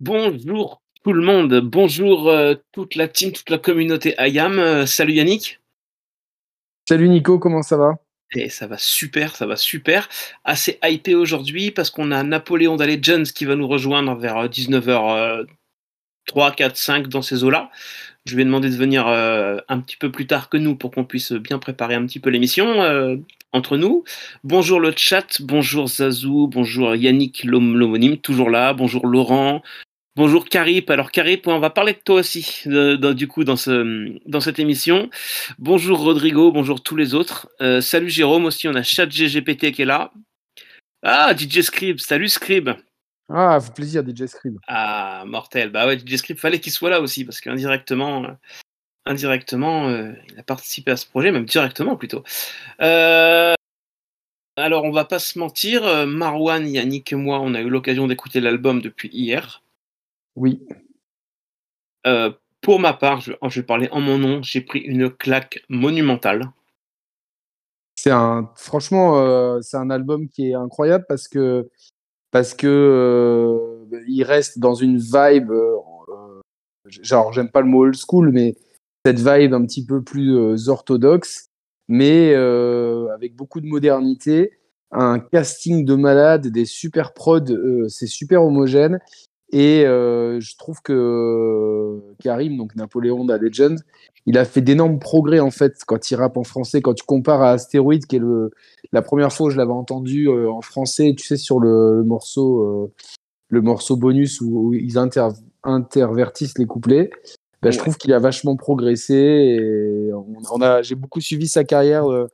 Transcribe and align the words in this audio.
Bonjour 0.00 0.82
tout 1.02 1.14
le 1.14 1.22
monde, 1.22 1.60
bonjour 1.60 2.28
euh, 2.28 2.56
toute 2.72 2.94
la 2.94 3.08
team, 3.08 3.32
toute 3.32 3.48
la 3.48 3.56
communauté 3.56 4.14
IAM. 4.18 4.58
Euh, 4.58 4.84
salut 4.84 5.14
Yannick. 5.14 5.60
Salut 6.86 7.08
Nico, 7.08 7.38
comment 7.38 7.62
ça 7.62 7.78
va? 7.78 7.94
Et 8.34 8.50
ça 8.50 8.66
va 8.66 8.76
super, 8.76 9.34
ça 9.34 9.46
va 9.46 9.56
super. 9.56 10.10
Assez 10.44 10.78
hypé 10.84 11.14
aujourd'hui 11.14 11.70
parce 11.70 11.88
qu'on 11.88 12.10
a 12.10 12.22
Napoléon 12.22 12.76
Jones 13.00 13.24
qui 13.24 13.46
va 13.46 13.54
nous 13.54 13.66
rejoindre 13.66 14.14
vers 14.16 14.48
19h 14.48 15.46
3, 16.26 16.52
4, 16.52 16.76
5 16.76 17.08
dans 17.08 17.22
ces 17.22 17.42
eaux-là. 17.42 17.70
Je 18.28 18.34
lui 18.34 18.42
ai 18.42 18.44
demandé 18.44 18.68
de 18.68 18.76
venir 18.76 19.06
euh, 19.08 19.56
un 19.68 19.80
petit 19.80 19.96
peu 19.96 20.12
plus 20.12 20.26
tard 20.26 20.50
que 20.50 20.58
nous 20.58 20.76
pour 20.76 20.90
qu'on 20.90 21.04
puisse 21.04 21.32
bien 21.32 21.58
préparer 21.58 21.94
un 21.94 22.04
petit 22.04 22.20
peu 22.20 22.28
l'émission 22.28 23.22
entre 23.52 23.78
nous. 23.78 24.04
Bonjour 24.44 24.80
le 24.80 24.92
chat, 24.94 25.40
bonjour 25.40 25.88
Zazou, 25.88 26.46
bonjour 26.46 26.94
Yannick 26.94 27.44
l'homonyme, 27.44 28.18
toujours 28.18 28.50
là, 28.50 28.74
bonjour 28.74 29.06
Laurent, 29.06 29.62
bonjour 30.14 30.44
Carip. 30.44 30.90
Alors 30.90 31.10
Carip, 31.10 31.46
on 31.46 31.58
va 31.58 31.70
parler 31.70 31.94
de 31.94 32.00
toi 32.04 32.16
aussi, 32.16 32.64
du 32.66 33.28
coup, 33.28 33.44
dans, 33.44 33.56
ce, 33.56 34.14
dans 34.26 34.40
cette 34.40 34.58
émission. 34.58 35.08
Bonjour 35.58 35.98
Rodrigo, 36.00 36.52
bonjour 36.52 36.82
tous 36.82 36.96
les 36.96 37.14
autres. 37.14 37.48
Euh, 37.62 37.80
salut 37.80 38.10
Jérôme 38.10 38.44
aussi, 38.44 38.68
on 38.68 38.74
a 38.74 38.82
ChatGGPT 38.82 39.72
qui 39.72 39.82
est 39.82 39.86
là. 39.86 40.12
Ah, 41.02 41.34
DJ 41.34 41.62
Scribe, 41.62 41.98
salut 41.98 42.28
Scribe. 42.28 42.70
Ah, 43.28 43.58
plaisir, 43.74 44.02
DJ 44.02 44.26
Scribe. 44.26 44.58
Ah, 44.66 45.24
mortel. 45.26 45.70
Bah 45.70 45.86
ouais, 45.86 45.98
DJ 45.98 46.16
Scribe, 46.16 46.38
fallait 46.38 46.60
qu'il 46.60 46.72
soit 46.72 46.90
là 46.90 47.00
aussi, 47.00 47.24
parce 47.24 47.40
qu'indirectement, 47.40 48.38
indirectement, 49.08 49.88
euh, 49.88 50.12
il 50.30 50.38
a 50.38 50.42
participé 50.42 50.92
à 50.92 50.96
ce 50.96 51.06
projet, 51.06 51.32
même 51.32 51.46
directement 51.46 51.96
plutôt. 51.96 52.22
Euh, 52.80 53.54
alors, 54.56 54.84
on 54.84 54.90
va 54.90 55.04
pas 55.04 55.18
se 55.18 55.38
mentir, 55.38 55.84
euh, 55.84 56.06
Marwan, 56.06 56.66
Yannick 56.68 57.12
et 57.12 57.16
moi, 57.16 57.40
on 57.40 57.54
a 57.54 57.60
eu 57.60 57.68
l'occasion 57.68 58.06
d'écouter 58.06 58.40
l'album 58.40 58.80
depuis 58.80 59.08
hier. 59.12 59.62
Oui. 60.36 60.60
pour 62.60 62.80
ma 62.80 62.92
part, 62.92 63.20
je, 63.20 63.32
vais 63.42 63.66
parler 63.66 63.88
en 63.92 64.00
mon 64.00 64.18
nom, 64.18 64.42
j'ai 64.42 64.60
pris 64.60 64.80
une 64.80 65.10
claque 65.10 65.62
monumentale. 65.68 66.50
C'est 67.94 68.10
un, 68.10 68.50
franchement, 68.56 69.60
c'est 69.60 69.76
un 69.76 69.90
album 69.90 70.28
qui 70.28 70.50
est 70.50 70.54
incroyable 70.54 71.04
parce 71.08 71.28
que 71.28 71.68
parce 72.38 72.54
que 72.54 73.58
il 74.06 74.22
reste 74.22 74.60
dans 74.60 74.74
une 74.74 74.96
vibe. 74.96 75.50
genre, 76.86 77.32
j'aime 77.32 77.50
pas 77.50 77.62
le 77.62 77.66
mot 77.66 77.80
old 77.80 77.96
school, 77.96 78.30
mais 78.30 78.54
cette 79.04 79.18
vibe 79.18 79.54
un 79.54 79.66
petit 79.66 79.84
peu 79.84 80.04
plus 80.04 80.36
euh, 80.36 80.68
orthodoxe, 80.68 81.48
mais 81.88 82.32
euh, 82.36 83.08
avec 83.12 83.34
beaucoup 83.34 83.60
de 83.60 83.66
modernité, 83.66 84.52
un 84.92 85.18
casting 85.18 85.84
de 85.84 85.96
malades, 85.96 86.46
des 86.46 86.64
super 86.64 87.12
prods, 87.12 87.50
euh, 87.50 87.88
c'est 87.88 88.06
super 88.06 88.44
homogène. 88.44 89.00
Et 89.50 89.84
je 89.84 90.56
trouve 90.56 90.82
que 90.82 92.00
Karim, 92.22 92.56
donc 92.56 92.76
Napoléon 92.76 93.24
de 93.24 93.34
Legend, 93.34 93.78
il 94.26 94.36
a 94.36 94.44
fait 94.44 94.60
d'énormes 94.60 94.98
progrès 94.98 95.40
en 95.40 95.50
fait 95.50 95.74
quand 95.86 96.10
il 96.10 96.16
rappe 96.16 96.36
en 96.36 96.44
français. 96.44 96.82
Quand 96.82 96.92
tu 96.92 97.04
compares 97.04 97.40
à 97.40 97.52
Astéroïde, 97.52 98.04
qui 98.06 98.16
est 98.16 98.20
le, 98.20 98.50
la 98.92 99.00
première 99.00 99.32
fois 99.32 99.46
où 99.46 99.50
je 99.50 99.56
l'avais 99.56 99.72
entendu 99.72 100.28
en 100.28 100.60
français, 100.60 101.14
tu 101.16 101.26
sais, 101.26 101.38
sur 101.38 101.60
le, 101.60 102.02
morceau, 102.04 102.92
le 103.48 103.62
morceau 103.62 103.96
bonus 103.96 104.40
où, 104.40 104.74
ils 104.74 104.98
intervertissent 105.64 106.58
les 106.58 106.66
couplets. 106.66 107.10
Bah, 107.62 107.70
je 107.70 107.78
trouve 107.78 107.96
qu'il 107.96 108.12
a 108.12 108.18
vachement 108.18 108.56
progressé. 108.56 109.14
Et 109.14 110.10
on, 110.12 110.60
a, 110.60 110.82
j'ai 110.82 110.94
beaucoup 110.94 111.20
suivi 111.20 111.48
sa 111.48 111.64
carrière 111.64 112.10
euh, 112.10 112.28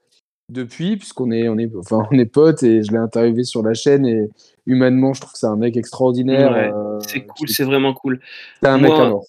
depuis, 0.50 0.96
puisqu'on 0.96 1.30
est, 1.30 1.48
on 1.48 1.58
est, 1.58 1.70
enfin, 1.76 2.06
on 2.10 2.18
est 2.18 2.26
potes 2.26 2.62
et 2.62 2.82
je 2.82 2.92
l'ai 2.92 2.98
interviewé 2.98 3.44
sur 3.44 3.62
la 3.62 3.74
chaîne. 3.74 4.06
Et 4.06 4.28
humainement, 4.66 5.14
je 5.14 5.20
trouve 5.20 5.32
que 5.32 5.38
c'est 5.38 5.46
un 5.46 5.56
mec 5.56 5.76
extraordinaire. 5.76 6.52
Euh, 6.52 6.98
c'est 7.06 7.22
cool, 7.22 7.48
c'est 7.48 7.64
vraiment 7.64 7.94
cool. 7.94 8.20
C'est 8.62 8.68
un 8.68 8.78
mec 8.78 8.92
alors. 8.92 9.24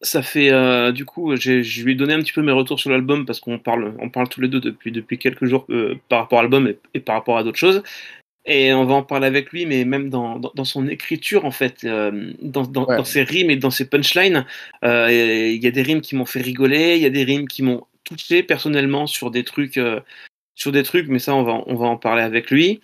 Ça 0.00 0.22
fait 0.22 0.52
euh, 0.52 0.92
du 0.92 1.04
coup, 1.04 1.34
je 1.34 1.82
lui 1.82 1.92
ai 1.92 1.94
donné 1.96 2.14
un 2.14 2.20
petit 2.20 2.32
peu 2.32 2.40
mes 2.40 2.52
retours 2.52 2.78
sur 2.78 2.88
l'album 2.88 3.26
parce 3.26 3.40
qu'on 3.40 3.58
parle, 3.58 3.96
on 3.98 4.10
parle 4.10 4.28
tous 4.28 4.40
les 4.40 4.46
deux 4.46 4.60
depuis 4.60 4.92
depuis 4.92 5.18
quelques 5.18 5.44
jours 5.46 5.66
par 6.08 6.20
rapport 6.20 6.38
à 6.38 6.42
l'album 6.42 6.72
et, 6.94 7.00
par 7.00 7.16
rapport 7.16 7.36
à 7.36 7.42
d'autres 7.42 7.58
choses. 7.58 7.82
Et 8.48 8.72
on 8.72 8.86
va 8.86 8.94
en 8.94 9.02
parler 9.02 9.26
avec 9.26 9.52
lui, 9.52 9.66
mais 9.66 9.84
même 9.84 10.08
dans, 10.08 10.38
dans, 10.38 10.64
son 10.64 10.88
écriture, 10.88 11.44
en 11.44 11.50
fait, 11.50 11.84
euh, 11.84 12.32
dans, 12.40 12.62
dans, 12.62 13.04
ses 13.04 13.22
rimes 13.22 13.50
et 13.50 13.56
dans 13.56 13.70
ses 13.70 13.86
punchlines, 13.86 14.46
euh, 14.84 15.10
il 15.10 15.62
y 15.62 15.66
a 15.66 15.70
des 15.70 15.82
rimes 15.82 16.00
qui 16.00 16.16
m'ont 16.16 16.24
fait 16.24 16.40
rigoler, 16.40 16.96
il 16.96 17.02
y 17.02 17.06
a 17.06 17.10
des 17.10 17.24
rimes 17.24 17.46
qui 17.46 17.62
m'ont 17.62 17.84
touché 18.04 18.42
personnellement 18.42 19.06
sur 19.06 19.30
des 19.30 19.44
trucs, 19.44 19.76
euh, 19.76 20.00
sur 20.58 20.72
des 20.72 20.82
trucs, 20.82 21.08
mais 21.08 21.20
ça, 21.20 21.34
on 21.34 21.44
va, 21.44 21.62
on 21.66 21.76
va 21.76 21.86
en 21.86 21.96
parler 21.96 22.22
avec 22.22 22.50
lui. 22.50 22.80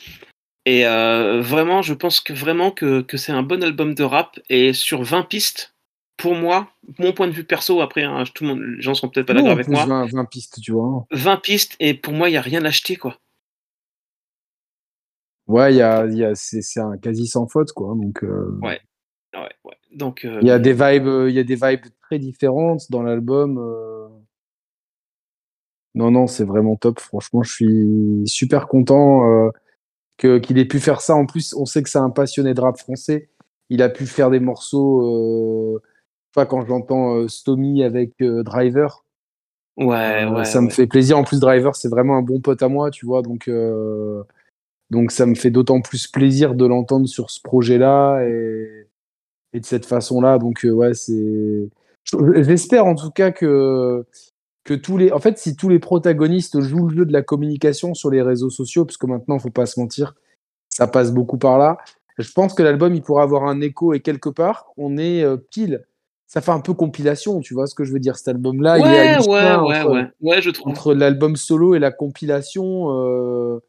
Et 0.65 0.85
vraiment, 0.85 1.83
je 1.83 1.93
pense 1.93 2.21
que 2.21 2.33
vraiment 2.33 2.71
que, 2.71 3.03
que 3.03 3.19
c'est 3.19 3.33
un 3.33 3.43
bon 3.43 3.63
album 3.63 3.95
de 3.95 4.05
rap. 4.05 4.39
Et 4.49 4.73
sur 4.73 5.03
20 5.03 5.25
pistes, 5.25 5.75
pour 6.17 6.37
moi, 6.37 6.69
mon 6.99 7.13
point 7.13 7.27
de 7.27 7.33
vue 7.33 7.45
perso, 7.45 7.81
après, 7.81 8.05
hein, 8.05 8.25
tout 8.33 8.45
le 8.45 8.51
monde, 8.51 8.61
les 8.77 8.81
gens 8.81 8.95
sont 8.95 9.09
peut-être 9.09 9.27
pas 9.27 9.35
d'accord 9.35 9.51
avec 9.51 9.69
moi. 9.69 9.85
20, 9.85 10.07
20, 10.07 10.25
pistes, 10.27 10.61
tu 10.63 10.73
vois. 10.73 11.07
20 11.11 11.37
pistes, 11.39 11.77
et 11.81 11.95
pour 11.95 12.15
moi, 12.15 12.29
il 12.29 12.33
n'y 12.33 12.39
a 12.39 12.43
rien 12.43 12.65
à 12.65 12.69
acheter, 12.69 12.97
quoi. 12.97 13.19
Ouais, 15.47 15.75
y 15.75 15.83
a, 15.83 16.07
y 16.07 16.25
a, 16.25 16.35
c'est 16.35 16.81
un 16.81 16.97
quasi 16.97 17.27
sans 17.27 17.47
faute, 17.49 17.73
quoi. 17.73 17.95
Donc, 17.97 18.23
euh, 18.23 18.57
ouais. 18.63 18.81
ouais, 19.35 19.51
ouais. 19.65 19.77
Donc, 19.93 20.25
il 20.25 20.47
y 20.47 20.51
a 20.51 20.59
des 20.59 20.73
vibes, 20.73 21.29
il 21.29 21.35
y 21.35 21.41
a 21.41 21.45
des 21.45 21.57
vibes 21.57 21.87
très 22.03 22.19
différentes 22.19 22.91
dans 22.91 23.03
l'album. 23.03 23.59
Euh. 25.95 25.99
Non, 25.99 26.11
non, 26.11 26.27
c'est 26.27 26.45
vraiment 26.45 26.77
top. 26.77 27.01
Franchement, 27.01 27.43
je 27.43 27.53
suis 27.53 28.23
super 28.27 28.69
content 28.69 29.29
euh, 29.29 29.51
que 30.19 30.39
qu'il 30.39 30.59
ait 30.59 30.65
pu 30.65 30.81
faire 30.81 31.01
ça. 31.01 31.15
En 31.15 31.27
plus, 31.27 31.55
on 31.55 31.67
sait 31.67 31.83
que 31.83 31.89
c'est 31.89 31.99
un 31.99 32.11
passionné 32.11 32.55
de 32.55 32.61
rap 32.61 32.79
français. 32.79 33.29
Il 33.71 33.83
a 33.83 33.89
pu 33.89 34.07
faire 34.07 34.31
des 34.31 34.41
morceaux. 34.41 35.81
Enfin, 36.35 36.47
quand 36.47 36.67
j'entends 36.67 37.27
Stomy 37.29 37.83
avec 37.85 38.13
Driver, 38.21 39.05
ouais, 39.79 40.27
ouais, 40.27 40.45
ça 40.45 40.61
me 40.61 40.69
fait 40.69 40.87
plaisir. 40.87 41.19
En 41.19 41.25
plus, 41.25 41.41
Driver, 41.41 41.75
c'est 41.75 41.89
vraiment 41.89 42.17
un 42.17 42.23
bon 42.23 42.41
pote 42.41 42.63
à 42.63 42.69
moi, 42.69 42.91
tu 42.91 43.07
vois. 43.07 43.23
Donc, 43.23 43.49
donc 44.91 45.11
ça 45.11 45.27
me 45.27 45.35
fait 45.35 45.51
d'autant 45.51 45.81
plus 45.81 46.07
plaisir 46.07 46.55
de 46.55 46.67
l'entendre 46.67 47.07
sur 47.07 47.31
ce 47.31 47.41
projet-là 47.41 48.23
et, 48.29 48.87
de 49.53 49.65
cette 49.65 49.87
façon-là. 49.87 50.39
Donc 50.39 50.65
euh, 50.65 50.71
ouais, 50.71 50.95
c'est. 50.95 51.69
J'espère 52.37 52.87
en 52.87 52.95
tout 52.95 53.11
cas 53.11 53.31
que 53.33 54.05
que 54.65 54.75
tous 54.75 54.97
les, 54.97 55.13
en 55.13 55.19
fait, 55.19 55.39
si 55.39 55.57
tous 55.57 55.69
les 55.69 55.79
protagonistes 55.79 56.61
jouent 56.61 56.89
le 56.89 56.97
jeu 56.97 57.07
de 57.07 57.13
la 57.13 57.23
communication 57.23 57.95
sur 57.95 58.11
les 58.11 58.23
réseaux 58.23 58.51
sociaux, 58.51 58.85
parce 58.85 58.97
que 58.97 59.07
maintenant, 59.07 59.39
faut 59.39 59.51
pas 59.51 59.67
se 59.67 59.79
mentir, 59.79 60.15
ça 60.71 60.87
passe 60.87 61.13
beaucoup 61.13 61.39
par 61.39 61.59
là. 61.59 61.79
Je 62.19 62.33
pense 62.33 62.55
que 62.55 62.63
l'album, 62.63 62.95
il 62.95 63.03
pourra 63.03 63.23
avoir 63.23 63.45
un 63.45 63.61
écho 63.61 63.93
et 63.93 64.01
quelque 64.01 64.29
part, 64.29 64.67
on 64.77 64.97
est 64.97 65.23
euh, 65.23 65.37
pile. 65.37 65.85
Ça 66.27 66.41
fait 66.41 66.53
un 66.53 66.61
peu 66.61 66.73
compilation, 66.73 67.41
tu 67.41 67.55
vois 67.55 67.67
ce 67.67 67.75
que 67.75 67.85
je 67.85 67.93
veux 67.93 68.01
dire. 68.01 68.17
Cet 68.17 68.29
album-là, 68.29 68.79
il 68.79 68.87
est 68.87 69.15
à 69.15 69.21
ouais, 69.21 69.57
ouais, 69.57 69.85
ouais, 69.85 70.07
ouais, 70.21 70.43
je 70.43 70.51
trouve. 70.51 70.73
entre 70.73 70.95
l'album 70.95 71.37
solo 71.37 71.75
et 71.75 71.79
la 71.79 71.93
compilation. 71.93 72.91
Euh, 72.91 73.61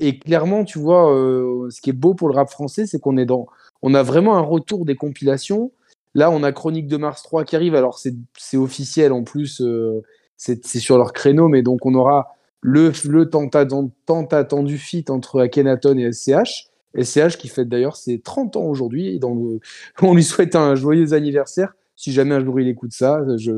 et 0.00 0.18
clairement, 0.18 0.64
tu 0.64 0.78
vois, 0.78 1.14
euh, 1.14 1.68
ce 1.70 1.80
qui 1.80 1.90
est 1.90 1.94
beau 1.94 2.14
pour 2.14 2.28
le 2.28 2.34
rap 2.34 2.50
français, 2.50 2.86
c'est 2.86 2.98
qu'on 2.98 3.16
est 3.16 3.26
dans, 3.26 3.46
on 3.82 3.94
a 3.94 4.02
vraiment 4.02 4.36
un 4.36 4.42
retour 4.42 4.86
des 4.86 4.96
compilations. 4.96 5.72
Là, 6.14 6.30
on 6.30 6.42
a 6.42 6.52
Chronique 6.52 6.88
de 6.88 6.96
Mars 6.96 7.22
3 7.22 7.44
qui 7.44 7.54
arrive. 7.54 7.74
Alors, 7.74 7.98
c'est 7.98 8.56
officiel 8.56 9.12
en 9.12 9.22
plus, 9.22 9.60
euh, 9.60 10.02
c'est 10.40 10.78
sur 10.78 10.96
leur 10.96 11.12
créneau, 11.12 11.48
mais 11.48 11.60
donc 11.62 11.84
on 11.84 11.94
aura 11.94 12.34
le, 12.62 12.92
le 13.06 13.28
tant, 13.28 13.48
attendu 13.48 14.78
feat 14.78 15.10
entre 15.10 15.40
Akhenaton 15.40 15.98
et 15.98 16.10
SCH. 16.12 16.68
SCH 16.98 17.36
qui 17.36 17.48
fête 17.48 17.68
d'ailleurs 17.68 17.96
ses 17.96 18.20
30 18.20 18.56
ans 18.56 18.64
aujourd'hui. 18.64 19.20
On 20.02 20.14
lui 20.14 20.24
souhaite 20.24 20.56
un 20.56 20.74
joyeux 20.74 21.12
anniversaire. 21.12 21.74
Si 21.94 22.12
jamais 22.12 22.34
un 22.34 22.44
jour 22.44 22.58
il 22.58 22.68
écoute 22.68 22.92
ça, 22.92 23.20
je, 23.36 23.52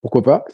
pourquoi 0.00 0.22
pas. 0.22 0.44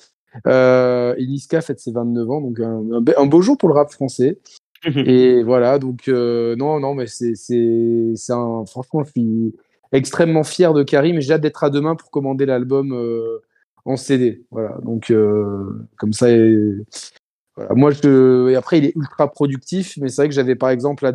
Euh, 0.47 1.15
et 1.19 1.27
Niska 1.27 1.61
fête 1.61 1.79
ses 1.79 1.93
29 1.93 2.31
ans, 2.31 2.41
donc 2.41 2.59
un, 2.61 2.83
un, 3.17 3.27
beau 3.27 3.43
jour 3.43 3.57
pour 3.59 3.69
le 3.69 3.75
rap 3.75 3.91
français. 3.91 4.39
et 4.85 5.43
voilà, 5.43 5.79
donc 5.79 6.09
euh, 6.09 6.57
non, 6.57 6.81
non, 6.81 6.95
mais 6.95 7.07
c'est, 7.07 7.35
c'est, 7.35 8.33
un, 8.33 8.65
franchement, 8.67 9.05
je 9.05 9.11
suis 9.11 9.55
extrêmement 9.93 10.43
fier 10.43 10.73
de 10.75 10.83
Karim 10.83 11.17
et 11.17 11.21
j'ai 11.21 11.35
hâte 11.35 11.43
d'être 11.43 11.65
à 11.65 11.71
demain 11.71 11.95
pour 11.95 12.11
commander 12.11 12.47
l'album 12.47 12.93
euh, 12.93 13.43
en 13.87 13.97
CD. 13.97 14.45
Voilà, 14.51 14.79
donc 14.83 15.11
euh, 15.11 15.87
comme 15.97 16.13
ça, 16.13 16.27
voilà. 17.57 17.75
moi, 17.75 17.91
je, 17.91 18.51
et 18.51 18.57
après, 18.57 18.79
il 18.79 18.85
est 18.85 18.97
ultra 18.97 19.31
productif, 19.31 19.97
mais 19.99 20.09
c'est 20.09 20.23
vrai 20.23 20.29
que 20.29 20.35
j'avais 20.35 20.57
par 20.57 20.71
exemple, 20.71 21.11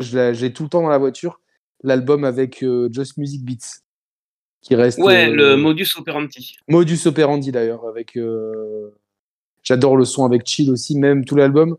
j'ai 0.00 0.52
tout 0.52 0.64
le 0.64 0.68
temps 0.68 0.82
dans 0.82 0.88
la 0.88 0.98
voiture 0.98 1.40
l'album 1.84 2.24
avec 2.24 2.64
Just 2.90 3.16
Music 3.18 3.44
Beats. 3.44 3.82
Qui 4.62 4.74
reste, 4.74 4.98
ouais, 4.98 5.30
le 5.30 5.56
modus 5.56 5.90
operandi. 5.96 6.56
Modus 6.66 7.06
operandi 7.06 7.52
d'ailleurs, 7.52 7.86
avec. 7.86 8.18
J'adore 9.62 9.96
le 9.96 10.04
son 10.04 10.24
avec 10.24 10.46
Chill 10.46 10.70
aussi, 10.70 10.98
même 10.98 11.24
tout 11.24 11.36
l'album 11.36 11.76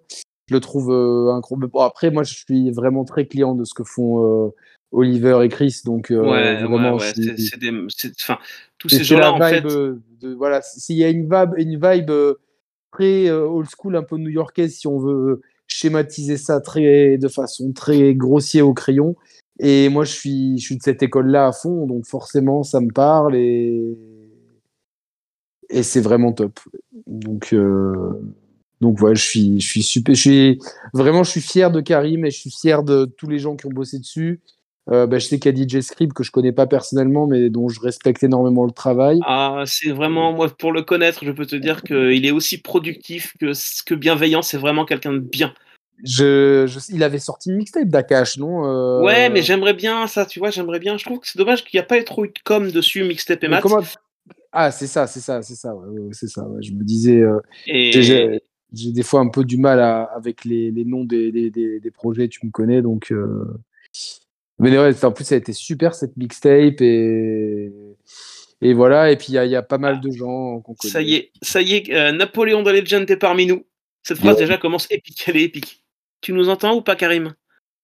je 0.47 0.53
le 0.53 0.59
trouve 0.59 0.91
euh, 0.91 1.33
incroyable. 1.33 1.67
Bon, 1.67 1.81
après, 1.81 2.09
moi, 2.09 2.23
je 2.23 2.33
suis 2.33 2.71
vraiment 2.71 3.03
très 3.03 3.27
client 3.27 3.53
de 3.53 3.65
ce 3.65 3.73
que 3.73 3.83
font 3.83 4.47
euh, 4.47 4.49
Oliver 4.91 5.39
et 5.43 5.49
Chris. 5.49 5.81
Donc, 5.85 6.11
euh, 6.11 6.21
ouais, 6.21 6.63
vraiment, 6.63 6.95
ouais, 6.95 7.11
c'est 7.13 7.59
des. 7.59 7.71
Enfin, 8.21 8.37
tous 8.77 8.89
ces 8.89 9.03
gens-là, 9.03 9.33
en 9.33 9.39
fait. 9.39 9.61
De, 9.61 9.99
voilà, 10.35 10.61
s'il 10.61 10.97
y 10.97 11.03
a 11.03 11.09
une 11.09 11.23
vibe, 11.23 11.53
une 11.57 11.79
vibe 11.79 12.11
très 12.91 13.29
old 13.29 13.67
school, 13.69 13.95
un 13.95 14.03
peu 14.03 14.17
new-yorkaise, 14.17 14.75
si 14.75 14.87
on 14.87 14.97
veut 14.99 15.41
schématiser 15.67 16.37
ça 16.37 16.61
très, 16.61 17.17
de 17.17 17.27
façon 17.27 17.73
très 17.73 18.15
grossière 18.15 18.67
au 18.67 18.73
crayon, 18.73 19.15
Et 19.59 19.89
moi, 19.89 20.05
je 20.05 20.11
suis, 20.11 20.57
je 20.59 20.65
suis 20.65 20.77
de 20.77 20.83
cette 20.83 21.01
école-là 21.01 21.47
à 21.47 21.51
fond, 21.51 21.87
donc 21.87 22.05
forcément, 22.05 22.63
ça 22.63 22.79
me 22.79 22.91
parle 22.91 23.35
et, 23.35 23.97
et 25.69 25.83
c'est 25.83 26.01
vraiment 26.01 26.31
top. 26.31 26.59
Donc, 27.07 27.53
euh, 27.53 28.11
donc 28.81 28.99
voilà, 28.99 29.15
je 29.15 29.23
suis, 29.23 29.59
je 29.59 29.67
suis 29.67 29.81
super, 29.83 30.13
je 30.13 30.21
suis 30.21 30.59
vraiment, 30.93 31.23
je 31.23 31.31
suis 31.31 31.41
fier 31.41 31.71
de 31.71 31.81
Karim 31.81 32.25
et 32.25 32.31
je 32.31 32.39
suis 32.39 32.51
fier 32.51 32.83
de 32.83 33.05
tous 33.05 33.27
les 33.27 33.39
gens 33.39 33.55
qui 33.55 33.65
ont 33.65 33.71
bossé 33.71 33.97
dessus. 33.97 34.41
Euh, 34.89 35.05
bah, 35.05 35.19
je 35.19 35.27
sais 35.27 35.39
qu'il 35.39 35.57
y 35.57 35.61
a 35.61 35.67
DJ 35.67 35.81
Script 35.81 36.13
que 36.13 36.23
je 36.23 36.31
connais 36.31 36.53
pas 36.53 36.65
personnellement, 36.65 37.27
mais 37.27 37.49
dont 37.49 37.67
je 37.67 37.79
respecte 37.81 38.23
énormément 38.23 38.65
le 38.65 38.71
travail. 38.71 39.19
Ah, 39.25 39.63
c'est 39.65 39.91
vraiment, 39.91 40.31
moi, 40.31 40.49
pour 40.49 40.71
le 40.71 40.81
connaître, 40.81 41.25
je 41.25 41.31
peux 41.31 41.45
te 41.45 41.55
dire 41.55 41.81
qu'il 41.83 42.25
est 42.25 42.31
aussi 42.31 42.57
productif 42.57 43.35
que, 43.39 43.51
que 43.85 43.95
bienveillant. 43.95 44.41
C'est 44.41 44.57
vraiment 44.57 44.85
quelqu'un 44.85 45.13
de 45.13 45.19
bien. 45.19 45.53
Je, 46.03 46.65
je, 46.67 46.79
il 46.93 47.03
avait 47.03 47.19
sorti 47.19 47.49
une 47.49 47.57
mixtape 47.57 47.87
d'Akash, 47.87 48.37
non 48.37 48.65
euh... 48.65 49.01
Ouais, 49.01 49.29
mais 49.29 49.41
j'aimerais 49.41 49.73
bien 49.73 50.05
ça, 50.05 50.27
tu 50.27 50.39
vois, 50.39 50.51
j'aimerais 50.51 50.79
bien. 50.79 50.97
Je 50.97 51.05
trouve 51.05 51.19
que 51.19 51.27
c'est 51.27 51.39
dommage 51.39 51.65
qu'il 51.65 51.77
n'y 51.77 51.83
a 51.83 51.87
pas 51.87 52.01
trop 52.03 52.23
eu 52.23 52.27
de 52.27 52.39
com 52.45 52.69
dessus, 52.71 53.03
mixtape 53.03 53.43
et 53.43 53.47
maths. 53.47 53.63
Comment... 53.63 53.81
Ah, 54.51 54.71
c'est 54.71 54.87
ça, 54.87 55.07
c'est 55.07 55.19
ça, 55.19 55.41
c'est 55.41 55.55
ça, 55.55 55.75
ouais, 55.75 56.09
c'est 56.11 56.27
ça. 56.27 56.43
Ouais. 56.43 56.61
Je 56.61 56.71
me 56.71 56.83
disais, 56.83 57.19
euh, 57.19 57.39
Et... 57.65 57.91
j'ai 57.91 58.91
des 58.91 59.03
fois 59.03 59.21
un 59.21 59.29
peu 59.29 59.43
du 59.43 59.57
mal 59.57 59.79
à, 59.79 60.03
avec 60.03 60.45
les, 60.45 60.69
les 60.71 60.85
noms 60.85 61.03
des, 61.03 61.31
des, 61.31 61.49
des, 61.49 61.79
des, 61.79 61.91
projets, 61.91 62.27
tu 62.27 62.45
me 62.45 62.51
connais, 62.51 62.81
donc. 62.81 63.11
Euh... 63.11 63.59
Mais 64.59 64.77
ouais, 64.77 65.05
en 65.05 65.11
plus, 65.11 65.25
ça 65.25 65.35
a 65.35 65.37
été 65.37 65.53
super 65.53 65.93
cette 65.93 66.17
mixtape 66.17 66.81
et. 66.81 67.71
Et 68.59 68.73
voilà, 68.73 69.11
et 69.11 69.17
puis 69.17 69.27
il 69.29 69.43
y, 69.43 69.49
y, 69.49 69.55
a 69.55 69.61
pas 69.61 69.77
mal 69.77 70.01
de 70.01 70.09
gens 70.09 70.61
qu'on 70.61 70.73
connaît. 70.73 70.91
Ça 70.91 71.01
y 71.03 71.13
est, 71.13 71.31
ça 71.43 71.61
y 71.61 71.75
est, 71.75 71.93
euh, 71.93 72.11
Napoléon 72.11 72.63
de 72.63 72.71
Legend 72.71 73.07
est 73.09 73.15
parmi 73.17 73.45
nous. 73.45 73.63
Cette 74.01 74.17
phrase 74.17 74.37
déjà 74.37 74.57
commence 74.57 74.87
épique, 74.89 75.23
elle 75.27 75.37
est 75.37 75.43
épique. 75.43 75.83
Tu 76.21 76.33
nous 76.33 76.49
entends 76.49 76.75
ou 76.75 76.81
pas, 76.81 76.95
Karim? 76.95 77.35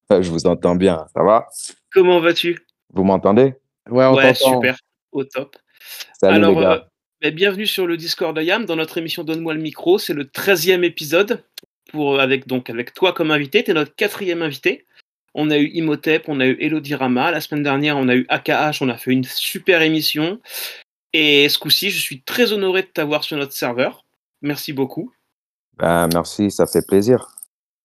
Je 0.10 0.30
vous 0.30 0.48
entends 0.48 0.76
bien, 0.76 1.06
ça 1.14 1.22
va? 1.22 1.48
Comment 1.92 2.20
vas-tu? 2.20 2.58
Vous 2.92 3.04
m'entendez? 3.04 3.54
Ouais, 3.90 4.06
on 4.06 4.16
ouais 4.16 4.34
super, 4.34 4.78
au 5.12 5.24
top. 5.24 5.56
Salut 6.20 6.38
Alors, 6.38 6.56
les 6.56 6.62
gars. 6.62 6.74
euh, 6.74 6.80
bah, 7.22 7.30
bienvenue 7.32 7.68
sur 7.68 7.86
le 7.86 7.96
Discord 7.96 8.36
de 8.36 8.42
Yam 8.42 8.66
dans 8.66 8.76
notre 8.76 8.98
émission 8.98 9.24
Donne-moi 9.24 9.54
le 9.54 9.62
micro. 9.62 10.00
C'est 10.00 10.14
le 10.14 10.24
13e 10.24 10.84
épisode 10.84 11.44
pour, 11.92 12.20
avec, 12.20 12.48
donc, 12.48 12.70
avec 12.70 12.94
toi 12.94 13.14
comme 13.14 13.30
invité. 13.30 13.64
Tu 13.64 13.72
es 13.72 13.74
notre 13.74 13.94
quatrième 13.96 14.42
invité. 14.42 14.86
On 15.36 15.50
a 15.50 15.58
eu 15.58 15.68
Imhotep, 15.74 16.26
on 16.28 16.40
a 16.40 16.46
eu 16.46 16.58
Elodie 16.60 16.96
Rama. 16.96 17.32
La 17.32 17.42
semaine 17.42 17.64
dernière, 17.64 17.98
on 17.98 18.08
a 18.08 18.16
eu 18.16 18.26
AKH. 18.30 18.82
On 18.82 18.90
a 18.90 18.98
fait 18.98 19.12
une 19.12 19.24
super 19.24 19.82
émission. 19.82 20.40
Et 21.14 21.50
ce 21.50 21.58
coup-ci, 21.60 21.90
je 21.90 22.00
suis 22.00 22.22
très 22.22 22.54
honoré 22.54 22.82
de 22.84 22.88
t'avoir 22.88 23.24
sur 23.24 23.38
notre 23.38 23.54
serveur. 23.54 24.06
Merci 24.42 24.74
beaucoup. 24.74 25.12
Ben, 25.78 26.08
merci, 26.14 26.52
ça 26.52 26.68
fait 26.68 26.86
plaisir. 26.86 27.28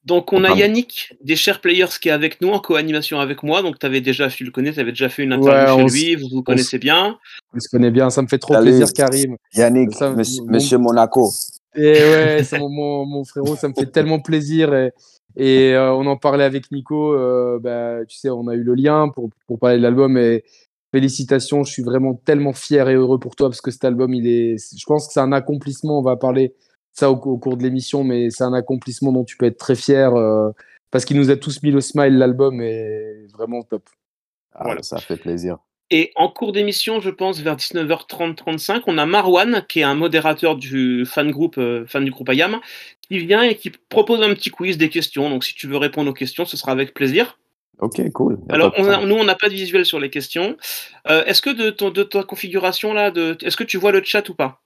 Donc, 0.04 0.32
on 0.32 0.44
a 0.44 0.54
Yannick 0.54 1.14
des 1.22 1.36
Share 1.36 1.60
Players 1.60 1.88
qui 2.00 2.08
est 2.08 2.12
avec 2.12 2.40
nous 2.40 2.48
en 2.48 2.60
co-animation 2.60 3.20
avec 3.20 3.42
moi. 3.42 3.60
Donc, 3.62 3.78
tu 3.78 3.84
avais 3.84 4.00
déjà, 4.00 4.28
tu 4.28 4.44
le 4.44 4.50
connais, 4.50 4.72
tu 4.72 4.80
avais 4.80 4.92
déjà 4.92 5.08
fait 5.10 5.22
une 5.22 5.32
interview 5.34 5.82
Ouais, 5.84 5.88
chez 5.90 5.94
lui, 5.94 6.14
vous 6.16 6.28
vous 6.30 6.42
connaissez 6.42 6.78
bien. 6.78 7.18
On 7.54 7.60
se 7.60 7.68
connaît 7.68 7.90
bien, 7.90 8.08
ça 8.08 8.22
me 8.22 8.26
fait 8.28 8.38
trop 8.38 8.54
Salut. 8.54 8.70
plaisir, 8.70 8.86
Karim. 8.94 9.36
Yannick, 9.54 9.92
Ça, 9.94 10.10
monsieur, 10.10 10.42
mon- 10.44 10.52
monsieur 10.52 10.78
Monaco. 10.78 11.30
Et 11.74 11.92
ouais, 11.92 12.42
c'est 12.44 12.58
mon, 12.58 12.70
mon, 12.70 13.04
mon 13.06 13.24
frérot, 13.24 13.56
ça 13.56 13.68
me 13.68 13.74
fait 13.74 13.86
tellement 13.86 14.20
plaisir. 14.20 14.72
Et, 14.74 14.92
et 15.38 15.72
euh, 15.72 15.94
on 15.94 16.04
en 16.06 16.16
parlait 16.16 16.42
avec 16.42 16.72
Nico. 16.72 17.14
euh, 17.14 17.60
bah, 17.60 18.04
tu 18.06 18.18
sais, 18.18 18.28
on 18.28 18.48
a 18.48 18.54
eu 18.54 18.64
le 18.64 18.74
lien 18.74 19.08
pour, 19.08 19.30
parler 19.60 19.78
de 19.78 19.82
l'album. 19.82 20.18
Et 20.18 20.44
félicitations, 20.92 21.62
je 21.62 21.72
suis 21.72 21.84
vraiment 21.84 22.14
tellement 22.14 22.52
fier 22.52 22.88
et 22.88 22.94
heureux 22.94 23.20
pour 23.20 23.36
toi 23.36 23.48
parce 23.48 23.60
que 23.60 23.70
cet 23.70 23.84
album, 23.84 24.12
il 24.14 24.26
est, 24.26 24.56
je 24.76 24.84
pense 24.84 25.06
que 25.06 25.12
c'est 25.12 25.20
un 25.20 25.30
accomplissement. 25.30 26.00
On 26.00 26.02
va 26.02 26.16
parler 26.16 26.56
ça 26.92 27.12
au, 27.12 27.14
au 27.14 27.38
cours 27.38 27.56
de 27.56 27.62
l'émission, 27.62 28.02
mais 28.02 28.30
c'est 28.30 28.42
un 28.42 28.52
accomplissement 28.52 29.12
dont 29.12 29.22
tu 29.24 29.36
peux 29.36 29.46
être 29.46 29.58
très 29.58 29.76
fier 29.76 30.12
euh, 30.16 30.50
parce 30.90 31.04
qu'il 31.04 31.16
nous 31.16 31.30
a 31.30 31.36
tous 31.36 31.62
mis 31.62 31.70
le 31.70 31.80
smile. 31.80 32.18
L'album 32.18 32.60
est 32.60 33.28
vraiment 33.32 33.62
top. 33.62 33.88
Ah, 34.52 34.64
Voilà. 34.64 34.82
Ça 34.82 34.98
fait 34.98 35.16
plaisir. 35.16 35.58
Et 35.90 36.12
en 36.16 36.28
cours 36.28 36.52
d'émission, 36.52 37.00
je 37.00 37.08
pense 37.08 37.40
vers 37.40 37.56
19h30-35, 37.56 38.82
on 38.86 38.98
a 38.98 39.06
Marwan, 39.06 39.64
qui 39.68 39.80
est 39.80 39.84
un 39.84 39.94
modérateur 39.94 40.56
du 40.56 41.06
fan 41.06 41.30
groupe, 41.30 41.56
euh, 41.58 41.86
fan 41.86 42.04
du 42.04 42.10
groupe 42.10 42.28
Ayam, 42.28 42.60
qui 43.08 43.18
vient 43.18 43.42
et 43.42 43.56
qui 43.56 43.70
propose 43.70 44.20
un 44.22 44.34
petit 44.34 44.50
quiz, 44.50 44.76
des 44.76 44.90
questions. 44.90 45.30
Donc 45.30 45.44
si 45.44 45.54
tu 45.54 45.66
veux 45.66 45.78
répondre 45.78 46.10
aux 46.10 46.14
questions, 46.14 46.44
ce 46.44 46.56
sera 46.58 46.72
avec 46.72 46.92
plaisir. 46.92 47.38
Ok, 47.80 48.02
cool. 48.12 48.38
Alors 48.50 48.72
on 48.76 48.84
a- 48.90 49.06
nous, 49.06 49.14
on 49.14 49.24
n'a 49.24 49.34
pas 49.34 49.48
de 49.48 49.54
visuel 49.54 49.86
sur 49.86 49.98
les 50.00 50.10
questions. 50.10 50.56
Euh, 51.08 51.24
est-ce 51.24 51.40
que 51.40 51.50
de, 51.50 51.70
ton, 51.70 51.90
de 51.90 52.02
ta 52.02 52.22
configuration 52.22 52.92
là, 52.92 53.10
de, 53.10 53.38
est-ce 53.42 53.56
que 53.56 53.64
tu 53.64 53.78
vois 53.78 53.92
le 53.92 54.02
chat 54.04 54.28
ou 54.28 54.34
pas? 54.34 54.60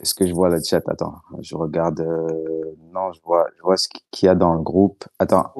Est-ce 0.00 0.14
que 0.14 0.26
je 0.26 0.32
vois 0.34 0.48
le 0.50 0.58
chat? 0.62 0.82
Attends, 0.88 1.14
je 1.40 1.54
regarde. 1.56 2.00
euh, 2.00 2.74
Non, 2.92 3.12
je 3.12 3.20
vois, 3.24 3.46
je 3.56 3.62
vois 3.62 3.76
ce 3.76 3.88
qu'il 4.10 4.26
y 4.26 4.28
a 4.28 4.34
dans 4.34 4.54
le 4.54 4.60
groupe. 4.62 5.04
Attends. 5.18 5.50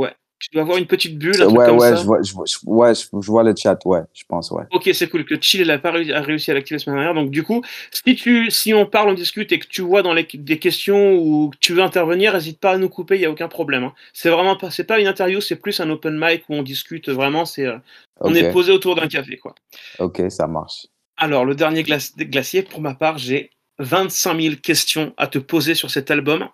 Tu 0.41 0.51
dois 0.53 0.63
avoir 0.63 0.79
une 0.79 0.87
petite 0.87 1.19
bulle, 1.19 1.35
un 1.43 1.47
truc 1.47 1.59
Ouais, 1.59 1.67
comme 1.67 1.79
ouais, 1.79 1.91
ça. 1.91 1.97
je 1.97 2.07
vois, 2.07 2.23
je 2.23 2.33
vois, 2.33 2.45
je- 2.47 2.57
ouais, 2.65 2.95
je, 2.95 3.03
je 3.21 3.27
vois 3.31 3.43
le 3.43 3.55
chat. 3.57 3.79
Ouais, 3.85 4.03
je 4.15 4.23
pense, 4.29 4.51
ouais. 4.53 4.65
Ok, 4.73 4.89
c'est 4.93 5.09
cool 5.09 5.25
que 5.25 5.35
Chill 5.41 5.67
n'a 5.67 5.79
pas 5.79 5.91
réussi, 5.91 6.13
a 6.13 6.21
réussi 6.21 6.51
à 6.51 6.55
l'activer 6.55 6.77
la 6.77 6.85
semaine 6.85 6.97
dernière. 6.97 7.15
Donc 7.15 7.31
du 7.31 7.43
coup, 7.43 7.63
si 7.91 8.15
tu, 8.15 8.51
si 8.51 8.73
on 8.73 8.87
parle, 8.87 9.09
on 9.11 9.15
discute 9.15 9.51
et 9.51 9.59
que 9.59 9.67
tu 9.67 9.83
vois 9.83 10.03
dans 10.03 10.13
les, 10.15 10.29
des 10.33 10.59
questions 10.59 11.17
ou 11.17 11.51
que 11.51 11.57
tu 11.59 11.73
veux 11.73 11.83
intervenir, 11.83 12.35
n'hésite 12.35 12.61
pas 12.61 12.73
à 12.73 12.79
nous 12.79 12.89
couper, 12.89 13.17
il 13.17 13.23
y 13.23 13.27
a 13.27 13.31
aucun 13.31 13.49
problème. 13.49 13.83
hein. 13.85 13.95
C'est 14.13 14.31
vraiment 14.31 14.57
pas, 14.57 14.71
c'est 14.71 14.85
pas 14.85 15.01
une 15.01 15.09
interview, 15.09 15.41
c'est 15.41 15.57
plus 15.57 15.81
un 15.81 15.91
open 15.91 16.17
mic 16.19 16.45
où 16.49 16.55
on 16.55 16.63
discute 16.63 17.09
vraiment. 17.09 17.45
C'est, 17.45 17.67
euh, 17.67 17.79
on 18.21 18.35
est 18.35 18.51
posé 18.53 18.71
autour 18.73 18.95
d'un 18.95 19.09
café, 19.09 19.37
quoi. 19.39 19.55
ok, 19.99 20.23
ça 20.31 20.47
marche. 20.47 20.87
Alors 21.17 21.45
le 21.45 21.55
dernier 21.57 21.83
glacier, 21.83 22.63
pour 22.63 22.81
ma 22.81 22.95
part, 22.95 23.19
j'ai 23.19 23.51
25 23.81 24.41
000 24.41 24.55
questions 24.57 25.15
à 25.17 25.27
te 25.27 25.39
poser 25.39 25.75
sur 25.75 25.91
cet 25.91 26.11
album. 26.11 26.49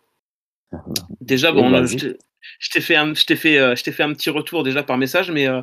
Déjà, 1.21 1.53
bon, 1.53 1.71
vas-y. 1.71 1.99
je 1.99 2.06
t'ai- 2.09 2.19
je 2.59 2.71
t'ai 2.71 2.81
fait, 2.81 2.97
un- 2.97 3.15
je 3.15 3.25
t'ai 3.26 3.37
fait, 3.37 3.59
euh, 3.59 3.75
je 3.76 3.82
t'ai 3.85 3.93
fait 3.93 4.03
un 4.03 4.12
petit 4.12 4.31
retour 4.31 4.62
déjà 4.62 4.82
par 4.82 4.99
message, 4.99 5.31
mais, 5.31 5.47
euh, 5.49 5.62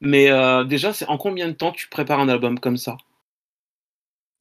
mais 0.00 0.30
euh, 0.30 0.64
déjà, 0.64 0.92
c'est 0.92 1.06
en 1.08 1.18
combien 1.18 1.48
de 1.48 1.52
temps 1.52 1.72
tu 1.72 1.88
prépares 1.88 2.20
un 2.20 2.28
album 2.28 2.58
comme 2.58 2.76
ça? 2.76 2.96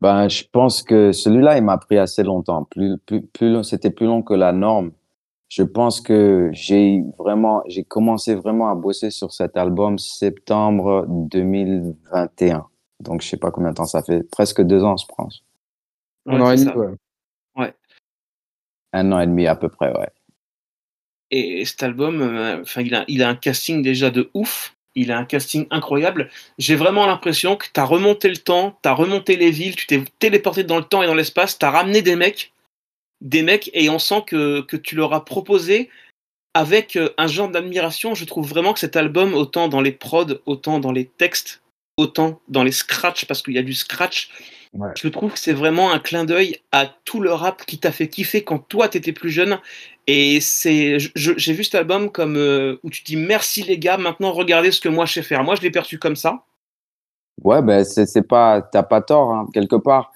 Ben, 0.01 0.29
je 0.29 0.43
pense 0.51 0.83
que 0.83 1.11
celui-là, 1.11 1.57
il 1.57 1.63
m'a 1.63 1.77
pris 1.77 1.97
assez 1.97 2.23
longtemps. 2.23 2.63
Plus, 2.65 2.97
plus, 3.05 3.21
plus 3.25 3.51
long, 3.51 3.63
c'était 3.63 3.89
plus 3.89 4.05
long 4.05 4.21
que 4.21 4.33
la 4.33 4.51
norme. 4.51 4.91
Je 5.49 5.63
pense 5.63 6.01
que 6.01 6.49
j'ai 6.51 7.01
vraiment, 7.17 7.63
j'ai 7.67 7.83
commencé 7.83 8.35
vraiment 8.35 8.69
à 8.69 8.75
bosser 8.75 9.09
sur 9.11 9.31
cet 9.31 9.55
album 9.57 9.97
septembre 9.97 11.05
2021. 11.07 12.67
Donc, 12.99 13.21
je 13.21 13.27
sais 13.29 13.37
pas 13.37 13.49
combien 13.51 13.69
de 13.71 13.75
temps 13.75 13.85
ça 13.85 14.03
fait. 14.03 14.23
Presque 14.29 14.61
deux 14.61 14.83
ans, 14.83 14.97
je 14.97 15.05
pense. 15.15 15.43
On 16.25 16.39
Ouais, 16.39 16.57
c'est 16.57 16.65
dit, 16.65 16.65
ça. 16.65 16.77
ouais. 16.77 16.93
Un 18.93 19.11
an 19.11 19.19
et 19.19 19.27
demi 19.27 19.47
à 19.47 19.55
peu 19.55 19.69
près, 19.69 19.91
ouais. 19.97 20.09
Et 21.29 21.65
cet 21.65 21.83
album, 21.83 22.21
euh, 22.21 22.61
enfin, 22.61 22.81
il, 22.81 22.95
a, 22.95 23.27
a 23.27 23.29
un 23.29 23.35
casting 23.35 23.81
déjà 23.81 24.09
de 24.09 24.29
ouf. 24.33 24.75
Il 24.95 25.11
a 25.11 25.17
un 25.17 25.25
casting 25.25 25.67
incroyable. 25.69 26.29
J'ai 26.57 26.75
vraiment 26.75 27.05
l'impression 27.05 27.55
que 27.55 27.67
tu 27.71 27.79
as 27.79 27.83
remonté 27.83 28.29
le 28.29 28.37
temps, 28.37 28.79
tu 28.81 28.89
as 28.89 28.93
remonté 28.93 29.35
les 29.35 29.51
villes, 29.51 29.75
tu 29.75 29.85
t'es 29.85 30.03
téléporté 30.17 30.63
dans 30.63 30.77
le 30.77 30.83
temps 30.83 31.03
et 31.03 31.07
dans 31.07 31.13
l'espace, 31.13 31.59
tu 31.59 31.65
as 31.65 31.69
ramené 31.69 32.01
des 32.01 32.15
mecs, 32.15 32.51
des 33.21 33.43
mecs, 33.43 33.69
et 33.73 33.89
on 33.89 33.99
sent 33.99 34.23
que, 34.25 34.61
que 34.61 34.75
tu 34.75 34.95
leur 34.95 35.13
as 35.13 35.23
proposé 35.23 35.91
avec 36.55 36.95
euh, 36.95 37.13
un 37.17 37.27
genre 37.27 37.49
d'admiration. 37.49 38.15
Je 38.15 38.25
trouve 38.25 38.47
vraiment 38.47 38.73
que 38.73 38.79
cet 38.79 38.95
album, 38.95 39.35
autant 39.35 39.67
dans 39.67 39.81
les 39.81 39.91
prods, 39.91 40.39
autant 40.47 40.79
dans 40.79 40.91
les 40.91 41.05
textes, 41.05 41.61
autant 41.97 42.39
dans 42.47 42.63
les 42.63 42.71
scratchs, 42.71 43.25
parce 43.25 43.41
qu'il 43.41 43.53
y 43.55 43.59
a 43.59 43.63
du 43.63 43.73
scratch, 43.73 44.29
Ouais. 44.73 44.89
je 44.95 45.07
trouve 45.07 45.33
que 45.33 45.39
c'est 45.39 45.53
vraiment 45.53 45.91
un 45.91 45.99
clin 45.99 46.25
d'œil 46.25 46.57
à 46.71 46.85
tout 47.05 47.19
le 47.19 47.31
rap 47.31 47.65
qui 47.65 47.79
t'a 47.79 47.91
fait 47.91 48.09
kiffer 48.09 48.43
quand 48.43 48.59
toi 48.59 48.87
t'étais 48.89 49.13
plus 49.13 49.29
jeune. 49.29 49.57
Et 50.07 50.39
c'est, 50.39 50.97
j'ai 51.15 51.53
vu 51.53 51.63
cet 51.63 51.75
album 51.75 52.11
comme 52.11 52.37
euh, 52.37 52.77
où 52.83 52.89
tu 52.89 53.03
dis 53.03 53.15
merci 53.15 53.63
les 53.63 53.77
gars, 53.77 53.97
maintenant 53.97 54.31
regardez 54.31 54.71
ce 54.71 54.79
que 54.79 54.89
moi 54.89 55.05
je 55.05 55.13
sais 55.13 55.23
faire. 55.23 55.43
Moi 55.43 55.55
je 55.55 55.61
l'ai 55.61 55.71
perçu 55.71 55.97
comme 55.99 56.15
ça. 56.15 56.43
Ouais, 57.43 57.61
ben, 57.61 57.83
c'est, 57.83 58.27
pas, 58.27 58.61
t'as 58.61 58.83
pas 58.83 59.01
tort, 59.01 59.31
hein, 59.31 59.47
quelque 59.53 59.75
part. 59.75 60.11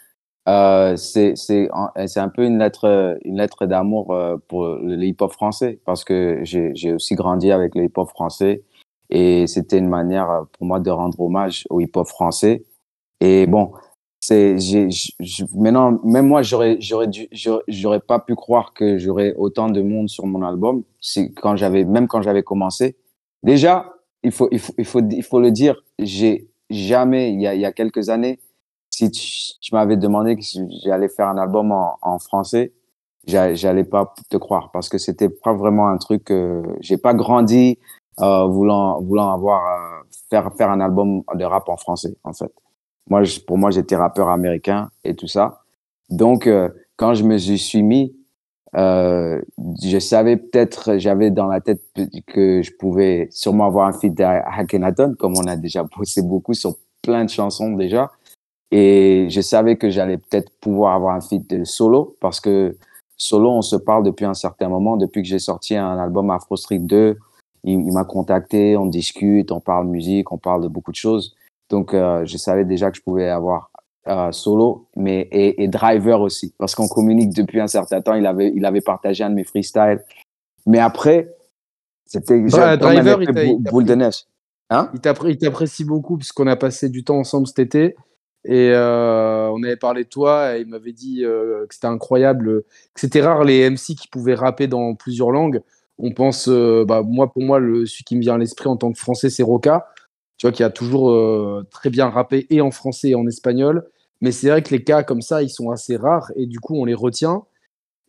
Euh, 0.50 0.96
c'est, 0.96 1.36
c'est, 1.36 1.70
un 1.72 2.30
peu 2.30 2.44
une 2.44 2.58
lettre, 2.58 3.20
une 3.24 3.38
lettre 3.38 3.68
d'amour 3.68 4.12
euh, 4.12 4.38
pour 4.48 4.66
le 4.66 5.02
hip-hop 5.04 5.32
français 5.32 5.80
parce 5.86 6.04
que 6.04 6.40
j'ai, 6.44 6.72
j'ai 6.74 6.94
aussi 6.94 7.16
grandi 7.16 7.52
avec 7.52 7.76
le 7.76 7.84
hip-hop 7.84 8.10
français 8.10 8.64
et 9.12 9.46
c'était 9.46 9.78
une 9.78 9.90
manière 9.90 10.30
euh, 10.30 10.42
pour 10.54 10.66
moi 10.66 10.80
de 10.80 10.90
rendre 10.90 11.20
hommage 11.20 11.66
au 11.70 11.80
hip-hop 11.82 12.08
français. 12.08 12.64
Et 13.20 13.46
bon, 13.46 13.74
c'est, 14.20 14.58
maintenant, 15.56 16.00
même 16.04 16.28
moi, 16.28 16.42
j'aurais, 16.42 16.78
j'aurais 16.80 17.10
j'aurais, 17.68 18.00
pas 18.00 18.20
pu 18.20 18.36
croire 18.36 18.74
que 18.74 18.98
j'aurais 18.98 19.34
autant 19.36 19.70
de 19.70 19.82
monde 19.82 20.10
sur 20.10 20.26
mon 20.26 20.42
album 20.44 20.84
si, 21.00 21.34
quand 21.34 21.56
j'avais, 21.56 21.84
même 21.84 22.08
quand 22.08 22.22
j'avais 22.22 22.44
commencé. 22.44 22.96
Déjà, 23.44 23.94
il 24.24 24.32
faut, 24.32 24.48
il 24.52 24.60
faut, 24.60 24.74
il 24.78 24.86
faut, 24.86 25.02
il 25.02 25.24
faut 25.24 25.40
le 25.40 25.52
dire, 25.52 25.84
j'ai 26.00 26.48
jamais, 26.70 27.34
il 27.34 27.42
y 27.42 27.48
a, 27.48 27.56
il 27.56 27.62
y 27.62 27.66
a 27.66 27.72
quelques 27.72 28.10
années, 28.10 28.40
si 28.92 29.10
tu, 29.12 29.74
m'avais 29.74 29.98
demandé 29.98 30.36
que 30.36 30.44
j'allais 30.84 31.10
faire 31.10 31.28
un 31.28 31.38
album 31.38 31.72
en, 31.72 31.98
en 32.02 32.20
français, 32.20 32.74
j'a- 33.26 33.56
j'allais 33.56 33.84
pas 33.84 34.14
te 34.30 34.38
croire 34.38 34.70
parce 34.72 34.90
que 34.90 34.98
c'était 34.98 35.30
pas 35.30 35.54
vraiment 35.54 35.88
un 35.90 35.98
truc 35.98 36.26
que 36.26 36.62
j'ai 36.82 36.98
pas 36.98 37.14
grandi 37.14 37.80
euh, 38.22 38.46
voulant, 38.46 39.02
voulant 39.02 39.34
avoir, 39.34 39.66
euh, 39.68 40.04
faire, 40.30 40.52
faire 40.56 40.70
un 40.70 40.80
album 40.82 41.24
de 41.36 41.44
rap 41.44 41.68
en 41.70 41.78
français, 41.78 42.16
en 42.24 42.34
fait. 42.34 42.52
Moi, 43.10 43.24
je- 43.24 43.40
pour 43.40 43.58
moi, 43.58 43.72
j'étais 43.72 43.96
rappeur 43.96 44.30
américain 44.30 44.90
et 45.04 45.16
tout 45.16 45.28
ça. 45.28 45.62
Donc, 46.10 46.48
euh, 46.48 46.70
quand 46.98 47.14
je 47.14 47.24
me 47.24 47.38
suis 47.38 47.84
mis, 47.84 48.16
Euh, 48.74 49.42
je 49.84 50.00
savais 50.00 50.38
peut-être, 50.38 50.98
j'avais 50.98 51.30
dans 51.30 51.48
la 51.48 51.60
tête 51.60 51.82
que 52.26 52.62
je 52.62 52.72
pouvais 52.80 53.28
sûrement 53.30 53.66
avoir 53.66 53.86
un 53.88 53.92
feat 53.92 54.18
à 54.22 54.48
Akhenaton, 54.60 55.14
comme 55.20 55.34
on 55.38 55.46
a 55.46 55.58
déjà 55.58 55.84
bossé 55.84 56.22
beaucoup 56.22 56.54
sur 56.54 56.76
plein 57.02 57.26
de 57.26 57.30
chansons 57.30 57.72
déjà. 57.74 58.12
Et 58.72 59.28
je 59.30 59.42
savais 59.42 59.76
que 59.76 59.90
j'allais 59.90 60.18
peut-être 60.18 60.52
pouvoir 60.62 60.96
avoir 60.96 61.16
un 61.16 61.22
feat 61.22 61.66
solo, 61.66 62.16
parce 62.22 62.40
que 62.40 62.78
solo, 63.18 63.50
on 63.52 63.62
se 63.62 63.76
parle 63.76 64.04
depuis 64.06 64.26
un 64.26 64.34
certain 64.34 64.70
moment, 64.70 64.96
depuis 64.96 65.22
que 65.22 65.28
j'ai 65.28 65.40
sorti 65.40 65.76
un 65.76 65.98
album 65.98 66.30
Afro 66.32 66.56
Street 66.56 66.80
2. 66.80 67.18
Il, 67.64 67.92
m'a 67.92 68.06
contacté, 68.06 68.76
on 68.76 68.88
discute, 68.88 69.52
on 69.52 69.60
parle 69.60 69.88
musique, 69.88 70.32
on 70.32 70.38
parle 70.38 70.64
de 70.64 70.68
beaucoup 70.68 70.92
de 70.92 70.96
choses. 70.96 71.36
Donc, 71.70 71.94
euh, 71.94 72.26
je 72.26 72.38
savais 72.38 72.66
déjà 72.66 72.90
que 72.90 72.98
je 72.98 73.04
pouvais 73.04 73.30
avoir 73.30 73.72
euh, 74.08 74.32
solo, 74.32 74.88
mais 74.96 75.28
et, 75.32 75.64
et, 75.64 75.68
driver 75.68 76.22
aussi, 76.22 76.54
parce 76.58 76.74
qu'on 76.74 76.88
communique 76.88 77.34
depuis 77.36 77.60
un 77.62 77.68
certain 77.68 78.02
temps. 78.02 78.16
Il 78.16 78.26
avait, 78.26 78.52
il 78.56 78.66
avait 78.66 78.82
partagé 78.82 79.24
un 79.24 79.30
de 79.30 79.36
mes 79.36 79.44
freestyles. 79.44 80.04
Mais 80.66 80.80
après, 80.80 81.36
c'était 82.06 82.40
bah, 82.40 82.78
driver, 82.78 83.22
il 83.22 83.58
boule 83.60 83.86
de 83.86 83.96
neige. 83.96 84.26
Hein? 84.72 84.90
Il 84.94 85.02
t'apprécie 85.02 85.86
beaucoup 85.86 86.18
puisqu'on 86.18 86.48
a 86.48 86.56
passé 86.56 86.90
du 86.90 87.04
temps 87.04 87.18
ensemble 87.18 87.48
cet 87.48 87.60
été. 87.60 87.96
Et 88.44 88.72
euh, 88.72 89.50
on 89.52 89.62
avait 89.64 89.78
parlé 89.78 90.04
de 90.04 90.10
toi 90.10 90.58
et 90.58 90.62
il 90.62 90.68
m'avait 90.68 90.94
dit 90.94 91.24
euh, 91.24 91.66
que 91.68 91.76
c'était 91.76 91.88
incroyable, 91.88 92.64
que 92.94 93.00
c'était 93.00 93.22
rare 93.22 93.44
les 93.44 93.70
MC 93.70 93.96
qui 93.96 94.08
pouvaient 94.08 94.34
rapper 94.34 94.68
dans 94.68 94.96
plusieurs 94.96 95.32
langues. 95.32 95.62
On 95.98 96.12
pense, 96.14 96.48
euh, 96.48 96.86
bah, 96.86 97.04
moi 97.06 97.32
pour 97.32 97.44
moi, 97.44 97.60
le, 97.60 97.86
celui 97.86 98.04
qui 98.04 98.16
me 98.16 98.22
vient 98.22 98.36
à 98.36 98.38
l'esprit 98.38 98.68
en 98.68 98.78
tant 98.78 98.92
que 98.92 99.00
français, 99.00 99.30
c'est 99.30 99.44
Roca 99.44 99.88
tu 100.38 100.48
vois, 100.48 100.54
qui 100.54 100.64
a 100.64 100.72
toujours 100.72 101.12
euh, 101.12 101.68
très 101.70 101.92
bien 101.92 102.10
rappé 102.10 102.48
et 102.50 102.62
en 102.62 102.72
français 102.72 103.10
et 103.10 103.16
en 103.16 103.28
espagnol. 103.28 103.88
Mais 104.22 104.32
c'est 104.32 104.50
vrai 104.50 104.64
que 104.64 104.72
les 104.72 104.84
cas 104.84 105.04
comme 105.04 105.22
ça, 105.22 105.44
ils 105.44 105.52
sont 105.52 105.70
assez 105.70 105.98
rares 105.98 106.32
et 106.36 106.48
du 106.48 106.60
coup, 106.60 106.76
on 106.76 106.86
les 106.86 106.96
retient. 106.96 107.44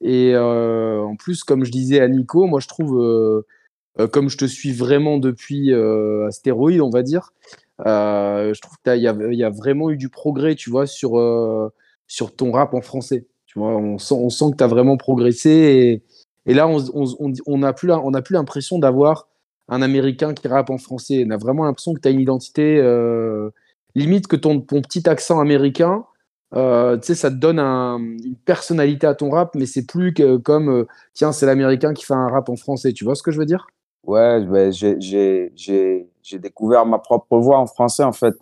Et 0.01 0.33
euh, 0.35 1.03
en 1.03 1.17
plus, 1.17 1.45
comme 1.45 1.65
je 1.65 1.71
disais 1.71 2.01
à 2.01 2.09
Nico, 2.09 2.47
moi, 2.47 2.61
je 2.61 2.69
trouve, 2.69 3.45
comme 4.13 4.31
je 4.31 4.39
te 4.39 4.47
suis 4.47 4.73
vraiment 4.73 5.19
depuis 5.19 5.75
Astéroïde, 6.27 6.81
on 6.81 6.89
va 6.89 7.03
dire, 7.03 7.35
je 7.85 8.61
trouve 8.61 8.79
qu'il 8.83 8.97
y, 8.97 9.37
y, 9.37 9.45
a 9.45 9.51
vraiment 9.51 9.91
eu 9.91 9.99
du 9.99 10.09
progrès, 10.09 10.55
tu 10.55 10.71
vois, 10.71 10.87
sur, 10.87 11.21
sur 12.07 12.35
ton 12.35 12.53
rap 12.53 12.73
en 12.73 12.81
français. 12.81 13.27
Tu 13.45 13.59
vois, 13.59 13.77
on 13.77 13.99
sent, 13.99 14.15
on 14.15 14.31
sent 14.31 14.53
que 14.53 14.57
tu 14.57 14.65
as 14.65 14.69
vraiment 14.69 14.97
progressé. 14.97 16.03
Et, 16.47 16.55
là, 16.55 16.67
on 16.69 17.59
n'a 17.59 17.69
on, 17.69 18.13
plus 18.23 18.35
l'impression 18.35 18.79
d'avoir 18.79 19.29
un 19.69 19.83
Américain 19.83 20.35
qui 20.35 20.49
rappe 20.49 20.71
en 20.71 20.79
français. 20.79 21.25
On 21.27 21.31
a 21.31 21.37
vraiment 21.37 21.65
l'impression 21.65 21.95
que 21.95 22.01
tu 22.01 22.09
as 22.09 22.11
une 22.11 22.21
identité, 22.21 22.79
euh, 22.79 23.51
limite 23.95 24.27
que 24.27 24.37
ton, 24.37 24.61
petit 24.61 25.09
accent 25.09 25.41
américain, 25.41 26.05
euh, 26.55 26.99
ça 27.01 27.31
te 27.31 27.37
donne 27.37 27.59
une 27.59 28.37
personnalité 28.45 29.07
à 29.07 29.15
ton 29.15 29.31
rap, 29.31 29.55
mais 29.55 29.67
c'est 29.67 29.87
plus 29.87 30.13
que, 30.13 30.37
comme, 30.37 30.69
euh, 30.69 30.87
tiens, 31.15 31.33
c'est 31.33 31.47
l'Américain 31.47 31.95
qui 31.95 32.05
fait 32.05 32.15
un 32.15 32.29
rap 32.29 32.49
en 32.49 32.57
français. 32.57 32.93
Tu 32.93 33.05
vois 33.05 33.15
ce 33.15 33.23
que 33.23 33.31
je 33.31 33.39
veux 33.39 33.47
dire? 33.47 33.67
Ouais, 34.05 34.45
j'ai 34.73 36.39
découvert 36.39 36.85
ma 36.87 36.99
propre 36.99 37.39
voix 37.39 37.59
en 37.59 37.67
français, 37.67 38.03
en 38.03 38.13
fait, 38.13 38.35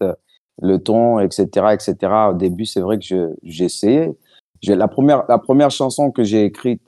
le 0.62 0.78
ton, 0.78 1.20
etc., 1.20 1.46
etc. 1.72 1.96
Au 2.30 2.34
début, 2.34 2.66
c'est 2.66 2.80
vrai 2.80 2.98
que 2.98 3.34
j'ai 3.42 3.64
essayé. 3.64 4.10
La 4.66 4.88
première, 4.88 5.24
la 5.28 5.38
première 5.38 5.70
chanson 5.70 6.10
que 6.10 6.24
j'ai 6.24 6.44
écrite, 6.44 6.82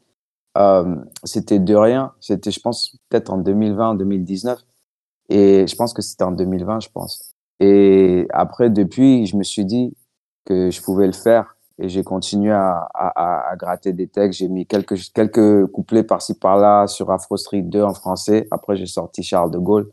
euh, 0.59 0.97
c'était 1.25 1.59
de 1.59 1.75
rien. 1.75 2.13
C'était, 2.21 2.51
je 2.51 2.61
pense, 2.61 2.97
peut-être 3.09 3.31
en 3.31 3.39
2020, 3.39 3.95
2019. 3.97 4.59
Et 5.29 5.67
je 5.67 5.77
pense 5.77 5.95
que 5.95 6.03
c'était 6.03 6.25
en 6.25 6.33
2020, 6.33 6.81
je 6.81 6.89
pense. 6.91 7.35
Et 7.61 8.27
après, 8.31 8.71
depuis, 8.71 9.27
je 9.27 9.37
me 9.37 9.43
suis 9.43 9.65
dit 9.65 9.95
que 10.45 10.71
je 10.71 10.83
pouvais 10.83 11.07
le 11.07 11.13
faire. 11.13 11.57
Et 11.79 11.89
j'ai 11.89 12.05
continué 12.05 12.53
à, 12.53 12.87
à, 12.95 13.51
à, 13.51 13.57
gratter 13.57 13.93
des 13.93 14.07
textes. 14.07 14.41
J'ai 14.41 14.49
mis 14.49 14.67
quelques, 14.67 14.97
quelques 15.13 15.67
couplets 15.69 16.03
par-ci 16.03 16.35
par-là 16.35 16.87
sur 16.87 17.11
Afro 17.11 17.37
Street 17.37 17.63
2 17.63 17.83
en 17.83 17.95
français. 17.95 18.47
Après, 18.51 18.77
j'ai 18.77 18.87
sorti 18.87 19.23
Charles 19.23 19.51
de 19.51 19.59
Gaulle. 19.59 19.91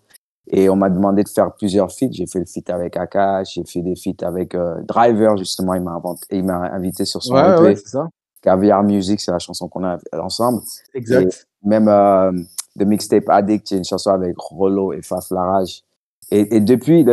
Et 0.52 0.68
on 0.70 0.76
m'a 0.76 0.90
demandé 0.90 1.24
de 1.24 1.30
faire 1.30 1.54
plusieurs 1.54 1.92
feats. 1.92 2.12
J'ai 2.12 2.26
fait 2.26 2.40
le 2.40 2.46
feat 2.46 2.70
avec 2.70 2.98
Akash, 2.98 3.54
j'ai 3.54 3.64
fait 3.64 3.82
des 3.82 3.96
feats 3.96 4.26
avec 4.26 4.56
euh, 4.56 4.82
Driver, 4.82 5.38
justement. 5.38 5.76
Il 5.76 5.84
m'a 5.84 6.02
il 6.32 6.44
m'a 6.44 6.72
invité 6.74 7.06
sur 7.06 7.22
son 7.22 7.36
ouais, 7.36 7.60
ouais, 7.62 7.76
c'est 7.76 7.88
ça. 7.88 8.10
Caviar 8.42 8.84
Music, 8.84 9.20
c'est 9.20 9.32
la 9.32 9.40
chanson 9.40 9.68
qu'on 9.68 9.84
a 9.84 9.98
ensemble. 10.14 10.62
Exact. 10.94 11.48
même 11.64 11.88
euh, 11.88 12.32
The 12.78 12.84
Mixtape 12.84 13.30
Addict, 13.30 13.72
y 13.72 13.74
a 13.76 13.78
une 13.78 13.84
chanson 13.84 14.12
avec 14.12 14.38
Rollo 14.38 14.94
et 14.94 15.02
Faf 15.02 15.30
Larage. 15.32 15.84
Et, 16.32 16.56
et, 16.56 16.60
depuis, 16.60 17.06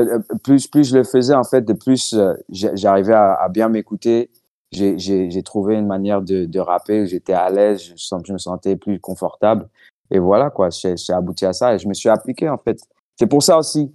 plus, 0.44 0.66
plus 0.66 0.90
je 0.90 0.96
le 0.98 1.04
faisais, 1.04 1.34
en 1.34 1.44
fait, 1.44 1.62
de 1.62 1.72
plus 1.72 2.12
euh, 2.12 2.34
j'arrivais 2.50 3.14
à, 3.14 3.34
à, 3.34 3.48
bien 3.48 3.68
m'écouter. 3.68 4.30
J'ai 4.72 5.42
trouvé 5.42 5.76
une 5.76 5.86
manière 5.86 6.20
de, 6.20 6.44
de 6.44 6.60
rapper, 6.60 7.06
j'étais 7.06 7.32
à 7.32 7.48
l'aise, 7.48 7.82
je, 7.82 8.16
je, 8.24 8.32
me 8.32 8.38
sentais 8.38 8.76
plus 8.76 9.00
confortable. 9.00 9.68
Et 10.10 10.18
voilà, 10.18 10.50
quoi, 10.50 10.68
j'ai 10.70 10.94
abouti 11.12 11.46
à 11.46 11.52
ça 11.52 11.74
et 11.74 11.78
je 11.78 11.88
me 11.88 11.94
suis 11.94 12.10
appliqué, 12.10 12.48
en 12.48 12.58
fait. 12.58 12.78
C'est 13.18 13.26
pour 13.26 13.42
ça 13.42 13.58
aussi, 13.58 13.90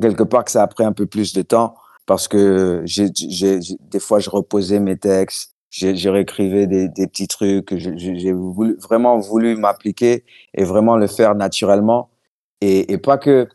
quelque 0.00 0.22
part, 0.22 0.44
que 0.44 0.50
ça 0.50 0.62
a 0.62 0.66
pris 0.68 0.84
un 0.84 0.92
peu 0.92 1.06
plus 1.06 1.32
de 1.32 1.42
temps 1.42 1.74
parce 2.06 2.28
que 2.28 2.82
j'ai 2.84 3.10
des 3.80 4.00
fois, 4.00 4.20
je 4.20 4.30
reposais 4.30 4.80
mes 4.80 4.96
textes, 4.96 5.54
j'ai 5.70 6.10
réécrivé 6.10 6.66
des, 6.66 7.06
petits 7.06 7.28
trucs, 7.28 7.76
j'ai 7.76 8.32
vraiment 8.32 9.18
voulu 9.18 9.56
m'appliquer 9.56 10.24
et 10.54 10.64
vraiment 10.64 10.96
le 10.96 11.06
faire 11.06 11.34
naturellement 11.34 12.10
et, 12.60 12.98
pas 12.98 13.18
que 13.18 13.48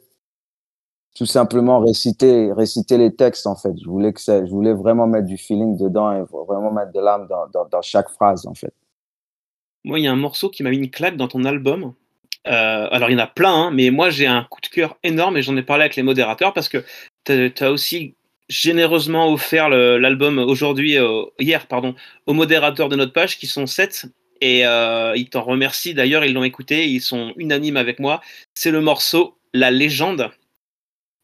tout 1.15 1.25
simplement 1.25 1.79
réciter, 1.79 2.51
les 2.91 3.15
textes 3.15 3.47
en 3.47 3.55
fait. 3.55 3.73
Je 3.81 3.87
voulais 3.87 4.13
que 4.13 4.21
ça, 4.21 4.45
je 4.45 4.51
voulais 4.51 4.73
vraiment 4.73 5.07
mettre 5.07 5.27
du 5.27 5.37
feeling 5.37 5.77
dedans 5.77 6.11
et 6.13 6.23
vraiment 6.47 6.71
mettre 6.71 6.91
de 6.91 6.99
l'âme 6.99 7.27
dans, 7.53 7.81
chaque 7.81 8.09
phrase 8.09 8.47
en 8.47 8.53
fait. 8.53 8.73
Moi, 9.83 9.99
il 9.99 10.05
y 10.05 10.07
a 10.07 10.11
un 10.11 10.17
morceau 10.17 10.49
qui 10.49 10.63
m'a 10.63 10.71
mis 10.71 10.77
une 10.77 10.89
claque 10.89 11.15
dans 11.15 11.27
ton 11.27 11.43
album. 11.43 11.93
Euh, 12.47 12.87
alors, 12.91 13.09
il 13.09 13.13
y 13.13 13.15
en 13.15 13.23
a 13.23 13.27
plein, 13.27 13.53
hein, 13.53 13.71
mais 13.71 13.91
moi, 13.91 14.09
j'ai 14.09 14.25
un 14.25 14.43
coup 14.49 14.59
de 14.61 14.67
cœur 14.67 14.97
énorme 15.03 15.37
et 15.37 15.43
j'en 15.43 15.55
ai 15.57 15.61
parlé 15.61 15.83
avec 15.83 15.95
les 15.95 16.01
modérateurs 16.01 16.53
parce 16.53 16.69
que 16.69 16.83
tu 17.23 17.63
as 17.63 17.71
aussi 17.71 18.15
généreusement 18.49 19.31
offert 19.31 19.69
l'album 19.69 20.39
aujourd'hui, 20.39 20.97
euh, 20.97 21.23
hier, 21.39 21.67
pardon, 21.67 21.95
aux 22.25 22.33
modérateurs 22.33 22.89
de 22.89 22.95
notre 22.95 23.13
page 23.13 23.37
qui 23.37 23.47
sont 23.47 23.65
sept. 23.65 24.05
Et 24.41 24.65
euh, 24.65 25.13
ils 25.15 25.29
t'en 25.29 25.41
remercient 25.41 25.93
d'ailleurs, 25.93 26.25
ils 26.25 26.33
l'ont 26.33 26.43
écouté, 26.43 26.87
ils 26.87 27.01
sont 27.01 27.33
unanimes 27.37 27.77
avec 27.77 27.99
moi. 27.99 28.21
C'est 28.53 28.71
le 28.71 28.81
morceau 28.81 29.37
La 29.53 29.71
légende. 29.71 30.29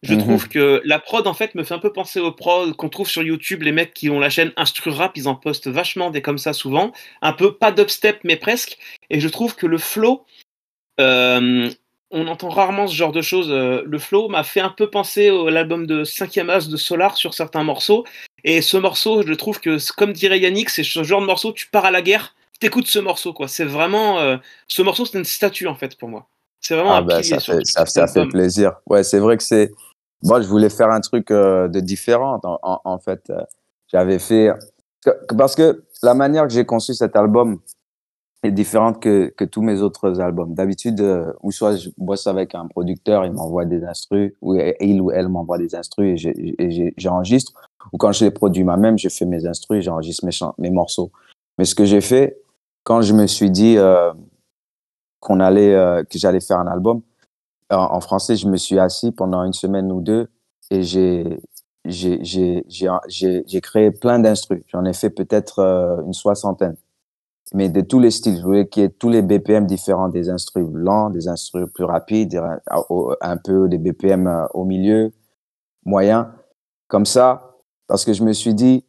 Je 0.04 0.16
mhm. 0.16 0.22
trouve 0.22 0.48
que 0.48 0.82
la 0.84 0.98
prod, 0.98 1.28
en 1.28 1.34
fait, 1.34 1.54
me 1.54 1.64
fait 1.64 1.76
un 1.76 1.80
peu 1.80 1.94
penser 1.94 2.20
aux 2.20 2.32
prods 2.32 2.74
qu'on 2.74 2.90
trouve 2.90 3.08
sur 3.08 3.22
YouTube. 3.22 3.62
Les 3.62 3.72
mecs 3.72 3.94
qui 3.94 4.10
ont 4.10 4.20
la 4.20 4.32
chaîne 4.32 4.52
Instru 4.58 4.90
Rap, 4.90 5.16
ils 5.16 5.28
en 5.28 5.36
postent 5.36 5.68
vachement 5.68 6.10
des 6.10 6.24
comme 6.24 6.40
ça 6.40 6.54
souvent. 6.54 6.92
Un 7.22 7.34
peu, 7.34 7.56
pas 7.56 7.72
dubstep, 7.72 8.22
mais 8.24 8.36
presque. 8.36 8.80
Et 9.12 9.20
je 9.20 9.28
trouve 9.28 9.56
que 9.56 9.68
le 9.68 9.78
flow, 9.78 10.26
euh, 11.00 11.70
on 12.12 12.28
entend 12.28 12.50
rarement 12.50 12.88
ce 12.88 12.96
genre 12.96 13.12
de 13.12 13.22
choses. 13.22 13.50
Euh, 13.50 13.84
le 13.86 14.00
flow 14.00 14.28
m'a 14.28 14.44
fait 14.44 14.60
un 14.60 14.70
peu 14.70 14.90
penser 14.90 15.30
à 15.30 15.50
l'album 15.50 15.88
de 15.88 16.04
5e 16.04 16.50
As 16.50 16.70
de 16.70 16.78
Solar 16.78 17.18
sur 17.18 17.34
certains 17.34 17.64
morceaux. 17.64 18.06
Et 18.44 18.62
ce 18.62 18.78
morceau, 18.78 19.24
je 19.26 19.34
trouve 19.34 19.60
que, 19.60 19.78
comme 19.96 20.14
dirait 20.14 20.40
Yannick, 20.40 20.70
c'est 20.70 20.84
ce 20.84 21.04
genre 21.04 21.22
de 21.22 21.26
morceau, 21.26 21.52
tu 21.54 21.68
pars 21.68 21.86
à 21.86 21.92
la 21.92 22.02
guerre, 22.02 22.36
t'écoutes 22.60 22.88
ce 22.88 23.00
morceau, 23.00 23.34
quoi. 23.34 23.48
C'est 23.48 23.66
vraiment. 23.66 24.20
Euh, 24.20 24.38
ce 24.68 24.82
morceau, 24.82 25.06
c'est 25.06 25.18
une 25.18 25.26
statue, 25.26 25.68
en 25.68 25.76
fait, 25.76 25.98
pour 25.98 26.10
moi. 26.10 26.28
C'est 26.60 26.76
vraiment 26.76 26.94
ah 26.94 26.98
un 26.98 27.02
bah, 27.02 27.24
ça, 27.24 27.40
fait, 27.40 27.66
ça, 27.66 28.08
fait 28.08 28.26
plaisir. 28.28 28.74
Ouais, 28.88 29.04
c'est 29.04 29.20
vrai 29.20 29.38
que 29.38 29.44
c'est. 29.44 29.72
Moi, 30.24 30.42
je 30.42 30.48
voulais 30.48 30.70
faire 30.70 30.90
un 30.90 31.02
truc 31.02 31.32
euh, 31.32 31.68
de 31.68 31.80
différent, 31.80 32.40
en 32.44 33.00
fait. 33.00 33.32
J'avais 33.92 34.20
fait. 34.20 34.52
Parce 35.36 35.56
que 35.56 35.84
la 36.04 36.14
manière 36.14 36.48
que 36.48 36.54
j'ai 36.54 36.66
conçu 36.66 36.94
cet 36.94 37.16
album, 37.16 37.60
est 38.44 38.52
différente 38.52 39.00
que, 39.00 39.28
que 39.38 39.46
tous 39.46 39.62
mes 39.62 39.82
autres 39.82 40.20
albums. 40.20 40.54
D'habitude, 40.54 41.00
euh, 41.02 41.32
ou 41.44 41.52
soit 41.52 41.76
je 41.76 41.90
bosse 41.98 42.26
avec 42.28 42.56
un 42.56 42.68
producteur, 42.68 43.26
il 43.26 43.34
m'envoie 43.34 43.66
des 43.66 43.84
instrus, 43.84 44.34
ou 44.42 44.56
il 44.56 45.02
ou 45.02 45.12
elle 45.12 45.30
m'envoie 45.30 45.58
des 45.58 45.76
instrus 45.76 46.26
et 46.26 46.94
j'enregistre. 46.98 47.54
Ou 47.94 47.98
quand 47.98 48.12
je 48.12 48.26
les 48.26 48.32
produis 48.32 48.64
moi-même, 48.64 48.98
je 48.98 49.10
fais 49.10 49.26
mes 49.26 49.46
instrus 49.46 49.84
j'enregistre 49.84 50.26
mes, 50.26 50.32
mes 50.58 50.72
morceaux. 50.72 51.12
Mais 51.58 51.66
ce 51.66 51.76
que 51.76 51.86
j'ai 51.86 52.02
fait, 52.02 52.42
quand 52.84 53.02
je 53.02 53.14
me 53.14 53.28
suis 53.28 53.52
dit 53.52 53.78
euh, 53.78 54.12
qu'on 55.20 55.40
allait, 55.40 55.76
euh, 55.76 56.04
que 56.04 56.18
j'allais 56.18 56.40
faire 56.40 56.60
un 56.60 56.68
album, 56.68 57.02
en, 57.70 57.78
en, 57.78 58.02
français, 58.02 58.36
je 58.36 58.48
me 58.48 58.58
suis 58.58 58.80
assis 58.80 59.12
pendant 59.12 59.44
une 59.44 59.54
semaine 59.54 59.92
ou 59.92 60.02
deux 60.02 60.30
et 60.72 60.84
j'ai 60.84 61.40
j'ai 61.86 63.62
créé 63.62 63.92
plein 63.92 64.20
d'instrus. 64.20 64.64
J'en 64.68 64.86
ai 64.86 64.94
fait 64.94 65.10
peut-être 65.10 65.60
euh, 65.60 66.02
une 66.06 66.14
soixantaine 66.14 66.76
mais 67.54 67.70
de 67.70 67.82
tous 67.82 68.00
les 68.00 68.12
styles. 68.12 68.38
Je 68.38 68.44
voulais 68.44 68.68
qu'il 68.68 68.84
y 68.84 68.86
ait 68.86 68.90
tous 68.90 69.10
les 69.10 69.22
BPM 69.22 69.66
différents, 69.66 70.10
des 70.10 70.30
instruments 70.30 70.72
lents, 70.74 71.10
des 71.10 71.28
instruments 71.28 71.68
plus 71.68 71.84
rapides, 71.84 72.42
un 73.22 73.38
peu 73.38 73.68
des 73.68 73.78
BPM 73.78 74.28
euh, 74.28 74.46
au 74.54 74.66
milieu, 74.66 75.12
moyen. 75.86 76.34
Comme 76.88 77.06
ça, 77.06 77.56
parce 77.88 78.06
que 78.06 78.14
je 78.14 78.24
me 78.24 78.34
suis 78.34 78.54
dit 78.54 78.86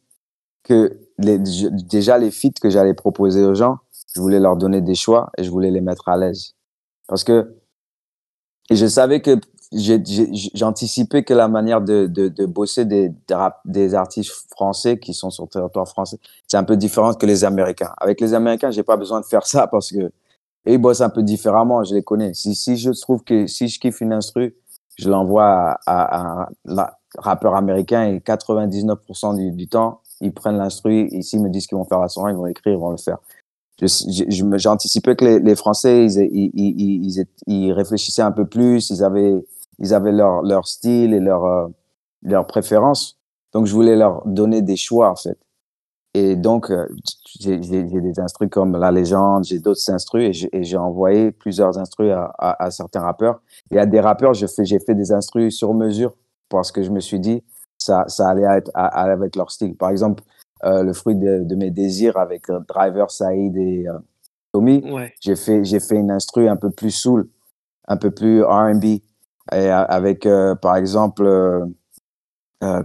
que 0.63 0.97
déjà 1.19 2.17
les 2.17 2.31
feats 2.31 2.59
que 2.61 2.69
j'allais 2.69 2.93
proposer 2.93 3.43
aux 3.43 3.55
gens, 3.55 3.77
je 4.15 4.21
voulais 4.21 4.39
leur 4.39 4.57
donner 4.57 4.81
des 4.81 4.95
choix 4.95 5.31
et 5.37 5.43
je 5.43 5.49
voulais 5.49 5.71
les 5.71 5.81
mettre 5.81 6.07
à 6.09 6.17
l'aise. 6.17 6.55
Parce 7.07 7.23
que 7.23 7.55
et 8.69 8.75
je 8.75 8.85
savais 8.85 9.21
que 9.21 9.39
j'ai 9.75 10.65
anticipé 10.65 11.23
que 11.23 11.33
la 11.33 11.47
manière 11.47 11.81
de, 11.81 12.07
de, 12.07 12.27
de 12.27 12.45
bosser 12.45 12.85
des, 12.85 13.11
des 13.65 13.95
artistes 13.95 14.31
français 14.51 14.99
qui 14.99 15.13
sont 15.13 15.29
sur 15.29 15.43
le 15.43 15.49
territoire 15.49 15.87
français, 15.87 16.17
c'est 16.47 16.57
un 16.57 16.63
peu 16.63 16.77
différent 16.77 17.13
que 17.13 17.25
les 17.25 17.43
Américains. 17.43 17.91
Avec 17.97 18.21
les 18.21 18.33
Américains, 18.33 18.71
j'ai 18.71 18.83
pas 18.83 18.97
besoin 18.97 19.21
de 19.21 19.25
faire 19.25 19.45
ça 19.45 19.67
parce 19.67 19.91
que 19.91 20.11
ils 20.65 20.77
bossent 20.77 21.01
un 21.01 21.09
peu 21.09 21.23
différemment, 21.23 21.83
je 21.83 21.93
les 21.93 22.03
connais. 22.03 22.33
Si, 22.33 22.55
si 22.55 22.77
je 22.77 22.91
trouve 22.91 23.23
que 23.23 23.47
si 23.47 23.67
je 23.67 23.79
kiffe 23.79 24.01
une 24.01 24.13
instru, 24.13 24.55
je 24.97 25.09
l'envoie 25.09 25.77
à, 25.85 26.43
à, 26.45 26.49
un 26.67 26.87
rappeur 27.17 27.55
américain 27.55 28.05
et 28.05 28.19
99% 28.19 29.35
du, 29.35 29.51
du, 29.51 29.67
temps, 29.67 30.01
ils 30.21 30.33
prennent 30.33 30.57
l'instru, 30.57 31.07
ici 31.11 31.35
ils 31.35 31.41
me 31.41 31.49
disent 31.49 31.67
qu'ils 31.67 31.77
vont 31.77 31.85
faire 31.85 31.99
la 31.99 32.07
son, 32.07 32.27
ils 32.27 32.35
vont 32.35 32.47
écrire, 32.47 32.73
ils 32.73 32.79
vont 32.79 32.91
le 32.91 32.97
faire. 32.97 33.17
J'ai 33.81 34.69
anticipé 34.69 35.15
que 35.15 35.25
les, 35.25 35.39
les 35.39 35.55
Français, 35.55 36.05
ils, 36.05 36.19
ils, 36.31 36.51
ils, 36.53 37.25
ils, 37.47 37.71
réfléchissaient 37.73 38.21
un 38.21 38.31
peu 38.31 38.45
plus, 38.45 38.89
ils 38.91 39.03
avaient, 39.03 39.33
ils 39.83 39.93
avaient 39.93 40.11
leur, 40.11 40.41
leur 40.41 40.67
style 40.67 41.13
et 41.13 41.19
leur, 41.19 41.45
euh, 41.45 41.67
leur 42.23 42.47
préférence. 42.47 43.19
Donc, 43.53 43.67
je 43.67 43.73
voulais 43.73 43.95
leur 43.95 44.25
donner 44.25 44.61
des 44.61 44.75
choix, 44.75 45.11
en 45.11 45.15
fait. 45.15 45.37
Et 46.15 46.35
donc, 46.35 46.71
euh, 46.71 46.87
j'ai 47.39 47.57
des 47.57 48.19
instrus 48.19 48.49
comme 48.49 48.77
La 48.77 48.91
Légende, 48.91 49.45
j'ai 49.45 49.59
d'autres 49.59 49.89
instrus 49.91 50.45
et 50.51 50.63
j'ai 50.63 50.77
envoyé 50.77 51.31
plusieurs 51.31 51.77
instrus 51.77 52.11
à, 52.11 52.31
à, 52.37 52.65
à, 52.65 52.71
certains 52.71 53.01
rappeurs. 53.01 53.41
Et 53.71 53.79
à 53.79 53.85
des 53.85 53.99
rappeurs, 53.99 54.33
j'ai 54.33 54.47
fait, 54.47 54.65
fait 54.79 54.95
des 54.95 55.11
instrus 55.11 55.55
sur 55.55 55.73
mesure 55.73 56.15
parce 56.49 56.71
que 56.71 56.83
je 56.83 56.91
me 56.91 56.99
suis 56.99 57.19
dit, 57.19 57.43
ça, 57.77 58.05
ça 58.07 58.29
allait 58.29 58.43
être 58.43 58.71
avec 58.75 59.35
leur 59.35 59.51
style. 59.51 59.75
Par 59.75 59.89
exemple, 59.89 60.23
euh, 60.63 60.83
le 60.83 60.93
fruit 60.93 61.15
de, 61.15 61.43
de, 61.43 61.55
mes 61.55 61.71
désirs 61.71 62.17
avec 62.17 62.49
euh, 62.49 62.59
Driver, 62.67 63.11
Saïd 63.11 63.57
et 63.57 63.85
euh, 63.87 63.97
Tommy, 64.53 64.81
ouais. 64.89 65.13
j'ai 65.19 65.35
fait, 65.35 65.65
j'ai 65.65 65.79
fait 65.79 65.95
une 65.95 66.11
instru 66.11 66.47
un 66.47 66.55
peu 66.55 66.69
plus 66.69 66.91
soul, 66.91 67.27
un 67.87 67.97
peu 67.97 68.11
plus 68.11 68.43
R&B, 68.43 68.99
et 69.51 69.69
avec, 69.69 70.27
par 70.61 70.75
exemple, 70.75 71.67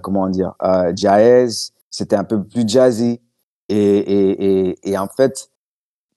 comment 0.02 0.28
dire, 0.28 0.54
jazz, 0.94 1.72
c'était 1.90 2.16
un 2.16 2.24
peu 2.24 2.42
plus 2.42 2.66
jazzy. 2.66 3.20
Et, 3.68 3.76
et, 3.76 4.90
et, 4.90 4.98
en 4.98 5.08
fait, 5.08 5.50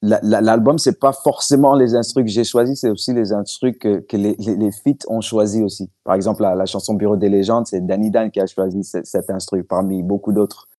l'album, 0.01 0.77
c'est 0.77 0.99
pas 0.99 1.11
forcément 1.11 1.75
les 1.75 1.95
instrus 1.95 2.23
que 2.23 2.31
j'ai 2.31 2.43
choisis, 2.43 2.79
c'est 2.79 2.89
aussi 2.89 3.13
les 3.13 3.33
instrus 3.33 3.75
que, 3.79 4.03
les, 4.13 4.35
les, 4.37 4.71
feats 4.71 5.05
ont 5.07 5.21
choisi 5.21 5.61
aussi. 5.61 5.89
Par 6.03 6.15
exemple, 6.15 6.41
la, 6.41 6.55
la, 6.55 6.65
chanson 6.65 6.93
Bureau 6.93 7.17
des 7.17 7.29
légendes, 7.29 7.67
c'est 7.67 7.85
Danny 7.85 8.09
Dan 8.09 8.31
qui 8.31 8.39
a 8.39 8.47
choisi 8.47 8.83
cet, 8.83 9.05
cet 9.05 9.29
instru 9.29 9.63
parmi 9.63 10.01
beaucoup 10.01 10.31
d'autres. 10.31 10.69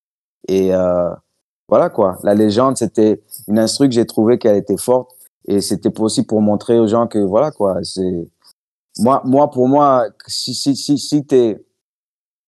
Et 0.48 0.74
euh, 0.74 1.10
voilà 1.68 1.90
quoi. 1.90 2.18
La 2.22 2.34
légende, 2.34 2.76
c'était 2.76 3.22
une 3.48 3.58
instru 3.58 3.88
que 3.88 3.94
j'ai 3.94 4.06
trouvé 4.06 4.38
qu'elle 4.38 4.56
était 4.56 4.76
forte. 4.76 5.10
Et 5.46 5.60
c'était 5.60 5.92
aussi 6.00 6.24
pour 6.24 6.40
montrer 6.40 6.78
aux 6.78 6.86
gens 6.86 7.06
que 7.06 7.18
voilà 7.18 7.50
quoi. 7.50 7.78
C'est 7.82 8.28
moi, 8.98 9.22
moi 9.24 9.50
pour 9.50 9.68
moi, 9.68 10.06
si 10.26 10.54
si 10.54 10.76
si 10.76 10.98
si 10.98 11.24
t'es 11.24 11.64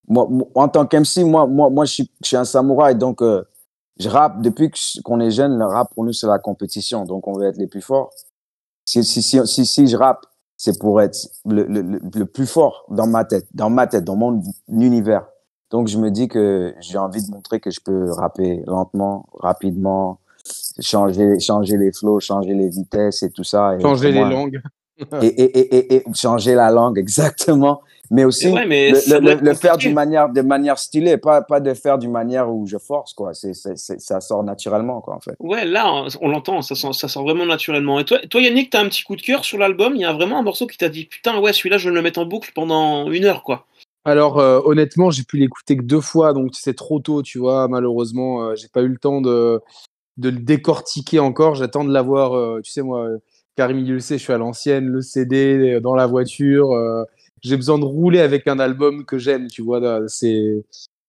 moi, 0.06 0.28
en 0.54 0.68
tant 0.68 0.86
qu'MC, 0.86 1.24
moi 1.24 1.46
moi 1.46 1.70
moi 1.70 1.84
je 1.84 1.92
suis, 1.92 2.10
je 2.22 2.28
suis 2.28 2.36
un 2.36 2.44
samouraï 2.44 2.94
donc 2.96 3.22
euh, 3.22 3.42
je 3.98 4.08
rappe 4.08 4.42
depuis 4.42 4.70
qu'on 5.04 5.20
est 5.20 5.30
jeune. 5.30 5.58
Le 5.58 5.66
rap 5.66 5.94
pour 5.94 6.04
nous 6.04 6.12
c'est 6.12 6.26
la 6.26 6.38
compétition 6.38 7.04
donc 7.04 7.26
on 7.26 7.32
veut 7.32 7.46
être 7.46 7.56
les 7.56 7.66
plus 7.66 7.82
forts. 7.82 8.10
Si 8.84 9.02
si 9.04 9.22
si 9.22 9.46
si, 9.46 9.64
si 9.64 9.86
je 9.86 9.96
rappe, 9.96 10.26
c'est 10.56 10.78
pour 10.78 11.00
être 11.00 11.18
le, 11.46 11.64
le, 11.64 12.00
le 12.14 12.26
plus 12.26 12.46
fort 12.46 12.84
dans 12.90 13.06
ma 13.06 13.24
tête, 13.24 13.46
dans 13.54 13.70
ma 13.70 13.86
tête, 13.86 14.04
dans 14.04 14.16
mon 14.16 14.42
univers. 14.68 15.26
Donc, 15.70 15.88
je 15.88 15.98
me 15.98 16.10
dis 16.10 16.28
que 16.28 16.72
j'ai 16.80 16.98
envie 16.98 17.24
de 17.26 17.30
montrer 17.32 17.58
que 17.58 17.70
je 17.70 17.80
peux 17.80 18.10
rapper 18.12 18.62
lentement, 18.66 19.26
rapidement, 19.40 20.20
changer, 20.78 21.40
changer 21.40 21.76
les 21.76 21.92
flows, 21.92 22.20
changer 22.20 22.54
les 22.54 22.68
vitesses 22.68 23.24
et 23.24 23.30
tout 23.30 23.42
ça. 23.42 23.74
Et 23.74 23.80
changer 23.80 24.12
les 24.12 24.24
langues. 24.24 24.62
Et, 25.22 25.26
et, 25.26 25.58
et, 25.58 25.96
et, 25.96 26.04
changer 26.14 26.54
la 26.54 26.70
langue, 26.70 26.98
exactement. 26.98 27.82
Mais 28.10 28.24
aussi 28.24 28.48
ouais, 28.48 28.66
mais 28.66 28.90
le, 28.90 29.18
le, 29.18 29.34
le 29.40 29.54
faire 29.54 29.78
d'une 29.78 29.94
manière, 29.94 30.28
de 30.28 30.42
manière 30.42 30.78
stylée, 30.78 31.16
pas, 31.16 31.40
pas 31.40 31.60
de 31.60 31.72
faire 31.72 31.98
d'une 31.98 32.12
manière 32.12 32.52
où 32.52 32.66
je 32.66 32.76
force, 32.76 33.14
quoi. 33.14 33.32
C'est, 33.32 33.54
c'est, 33.54 33.76
ça 33.76 34.20
sort 34.20 34.44
naturellement, 34.44 35.00
quoi, 35.00 35.14
en 35.14 35.20
fait. 35.20 35.34
Ouais, 35.40 35.64
là, 35.64 36.06
on 36.20 36.28
l'entend, 36.28 36.60
ça, 36.60 36.74
ça 36.74 37.08
sort 37.08 37.22
vraiment 37.22 37.46
naturellement. 37.46 37.98
Et 37.98 38.04
toi, 38.04 38.18
toi 38.28 38.42
Yannick, 38.42 38.70
t'as 38.70 38.82
un 38.82 38.88
petit 38.88 39.04
coup 39.04 39.16
de 39.16 39.22
cœur 39.22 39.44
sur 39.44 39.58
l'album? 39.58 39.94
Il 39.94 40.02
y 40.02 40.04
a 40.04 40.12
vraiment 40.12 40.38
un 40.38 40.42
morceau 40.42 40.66
qui 40.66 40.76
t'a 40.76 40.90
dit, 40.90 41.06
putain, 41.06 41.40
ouais, 41.40 41.52
celui-là, 41.52 41.78
je 41.78 41.88
vais 41.88 41.94
le 41.94 42.02
mettre 42.02 42.20
en 42.20 42.26
boucle 42.26 42.52
pendant 42.54 43.10
une 43.10 43.24
heure, 43.24 43.42
quoi. 43.42 43.66
Alors 44.04 44.38
euh, 44.38 44.60
honnêtement, 44.64 45.10
j'ai 45.10 45.22
pu 45.22 45.38
l'écouter 45.38 45.76
que 45.76 45.82
deux 45.82 46.00
fois, 46.00 46.34
donc 46.34 46.50
c'est 46.52 46.74
trop 46.74 47.00
tôt, 47.00 47.22
tu 47.22 47.38
vois. 47.38 47.68
Malheureusement, 47.68 48.42
euh, 48.42 48.54
j'ai 48.54 48.68
pas 48.68 48.82
eu 48.82 48.88
le 48.88 48.98
temps 48.98 49.22
de, 49.22 49.60
de 50.18 50.28
le 50.28 50.38
décortiquer 50.38 51.20
encore. 51.20 51.54
J'attends 51.54 51.84
de 51.84 51.92
l'avoir, 51.92 52.36
euh, 52.36 52.60
tu 52.62 52.70
sais 52.70 52.82
moi, 52.82 53.08
Karim 53.56 54.00
sait, 54.00 54.18
je 54.18 54.22
suis 54.22 54.32
à 54.32 54.38
l'ancienne, 54.38 54.86
le 54.86 55.00
CD 55.00 55.80
dans 55.80 55.94
la 55.94 56.06
voiture. 56.06 56.70
j'ai 57.42 57.56
besoin 57.56 57.78
de 57.78 57.84
rouler 57.84 58.20
avec 58.20 58.48
un 58.48 58.58
album 58.58 59.04
que 59.04 59.18
j'aime, 59.18 59.48
tu 59.48 59.62
vois. 59.62 59.80
C'est, 60.08 60.64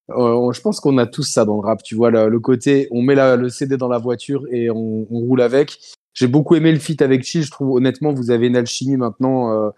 je 0.10 0.62
pense 0.62 0.80
qu'on 0.80 0.98
a 0.98 1.08
tous 1.08 1.24
ça 1.24 1.46
dans 1.46 1.56
le 1.62 1.66
rap, 1.66 1.82
tu 1.84 1.96
vois, 1.96 2.12
le, 2.12 2.40
côté, 2.40 2.88
on 2.92 3.02
met 3.02 3.16
le 3.16 3.50
CD 3.50 3.78
dans 3.78 3.88
la 3.88 3.98
voiture 3.98 4.44
et 4.52 4.70
on 4.70 5.06
roule 5.10 5.42
avec. 5.42 5.80
J'ai 6.16 6.28
beaucoup 6.28 6.56
aimé 6.56 6.72
le 6.72 6.80
feat 6.80 7.02
avec 7.02 7.24
Chill. 7.24 7.44
Je 7.44 7.52
trouve 7.52 7.72
honnêtement, 7.72 8.14
vous 8.14 8.32
avez 8.32 8.48
une 8.48 8.56
alchimie 8.56 8.96
maintenant. 8.96 9.52
Euh, 9.52 9.70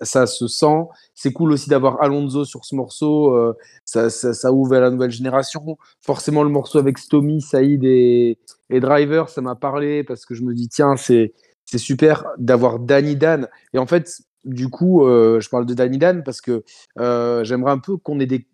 ça, 0.00 0.26
se 0.26 0.48
sent. 0.48 0.84
C'est 1.14 1.32
cool 1.32 1.52
aussi 1.52 1.68
d'avoir 1.68 2.02
Alonso 2.02 2.46
sur 2.46 2.64
ce 2.64 2.74
morceau. 2.74 3.36
Euh, 3.36 3.54
ça, 3.84 4.52
ouvre 4.52 4.74
à 4.76 4.80
la 4.80 4.90
nouvelle 4.90 5.10
génération. 5.10 5.76
Forcément, 6.00 6.42
le 6.42 6.48
morceau 6.48 6.78
avec 6.78 6.96
Stomy, 6.96 7.42
Saïd 7.42 7.84
et, 7.84 8.38
et 8.70 8.80
Driver, 8.80 9.28
ça 9.28 9.42
m'a 9.42 9.54
parlé 9.54 10.04
parce 10.04 10.24
que 10.24 10.34
je 10.34 10.42
me 10.42 10.54
dis, 10.54 10.68
tiens, 10.68 10.96
c'est 10.96 11.34
c'est 11.66 11.78
super 11.78 12.24
d'avoir 12.38 12.80
Danny 12.80 13.14
Dan. 13.14 13.46
Et 13.74 13.78
en 13.78 13.86
fait, 13.86 14.22
du 14.44 14.70
coup, 14.70 15.04
euh, 15.04 15.38
je 15.38 15.48
parle 15.50 15.66
de 15.66 15.74
Danny 15.74 15.98
Dan 15.98 16.24
parce 16.24 16.40
que 16.40 16.64
j'aimerais 16.96 17.72
un 17.72 17.78
peu 17.78 17.98
qu'on 17.98 18.18
ait 18.20 18.26
des, 18.26 18.46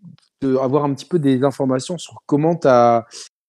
de, 0.42 0.56
avoir 0.56 0.84
un 0.84 0.92
petit 0.92 1.06
peu 1.06 1.18
des 1.18 1.44
informations 1.44 1.96
sur 1.96 2.22
comment 2.26 2.56
tu 2.56 2.68
as 2.68 3.06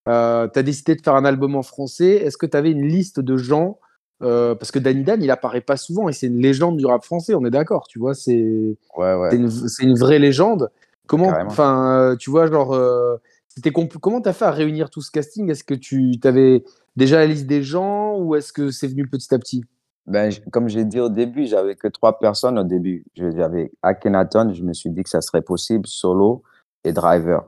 euh, 0.08 0.48
tu 0.48 0.60
as 0.60 0.63
décidé 0.63 0.96
de 0.96 1.02
faire 1.02 1.15
un 1.15 1.26
album 1.26 1.56
en 1.56 1.63
français. 1.63 2.15
Est-ce 2.15 2.38
que 2.38 2.46
tu 2.46 2.58
avais 2.58 2.72
une 2.72 2.88
liste 2.88 3.20
de 3.20 3.38
gens 3.38 3.80
euh, 4.24 4.56
Parce 4.56 4.72
que 4.72 4.80
Danny 4.80 5.04
Dan, 5.04 5.22
il 5.22 5.32
apparaît 5.32 5.62
pas 5.62 5.78
souvent 5.78 6.10
et 6.10 6.13
c'est 6.13 6.28
une 6.28 6.41
légende 6.41 6.78
du 6.78 6.86
rap 6.86 7.04
français, 7.04 7.36
on 7.36 7.46
est 7.46 7.52
d'accord, 7.52 7.88
tu 7.88 8.00
vois, 8.00 8.13
c'est 8.13 8.78
ouais, 8.98 9.15
ouais. 9.15 9.36
une, 9.36 9.50
une, 9.80 9.98
vraie 9.98 10.20
légende. 10.20 10.70
Comment, 11.08 11.34
enfin, 11.46 12.15
tu 12.20 12.30
vois, 12.30 12.48
genre, 12.48 12.74
euh, 12.74 13.17
c'était 13.48 13.72
comment 13.72 14.22
tu 14.22 14.30
as 14.30 14.34
fait 14.34 14.46
à 14.46 14.52
réunir 14.52 14.89
tout 14.89 15.02
ce 15.02 15.12
casting? 15.12 15.50
Est-ce 15.50 15.63
que 15.63 15.74
tu 15.74 16.20
avais 16.24 16.63
déjà 16.96 17.17
la 17.17 17.28
liste 17.28 17.48
des 17.48 17.63
gens 17.63 18.17
ou 18.17 18.36
est-ce 18.36 18.52
que 18.52 18.72
c'est 18.72 18.88
venu 18.88 19.08
petit 19.08 19.34
à 19.34 19.39
petit? 19.39 19.63
Ben, 20.06 20.32
comme 20.52 20.70
j'ai 20.70 20.86
dit 20.86 21.02
au 21.02 21.10
début, 21.10 21.46
j'avais 21.46 21.76
que 21.76 21.88
trois 21.89 22.17
personnes 22.17 22.58
au 22.58 22.63
début. 22.63 23.06
J'avais 23.15 23.72
Akhenaton, 23.84 24.54
je 24.54 24.63
me 24.63 24.74
suis 24.74 24.89
dit 24.89 25.04
que 25.04 25.10
ça 25.10 25.22
serait 25.22 25.41
possible, 25.41 25.86
Solo 25.86 26.43
et 26.86 26.93
Driver. 26.93 27.43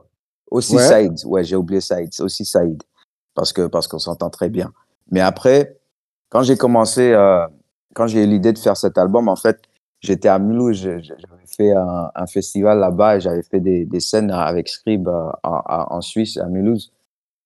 Aussi 0.50 0.76
ouais. 0.76 0.82
Saïd, 0.82 1.20
ouais, 1.26 1.44
j'ai 1.44 1.56
oublié 1.56 1.80
Saïd, 1.80 2.10
aussi 2.20 2.44
Saïd, 2.44 2.82
parce 3.34 3.52
que 3.52 3.66
parce 3.66 3.86
qu'on 3.86 3.98
s'entend 3.98 4.30
très 4.30 4.50
bien. 4.50 4.72
Mais 5.10 5.20
après, 5.20 5.76
quand 6.28 6.42
j'ai 6.42 6.56
commencé, 6.56 7.12
euh, 7.12 7.46
quand 7.94 8.06
j'ai 8.06 8.24
eu 8.24 8.26
l'idée 8.26 8.52
de 8.52 8.58
faire 8.58 8.76
cet 8.76 8.98
album, 8.98 9.28
en 9.28 9.36
fait, 9.36 9.60
j'étais 10.00 10.28
à 10.28 10.38
Mulhouse, 10.38 10.80
j'avais 10.80 11.46
fait 11.46 11.72
un, 11.72 12.10
un 12.14 12.26
festival 12.26 12.78
là-bas 12.78 13.16
et 13.16 13.20
j'avais 13.20 13.42
fait 13.42 13.60
des, 13.60 13.84
des, 13.84 14.00
scènes 14.00 14.30
avec 14.30 14.68
Scrib 14.68 15.08
euh, 15.08 15.30
en, 15.42 15.62
en, 15.66 16.00
Suisse, 16.00 16.36
à 16.36 16.46
Mulhouse. 16.46 16.92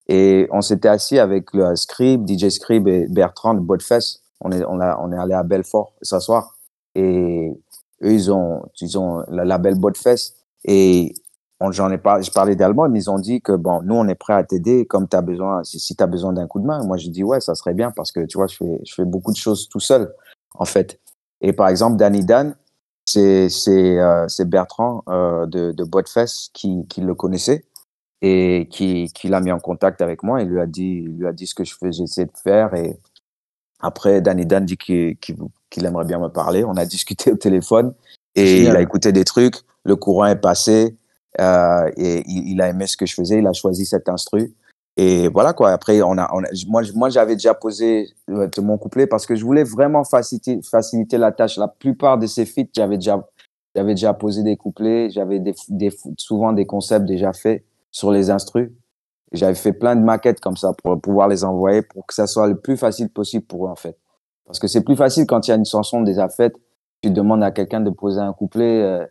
Et 0.08 0.48
on 0.52 0.60
s'était 0.60 0.88
assis 0.88 1.18
avec 1.18 1.52
le 1.54 1.74
Scrib, 1.76 2.28
DJ 2.28 2.48
Scrib 2.50 2.86
et 2.88 3.06
Bertrand 3.08 3.54
de 3.54 3.60
Bodfest. 3.60 4.20
On 4.40 4.52
est, 4.52 4.64
on, 4.64 4.80
a, 4.80 4.98
on 5.00 5.12
est 5.12 5.18
allé 5.18 5.32
à 5.32 5.42
Belfort 5.42 5.94
s'asseoir. 6.02 6.58
Et 6.94 7.50
eux, 8.02 8.12
ils 8.12 8.30
ont, 8.30 8.62
ils 8.80 8.98
ont 8.98 9.24
le 9.30 9.44
label 9.44 9.78
Bodfest. 9.78 10.34
Et 10.66 11.14
j'en 11.70 11.90
ai 11.90 11.98
pas, 11.98 12.20
je 12.20 12.30
parlais 12.30 12.56
d'allemand, 12.56 12.88
mais 12.88 13.00
ils 13.00 13.10
ont 13.10 13.18
dit 13.18 13.40
que 13.40 13.52
bon, 13.52 13.82
nous 13.82 13.94
on 13.94 14.06
est 14.08 14.14
prêt 14.14 14.34
à 14.34 14.44
t'aider 14.44 14.86
comme 14.86 15.08
tu 15.08 15.16
as 15.16 15.22
besoin, 15.22 15.64
si, 15.64 15.78
si 15.78 15.96
tu 15.96 16.02
as 16.02 16.06
besoin 16.06 16.32
d'un 16.32 16.46
coup 16.46 16.60
de 16.60 16.66
main. 16.66 16.84
Moi 16.84 16.96
j'ai 16.96 17.10
dit 17.10 17.22
ouais, 17.24 17.40
ça 17.40 17.54
serait 17.54 17.74
bien 17.74 17.90
parce 17.90 18.12
que 18.12 18.24
tu 18.26 18.36
vois, 18.38 18.46
je 18.46 18.56
fais, 18.56 18.80
je 18.84 18.94
fais 18.94 19.04
beaucoup 19.04 19.32
de 19.32 19.36
choses 19.36 19.68
tout 19.68 19.80
seul 19.80 20.12
en 20.54 20.64
fait. 20.64 21.00
Et 21.40 21.52
par 21.52 21.68
exemple, 21.68 21.96
Danny 21.96 22.24
Dan, 22.24 22.56
c'est 23.04 23.48
c'est 23.48 23.98
euh, 23.98 24.26
Bertrand 24.46 25.02
euh, 25.08 25.46
de, 25.46 25.72
de 25.72 25.84
Boitfest 25.84 26.50
qui, 26.52 26.86
qui 26.88 27.00
le 27.00 27.14
connaissait 27.14 27.64
et 28.22 28.68
qui, 28.70 29.10
qui 29.14 29.28
l'a 29.28 29.40
mis 29.40 29.52
en 29.52 29.60
contact 29.60 30.00
avec 30.00 30.22
moi 30.22 30.40
et 30.40 30.44
lui 30.46 30.60
a 30.60 30.66
dit, 30.66 31.02
lui 31.02 31.26
a 31.26 31.32
dit 31.32 31.46
ce 31.46 31.54
que 31.54 31.64
je 31.64 31.74
faisais, 31.74 31.92
j'essayais 31.92 32.26
de 32.26 32.32
faire 32.42 32.74
et 32.74 32.98
après 33.80 34.22
Danny 34.22 34.46
Dan 34.46 34.64
dit 34.64 34.78
qu'il 34.78 35.16
qu'il 35.70 35.84
aimerait 35.84 36.06
bien 36.06 36.18
me 36.18 36.28
parler. 36.28 36.64
On 36.64 36.76
a 36.76 36.86
discuté 36.96 37.32
au 37.32 37.36
téléphone 37.36 37.94
et 38.34 38.46
Génial. 38.46 38.72
il 38.72 38.76
a 38.76 38.80
écouté 38.80 39.12
des 39.12 39.24
trucs. 39.24 39.56
Le 39.84 39.96
courant 39.96 40.26
est 40.26 40.40
passé. 40.40 40.96
Euh, 41.40 41.90
et 41.96 42.22
il, 42.26 42.60
a 42.60 42.68
aimé 42.68 42.86
ce 42.86 42.96
que 42.96 43.06
je 43.06 43.14
faisais, 43.14 43.38
il 43.38 43.46
a 43.46 43.52
choisi 43.52 43.86
cet 43.86 44.08
instru. 44.08 44.54
Et 44.96 45.28
voilà 45.28 45.52
quoi. 45.52 45.72
Après, 45.72 46.00
on 46.02 46.16
a, 46.18 46.30
moi, 46.68 46.82
moi 46.94 47.08
j'avais 47.10 47.34
déjà 47.34 47.54
posé 47.54 48.08
mon 48.28 48.78
couplet 48.78 49.06
parce 49.06 49.26
que 49.26 49.34
je 49.34 49.44
voulais 49.44 49.64
vraiment 49.64 50.04
faciliter, 50.04 50.60
faciliter 50.62 51.18
la 51.18 51.32
tâche. 51.32 51.56
La 51.56 51.68
plupart 51.68 52.18
de 52.18 52.26
ces 52.26 52.46
feats, 52.46 52.70
j'avais 52.72 52.96
déjà, 52.96 53.26
j'avais 53.74 53.94
déjà 53.94 54.14
posé 54.14 54.44
des 54.44 54.56
couplets, 54.56 55.10
j'avais 55.10 55.42
souvent 56.16 56.52
des 56.52 56.66
concepts 56.66 57.06
déjà 57.06 57.32
faits 57.32 57.64
sur 57.90 58.12
les 58.12 58.30
instrus. 58.30 58.70
J'avais 59.32 59.56
fait 59.56 59.72
plein 59.72 59.96
de 59.96 60.02
maquettes 60.02 60.38
comme 60.38 60.56
ça 60.56 60.72
pour 60.80 61.00
pouvoir 61.00 61.26
les 61.26 61.42
envoyer 61.42 61.82
pour 61.82 62.06
que 62.06 62.14
ça 62.14 62.28
soit 62.28 62.46
le 62.46 62.60
plus 62.60 62.76
facile 62.76 63.08
possible 63.08 63.44
pour 63.44 63.66
eux 63.66 63.70
en 63.70 63.74
fait. 63.74 63.98
Parce 64.46 64.60
que 64.60 64.68
c'est 64.68 64.82
plus 64.82 64.94
facile 64.94 65.26
quand 65.26 65.48
il 65.48 65.50
y 65.50 65.54
a 65.54 65.56
une 65.56 65.64
chanson 65.64 66.02
déjà 66.02 66.28
faite 66.28 66.54
tu 67.04 67.10
demandes 67.10 67.42
à 67.42 67.50
quelqu'un 67.50 67.80
de 67.80 67.90
poser 67.90 68.20
un 68.20 68.32
couplet, 68.32 68.82
euh, 68.82 69.04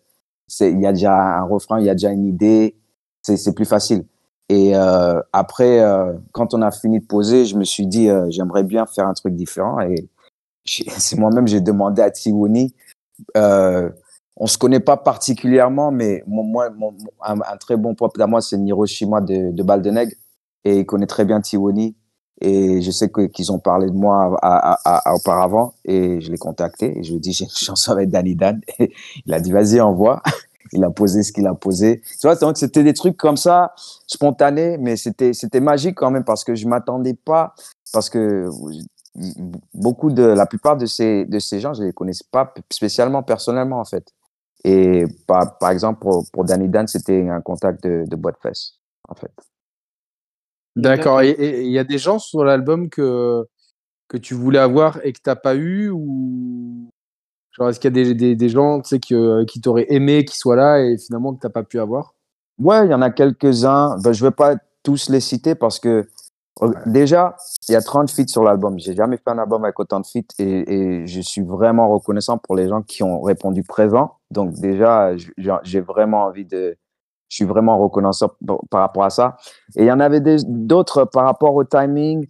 il 0.60 0.82
y 0.82 0.86
a 0.86 0.92
déjà 0.94 1.16
un 1.40 1.44
refrain, 1.44 1.80
il 1.80 1.86
y 1.86 1.90
a 1.90 1.94
déjà 1.94 2.12
une 2.12 2.26
idée, 2.26 2.76
c'est 3.22 3.56
plus 3.56 3.66
facile. 3.66 4.06
Et 4.50 4.76
euh, 4.76 5.22
après, 5.32 5.80
euh, 5.80 6.14
quand 6.32 6.54
on 6.54 6.62
a 6.62 6.72
fini 6.72 7.00
de 7.00 7.06
poser, 7.06 7.46
je 7.46 7.58
me 7.58 7.64
suis 7.64 7.88
dit, 7.88 8.10
euh, 8.10 8.28
j'aimerais 8.30 8.64
bien 8.64 8.86
faire 8.86 9.08
un 9.08 9.14
truc 9.14 9.36
différent. 9.36 9.80
Et 9.80 10.10
c'est 10.66 11.18
moi-même, 11.18 11.48
j'ai 11.48 11.62
demandé 11.62 12.02
à 12.02 12.12
Tiwoni. 12.12 12.74
On 14.36 14.48
se 14.48 14.58
connaît 14.58 14.80
pas 14.80 14.98
particulièrement, 14.98 15.92
mais 15.92 16.24
moi, 16.28 16.70
un 17.22 17.58
très 17.58 17.78
bon 17.78 17.94
pote 17.94 18.20
à 18.20 18.28
moi, 18.28 18.42
c'est 18.42 18.58
Niroshima 18.58 19.22
de, 19.22 19.52
de 19.52 19.64
Baldeneg. 19.64 20.18
Et 20.66 20.80
il 20.80 20.86
connaît 20.86 21.08
très 21.08 21.26
bien 21.26 21.40
Tiwoni. 21.40 21.96
Et 22.42 22.82
je 22.82 22.92
sais 22.92 23.10
qu'ils 23.34 23.52
ont 23.52 23.60
parlé 23.60 23.88
de 23.88 23.96
moi 23.96 24.38
auparavant. 25.14 25.74
Et 25.86 26.20
je 26.22 26.32
l'ai 26.32 26.38
contacté. 26.38 26.98
Et 26.98 27.04
je 27.04 27.12
lui 27.12 27.18
ai 27.18 27.20
dit, 27.20 27.34
j'ai 27.34 27.46
une 27.46 27.52
chanson 27.52 27.92
avec 27.92 28.10
Danny 28.10 28.36
Dan. 28.36 28.62
Il 29.26 29.34
a 29.34 29.40
dit, 29.40 29.52
vas-y, 29.52 29.80
envoie. 29.80 30.22
Il 30.74 30.84
a 30.84 30.90
posé 30.90 31.24
ce 31.24 31.32
qu'il 31.32 31.46
a 31.46 31.54
posé. 31.54 32.02
Tu 32.20 32.28
vois, 32.28 32.36
donc 32.36 32.58
c'était 32.58 32.84
des 32.84 32.94
trucs 32.94 33.18
comme 33.18 33.38
ça, 33.38 33.74
spontanés, 34.08 34.78
mais 34.80 34.96
c'était 34.96 35.34
c'était 35.34 35.60
magique 35.60 35.96
quand 35.96 36.10
même 36.10 36.24
parce 36.24 36.44
que 36.44 36.56
je 36.56 36.68
m'attendais 36.68 37.14
pas, 37.14 37.54
parce 37.92 38.10
que 38.10 38.50
beaucoup 39.74 40.10
de, 40.10 40.24
la 40.24 40.48
plupart 40.48 40.78
de 40.78 40.88
ces, 40.88 41.26
de 41.26 41.38
ces 41.38 41.60
gens, 41.60 41.74
je 41.76 41.84
les 41.84 41.94
connaissais 41.94 42.26
pas 42.32 42.52
spécialement 42.72 43.22
personnellement 43.22 43.80
en 43.80 43.86
fait. 43.86 44.08
Et 44.64 45.06
par, 45.28 45.58
par 45.58 45.72
exemple, 45.72 46.00
pour, 46.00 46.26
pour 46.32 46.46
Danny 46.46 46.70
Dan, 46.70 46.88
c'était 46.88 47.28
un 47.30 47.42
contact 47.42 47.84
de, 47.84 48.06
de 48.08 48.16
boîte 48.16 48.38
fesse, 48.42 48.80
en 49.10 49.16
fait. 49.16 49.32
D'accord. 50.76 51.22
Et 51.22 51.64
il 51.64 51.72
y 51.72 51.80
a 51.80 51.84
des 51.84 51.98
gens 51.98 52.20
sur 52.20 52.44
l'album 52.44 52.90
que, 52.90 53.46
que 54.08 54.18
tu 54.18 54.34
voulais 54.34 54.60
avoir 54.60 55.04
et 55.06 55.14
que 55.14 55.20
tu 55.24 55.30
n'as 55.30 55.36
pas 55.36 55.56
eu 55.56 55.90
ou 55.90 56.90
genre 57.52 57.70
est-ce 57.70 57.80
qu'il 57.80 57.96
y 57.96 58.02
a 58.02 58.04
des, 58.04 58.16
des, 58.16 58.36
des 58.36 58.50
gens 58.50 58.82
tu 58.82 58.90
sais, 58.90 59.00
que, 59.00 59.44
qui 59.46 59.62
t'auraient 59.62 59.86
aimé 59.90 60.26
qu'ils 60.26 60.38
soient 60.38 60.56
là 60.56 60.80
et 60.80 60.98
finalement 60.98 61.34
que 61.34 61.42
tu 61.42 61.46
n'as 61.46 61.52
pas 61.52 61.64
pu 61.64 61.80
avoir? 61.80 62.16
Ouais, 62.60 62.86
il 62.86 62.92
y 62.92 62.94
en 62.94 63.02
a 63.02 63.12
quelques-uns. 63.12 63.98
Ben, 64.04 64.14
je 64.14 64.24
vais 64.24 64.32
pas 64.32 64.56
tous 64.84 65.10
les 65.10 65.20
citer 65.20 65.56
parce 65.56 65.80
que 65.80 66.08
euh, 66.62 66.72
déjà, 66.86 67.36
il 67.68 67.72
y 67.72 67.76
a 67.76 67.82
30 67.82 68.12
feats 68.12 68.28
sur 68.28 68.44
l'album. 68.44 68.78
J'ai 68.78 68.96
jamais 68.96 69.18
fait 69.18 69.30
un 69.30 69.40
album 69.40 69.64
avec 69.64 69.80
autant 69.80 70.00
de 70.00 70.06
feats 70.06 70.22
et, 70.38 70.74
et 70.74 71.08
je 71.08 71.22
suis 71.22 71.42
vraiment 71.42 71.90
reconnaissant 71.90 72.38
pour 72.38 72.56
les 72.56 72.68
gens 72.68 72.82
qui 72.82 73.02
ont 73.02 73.22
répondu 73.22 73.64
présent. 73.64 74.18
Donc 74.30 74.54
déjà, 74.54 75.12
j'ai 75.64 75.80
vraiment 75.80 76.26
envie 76.26 76.46
de, 76.46 76.78
je 77.34 77.38
suis 77.38 77.46
vraiment 77.46 77.80
reconnaissant 77.80 78.30
par 78.70 78.82
rapport 78.82 79.04
à 79.04 79.10
ça. 79.10 79.38
Et 79.76 79.82
il 79.82 79.88
y 79.88 79.92
en 79.92 80.00
avait 80.00 80.22
d'autres 80.22 81.06
par 81.06 81.26
rapport 81.26 81.56
au 81.56 81.64
timing 81.64 82.28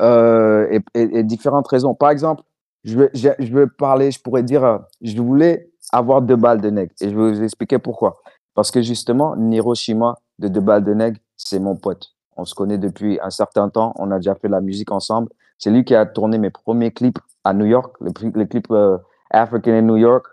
euh, 0.00 0.78
et, 0.94 1.24
différentes 1.24 1.66
raisons. 1.66 1.92
Par 1.96 2.10
exemple, 2.10 2.44
je 2.84 2.96
vais 2.96 3.66
parler, 3.66 4.12
je 4.12 4.20
pourrais 4.20 4.44
dire, 4.44 4.62
euh, 4.64 4.78
je 5.02 5.20
voulais 5.20 5.72
avoir 5.90 6.22
deux 6.22 6.36
balles 6.36 6.60
de 6.60 6.70
nègre 6.70 6.92
et 7.00 7.10
je 7.10 7.16
vais 7.16 7.32
vous 7.32 7.42
expliquer 7.42 7.80
pourquoi. 7.80 8.14
Parce 8.54 8.70
que 8.70 8.80
justement, 8.80 9.34
Niroshima 9.34 10.14
de 10.38 10.46
Deux 10.46 10.60
balles 10.60 10.84
de 10.84 10.94
nègre, 10.94 11.18
c'est 11.36 11.58
mon 11.58 11.74
pote. 11.74 12.14
On 12.36 12.44
se 12.44 12.54
connaît 12.54 12.78
depuis 12.78 13.18
un 13.24 13.30
certain 13.30 13.68
temps. 13.68 13.92
On 13.98 14.12
a 14.12 14.18
déjà 14.18 14.36
fait 14.36 14.48
la 14.48 14.60
musique 14.60 14.92
ensemble. 14.92 15.30
C'est 15.58 15.70
lui 15.70 15.84
qui 15.84 15.96
a 15.96 16.06
tourné 16.06 16.38
mes 16.38 16.50
premiers 16.50 16.92
clips 16.92 17.18
à 17.42 17.54
New 17.54 17.66
York, 17.66 17.96
le 18.00 18.44
clip 18.44 18.68
euh, 18.70 18.98
African 19.30 19.72
in 19.72 19.82
New 19.82 19.96
York. 19.96 20.26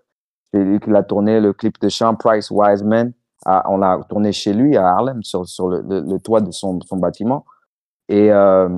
C'est 0.54 0.64
lui 0.64 0.80
qui 0.80 0.92
l'a 0.92 1.02
tourné, 1.02 1.40
le 1.40 1.54
clip 1.54 1.80
de 1.82 1.90
Sean 1.90 2.14
Price, 2.16 2.52
Wise 2.52 2.84
Man. 2.84 3.14
On 3.46 3.78
l'a 3.78 4.00
tourné 4.08 4.32
chez 4.32 4.54
lui 4.54 4.78
à 4.78 4.88
Harlem, 4.88 5.24
sur, 5.24 5.44
le, 5.68 6.18
toit 6.20 6.42
de 6.42 6.52
son, 6.52 6.80
bâtiment. 6.94 7.46
Et 8.08 8.32
euh, 8.32 8.70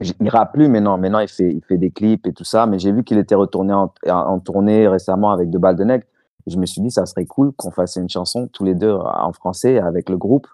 il 0.00 0.28
rappe 0.28 0.54
plus 0.54 0.68
maintenant. 0.68 0.96
Maintenant, 0.98 1.18
il 1.18 1.28
fait, 1.28 1.52
il 1.52 1.62
fait 1.64 1.78
des 1.78 1.90
clips 1.90 2.26
et 2.26 2.32
tout 2.32 2.44
ça. 2.44 2.66
Mais 2.66 2.78
j'ai 2.78 2.92
vu 2.92 3.04
qu'il 3.04 3.18
était 3.18 3.34
retourné 3.34 3.74
en, 3.74 4.40
tournée 4.40 4.88
récemment 4.88 5.30
avec 5.30 5.50
Deux 5.50 5.58
balles 5.58 5.76
de. 5.76 6.00
Je 6.46 6.56
me 6.56 6.66
suis 6.66 6.80
dit, 6.80 6.90
ça 6.90 7.06
serait 7.06 7.26
cool 7.26 7.52
qu'on 7.52 7.70
fasse 7.70 7.96
une 7.96 8.08
chanson 8.08 8.48
tous 8.48 8.64
les 8.64 8.74
deux 8.74 8.92
en 8.92 9.32
français 9.32 9.78
avec 9.78 10.08
le 10.08 10.16
groupe. 10.16 10.46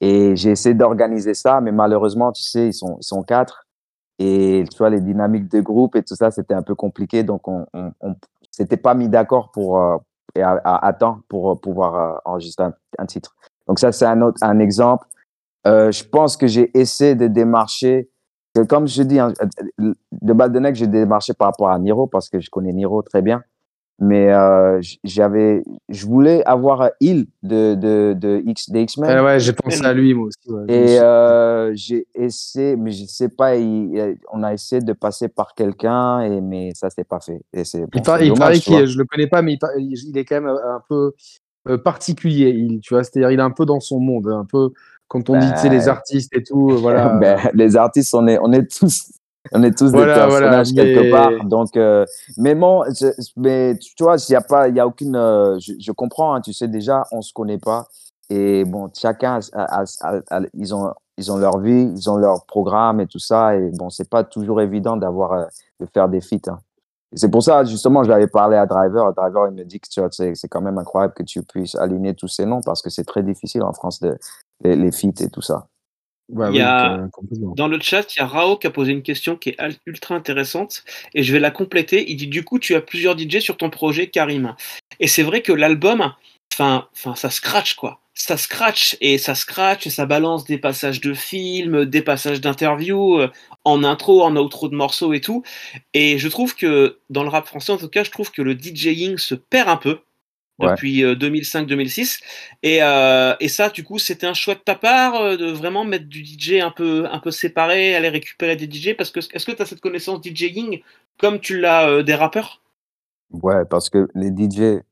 Et 0.00 0.34
j'ai 0.34 0.50
essayé 0.50 0.74
d'organiser 0.74 1.34
ça, 1.34 1.60
mais 1.60 1.70
malheureusement, 1.70 2.32
tu 2.32 2.42
sais, 2.42 2.68
ils 2.68 2.72
sont, 2.72 2.96
ils 3.00 3.04
sont 3.04 3.22
quatre. 3.22 3.68
Et 4.18 4.64
tu 4.70 4.78
vois, 4.78 4.90
les 4.90 5.00
dynamiques 5.00 5.48
de 5.48 5.60
groupe 5.60 5.94
et 5.94 6.02
tout 6.02 6.16
ça, 6.16 6.32
c'était 6.32 6.54
un 6.54 6.62
peu 6.62 6.74
compliqué. 6.74 7.22
Donc, 7.22 7.46
on, 7.46 7.66
on 7.72 8.16
s'était 8.50 8.76
pas 8.76 8.94
mis 8.94 9.08
d'accord 9.08 9.52
pour, 9.52 9.78
euh, 9.78 9.96
et 10.34 10.42
à, 10.42 10.96
temps 10.98 11.20
pour 11.28 11.50
euh, 11.50 11.54
pouvoir 11.56 11.94
euh, 11.94 12.18
enregistrer 12.24 12.66
un, 12.98 13.06
titre. 13.06 13.34
Donc, 13.68 13.78
ça, 13.78 13.92
c'est 13.92 14.06
un, 14.06 14.22
autre, 14.22 14.38
un 14.42 14.58
exemple. 14.58 15.06
Euh, 15.66 15.92
je 15.92 16.04
pense 16.04 16.36
que 16.36 16.46
j'ai 16.46 16.70
essayé 16.78 17.14
de 17.14 17.26
démarcher. 17.26 18.08
Comme 18.68 18.86
je 18.86 19.02
dis, 19.02 19.18
hein, 19.18 19.32
de 19.78 20.32
Baldenec, 20.32 20.74
j'ai 20.74 20.86
démarché 20.86 21.32
par 21.32 21.48
rapport 21.48 21.70
à 21.70 21.78
Niro 21.78 22.06
parce 22.06 22.28
que 22.28 22.40
je 22.40 22.50
connais 22.50 22.72
Niro 22.72 23.00
très 23.02 23.22
bien 23.22 23.42
mais 23.98 24.32
euh, 24.32 24.80
j'avais 25.04 25.62
je 25.88 26.06
voulais 26.06 26.42
avoir 26.44 26.90
il 27.00 27.26
de 27.42 27.74
de 27.74 28.14
de 28.18 28.42
X 28.46 28.70
des 28.70 28.82
X-Men. 28.82 29.10
Ouais, 29.10 29.24
ouais 29.24 29.40
j'ai 29.40 29.52
pensé 29.52 29.84
à 29.84 29.92
lui 29.92 30.14
moi 30.14 30.26
aussi 30.26 30.50
ouais. 30.50 30.64
et 30.68 30.98
euh, 30.98 31.72
j'ai 31.74 32.06
essayé 32.14 32.76
mais 32.76 32.90
je 32.90 33.04
sais 33.04 33.28
pas 33.28 33.56
il, 33.56 34.16
on 34.32 34.42
a 34.42 34.52
essayé 34.52 34.82
de 34.82 34.92
passer 34.92 35.28
par 35.28 35.54
quelqu'un 35.54 36.20
et 36.22 36.40
mais 36.40 36.72
ça 36.74 36.90
s'est 36.90 37.04
pas 37.04 37.20
fait. 37.20 37.42
Et 37.52 37.64
c'est 37.64 37.82
bon, 37.82 37.88
il, 37.94 38.02
par, 38.02 38.22
il 38.22 38.34
paraît 38.34 38.58
qu'il 38.58 38.86
je 38.86 38.98
le 38.98 39.04
connais 39.04 39.28
pas 39.28 39.42
mais 39.42 39.56
il, 39.78 39.92
il, 40.08 40.18
est 40.18 40.24
quand 40.24 40.40
même 40.40 40.48
un 40.48 40.82
peu 40.88 41.12
euh, 41.68 41.78
particulier 41.78 42.50
il 42.50 42.80
tu 42.80 42.94
vois. 42.94 43.04
C'est-à-dire 43.04 43.30
il 43.30 43.38
est 43.38 43.42
un 43.42 43.50
peu 43.50 43.66
dans 43.66 43.80
son 43.80 44.00
monde 44.00 44.26
un 44.28 44.46
peu 44.46 44.70
quand 45.06 45.28
on 45.30 45.34
ben, 45.34 45.40
dit 45.40 45.52
tu 45.52 45.58
sais 45.60 45.68
les 45.68 45.88
artistes 45.88 46.34
et 46.34 46.42
tout 46.42 46.70
voilà. 46.70 47.08
Ben, 47.20 47.38
les 47.54 47.76
artistes 47.76 48.14
on 48.14 48.26
est 48.26 48.38
on 48.40 48.52
est 48.52 48.68
tous 48.68 49.12
on 49.50 49.62
est 49.62 49.76
tous 49.76 49.90
voilà, 49.90 50.14
des 50.14 50.20
personnages 50.20 50.72
voilà, 50.72 50.94
quelque 50.94 51.10
part. 51.10 51.44
Donc, 51.46 51.76
euh, 51.76 52.06
mais 52.36 52.54
bon, 52.54 52.84
je, 52.84 53.08
mais 53.36 53.76
tu 53.78 54.04
vois, 54.04 54.16
il 54.16 54.32
y 54.32 54.36
a 54.36 54.40
pas, 54.40 54.68
il 54.68 54.76
y 54.76 54.80
a 54.80 54.86
aucune. 54.86 55.16
Euh, 55.16 55.58
je, 55.58 55.72
je, 55.80 55.92
comprends. 55.92 56.34
Hein, 56.34 56.40
tu 56.40 56.52
sais 56.52 56.68
déjà, 56.68 57.04
on 57.10 57.22
se 57.22 57.32
connaît 57.32 57.58
pas. 57.58 57.86
Et 58.30 58.64
bon, 58.64 58.88
chacun, 58.96 59.40
a, 59.52 59.82
a, 59.82 60.20
a, 60.30 60.40
ils 60.54 60.74
ont, 60.74 60.92
ils 61.18 61.32
ont 61.32 61.36
leur 61.36 61.58
vie, 61.58 61.90
ils 61.94 62.08
ont 62.08 62.16
leur 62.16 62.46
programme 62.46 63.00
et 63.00 63.06
tout 63.06 63.18
ça. 63.18 63.56
Et 63.56 63.70
bon, 63.72 63.90
c'est 63.90 64.08
pas 64.08 64.22
toujours 64.22 64.60
évident 64.60 64.96
d'avoir, 64.96 65.32
euh, 65.32 65.44
de 65.80 65.86
faire 65.92 66.08
des 66.08 66.20
feats. 66.20 66.48
Hein. 66.48 66.58
C'est 67.14 67.30
pour 67.30 67.42
ça, 67.42 67.64
justement, 67.64 68.04
j'avais 68.04 68.28
parlé 68.28 68.56
à 68.56 68.64
Driver. 68.64 69.12
Driver, 69.12 69.48
il 69.48 69.54
me 69.54 69.64
dit 69.64 69.80
que 69.80 69.88
tu 69.88 70.00
vois, 70.00 70.08
c'est 70.10 70.48
quand 70.48 70.62
même 70.62 70.78
incroyable 70.78 71.12
que 71.12 71.24
tu 71.24 71.42
puisses 71.42 71.74
aligner 71.74 72.14
tous 72.14 72.28
ces 72.28 72.46
noms 72.46 72.62
parce 72.62 72.80
que 72.80 72.88
c'est 72.88 73.04
très 73.04 73.22
difficile 73.22 73.62
en 73.64 73.74
France 73.74 74.00
de 74.00 74.16
les, 74.62 74.76
les 74.76 74.92
feats 74.92 75.20
et 75.20 75.28
tout 75.28 75.42
ça. 75.42 75.66
Ouais, 76.28 76.48
il 76.50 76.56
y 76.56 76.60
a, 76.60 77.08
oui, 77.30 77.38
dans 77.56 77.68
le 77.68 77.78
chat, 77.80 78.14
il 78.14 78.20
y 78.20 78.22
a 78.22 78.26
Rao 78.26 78.56
qui 78.56 78.66
a 78.66 78.70
posé 78.70 78.92
une 78.92 79.02
question 79.02 79.36
qui 79.36 79.50
est 79.50 79.58
ultra 79.86 80.14
intéressante 80.14 80.84
et 81.14 81.22
je 81.22 81.32
vais 81.32 81.40
la 81.40 81.50
compléter. 81.50 82.10
Il 82.10 82.16
dit 82.16 82.26
du 82.26 82.44
coup, 82.44 82.58
tu 82.58 82.74
as 82.74 82.80
plusieurs 82.80 83.18
DJ 83.18 83.40
sur 83.40 83.56
ton 83.56 83.70
projet 83.70 84.08
Karim. 84.08 84.54
Et 85.00 85.08
c'est 85.08 85.22
vrai 85.22 85.42
que 85.42 85.52
l'album, 85.52 86.14
enfin, 86.52 86.88
enfin, 86.94 87.14
ça 87.16 87.28
scratch 87.30 87.74
quoi. 87.74 88.00
Ça 88.14 88.36
scratch 88.36 88.96
et 89.00 89.18
ça 89.18 89.34
scratch 89.34 89.86
et 89.86 89.90
ça 89.90 90.06
balance 90.06 90.44
des 90.44 90.58
passages 90.58 91.00
de 91.00 91.14
films, 91.14 91.86
des 91.86 92.02
passages 92.02 92.40
d'interviews, 92.40 93.18
euh, 93.18 93.30
en 93.64 93.84
intro, 93.84 94.22
en 94.22 94.36
outro 94.36 94.68
de 94.68 94.74
morceaux 94.74 95.12
et 95.12 95.20
tout. 95.20 95.42
Et 95.94 96.18
je 96.18 96.28
trouve 96.28 96.54
que 96.54 96.98
dans 97.10 97.22
le 97.22 97.30
rap 97.30 97.46
français, 97.46 97.72
en 97.72 97.78
tout 97.78 97.88
cas, 97.88 98.04
je 98.04 98.10
trouve 98.10 98.30
que 98.30 98.42
le 98.42 98.54
DJing 98.54 99.18
se 99.18 99.34
perd 99.34 99.68
un 99.68 99.76
peu 99.76 100.00
depuis 100.70 101.04
ouais. 101.04 101.14
2005-2006. 101.14 102.20
Et, 102.62 102.78
euh, 102.82 103.34
et, 103.40 103.48
ça, 103.48 103.68
du 103.68 103.84
coup, 103.84 103.98
c'était 103.98 104.26
un 104.26 104.34
choix 104.34 104.54
de 104.54 104.60
ta 104.60 104.74
part 104.74 105.16
euh, 105.16 105.36
de 105.36 105.46
vraiment 105.46 105.84
mettre 105.84 106.06
du 106.06 106.24
DJ 106.24 106.60
un 106.60 106.70
peu, 106.70 107.06
un 107.10 107.18
peu 107.18 107.30
séparé, 107.30 107.94
aller 107.94 108.08
récupérer 108.08 108.56
des 108.56 108.70
DJ 108.70 108.94
Parce 108.96 109.10
que 109.10 109.20
est-ce 109.20 109.46
que 109.46 109.52
tu 109.52 109.62
as 109.62 109.66
cette 109.66 109.80
connaissance 109.80 110.20
DJing 110.22 110.82
comme 111.18 111.40
tu 111.40 111.58
l'as 111.58 111.88
euh, 111.88 112.02
des 112.02 112.14
rappeurs? 112.14 112.62
Ouais, 113.30 113.64
parce 113.68 113.88
que 113.90 114.08
les 114.14 114.28
DJ, 114.28 114.82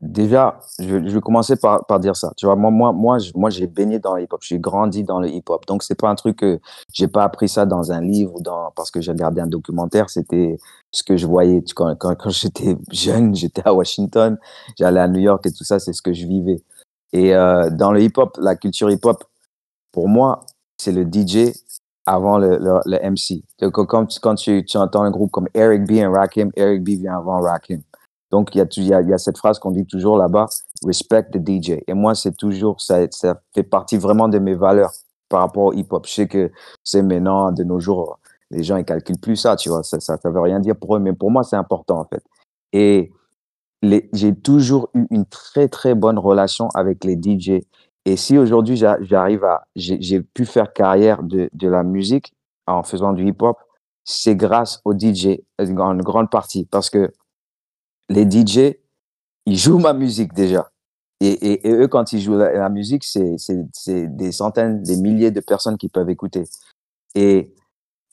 déjà, 0.00 0.60
je, 0.78 0.96
vais 0.96 1.20
commencer 1.20 1.56
par, 1.56 2.00
dire 2.00 2.16
ça. 2.16 2.32
Tu 2.36 2.46
vois, 2.46 2.56
moi, 2.56 2.70
moi, 2.70 2.92
moi, 2.92 3.18
moi 3.34 3.50
j'ai 3.50 3.66
baigné 3.66 3.98
dans 3.98 4.14
le 4.14 4.22
hip-hop, 4.22 4.40
j'ai 4.42 4.58
grandi 4.58 5.04
dans 5.04 5.20
le 5.20 5.28
hip-hop. 5.28 5.66
Donc, 5.66 5.82
c'est 5.82 5.98
pas 5.98 6.08
un 6.08 6.14
truc 6.14 6.38
que 6.38 6.60
j'ai 6.92 7.08
pas 7.08 7.24
appris 7.24 7.48
ça 7.48 7.66
dans 7.66 7.92
un 7.92 8.00
livre 8.00 8.36
ou 8.36 8.40
dans, 8.40 8.72
parce 8.76 8.90
que 8.90 9.00
j'ai 9.00 9.12
regardé 9.12 9.40
un 9.40 9.46
documentaire. 9.46 10.10
C'était 10.10 10.58
ce 10.90 11.02
que 11.02 11.16
je 11.16 11.26
voyais 11.26 11.62
quand, 11.74 11.94
quand, 11.96 12.14
quand 12.14 12.30
j'étais 12.30 12.76
jeune, 12.90 13.34
j'étais 13.34 13.62
à 13.64 13.74
Washington, 13.74 14.38
j'allais 14.78 15.00
à 15.00 15.08
New 15.08 15.20
York 15.20 15.44
et 15.46 15.52
tout 15.52 15.64
ça, 15.64 15.78
c'est 15.78 15.92
ce 15.92 16.02
que 16.02 16.12
je 16.12 16.26
vivais. 16.26 16.62
Et 17.12 17.34
euh, 17.34 17.70
dans 17.70 17.92
le 17.92 18.02
hip-hop, 18.02 18.36
la 18.40 18.54
culture 18.56 18.90
hip-hop, 18.90 19.24
pour 19.92 20.08
moi, 20.08 20.40
c'est 20.76 20.92
le 20.92 21.02
DJ 21.04 21.52
avant 22.06 22.38
le, 22.38 22.56
le, 22.58 22.80
le 22.86 23.10
MC. 23.10 23.42
Donc, 23.60 23.72
quand, 23.86 24.06
quand 24.20 24.34
tu, 24.34 24.64
tu 24.64 24.76
entends 24.76 25.02
un 25.02 25.10
groupe 25.10 25.30
comme 25.30 25.48
Eric 25.54 25.84
B 25.84 25.92
et 25.92 26.06
Rakim, 26.06 26.50
Eric 26.56 26.82
B 26.82 26.90
vient 26.90 27.18
avant 27.18 27.40
Rakim. 27.40 27.80
Donc, 28.30 28.54
il 28.54 28.58
y 28.58 28.60
a, 28.60 28.66
y 28.76 28.94
a, 28.94 29.00
y 29.02 29.12
a 29.12 29.18
cette 29.18 29.38
phrase 29.38 29.58
qu'on 29.58 29.70
dit 29.70 29.86
toujours 29.86 30.16
là-bas, 30.16 30.46
respect 30.84 31.24
the 31.32 31.38
DJ. 31.38 31.82
Et 31.86 31.94
moi, 31.94 32.14
c'est 32.14 32.36
toujours, 32.36 32.80
ça, 32.80 33.06
ça 33.10 33.40
fait 33.54 33.62
partie 33.62 33.96
vraiment 33.96 34.28
de 34.28 34.38
mes 34.38 34.54
valeurs 34.54 34.92
par 35.28 35.40
rapport 35.40 35.64
au 35.64 35.72
hip-hop. 35.72 36.06
Je 36.06 36.12
sais 36.12 36.28
que 36.28 36.50
c'est 36.84 37.02
maintenant, 37.02 37.52
de 37.52 37.64
nos 37.64 37.80
jours, 37.80 38.18
les 38.50 38.62
gens, 38.62 38.76
ils 38.76 38.84
calculent 38.84 39.20
plus 39.20 39.36
ça, 39.36 39.56
tu 39.56 39.68
vois. 39.68 39.82
Ça, 39.82 40.00
ça, 40.00 40.16
ça 40.16 40.30
veut 40.30 40.40
rien 40.40 40.60
dire 40.60 40.76
pour 40.76 40.96
eux, 40.96 41.00
mais 41.00 41.12
pour 41.12 41.30
moi, 41.30 41.42
c'est 41.42 41.56
important, 41.56 42.00
en 42.00 42.04
fait. 42.04 42.22
Et 42.72 43.12
j'ai 44.12 44.34
toujours 44.34 44.90
eu 44.94 45.06
une 45.10 45.24
très, 45.26 45.68
très 45.68 45.94
bonne 45.94 46.18
relation 46.18 46.68
avec 46.74 47.04
les 47.04 47.16
DJ. 47.16 47.62
Et 48.04 48.16
si 48.16 48.38
aujourd'hui, 48.38 48.76
j'arrive 48.76 49.44
à, 49.44 49.66
j'ai 49.76 50.20
pu 50.20 50.44
faire 50.44 50.72
carrière 50.72 51.22
de, 51.22 51.48
de 51.52 51.68
la 51.68 51.82
musique 51.82 52.32
en 52.66 52.82
faisant 52.82 53.12
du 53.12 53.26
hip-hop, 53.26 53.58
c'est 54.04 54.36
grâce 54.36 54.80
aux 54.84 54.98
DJ, 54.98 55.38
en 55.58 55.96
grande 55.96 56.30
partie, 56.30 56.64
parce 56.64 56.88
que 56.88 57.12
les 58.08 58.30
DJ, 58.30 58.76
ils 59.46 59.56
jouent 59.56 59.78
ma 59.78 59.92
musique 59.92 60.32
déjà. 60.32 60.70
Et, 61.20 61.60
eux, 61.64 61.88
quand 61.88 62.12
ils 62.12 62.20
jouent 62.20 62.36
la, 62.38 62.68
musique, 62.68 63.04
c'est 63.04 63.36
des 64.16 64.30
centaines, 64.32 64.82
des 64.82 64.96
milliers 64.96 65.32
de 65.32 65.40
personnes 65.40 65.76
qui 65.76 65.88
peuvent 65.88 66.10
écouter. 66.10 66.44
Et 67.16 67.54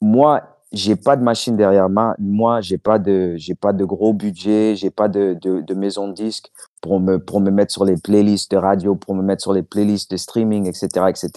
moi, 0.02 0.56
j'ai 0.72 0.96
pas 0.96 1.16
de 1.16 1.24
machine 1.24 1.56
derrière 1.56 1.88
moi. 1.88 2.16
Moi, 2.18 2.62
j'ai 2.62 2.80
pas 2.80 2.98
de, 2.98 3.36
j'ai 3.38 3.54
pas 3.54 3.74
de 3.74 3.86
gros 3.86 4.14
budget, 4.14 4.76
j'ai 4.76 4.90
pas 4.90 5.08
de, 5.08 5.38
maison 5.76 6.08
de 6.08 6.14
disques 6.14 6.52
pour 6.82 7.00
me, 7.00 7.20
pour 7.20 7.42
me 7.42 7.52
mettre 7.52 7.72
sur 7.72 7.86
les 7.86 7.98
playlists 7.98 8.50
de 8.52 8.58
radio, 8.58 8.96
pour 8.96 9.14
me 9.14 9.22
mettre 9.22 9.44
sur 9.44 9.54
les 9.54 9.64
playlists 9.64 10.10
de 10.10 10.18
streaming, 10.18 10.68
etc., 10.68 11.06
etc. 11.08 11.30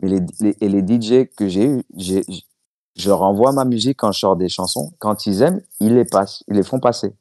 Mais 0.00 0.08
les, 0.40 0.56
et 0.60 0.68
les 0.68 0.80
DJ 0.80 1.28
que 1.36 1.48
j'ai 1.48 1.66
eu, 1.66 1.82
je 2.96 3.08
leur 3.08 3.22
envoie 3.22 3.52
ma 3.52 3.64
musique 3.66 3.98
quand 3.98 4.12
je 4.12 4.20
sors 4.20 4.36
des 4.36 4.48
chansons. 4.48 4.92
Quand 4.98 5.26
ils 5.26 5.42
aiment, 5.42 5.60
ils 5.80 5.94
les 5.94 6.04
passent, 6.04 6.42
ils 6.48 6.56
les 6.56 6.62
font 6.62 6.80
passer. 6.80 7.12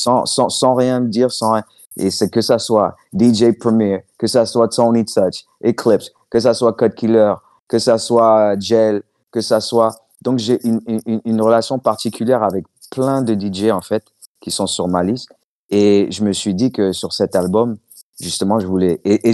Sans, 0.00 0.26
sans, 0.26 0.48
sans 0.48 0.74
rien 0.74 1.00
me 1.00 1.08
dire, 1.08 1.32
sans 1.32 1.52
rien. 1.52 1.64
Et 1.98 2.10
c'est 2.10 2.30
que 2.30 2.40
ça 2.40 2.58
soit 2.58 2.96
DJ 3.12 3.52
Premier, 3.58 4.04
que 4.18 4.26
ça 4.26 4.46
soit 4.46 4.68
Tony 4.68 5.04
Touch, 5.04 5.44
Eclipse, 5.64 6.12
que 6.30 6.38
ça 6.38 6.54
soit 6.54 6.72
Cut 6.74 6.90
Killer, 6.94 7.34
que 7.66 7.78
ça 7.78 7.98
soit 7.98 8.58
Gel, 8.58 9.02
que 9.32 9.40
ça 9.40 9.60
soit. 9.60 9.94
Donc 10.22 10.38
j'ai 10.38 10.64
une, 10.66 10.80
une, 11.24 11.40
relation 11.40 11.78
particulière 11.78 12.42
avec 12.42 12.64
plein 12.90 13.22
de 13.22 13.34
DJ 13.34 13.70
en 13.70 13.80
fait 13.80 14.04
qui 14.40 14.50
sont 14.50 14.66
sur 14.66 14.88
ma 14.88 15.02
liste. 15.02 15.28
Et 15.70 16.08
je 16.10 16.24
me 16.24 16.32
suis 16.32 16.54
dit 16.54 16.72
que 16.72 16.92
sur 16.92 17.12
cet 17.12 17.36
album, 17.36 17.76
justement, 18.20 18.58
je 18.58 18.66
voulais. 18.66 19.00
Et, 19.04 19.28
et 19.28 19.32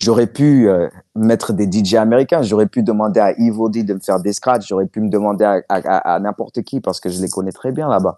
j'aurais 0.00 0.26
pu 0.26 0.68
euh, 0.68 0.88
mettre 1.14 1.52
des 1.52 1.70
DJ 1.70 1.94
américains, 1.94 2.42
j'aurais 2.42 2.66
pu 2.66 2.82
demander 2.82 3.20
à 3.20 3.38
Ivo 3.38 3.68
D 3.68 3.82
de 3.82 3.94
me 3.94 4.00
faire 4.00 4.20
des 4.20 4.32
scratchs, 4.32 4.66
j'aurais 4.68 4.86
pu 4.86 5.00
me 5.00 5.10
demander 5.10 5.44
à 5.68 6.20
n'importe 6.20 6.62
qui 6.62 6.80
parce 6.80 7.00
que 7.00 7.10
je 7.10 7.20
les 7.20 7.28
connais 7.28 7.52
très 7.52 7.72
bien 7.72 7.88
là-bas. 7.88 8.16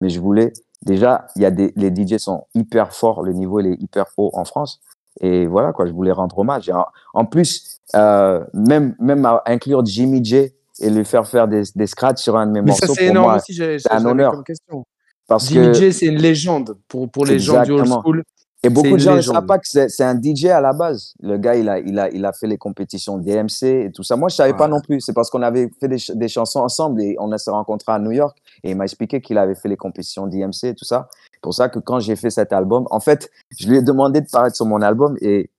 Mais 0.00 0.08
je 0.08 0.20
voulais 0.20 0.52
déjà, 0.84 1.26
il 1.36 1.42
y 1.42 1.44
a 1.44 1.50
des, 1.50 1.72
les 1.76 1.90
DJ 1.94 2.18
sont 2.18 2.46
hyper 2.54 2.92
forts, 2.92 3.22
le 3.22 3.32
niveau 3.32 3.60
il 3.60 3.66
est 3.66 3.82
hyper 3.82 4.06
haut 4.16 4.30
en 4.34 4.44
France. 4.44 4.80
Et 5.20 5.46
voilà 5.46 5.72
quoi, 5.72 5.86
je 5.86 5.92
voulais 5.92 6.12
rendre 6.12 6.38
hommage. 6.38 6.70
En, 7.14 7.24
plus, 7.24 7.80
euh, 7.94 8.44
même 8.54 8.94
même 9.00 9.24
à 9.26 9.42
inclure 9.46 9.84
Jimmy 9.84 10.24
J 10.24 10.52
et 10.80 10.90
lui 10.90 11.04
faire 11.04 11.26
faire 11.26 11.48
des, 11.48 11.62
des 11.74 11.86
scratchs 11.86 12.22
sur 12.22 12.36
un 12.36 12.46
de 12.46 12.52
mes 12.52 12.62
Mais 12.62 12.68
morceaux, 12.68 12.86
ça, 12.86 12.94
c'est 12.94 13.06
énorme 13.06 13.36
aussi, 13.36 13.54
c'est 13.54 13.90
un 13.90 14.04
honneur. 14.04 14.42
Question. 14.44 14.84
Parce 15.26 15.48
Jimmy 15.48 15.74
J, 15.74 15.92
c'est 15.92 16.06
une 16.06 16.20
légende 16.20 16.76
pour, 16.88 17.10
pour 17.10 17.26
les 17.26 17.38
gens 17.38 17.62
du 17.62 17.72
old 17.72 17.86
school. 17.86 18.24
Et 18.62 18.68
beaucoup 18.68 18.92
de 18.92 18.98
gens 18.98 19.16
ne 19.16 19.22
savent 19.22 19.46
pas 19.46 19.58
que 19.58 19.66
c'est 19.66 20.04
un 20.04 20.20
DJ 20.20 20.46
à 20.46 20.60
la 20.60 20.74
base. 20.74 21.14
Le 21.20 21.38
gars, 21.38 21.54
il 21.54 21.66
a, 21.68 21.78
il 21.78 21.98
a, 21.98 22.10
il 22.10 22.26
a 22.26 22.32
fait 22.32 22.46
les 22.46 22.58
compétitions 22.58 23.16
DMC 23.16 23.62
et 23.62 23.92
tout 23.92 24.02
ça. 24.02 24.16
Moi, 24.16 24.28
je 24.28 24.34
savais 24.34 24.52
pas 24.52 24.68
non 24.68 24.80
plus. 24.80 25.00
C'est 25.00 25.14
parce 25.14 25.30
qu'on 25.30 25.40
avait 25.40 25.70
fait 25.80 25.88
des, 25.88 25.96
des, 26.14 26.28
chansons 26.28 26.60
ensemble 26.60 27.00
et 27.00 27.16
on 27.18 27.36
s'est 27.38 27.50
rencontrés 27.50 27.92
à 27.92 27.98
New 27.98 28.10
York 28.10 28.36
et 28.62 28.72
il 28.72 28.76
m'a 28.76 28.84
expliqué 28.84 29.22
qu'il 29.22 29.38
avait 29.38 29.54
fait 29.54 29.68
les 29.68 29.78
compétitions 29.78 30.26
DMC 30.26 30.64
et 30.64 30.74
tout 30.74 30.84
ça. 30.84 31.08
C'est 31.32 31.40
pour 31.40 31.54
ça 31.54 31.70
que 31.70 31.78
quand 31.78 32.00
j'ai 32.00 32.16
fait 32.16 32.28
cet 32.28 32.52
album, 32.52 32.86
en 32.90 33.00
fait, 33.00 33.30
je 33.58 33.66
lui 33.66 33.78
ai 33.78 33.82
demandé 33.82 34.20
de 34.20 34.28
paraître 34.30 34.56
sur 34.56 34.66
mon 34.66 34.82
album 34.82 35.16
et 35.22 35.50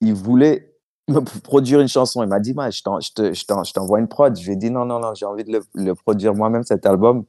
il 0.00 0.14
voulait 0.14 0.72
me 1.08 1.20
produire 1.42 1.80
une 1.80 1.88
chanson. 1.88 2.22
Il 2.22 2.28
m'a 2.28 2.40
dit, 2.40 2.54
je 2.54 3.72
t'envoie 3.74 3.98
une 3.98 4.08
prod. 4.08 4.34
Je 4.34 4.46
lui 4.46 4.52
ai 4.52 4.56
dit, 4.56 4.70
non, 4.70 4.86
non, 4.86 4.98
non, 4.98 5.12
j'ai 5.14 5.26
envie 5.26 5.44
de 5.44 5.52
le, 5.52 5.62
le 5.74 5.94
produire 5.94 6.34
moi-même, 6.34 6.62
cet 6.62 6.86
album. 6.86 7.24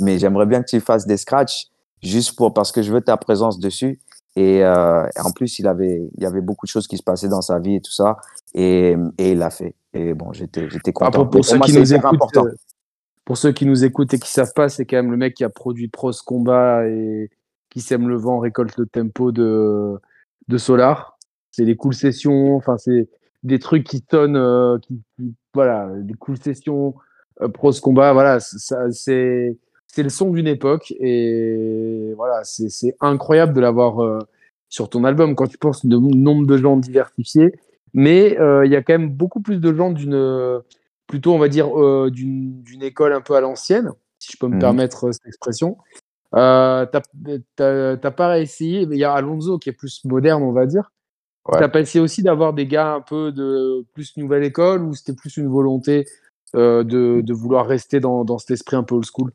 Mais 0.00 0.18
j'aimerais 0.18 0.46
bien 0.46 0.62
que 0.62 0.68
tu 0.70 0.80
fasses 0.80 1.06
des 1.06 1.18
scratchs 1.18 1.68
juste 2.02 2.34
pour, 2.36 2.54
parce 2.54 2.72
que 2.72 2.82
je 2.82 2.92
veux 2.92 3.02
ta 3.02 3.18
présence 3.18 3.58
dessus. 3.58 4.00
Et, 4.36 4.64
euh, 4.64 5.06
en 5.22 5.30
plus, 5.30 5.58
il 5.58 5.66
avait, 5.66 6.10
il 6.16 6.22
y 6.22 6.26
avait 6.26 6.40
beaucoup 6.40 6.66
de 6.66 6.70
choses 6.70 6.86
qui 6.86 6.96
se 6.96 7.02
passaient 7.02 7.28
dans 7.28 7.42
sa 7.42 7.58
vie 7.58 7.76
et 7.76 7.80
tout 7.80 7.92
ça. 7.92 8.16
Et, 8.54 8.96
et 9.18 9.32
il 9.32 9.38
l'a 9.38 9.50
fait. 9.50 9.74
Et 9.92 10.14
bon, 10.14 10.32
j'étais, 10.32 10.68
j'étais 10.68 10.92
content. 10.92 11.26
pour, 11.26 11.44
ceux 11.44 11.58
qui 11.60 11.72
nous 11.72 11.94
écoutent, 11.94 12.14
important. 12.14 12.46
Euh, 12.46 12.54
pour 13.24 13.38
ceux 13.38 13.52
qui 13.52 13.64
nous 13.64 13.84
écoutent 13.84 14.12
et 14.12 14.18
qui 14.18 14.30
savent 14.30 14.52
pas, 14.54 14.68
c'est 14.68 14.84
quand 14.84 14.96
même 14.96 15.10
le 15.10 15.16
mec 15.16 15.34
qui 15.34 15.44
a 15.44 15.48
produit 15.48 15.88
Pros 15.88 16.10
Combat 16.26 16.86
et 16.88 17.30
qui 17.70 17.80
sème 17.80 18.08
le 18.08 18.16
vent, 18.16 18.38
récolte 18.38 18.76
le 18.76 18.86
tempo 18.86 19.32
de, 19.32 19.94
de 20.48 20.58
Solar. 20.58 21.16
C'est 21.52 21.64
des 21.64 21.76
cool 21.76 21.94
sessions. 21.94 22.56
Enfin, 22.56 22.76
c'est 22.76 23.08
des 23.44 23.58
trucs 23.60 23.84
qui 23.84 24.02
tonnent, 24.02 24.36
euh, 24.36 24.78
qui, 24.78 25.00
voilà, 25.54 25.88
des 26.00 26.14
cool 26.14 26.38
sessions. 26.38 26.94
Euh, 27.40 27.48
Pros 27.48 27.72
Combat, 27.72 28.12
voilà, 28.12 28.40
ça, 28.40 28.90
c'est 28.90 29.56
c'est 29.94 30.02
le 30.02 30.08
son 30.08 30.30
d'une 30.30 30.48
époque 30.48 30.92
et 30.98 32.12
voilà, 32.16 32.42
c'est 32.42 32.96
incroyable 33.00 33.52
de 33.52 33.60
l'avoir 33.60 34.02
euh, 34.02 34.18
sur 34.68 34.88
ton 34.88 35.04
album 35.04 35.36
quand 35.36 35.46
tu 35.46 35.56
penses 35.56 35.84
au 35.84 35.88
nombre 35.88 36.48
de 36.48 36.56
gens 36.56 36.76
diversifiés. 36.76 37.54
Mais 37.92 38.36
euh, 38.40 38.66
il 38.66 38.72
y 38.72 38.76
a 38.76 38.82
quand 38.82 38.94
même 38.94 39.10
beaucoup 39.10 39.40
plus 39.40 39.60
de 39.60 39.72
gens 39.72 39.92
d'une, 39.92 40.60
plutôt 41.06 41.32
on 41.32 41.38
va 41.38 41.46
dire, 41.46 41.80
euh, 41.80 42.10
d'une 42.10 42.82
école 42.82 43.12
un 43.12 43.20
peu 43.20 43.36
à 43.36 43.40
l'ancienne, 43.40 43.92
si 44.18 44.32
je 44.32 44.36
peux 44.36 44.48
me 44.48 44.56
mmh 44.56 44.58
permettre 44.58 45.12
cette 45.12 45.26
expression. 45.26 45.78
Euh, 46.34 46.86
T'as 46.86 48.10
pas 48.10 48.40
essayé, 48.40 48.80
il 48.82 48.98
y 48.98 49.04
a 49.04 49.12
Alonso 49.12 49.58
qui 49.58 49.68
est 49.68 49.74
plus 49.74 50.04
moderne, 50.04 50.42
on 50.42 50.50
va 50.50 50.66
dire. 50.66 50.90
Ouais. 51.46 51.60
T'as 51.60 51.68
pas 51.68 51.78
essayé 51.78 52.02
aussi 52.02 52.24
d'avoir 52.24 52.52
des 52.52 52.66
gars 52.66 52.94
un 52.94 53.00
peu 53.00 53.30
de 53.30 53.86
plus 53.94 54.16
nouvelle 54.16 54.42
école 54.42 54.82
ou 54.82 54.94
c'était 54.94 55.12
plus 55.12 55.36
une 55.36 55.48
volonté 55.48 56.04
de, 56.52 56.82
de, 57.20 57.32
vouloir 57.32 57.66
rester 57.66 58.00
dans, 58.00 58.24
dans 58.24 58.38
cet 58.38 58.50
esprit 58.50 58.74
un 58.74 58.82
peu 58.82 58.96
old 58.96 59.04
school? 59.04 59.30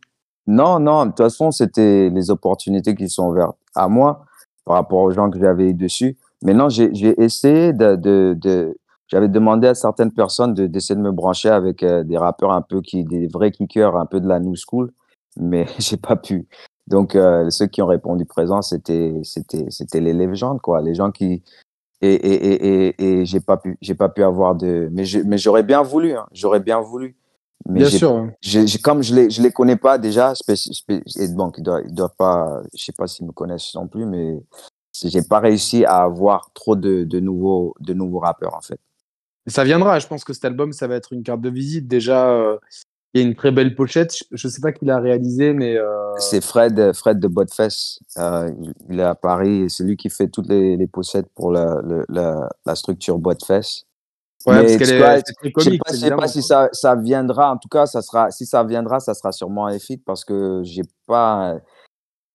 Non, 0.50 0.80
non, 0.80 1.06
de 1.06 1.10
toute 1.12 1.20
façon, 1.20 1.52
c'était 1.52 2.10
les 2.10 2.32
opportunités 2.32 2.96
qui 2.96 3.08
sont 3.08 3.30
ouvertes 3.30 3.58
à 3.76 3.88
moi 3.88 4.26
par 4.66 4.78
rapport 4.78 5.00
aux 5.00 5.12
gens 5.12 5.30
que 5.30 5.40
j'avais 5.40 5.74
dessus. 5.74 6.18
Mais 6.44 6.56
non, 6.56 6.70
j'ai 6.70 6.90
essayé 7.22 7.72
de, 7.72 7.96
de, 7.96 8.36
de 8.36 8.76
j'avais 9.08 9.28
demandé 9.28 9.68
à 9.68 9.76
certaines 9.76 10.12
personnes 10.12 10.56
d'essayer 10.56 10.96
de, 10.96 11.02
me 11.02 11.12
brancher 11.12 11.50
avec 11.50 11.84
euh, 11.84 12.04
des 12.04 12.18
rappeurs 12.18 12.52
un 12.52 12.64
peu 12.64 12.82
qui, 12.82 13.04
des 13.04 13.28
vrais 13.28 13.52
kickers, 13.52 13.96
un 13.96 14.08
peu 14.08 14.20
de 14.20 14.28
la 14.28 14.40
new 14.40 14.56
school, 14.56 14.92
mais 15.38 15.68
j'ai 15.78 15.98
pas 15.98 16.16
pu. 16.16 16.48
Donc, 16.88 17.16
euh, 17.16 17.52
ceux 17.52 17.68
qui 17.68 17.84
ont 17.84 17.88
répondu 17.88 18.26
présent, 18.26 18.64
c'était, 18.64 19.14
c'était, 19.24 19.68
c'était 19.70 20.00
les 20.00 20.14
légendes, 20.14 20.62
quoi. 20.62 20.82
Les 20.82 20.96
gens 20.96 21.12
qui, 21.12 21.44
et, 22.02 22.14
et, 22.14 22.88
et, 22.88 23.20
et, 23.20 23.26
j'ai 23.26 23.40
pas 23.40 23.58
pu, 23.58 23.78
j'ai 23.82 23.94
pas 23.94 24.10
pu 24.10 24.24
avoir 24.24 24.56
de, 24.56 24.90
mais 24.92 25.38
j'aurais 25.38 25.64
bien 25.64 25.84
voulu, 25.84 26.14
hein, 26.14 26.26
j'aurais 26.32 26.60
bien 26.60 26.80
voulu. 26.80 27.16
Mais 27.68 27.80
Bien 27.80 27.90
sûr. 27.90 28.30
comme 28.82 29.04
je 29.04 29.14
les, 29.14 29.30
je 29.30 29.42
les 29.42 29.52
connais 29.52 29.76
pas 29.76 29.98
déjà, 29.98 30.34
et 30.48 31.28
donc 31.28 31.56
ils 31.58 31.64
doivent, 31.64 31.84
ils 31.86 31.94
doivent 31.94 32.16
pas, 32.18 32.62
je 32.74 32.84
sais 32.86 32.94
pas 32.94 33.06
s'ils 33.06 33.26
me 33.28 33.32
connaissent 33.32 33.76
non 33.76 33.88
plus, 33.88 34.06
mais 34.06 34.42
j'ai 34.94 35.22
pas 35.22 35.40
réussi 35.40 35.86
à 35.86 35.98
avoir 36.04 36.52
trop 36.54 36.76
de, 36.76 37.04
de, 37.04 37.20
nouveaux, 37.20 37.76
de 37.80 37.94
nouveaux 37.94 38.20
rappeurs 38.20 38.56
en 38.56 38.62
fait. 38.62 38.80
Ça 39.48 39.64
viendra. 39.64 40.00
Je 40.00 40.08
pense 40.08 40.24
que 40.24 40.34
cet 40.34 40.46
album, 40.46 40.74
ça 40.74 40.88
va 40.88 40.96
être 40.96 41.14
une 41.14 41.24
carte 41.24 41.42
de 41.42 41.50
visite. 41.50 41.88
Déjà, 41.88 42.30
euh, 42.30 42.58
il 43.14 43.22
y 43.22 43.24
a 43.24 43.28
une 43.28 43.36
très 43.36 43.52
belle 43.52 43.74
pochette. 43.76 44.14
Je 44.32 44.48
sais 44.48 44.62
pas 44.62 44.72
qui 44.72 44.86
l'a 44.86 45.00
réalisé, 45.00 45.54
mais 45.54 45.76
euh... 45.76 46.14
c'est 46.18 46.44
Fred, 46.44 46.94
Fred 46.94 47.20
de 47.20 47.28
Botfest. 47.28 48.00
Euh, 48.18 48.52
il 48.90 49.00
est 49.00 49.04
à 49.04 49.16
Paris. 49.16 49.66
C'est 49.70 49.84
lui 49.84 49.98
qui 49.98 50.10
fait 50.10 50.28
toutes 50.28 50.48
les, 50.48 50.78
les 50.78 50.88
pochettes 50.88 51.30
pour 51.34 51.52
la, 51.52 51.82
la, 52.10 52.50
la 52.66 52.76
structure 52.76 53.18
Botfest. 53.18 53.86
Ouais, 54.46 54.62
parce 54.62 54.78
qu'elle 54.78 55.02
est, 55.02 55.22
très 55.22 55.52
comique. 55.52 55.82
Je 55.90 55.96
sais 55.96 56.12
pas, 56.12 56.28
si 56.28 56.42
ça, 56.42 56.70
ça, 56.72 56.96
viendra. 56.96 57.52
En 57.52 57.58
tout 57.58 57.68
cas, 57.68 57.86
ça 57.86 58.02
sera, 58.02 58.32
si 58.32 58.46
ça 58.46 58.64
viendra, 58.64 59.00
ça 59.00 59.14
sera 59.14 59.32
sûrement 59.32 59.68
un 59.68 59.78
feat 59.80 60.04
parce 60.06 60.24
que 60.24 60.62
j'ai 60.64 60.84
pas. 61.06 61.56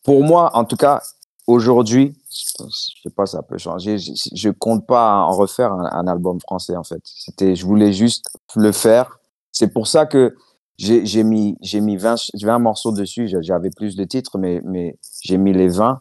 Pour 0.03 0.23
moi, 0.23 0.51
en 0.55 0.67
tout 0.67 0.77
cas, 0.77 1.01
aujourd'hui, 1.47 2.15
je 2.31 3.01
sais 3.03 3.11
pas, 3.11 3.25
ça 3.25 3.43
peut 3.43 3.57
changer. 3.57 3.99
Je, 3.99 4.13
je 4.33 4.51
compte 4.51 4.87
pas 4.87 5.15
en 5.15 5.31
refaire 5.31 5.73
un, 5.73 6.07
album 6.07 6.41
français 6.41 6.77
en 6.77 6.85
fait. 6.85 7.01
C'était, 7.05 7.57
je 7.57 7.65
voulais 7.65 7.93
juste 7.93 8.27
le 8.55 8.73
faire. 8.73 9.19
C'est 9.51 9.73
pour 9.73 9.87
ça 9.87 10.05
que 10.05 10.37
j'ai 10.77 11.23
mis, 11.23 11.57
j'ai 11.63 11.81
mis 11.81 11.97
20, 11.97 12.17
20 12.35 12.59
morceaux 12.59 12.93
dessus. 12.93 13.35
J'avais 13.41 13.71
plus 13.71 13.97
de 13.97 14.05
titres, 14.05 14.37
mais, 14.37 14.61
mais 14.65 14.99
j'ai 15.23 15.39
mis 15.39 15.55
les 15.55 15.69
20. 15.69 16.01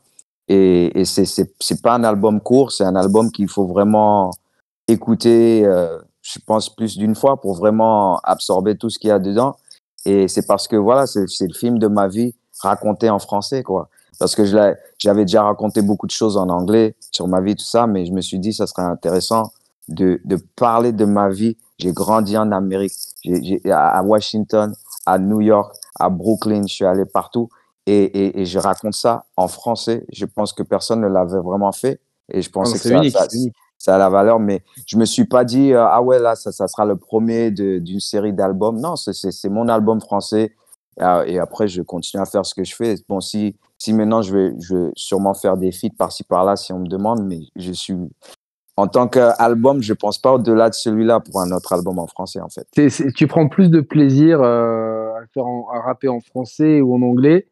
Et, 0.49 0.99
et 0.99 1.05
c'est 1.05 1.81
pas 1.81 1.93
un 1.93 2.03
album 2.03 2.41
court, 2.41 2.73
c'est 2.73 2.83
un 2.83 2.97
album 2.97 3.31
qu'il 3.31 3.47
faut 3.47 3.65
vraiment 3.65 4.31
écouter, 4.93 5.65
euh, 5.65 5.97
je 6.21 6.39
pense, 6.45 6.73
plus 6.73 6.97
d'une 6.97 7.15
fois 7.15 7.39
pour 7.41 7.55
vraiment 7.55 8.19
absorber 8.23 8.77
tout 8.77 8.89
ce 8.89 8.97
qu'il 8.97 9.09
y 9.09 9.11
a 9.11 9.19
dedans. 9.19 9.55
Et 10.05 10.27
c'est 10.27 10.45
parce 10.47 10.67
que 10.67 10.75
voilà, 10.75 11.05
c'est 11.07 11.47
le 11.47 11.53
film 11.53 11.79
de 11.79 11.87
ma 11.87 12.07
vie 12.07 12.33
raconté 12.61 13.09
en 13.09 13.19
français, 13.19 13.63
quoi. 13.63 13.89
Parce 14.19 14.35
que 14.35 14.45
j'avais 14.45 15.25
déjà 15.25 15.43
raconté 15.43 15.81
beaucoup 15.81 16.05
de 16.05 16.11
choses 16.11 16.37
en 16.37 16.47
anglais 16.49 16.95
sur 17.11 17.27
ma 17.27 17.41
vie, 17.41 17.55
tout 17.55 17.65
ça, 17.65 17.87
mais 17.87 18.05
je 18.05 18.13
me 18.13 18.21
suis 18.21 18.39
dit, 18.39 18.53
ça 18.53 18.67
serait 18.67 18.83
intéressant 18.83 19.51
de, 19.89 20.21
de 20.23 20.37
parler 20.55 20.91
de 20.91 21.05
ma 21.05 21.29
vie. 21.29 21.57
J'ai 21.79 21.91
grandi 21.91 22.37
en 22.37 22.51
Amérique, 22.51 22.93
j 23.23 23.59
à 23.69 24.01
Washington, 24.03 24.73
à 25.05 25.17
New 25.17 25.41
York, 25.41 25.75
à 25.99 26.09
Brooklyn, 26.09 26.63
je 26.67 26.73
suis 26.73 26.85
allé 26.85 27.05
partout. 27.05 27.49
Et, 27.85 28.03
et, 28.03 28.41
et 28.41 28.45
je 28.45 28.59
raconte 28.59 28.93
ça 28.93 29.25
en 29.35 29.49
français. 29.49 30.05
Je 30.13 30.25
pense 30.25 30.53
que 30.53 30.63
personne 30.63 31.01
ne 31.01 31.07
l'avait 31.07 31.39
vraiment 31.39 31.73
fait. 31.73 31.99
Et 32.31 32.41
je 32.41 32.49
pense 32.49 32.71
que 32.79 32.87
unique, 32.89 33.17
unique 33.33 33.53
ça 33.83 33.95
a 33.95 33.97
la 33.97 34.09
valeur. 34.09 34.39
Mais 34.39 34.63
je 34.87 34.97
me 34.97 35.03
suis 35.03 35.25
pas 35.25 35.43
dit, 35.43 35.73
euh, 35.73 35.85
ah 35.85 36.01
ouais, 36.01 36.17
là, 36.17 36.35
ça, 36.35 36.53
ça 36.53 36.67
sera 36.67 36.85
le 36.85 36.95
premier 36.95 37.51
d'une 37.51 37.99
série 37.99 38.31
d'albums. 38.31 38.79
Non, 38.79 38.95
c'est 38.95 39.49
mon 39.49 39.67
album 39.67 39.99
français. 39.99 40.55
Euh, 41.01 41.23
et 41.25 41.37
après, 41.37 41.67
je 41.67 41.81
continue 41.81 42.21
à 42.21 42.25
faire 42.25 42.45
ce 42.45 42.55
que 42.55 42.63
je 42.63 42.73
fais. 42.75 42.95
Bon, 43.09 43.19
si, 43.19 43.57
si 43.77 43.91
maintenant, 43.91 44.21
je 44.21 44.33
vais, 44.33 44.53
je 44.59 44.75
vais 44.75 44.91
sûrement 44.95 45.33
faire 45.33 45.57
des 45.57 45.71
feats 45.71 45.95
par-ci, 45.97 46.23
par-là, 46.23 46.55
si 46.55 46.71
on 46.71 46.79
me 46.79 46.87
demande, 46.87 47.25
mais 47.25 47.41
je 47.57 47.73
suis. 47.73 47.95
En 48.75 48.87
tant 48.87 49.07
qu'album, 49.07 49.83
je 49.83 49.93
pense 49.93 50.17
pas 50.17 50.33
au-delà 50.33 50.69
de 50.69 50.73
celui-là 50.73 51.19
pour 51.19 51.41
un 51.41 51.51
autre 51.51 51.73
album 51.73 51.99
en 51.99 52.07
français, 52.07 52.39
en 52.39 52.49
fait. 52.49 52.65
tu 53.15 53.27
prends 53.27 53.47
plus 53.47 53.69
de 53.69 53.81
plaisir 53.81 54.41
euh, 54.41 55.09
à, 55.13 55.27
faire 55.31 55.45
à 55.71 55.81
rapper 55.81 56.07
en 56.07 56.21
français 56.21 56.81
ou 56.81 56.95
en 56.95 57.01
anglais 57.03 57.47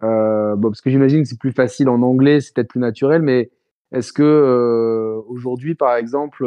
bon, 0.00 0.70
parce 0.70 0.80
que 0.80 0.90
j'imagine 0.90 1.22
que 1.22 1.28
c'est 1.28 1.38
plus 1.38 1.52
facile 1.52 1.88
en 1.88 2.00
anglais, 2.02 2.40
c'est 2.40 2.54
peut-être 2.54 2.68
plus 2.68 2.80
naturel, 2.80 3.22
mais 3.22 3.50
est-ce 3.92 4.12
que 4.12 5.22
aujourd'hui, 5.28 5.74
par 5.74 5.96
exemple, 5.96 6.46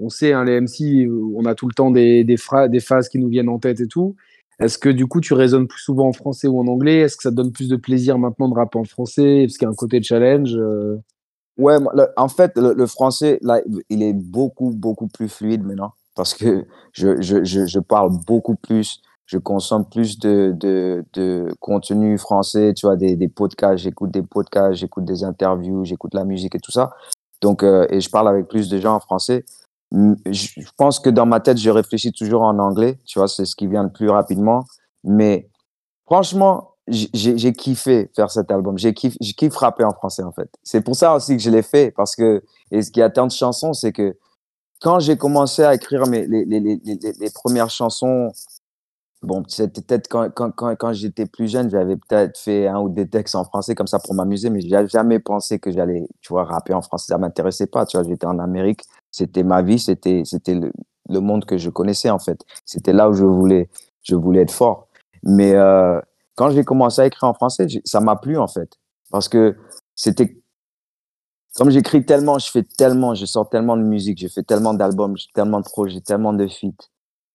on 0.00 0.08
sait, 0.08 0.32
hein, 0.32 0.44
les 0.44 0.60
MC, 0.60 1.08
on 1.36 1.44
a 1.44 1.54
tout 1.54 1.66
le 1.66 1.74
temps 1.74 1.90
des, 1.90 2.24
des, 2.24 2.36
des 2.68 2.80
phases 2.80 3.08
qui 3.08 3.18
nous 3.18 3.28
viennent 3.28 3.48
en 3.48 3.58
tête 3.58 3.80
et 3.80 3.88
tout. 3.88 4.16
Est-ce 4.60 4.78
que 4.78 4.88
du 4.88 5.06
coup, 5.06 5.20
tu 5.20 5.34
résonnes 5.34 5.68
plus 5.68 5.80
souvent 5.80 6.08
en 6.08 6.12
français 6.12 6.48
ou 6.48 6.58
en 6.58 6.66
anglais? 6.66 6.98
Est-ce 6.98 7.16
que 7.16 7.22
ça 7.22 7.30
te 7.30 7.36
donne 7.36 7.52
plus 7.52 7.68
de 7.68 7.76
plaisir 7.76 8.18
maintenant 8.18 8.48
de 8.48 8.54
rapper 8.54 8.78
en 8.78 8.84
français? 8.84 9.44
Parce 9.44 9.56
qu'il 9.56 9.66
y 9.66 9.68
a 9.68 9.70
un 9.70 9.74
côté 9.74 10.02
challenge 10.02 10.56
Ouais, 11.58 11.74
en 12.16 12.28
fait, 12.28 12.52
le, 12.56 12.86
français, 12.86 13.38
là, 13.42 13.60
il 13.90 14.02
est 14.04 14.12
beaucoup, 14.12 14.70
beaucoup 14.70 15.08
plus 15.08 15.28
fluide 15.28 15.64
maintenant 15.64 15.92
parce 16.14 16.34
que 16.34 16.66
je 16.92 17.78
parle 17.80 18.10
beaucoup 18.26 18.54
plus, 18.54 19.00
je 19.28 19.36
consomme 19.36 19.84
plus 19.84 20.18
de, 20.18 20.54
de, 20.56 21.04
de 21.12 21.54
contenu 21.60 22.16
français, 22.16 22.72
tu 22.74 22.86
vois, 22.86 22.96
des, 22.96 23.14
des 23.14 23.28
podcasts, 23.28 23.84
j'écoute 23.84 24.10
des 24.10 24.22
podcasts, 24.22 24.78
j'écoute 24.80 25.04
des 25.04 25.22
interviews, 25.22 25.84
j'écoute 25.84 26.14
la 26.14 26.24
musique 26.24 26.54
et 26.54 26.60
tout 26.60 26.72
ça. 26.72 26.94
Donc, 27.42 27.62
euh, 27.62 27.86
et 27.90 28.00
je 28.00 28.08
parle 28.08 28.26
avec 28.26 28.48
plus 28.48 28.70
de 28.70 28.78
gens 28.78 28.94
en 28.94 29.00
français. 29.00 29.44
Je 29.92 30.62
pense 30.78 30.98
que 30.98 31.10
dans 31.10 31.26
ma 31.26 31.40
tête, 31.40 31.58
je 31.58 31.68
réfléchis 31.68 32.10
toujours 32.12 32.40
en 32.42 32.58
anglais, 32.58 32.98
tu 33.04 33.18
vois, 33.18 33.28
c'est 33.28 33.44
ce 33.44 33.54
qui 33.54 33.66
vient 33.66 33.82
le 33.82 33.92
plus 33.92 34.08
rapidement. 34.08 34.64
Mais 35.04 35.50
franchement, 36.06 36.76
j'ai 36.88 37.52
kiffé 37.52 38.10
faire 38.16 38.30
cet 38.30 38.50
album. 38.50 38.78
J'ai 38.78 38.94
kiffé, 38.94 39.18
kiffé 39.18 39.58
rapper 39.58 39.84
en 39.84 39.92
français, 39.92 40.22
en 40.22 40.32
fait. 40.32 40.48
C'est 40.62 40.80
pour 40.80 40.96
ça 40.96 41.14
aussi 41.14 41.36
que 41.36 41.42
je 41.42 41.50
l'ai 41.50 41.62
fait, 41.62 41.90
parce 41.90 42.16
que, 42.16 42.42
et 42.70 42.80
ce 42.80 42.90
qui 42.90 43.02
a 43.02 43.10
tant 43.10 43.26
de 43.26 43.32
chansons, 43.32 43.74
c'est 43.74 43.92
que 43.92 44.16
quand 44.80 45.00
j'ai 45.00 45.18
commencé 45.18 45.64
à 45.64 45.74
écrire 45.74 46.06
mes, 46.06 46.26
les, 46.26 46.46
les, 46.46 46.60
les, 46.60 46.80
les 46.82 47.30
premières 47.30 47.68
chansons, 47.68 48.30
bon, 49.22 49.42
c'était 49.48 49.80
peut-être 49.82 50.08
quand, 50.08 50.30
quand, 50.34 50.50
quand, 50.52 50.74
quand 50.76 50.92
j'étais 50.92 51.26
plus 51.26 51.48
jeune, 51.50 51.70
j'avais 51.70 51.96
peut-être 51.96 52.38
fait 52.38 52.66
un 52.68 52.80
ou 52.80 52.88
deux 52.88 53.06
textes 53.06 53.34
en 53.34 53.44
français 53.44 53.74
comme 53.74 53.86
ça 53.86 53.98
pour 53.98 54.14
m'amuser, 54.14 54.50
mais 54.50 54.60
j'ai 54.60 54.86
jamais 54.88 55.18
pensé 55.18 55.58
que 55.58 55.70
j'allais, 55.70 56.06
tu 56.20 56.32
vois, 56.32 56.44
rapper 56.44 56.74
en 56.74 56.82
français. 56.82 57.06
Ça 57.08 57.18
m'intéressait 57.18 57.66
pas, 57.66 57.86
tu 57.86 57.96
vois. 57.96 58.06
J'étais 58.06 58.26
en 58.26 58.38
Amérique, 58.38 58.82
c'était 59.10 59.42
ma 59.42 59.62
vie, 59.62 59.78
c'était, 59.78 60.22
c'était 60.24 60.54
le, 60.54 60.72
le, 61.08 61.20
monde 61.20 61.44
que 61.44 61.58
je 61.58 61.70
connaissais, 61.70 62.10
en 62.10 62.18
fait. 62.18 62.44
C'était 62.64 62.92
là 62.92 63.08
où 63.10 63.14
je 63.14 63.24
voulais, 63.24 63.68
je 64.02 64.14
voulais 64.14 64.42
être 64.42 64.52
fort. 64.52 64.88
Mais, 65.22 65.54
euh, 65.54 66.00
quand 66.38 66.50
j'ai 66.50 66.62
commencé 66.62 67.02
à 67.02 67.06
écrire 67.06 67.28
en 67.28 67.34
français, 67.34 67.66
ça 67.84 68.00
m'a 68.00 68.14
plu 68.14 68.38
en 68.38 68.46
fait. 68.46 68.78
Parce 69.10 69.28
que 69.28 69.56
c'était. 69.96 70.40
Comme 71.56 71.70
j'écris 71.70 72.06
tellement, 72.06 72.38
je 72.38 72.48
fais 72.48 72.62
tellement, 72.62 73.16
je 73.16 73.26
sors 73.26 73.48
tellement 73.48 73.76
de 73.76 73.82
musique, 73.82 74.20
je 74.20 74.28
fais 74.28 74.44
tellement 74.44 74.72
d'albums, 74.72 75.16
tellement 75.34 75.58
de 75.58 75.64
projets, 75.64 76.00
tellement 76.00 76.32
de 76.32 76.46
feats. 76.46 76.86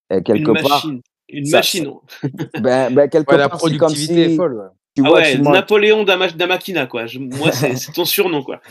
Et 0.10 0.24
quelque 0.24 0.48
une 0.48 0.54
part. 0.54 0.86
Machine. 0.86 1.02
Une 1.34 1.50
machine. 1.50 1.92
Ben, 2.60 2.94
ben, 2.94 3.10
quelque 3.10 3.36
la 3.36 3.50
productivité 3.50 4.34
est 4.34 4.36
folle. 4.36 4.72
Tu 4.96 5.02
ah 5.04 5.10
vois, 5.10 5.18
ouais, 5.20 5.38
Napoléon 5.40 6.04
Damakina, 6.04 6.86
quoi. 6.86 7.06
moi, 7.20 7.52
c'est 7.76 7.92
ton 7.94 8.06
surnom, 8.06 8.44
quoi. 8.44 8.62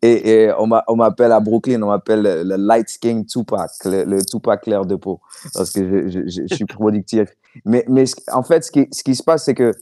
et, 0.00 0.44
et, 0.44 0.52
on 0.56 0.96
m'appelle 0.96 1.32
à 1.32 1.40
Brooklyn, 1.40 1.82
on 1.82 1.88
m'appelle 1.88 2.22
le, 2.22 2.56
Light 2.56 2.88
Skin 2.88 3.24
Tupac, 3.24 3.70
le, 3.84 4.24
Tupac 4.24 4.62
clair 4.62 4.86
de 4.86 4.94
peau, 4.94 5.20
parce 5.52 5.72
que 5.72 6.08
je, 6.08 6.20
je, 6.28 6.42
je 6.48 6.54
suis 6.54 6.64
productif. 6.64 7.28
mais, 7.64 7.84
mais 7.88 8.04
en 8.32 8.44
fait, 8.44 8.62
ce 8.62 8.70
qui, 8.70 8.86
ce 8.92 9.02
qui 9.02 9.16
se 9.16 9.22
passe, 9.24 9.44
c'est 9.46 9.54
que 9.54 9.72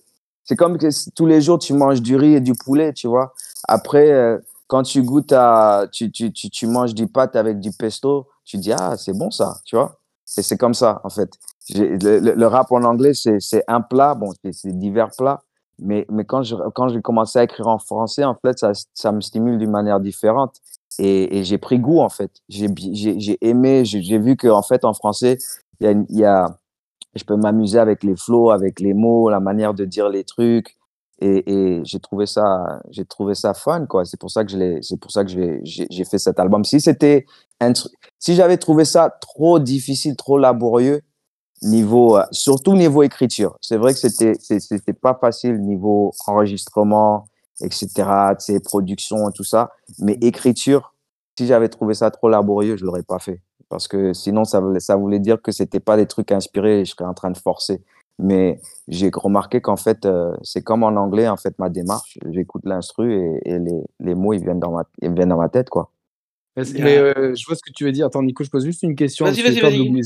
c'est 0.44 0.56
comme 0.56 0.78
que 0.78 0.88
tous 1.14 1.26
les 1.26 1.40
jours, 1.42 1.58
tu 1.58 1.74
manges 1.74 2.00
du 2.00 2.16
riz 2.16 2.34
et 2.34 2.40
du 2.40 2.54
poulet, 2.54 2.92
tu 2.92 3.06
vois. 3.06 3.34
Après, 3.68 4.10
euh, 4.10 4.38
quand 4.66 4.82
tu 4.82 5.02
goûtes 5.02 5.32
à, 5.32 5.86
tu, 5.92 6.10
tu, 6.10 6.32
tu, 6.32 6.48
tu 6.48 6.66
manges 6.66 6.94
du 6.94 7.06
pâte 7.06 7.36
avec 7.36 7.60
du 7.60 7.70
pesto, 7.70 8.26
tu 8.44 8.56
dis, 8.56 8.72
ah, 8.72 8.96
c'est 8.96 9.12
bon 9.12 9.30
ça, 9.30 9.58
tu 9.64 9.76
vois. 9.76 10.00
Et 10.38 10.42
c'est 10.42 10.56
comme 10.56 10.74
ça, 10.74 11.00
en 11.04 11.10
fait. 11.10 11.30
Le, 11.74 12.46
rap 12.46 12.72
en 12.72 12.82
anglais, 12.82 13.12
c'est 13.14 13.64
un 13.68 13.80
plat, 13.80 14.14
bon, 14.14 14.32
c'est 14.52 14.78
divers 14.78 15.10
plats, 15.16 15.42
mais, 15.78 16.06
mais 16.10 16.24
quand 16.24 16.42
je 16.42 16.56
quand 16.74 16.88
j'ai 16.88 17.00
commencé 17.00 17.38
à 17.38 17.44
écrire 17.44 17.68
en 17.68 17.78
français, 17.78 18.24
en 18.24 18.34
fait, 18.34 18.58
ça, 18.58 18.72
ça 18.94 19.12
me 19.12 19.20
stimule 19.20 19.58
d'une 19.58 19.70
manière 19.70 20.00
différente. 20.00 20.56
Et, 20.98 21.38
et 21.38 21.44
j'ai 21.44 21.58
pris 21.58 21.78
goût, 21.78 22.00
en 22.00 22.08
fait. 22.08 22.30
J'ai 22.48 23.38
aimé, 23.40 23.84
j'ai 23.84 24.18
vu 24.18 24.36
qu'en 24.36 24.62
fait, 24.62 24.84
en 24.84 24.92
français, 24.92 25.38
y 25.80 26.24
a, 26.24 26.58
je 27.14 27.24
peux 27.24 27.36
m'amuser 27.36 27.78
avec 27.78 28.02
les 28.02 28.16
flots, 28.16 28.50
avec 28.50 28.80
les 28.80 28.94
mots, 28.94 29.30
la 29.30 29.40
manière 29.40 29.74
de 29.74 29.84
dire 29.84 30.08
les 30.08 30.24
trucs. 30.24 30.76
Et, 31.22 31.52
et 31.52 31.84
j'ai 31.84 32.00
trouvé 32.00 32.26
ça, 32.26 32.80
j'ai 32.90 33.04
trouvé 33.04 33.34
ça 33.34 33.54
fun, 33.54 33.86
quoi. 33.86 34.04
C'est 34.04 34.18
pour 34.18 34.30
ça 34.30 34.44
que 34.44 34.50
je 34.50 34.78
c'est 34.80 34.98
pour 34.98 35.10
ça 35.10 35.24
que 35.24 35.30
j'ai 35.30 36.04
fait 36.04 36.18
cet 36.18 36.40
album. 36.40 36.64
Si 36.64 36.80
c'était 36.80 37.26
si 38.18 38.34
j'avais 38.34 38.56
trouvé 38.56 38.84
ça 38.84 39.10
trop 39.20 39.58
difficile, 39.58 40.16
trop 40.16 40.38
laborieux, 40.38 41.02
niveau, 41.62 42.16
euh, 42.16 42.24
surtout 42.30 42.74
niveau 42.74 43.02
écriture. 43.02 43.56
C'est 43.60 43.76
vrai 43.76 43.92
que 43.92 43.98
c'était, 43.98 44.34
c'était 44.38 44.92
pas 44.92 45.14
facile 45.20 45.60
niveau 45.60 46.12
enregistrement, 46.26 47.26
etc., 47.60 47.88
ces 48.38 48.60
productions 48.60 49.28
et 49.28 49.32
tout 49.32 49.44
ça. 49.44 49.70
Mais 49.98 50.14
écriture, 50.20 50.94
si 51.38 51.46
j'avais 51.46 51.68
trouvé 51.68 51.94
ça 51.94 52.10
trop 52.10 52.28
laborieux, 52.28 52.76
je 52.76 52.84
l'aurais 52.84 53.02
pas 53.02 53.18
fait. 53.18 53.42
Parce 53.68 53.86
que 53.86 54.12
sinon, 54.12 54.44
ça 54.44 54.60
voulait, 54.60 54.80
ça 54.80 54.96
voulait 54.96 55.20
dire 55.20 55.40
que 55.40 55.52
c'était 55.52 55.80
pas 55.80 55.96
des 55.96 56.06
trucs 56.06 56.32
inspirés 56.32 56.80
et 56.80 56.84
je 56.84 56.90
serais 56.90 57.04
en 57.04 57.14
train 57.14 57.30
de 57.30 57.38
forcer. 57.38 57.82
Mais 58.18 58.60
j'ai 58.88 59.10
remarqué 59.14 59.60
qu'en 59.60 59.76
fait, 59.76 60.04
euh, 60.04 60.32
c'est 60.42 60.62
comme 60.62 60.82
en 60.82 60.88
anglais, 60.88 61.28
en 61.28 61.36
fait, 61.36 61.58
ma 61.58 61.70
démarche. 61.70 62.18
J'écoute 62.30 62.62
l'instru 62.64 63.14
et, 63.14 63.40
et 63.48 63.58
les, 63.58 63.80
les, 64.00 64.14
mots, 64.14 64.34
ils 64.34 64.42
viennent 64.42 64.60
dans 64.60 64.72
ma, 64.72 64.84
ils 65.00 65.12
viennent 65.14 65.30
dans 65.30 65.38
ma 65.38 65.48
tête, 65.48 65.70
quoi. 65.70 65.90
Mais 66.56 66.98
euh, 66.98 67.34
je 67.34 67.46
vois 67.46 67.56
ce 67.56 67.62
que 67.62 67.72
tu 67.72 67.84
veux 67.84 67.92
dire. 67.92 68.06
Attends, 68.06 68.22
Nico, 68.22 68.44
je 68.44 68.50
pose 68.50 68.64
juste 68.64 68.82
une 68.82 68.96
question. 68.96 69.24
Vas-y, 69.24 69.42
vas-y, 69.42 69.60
vas-y. 69.60 70.02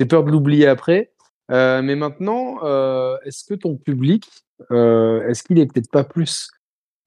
J'ai 0.00 0.06
peur 0.06 0.24
de 0.24 0.30
l'oublier 0.30 0.66
après. 0.66 1.12
Euh, 1.52 1.82
mais 1.82 1.94
maintenant, 1.94 2.56
euh, 2.62 3.18
est-ce 3.26 3.44
que 3.44 3.52
ton 3.52 3.76
public, 3.76 4.26
euh, 4.70 5.28
est-ce 5.28 5.42
qu'il 5.42 5.58
est 5.58 5.66
peut-être 5.66 5.90
pas 5.90 6.04
plus 6.04 6.50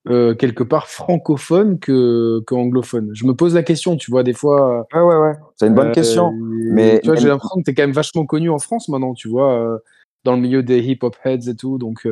quelque 0.06 0.62
part 0.62 0.86
francophone 0.86 1.80
que, 1.80 2.40
que, 2.46 2.54
anglophone? 2.54 3.10
Je 3.14 3.24
me 3.24 3.34
pose 3.34 3.54
la 3.54 3.64
question, 3.64 3.96
tu 3.96 4.12
vois, 4.12 4.22
des 4.22 4.34
fois. 4.34 4.86
Ouais, 4.94 5.00
ouais, 5.00 5.16
ouais. 5.16 5.32
C'est 5.56 5.66
une 5.66 5.74
bonne 5.74 5.90
question. 5.90 6.32
Mais 6.70 7.00
tu 7.00 7.08
vois, 7.08 7.16
j'ai 7.16 7.26
l'impression 7.26 7.56
que 7.56 7.64
tu 7.64 7.70
es 7.72 7.74
quand 7.74 7.82
même 7.82 7.92
vachement 7.92 8.26
connu 8.26 8.48
en 8.48 8.58
France 8.60 8.88
maintenant, 8.88 9.14
tu 9.14 9.28
vois, 9.28 9.80
dans 10.22 10.36
le 10.36 10.40
milieu 10.40 10.62
des 10.62 10.78
hip-hop 10.78 11.16
heads 11.24 11.48
et 11.48 11.56
tout. 11.56 11.78
Donc. 11.78 12.06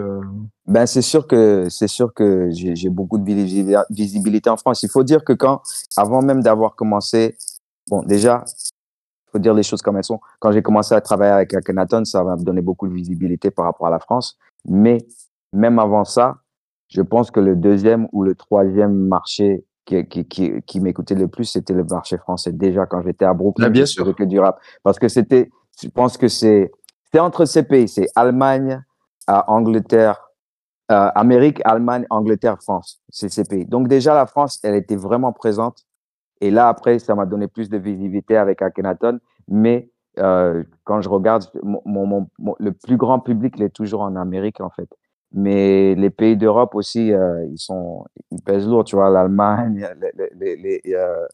Ben, 0.66 0.86
c'est 0.86 1.02
sûr 1.02 1.28
que 1.28 1.68
c'est 1.68 1.86
sûr 1.86 2.12
que 2.12 2.48
j'ai 2.50 2.88
beaucoup 2.88 3.18
de 3.18 3.84
visibilité 3.90 4.50
en 4.50 4.56
France. 4.56 4.82
Il 4.82 4.88
faut 4.88 5.04
dire 5.04 5.22
que 5.22 5.34
quand, 5.34 5.62
avant 5.96 6.22
même 6.22 6.42
d'avoir 6.42 6.74
commencé, 6.74 7.36
bon, 7.88 8.02
déjà, 8.02 8.42
faut 9.32 9.38
dire 9.38 9.54
les 9.54 9.62
choses 9.62 9.82
comme 9.82 9.96
elles 9.96 10.04
sont. 10.04 10.20
Quand 10.38 10.52
j'ai 10.52 10.62
commencé 10.62 10.94
à 10.94 11.00
travailler 11.00 11.32
avec 11.32 11.54
Akhenaton, 11.54 12.04
ça 12.04 12.22
m'a 12.22 12.36
donné 12.36 12.60
beaucoup 12.60 12.86
de 12.86 12.92
visibilité 12.92 13.50
par 13.50 13.64
rapport 13.64 13.86
à 13.86 13.90
la 13.90 13.98
France. 13.98 14.38
Mais 14.68 14.98
même 15.52 15.78
avant 15.78 16.04
ça, 16.04 16.36
je 16.88 17.00
pense 17.02 17.30
que 17.30 17.40
le 17.40 17.56
deuxième 17.56 18.06
ou 18.12 18.22
le 18.22 18.34
troisième 18.34 18.94
marché 18.94 19.64
qui, 19.84 20.06
qui, 20.06 20.26
qui, 20.26 20.62
qui 20.62 20.80
m'écoutait 20.80 21.14
le 21.14 21.28
plus, 21.28 21.44
c'était 21.44 21.72
le 21.72 21.84
marché 21.84 22.18
français. 22.18 22.52
Déjà, 22.52 22.86
quand 22.86 23.02
j'étais 23.02 23.24
à 23.24 23.32
Brooklyn, 23.32 23.70
bien 23.70 23.86
sûr. 23.86 24.14
que 24.14 24.24
du 24.24 24.38
rap. 24.38 24.60
Parce 24.82 24.98
que 24.98 25.08
c'était, 25.08 25.50
je 25.82 25.88
pense 25.88 26.16
que 26.16 26.28
c'est, 26.28 26.70
c'est 27.10 27.18
entre 27.18 27.46
ces 27.46 27.62
pays, 27.62 27.88
c'est 27.88 28.08
Allemagne, 28.14 28.82
euh, 29.30 29.40
Angleterre, 29.46 30.28
euh, 30.90 31.10
Amérique, 31.14 31.60
Allemagne, 31.64 32.06
Angleterre, 32.10 32.58
France. 32.62 33.00
C'est 33.08 33.30
ces 33.30 33.44
pays. 33.44 33.64
Donc 33.64 33.88
déjà, 33.88 34.14
la 34.14 34.26
France, 34.26 34.60
elle 34.62 34.74
était 34.74 34.96
vraiment 34.96 35.32
présente 35.32 35.84
et 36.42 36.50
là, 36.50 36.68
après, 36.68 36.98
ça 36.98 37.14
m'a 37.14 37.24
donné 37.24 37.46
plus 37.46 37.70
de 37.70 37.78
visibilité 37.78 38.37
avec 38.37 38.62
Akhenaton. 38.62 39.20
Mais 39.46 39.88
euh, 40.18 40.64
quand 40.83 41.00
je 41.00 41.09
regarde, 41.09 41.44
mon, 41.62 41.81
mon, 41.87 42.26
le 42.59 42.72
plus 42.72 42.96
grand 42.96 43.20
public, 43.20 43.55
il 43.59 43.62
est 43.62 43.70
toujours 43.70 44.00
en 44.00 44.16
Amérique, 44.16 44.61
en 44.61 44.68
fait. 44.68 44.88
Mais 45.33 45.94
les 45.94 46.11
pays 46.11 46.37
d'Europe 46.37 46.74
aussi, 46.74 47.12
euh, 47.12 47.46
ils, 47.46 47.61
sont, 47.61 48.05
ils 48.33 48.42
pèsent 48.42 48.66
lourd, 48.66 48.83
tu 48.83 48.96
vois, 48.96 49.09
l'Allemagne, 49.09 49.88
les, 50.37 50.57
les, 50.57 50.83
euh, 50.88 51.24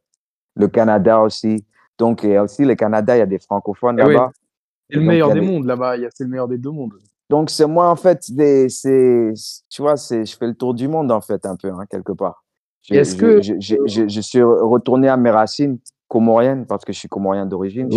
le 0.57 0.69
Canada 0.69 1.21
aussi. 1.21 1.65
Donc, 1.97 2.23
et 2.23 2.39
aussi, 2.39 2.67
le 2.67 2.75
Canada, 2.75 3.17
il 3.17 3.21
y 3.21 3.23
a 3.23 3.27
des 3.27 3.39
francophones 3.39 3.99
eh 3.99 4.07
là-bas. 4.07 4.31
C'est 4.91 4.97
le 4.99 5.05
meilleur 5.05 5.33
des 5.33 5.41
mondes 5.41 5.65
là-bas, 5.65 5.97
c'est 6.15 6.25
le 6.25 6.31
meilleur 6.31 6.49
des 6.49 6.59
deux 6.59 6.71
mondes. 6.71 6.93
Donc, 7.31 7.49
c'est 7.49 7.67
moi, 7.67 7.89
en 7.89 7.97
fait, 7.97 8.21
tu 8.21 9.83
vois, 9.83 9.95
je 9.97 10.37
fais 10.39 10.47
le 10.47 10.55
tour 10.55 10.75
du 10.75 10.87
monde, 10.87 11.11
en 11.11 11.23
fait, 11.23 11.47
un 11.47 11.57
peu, 11.57 11.71
hein, 11.71 11.87
quelque 11.91 12.13
part. 12.13 12.45
Est-ce 12.91 13.17
que 13.17 13.43
je, 13.43 13.55
je, 13.61 13.77
je, 13.87 14.09
je, 14.09 14.21
suis 14.21 14.43
retourné 14.43 15.09
à 15.09 15.17
mes 15.17 15.31
racines 15.31 15.79
comoriennes 16.09 16.67
parce 16.67 16.85
que 16.85 16.93
je 16.93 16.99
suis 16.99 17.09
comorien 17.09 17.47
d'origine. 17.47 17.89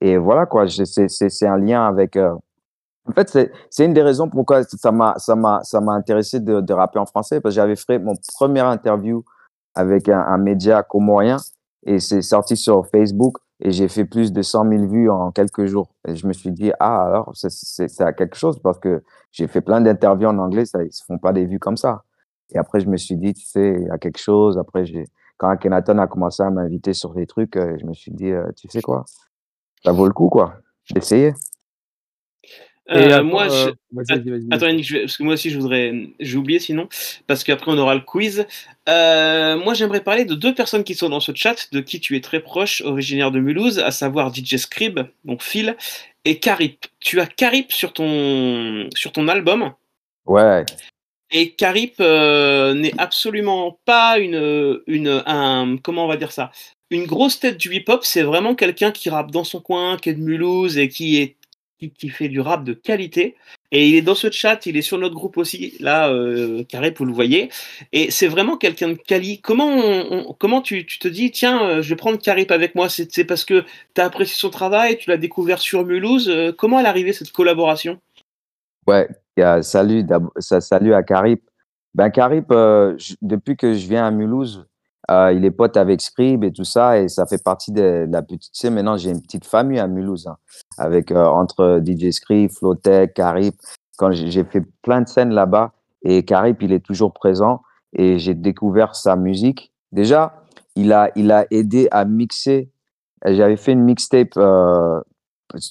Et 0.00 0.16
voilà 0.16 0.46
quoi, 0.46 0.66
c'est 0.68 1.46
un 1.46 1.58
lien 1.58 1.86
avec. 1.86 2.16
Euh, 2.16 2.34
en 3.08 3.12
fait, 3.12 3.50
c'est 3.70 3.84
une 3.84 3.94
des 3.94 4.02
raisons 4.02 4.28
pourquoi 4.28 4.62
ça 4.64 4.92
m'a 4.92 5.14
ça 5.18 5.34
m'a 5.34 5.60
ça 5.62 5.80
m'a 5.80 5.92
intéressé 5.92 6.40
de, 6.40 6.60
de, 6.60 6.72
rapper 6.72 6.98
en 6.98 7.06
français 7.06 7.40
parce 7.40 7.54
que 7.54 7.56
j'avais 7.56 7.76
fait 7.76 7.98
mon 7.98 8.14
première 8.34 8.66
interview 8.66 9.24
avec 9.74 10.08
un, 10.08 10.20
un 10.20 10.38
média 10.38 10.82
comorien 10.82 11.36
et 11.84 11.98
c'est 11.98 12.22
sorti 12.22 12.56
sur 12.56 12.86
Facebook 12.86 13.38
et 13.60 13.70
j'ai 13.72 13.88
fait 13.88 14.04
plus 14.04 14.32
de 14.32 14.42
100 14.42 14.68
000 14.68 14.86
vues 14.86 15.10
en 15.10 15.30
quelques 15.30 15.66
jours. 15.66 15.88
Et 16.06 16.14
je 16.16 16.26
me 16.26 16.32
suis 16.32 16.52
dit 16.52 16.72
ah 16.78 17.04
alors 17.04 17.32
c'est 17.34 18.00
à 18.00 18.12
quelque 18.12 18.36
chose 18.36 18.60
parce 18.60 18.78
que 18.78 19.02
j'ai 19.32 19.46
fait 19.46 19.60
plein 19.60 19.80
d'interviews 19.80 20.28
en 20.28 20.38
anglais, 20.38 20.64
ça 20.64 20.82
ils 20.82 20.92
se 20.92 21.04
font 21.04 21.18
pas 21.18 21.32
des 21.32 21.44
vues 21.44 21.60
comme 21.60 21.76
ça. 21.76 22.02
Et 22.54 22.58
après, 22.58 22.80
je 22.80 22.86
me 22.86 22.96
suis 22.96 23.16
dit, 23.16 23.34
tu 23.34 23.44
sais, 23.44 23.76
il 23.80 23.86
y 23.86 23.90
a 23.90 23.98
quelque 23.98 24.18
chose. 24.18 24.58
Après, 24.58 24.84
quand 25.36 25.48
Akhenaton 25.48 25.98
a 25.98 26.06
commencé 26.06 26.42
à 26.42 26.50
m'inviter 26.50 26.92
sur 26.92 27.14
des 27.14 27.26
trucs, 27.26 27.56
euh, 27.56 27.76
je 27.80 27.86
me 27.86 27.94
suis 27.94 28.12
dit, 28.12 28.30
euh, 28.30 28.50
tu 28.56 28.68
sais 28.68 28.82
quoi, 28.82 29.04
ça 29.84 29.92
vaut 29.92 30.06
le 30.06 30.12
coup, 30.12 30.28
quoi, 30.28 30.58
d'essayer. 30.92 31.32
Euh, 32.90 33.22
moi, 33.22 33.48
je... 33.48 33.70
attends, 34.50 34.66
Yannick, 34.66 34.92
parce 34.92 35.16
que 35.16 35.22
moi 35.22 35.34
aussi, 35.34 35.50
je 35.50 35.58
voudrais, 35.58 36.08
j'ai 36.18 36.36
oublié 36.36 36.58
sinon, 36.58 36.88
parce 37.26 37.44
qu'après 37.44 37.70
on 37.70 37.78
aura 37.78 37.94
le 37.94 38.00
quiz. 38.00 38.46
Euh, 38.88 39.56
moi, 39.56 39.74
j'aimerais 39.74 40.02
parler 40.02 40.24
de 40.24 40.34
deux 40.34 40.54
personnes 40.54 40.84
qui 40.84 40.94
sont 40.94 41.08
dans 41.08 41.20
ce 41.20 41.32
chat, 41.34 41.68
de 41.72 41.80
qui 41.80 42.00
tu 42.00 42.16
es 42.16 42.20
très 42.20 42.40
proche, 42.40 42.82
originaire 42.82 43.30
de 43.30 43.38
Mulhouse, 43.38 43.78
à 43.78 43.92
savoir 43.92 44.34
DJ 44.34 44.56
Scrib, 44.56 45.00
donc 45.24 45.42
Phil, 45.42 45.76
et 46.24 46.38
Carip. 46.38 46.86
Tu 47.00 47.20
as 47.20 47.26
Carip 47.26 47.72
sur 47.72 47.92
ton, 47.92 48.88
sur 48.94 49.12
ton 49.12 49.28
album. 49.28 49.72
Ouais. 50.26 50.64
Et 51.32 51.50
Carip 51.52 51.94
euh, 52.00 52.74
n'est 52.74 52.92
absolument 52.98 53.78
pas 53.84 54.18
une, 54.18 54.80
une, 54.86 55.22
un, 55.26 55.76
comment 55.82 56.04
on 56.04 56.08
va 56.08 56.16
dire 56.16 56.32
ça, 56.32 56.50
une 56.90 57.06
grosse 57.06 57.40
tête 57.40 57.58
du 57.58 57.74
hip-hop. 57.74 58.04
C'est 58.04 58.22
vraiment 58.22 58.54
quelqu'un 58.54 58.92
qui 58.92 59.10
rappe 59.10 59.30
dans 59.30 59.44
son 59.44 59.60
coin, 59.60 59.96
qui 59.96 60.10
est 60.10 60.14
de 60.14 60.20
Mulhouse 60.20 60.78
et 60.78 60.88
qui 60.88 61.16
est 61.18 61.36
qui, 61.90 62.08
fait 62.08 62.28
du 62.28 62.40
rap 62.40 62.64
de 62.64 62.72
qualité. 62.72 63.36
Et 63.70 63.88
il 63.88 63.94
est 63.94 64.02
dans 64.02 64.14
ce 64.14 64.30
chat, 64.30 64.66
il 64.66 64.76
est 64.76 64.82
sur 64.82 64.98
notre 64.98 65.14
groupe 65.14 65.36
aussi, 65.36 65.74
là, 65.80 66.10
euh, 66.10 66.62
Carip, 66.64 66.98
vous 66.98 67.04
le 67.04 67.12
voyez. 67.12 67.50
Et 67.92 68.10
c'est 68.10 68.28
vraiment 68.28 68.56
quelqu'un 68.56 68.88
de 68.88 68.94
quali. 68.94 69.40
Comment, 69.40 70.34
comment 70.34 70.60
tu, 70.60 70.84
tu, 70.86 70.98
te 70.98 71.08
dis, 71.08 71.30
tiens, 71.30 71.62
euh, 71.64 71.82
je 71.82 71.88
vais 71.88 71.96
prendre 71.96 72.18
Carip 72.18 72.50
avec 72.50 72.74
moi? 72.74 72.88
C'est 72.88 73.24
parce 73.24 73.44
que 73.44 73.64
tu 73.94 74.00
as 74.00 74.04
apprécié 74.04 74.36
son 74.36 74.50
travail, 74.50 74.98
tu 74.98 75.10
l'as 75.10 75.16
découvert 75.16 75.58
sur 75.58 75.84
Mulhouse. 75.84 76.28
Euh, 76.28 76.52
comment 76.52 76.80
est 76.80 76.86
arrivée 76.86 77.12
cette 77.12 77.32
collaboration? 77.32 77.98
Ouais, 78.86 79.08
salut, 79.62 80.06
ça, 80.38 80.60
salut 80.60 80.94
à 80.94 81.02
Carip. 81.02 81.42
Ben, 81.94 82.10
Carip, 82.10 82.46
euh, 82.50 82.96
depuis 83.20 83.56
que 83.56 83.74
je 83.74 83.86
viens 83.86 84.06
à 84.06 84.10
Mulhouse, 84.10 84.66
euh, 85.10 85.32
il 85.32 85.44
est 85.44 85.50
pote 85.50 85.76
avec 85.76 86.00
Scribe 86.00 86.44
et 86.44 86.52
tout 86.52 86.64
ça, 86.64 86.98
et 86.98 87.08
ça 87.08 87.26
fait 87.26 87.42
partie 87.42 87.72
de, 87.72 88.06
la 88.10 88.22
petite. 88.22 88.52
Tu 88.52 88.60
sais, 88.60 88.70
maintenant, 88.70 88.96
j'ai 88.96 89.10
une 89.10 89.20
petite 89.20 89.44
famille 89.44 89.78
à 89.78 89.86
Mulhouse, 89.86 90.26
hein, 90.26 90.36
avec 90.78 91.10
euh, 91.10 91.24
entre 91.24 91.82
DJ 91.84 92.10
Scribe, 92.10 92.50
Flotec, 92.50 93.14
Carip. 93.14 93.54
Quand 93.98 94.10
j'ai 94.12 94.44
fait 94.44 94.62
plein 94.82 95.02
de 95.02 95.08
scènes 95.08 95.32
là-bas, 95.32 95.72
et 96.02 96.24
Carip, 96.24 96.62
il 96.62 96.72
est 96.72 96.84
toujours 96.84 97.12
présent, 97.12 97.62
et 97.92 98.18
j'ai 98.18 98.34
découvert 98.34 98.94
sa 98.94 99.16
musique. 99.16 99.72
Déjà, 99.92 100.42
il 100.76 100.92
a, 100.92 101.10
il 101.14 101.30
a 101.30 101.46
aidé 101.50 101.88
à 101.90 102.04
mixer. 102.04 102.70
J'avais 103.24 103.56
fait 103.56 103.72
une 103.72 103.82
mixtape 103.82 104.36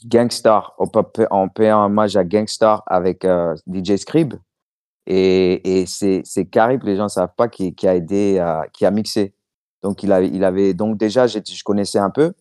Gangstar, 0.05 0.75
en 0.77 1.47
payant 1.47 1.85
hommage 1.85 2.15
à 2.17 2.23
Gangstar 2.23 2.83
avec 2.87 3.25
euh, 3.25 3.55
DJ 3.71 3.95
Scribe. 3.97 4.35
Et, 5.07 5.85
c'est, 5.87 6.23
Carip, 6.51 6.83
les 6.83 6.95
gens 6.95 7.05
ne 7.05 7.09
savent 7.09 7.33
pas, 7.35 7.47
qui, 7.47 7.73
a 7.85 7.95
aidé, 7.95 8.43
qui 8.73 8.85
a 8.85 8.91
mixé. 8.91 9.33
Donc, 9.81 10.03
il, 10.03 10.11
il 10.33 10.43
avait, 10.43 10.73
donc 10.73 10.97
déjà, 10.97 11.27
je 11.27 11.63
connaissais 11.63 11.99
un 11.99 12.11
peu. 12.11 12.33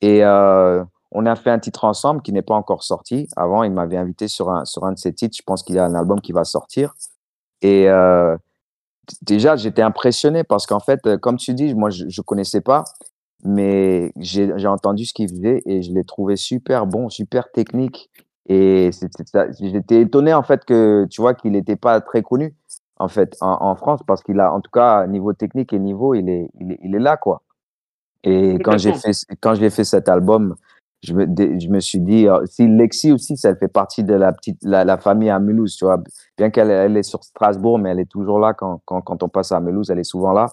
Et 0.00 0.24
euh, 0.24 0.84
on 1.10 1.26
a 1.26 1.36
fait 1.36 1.50
un 1.50 1.58
titre 1.58 1.84
ensemble 1.84 2.22
qui 2.22 2.32
n'est 2.32 2.42
pas 2.42 2.54
encore 2.54 2.84
sorti. 2.84 3.28
Avant, 3.36 3.62
il 3.62 3.72
m'avait 3.72 3.96
invité 3.96 4.28
sur 4.28 4.50
un, 4.50 4.64
sur 4.64 4.84
un 4.84 4.92
de 4.92 4.98
ses 4.98 5.12
titres. 5.12 5.36
Je 5.36 5.42
pense 5.42 5.62
qu'il 5.62 5.76
y 5.76 5.78
a 5.78 5.84
un 5.84 5.94
album 5.94 6.20
qui 6.20 6.32
va 6.32 6.44
sortir. 6.44 6.94
Et 7.62 7.88
euh, 7.88 8.36
déjà, 9.22 9.56
j'étais 9.56 9.82
impressionné 9.82 10.44
parce 10.44 10.66
qu'en 10.66 10.80
fait, 10.80 11.16
comme 11.18 11.36
tu 11.36 11.54
dis, 11.54 11.74
moi, 11.74 11.90
je 11.90 12.04
ne 12.04 12.22
connaissais 12.22 12.60
pas, 12.60 12.84
mais 13.44 14.12
j'ai, 14.16 14.52
entendu 14.66 15.04
ce 15.04 15.14
qu'il 15.14 15.28
faisait 15.28 15.62
et 15.66 15.82
je 15.82 15.92
l'ai 15.92 16.04
trouvé 16.04 16.36
super 16.36 16.86
bon, 16.86 17.08
super 17.08 17.50
technique. 17.52 18.10
Et 18.46 18.90
j'étais 19.60 20.00
étonné 20.00 20.32
en 20.32 20.42
fait 20.42 20.64
que 20.64 21.06
tu 21.10 21.20
vois 21.20 21.34
qu'il 21.34 21.52
n'était 21.52 21.76
pas 21.76 22.00
très 22.00 22.22
connu 22.22 22.54
en 22.96 23.08
fait 23.08 23.36
en, 23.40 23.74
France 23.76 24.00
parce 24.06 24.22
qu'il 24.22 24.40
a 24.40 24.52
en 24.52 24.60
tout 24.60 24.70
cas 24.70 25.06
niveau 25.06 25.34
technique 25.34 25.72
et 25.72 25.78
niveau 25.78 26.14
il 26.14 26.28
est 26.28 26.50
il 26.58 26.72
est, 26.72 26.78
il 26.82 26.94
est 26.94 26.98
là 26.98 27.16
quoi. 27.16 27.42
Et 28.24 28.58
quand 28.58 28.78
j'ai 28.78 28.94
fait 28.94 29.12
quand 29.40 29.54
j'ai 29.54 29.68
fait 29.70 29.84
cet 29.84 30.08
album, 30.08 30.56
je 31.02 31.12
me, 31.12 31.26
je 31.60 31.68
me 31.68 31.78
suis 31.78 32.00
dit 32.00 32.26
euh, 32.26 32.44
si 32.46 32.66
Lexi 32.66 33.12
aussi 33.12 33.36
ça 33.36 33.54
fait 33.54 33.68
partie 33.68 34.02
de 34.02 34.14
la 34.14 34.32
petite 34.32 34.58
la, 34.62 34.84
la 34.84 34.96
famille 34.96 35.30
à 35.30 35.38
Mulhouse 35.38 35.76
tu 35.76 35.84
vois 35.84 36.02
bien 36.36 36.50
qu'elle 36.50 36.70
elle 36.70 36.96
est 36.96 37.04
sur 37.04 37.22
Strasbourg 37.22 37.78
mais 37.78 37.90
elle 37.90 38.00
est 38.00 38.10
toujours 38.10 38.40
là 38.40 38.54
quand, 38.54 38.80
quand, 38.84 39.02
quand 39.02 39.22
on 39.22 39.28
passe 39.28 39.52
à 39.52 39.60
Mulhouse 39.60 39.90
elle 39.90 40.00
est 40.00 40.04
souvent 40.04 40.32
là 40.32 40.48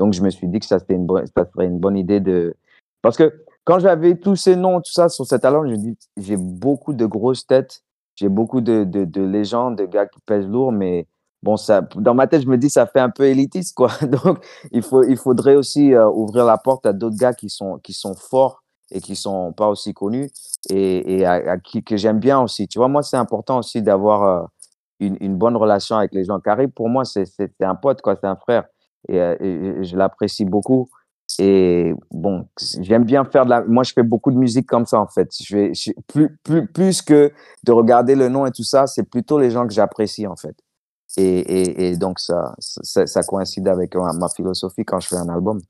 donc 0.00 0.14
je 0.14 0.22
me 0.22 0.30
suis 0.30 0.48
dit 0.48 0.58
que 0.60 0.64
ça 0.64 0.78
une 0.88 1.06
serait 1.06 1.66
une 1.66 1.78
bonne 1.78 1.98
idée 1.98 2.20
de 2.20 2.56
parce 3.02 3.18
que 3.18 3.44
quand 3.64 3.78
j'avais 3.78 4.16
tous 4.16 4.34
ces 4.34 4.56
noms, 4.56 4.80
tout 4.80 4.92
ça 4.92 5.10
sur 5.10 5.26
cet 5.26 5.44
album, 5.44 5.66
je 5.66 5.72
me 5.72 5.76
dis, 5.76 5.98
j'ai 6.16 6.38
beaucoup 6.38 6.94
de 6.94 7.04
grosses 7.04 7.46
têtes, 7.46 7.82
j'ai 8.16 8.30
beaucoup 8.30 8.62
de, 8.62 8.84
de, 8.84 9.04
de, 9.04 9.20
légendes, 9.20 9.76
de 9.76 9.84
gars 9.84 10.06
qui 10.06 10.18
pèsent 10.24 10.46
lourd, 10.46 10.72
mais 10.72 11.06
bon, 11.42 11.58
ça, 11.58 11.82
dans 11.96 12.14
ma 12.14 12.26
tête, 12.26 12.42
je 12.42 12.48
me 12.48 12.56
dis, 12.56 12.70
ça 12.70 12.86
fait 12.86 12.98
un 12.98 13.10
peu 13.10 13.24
élitiste, 13.24 13.76
quoi. 13.76 13.90
Donc, 14.24 14.42
il, 14.72 14.82
faut, 14.82 15.02
il 15.02 15.18
faudrait 15.18 15.54
aussi 15.54 15.92
euh, 15.92 16.08
ouvrir 16.08 16.46
la 16.46 16.56
porte 16.56 16.86
à 16.86 16.94
d'autres 16.94 17.18
gars 17.18 17.34
qui 17.34 17.50
sont, 17.50 17.78
qui 17.78 17.92
sont 17.92 18.14
forts 18.14 18.62
et 18.90 19.02
qui 19.02 19.16
sont 19.16 19.52
pas 19.52 19.68
aussi 19.68 19.92
connus 19.92 20.30
et, 20.70 21.26
à, 21.26 21.58
qui 21.58 21.84
que 21.84 21.98
j'aime 21.98 22.20
bien 22.20 22.40
aussi. 22.40 22.68
Tu 22.68 22.78
vois, 22.78 22.88
moi, 22.88 23.02
c'est 23.02 23.18
important 23.18 23.58
aussi 23.58 23.82
d'avoir 23.82 24.22
euh, 24.22 24.46
une, 24.98 25.18
une, 25.20 25.36
bonne 25.36 25.56
relation 25.56 25.96
avec 25.96 26.14
les 26.14 26.24
gens. 26.24 26.40
Carré, 26.40 26.68
pour 26.68 26.88
moi, 26.88 27.04
c'est 27.04 27.26
un 27.60 27.74
pote, 27.74 28.00
quoi, 28.00 28.16
c'est 28.16 28.26
un 28.26 28.36
frère 28.36 28.64
et, 29.08 29.20
euh, 29.20 29.36
et 29.40 29.84
je 29.84 29.96
l'apprécie 29.96 30.44
beaucoup. 30.44 30.88
Et 31.38 31.92
bon, 32.10 32.48
j'aime 32.80 33.04
bien 33.04 33.24
faire 33.24 33.44
de 33.44 33.50
la. 33.50 33.62
Moi, 33.62 33.84
je 33.84 33.92
fais 33.92 34.02
beaucoup 34.02 34.32
de 34.32 34.36
musique 34.36 34.66
comme 34.66 34.86
ça, 34.86 35.00
en 35.00 35.06
fait. 35.06 35.32
Je 35.40 35.56
vais, 35.56 35.72
plus, 36.08 36.36
plus, 36.42 36.66
plus 36.66 37.02
que 37.02 37.32
de 37.62 37.72
regarder 37.72 38.14
le 38.16 38.28
nom 38.28 38.46
et 38.46 38.50
tout 38.50 38.64
ça, 38.64 38.86
c'est 38.86 39.08
plutôt 39.08 39.38
les 39.38 39.50
gens 39.50 39.66
que 39.66 39.72
j'apprécie, 39.72 40.26
en 40.26 40.36
fait. 40.36 40.56
Et, 41.16 41.38
et, 41.40 41.88
et 41.88 41.96
donc, 41.96 42.18
ça, 42.18 42.54
ça, 42.58 43.06
ça, 43.06 43.22
coïncide 43.22 43.68
avec 43.68 43.94
euh, 43.96 44.12
ma 44.14 44.28
philosophie 44.28 44.84
quand 44.84 45.00
je 45.00 45.08
fais 45.08 45.16
un 45.16 45.28
album. 45.28 45.60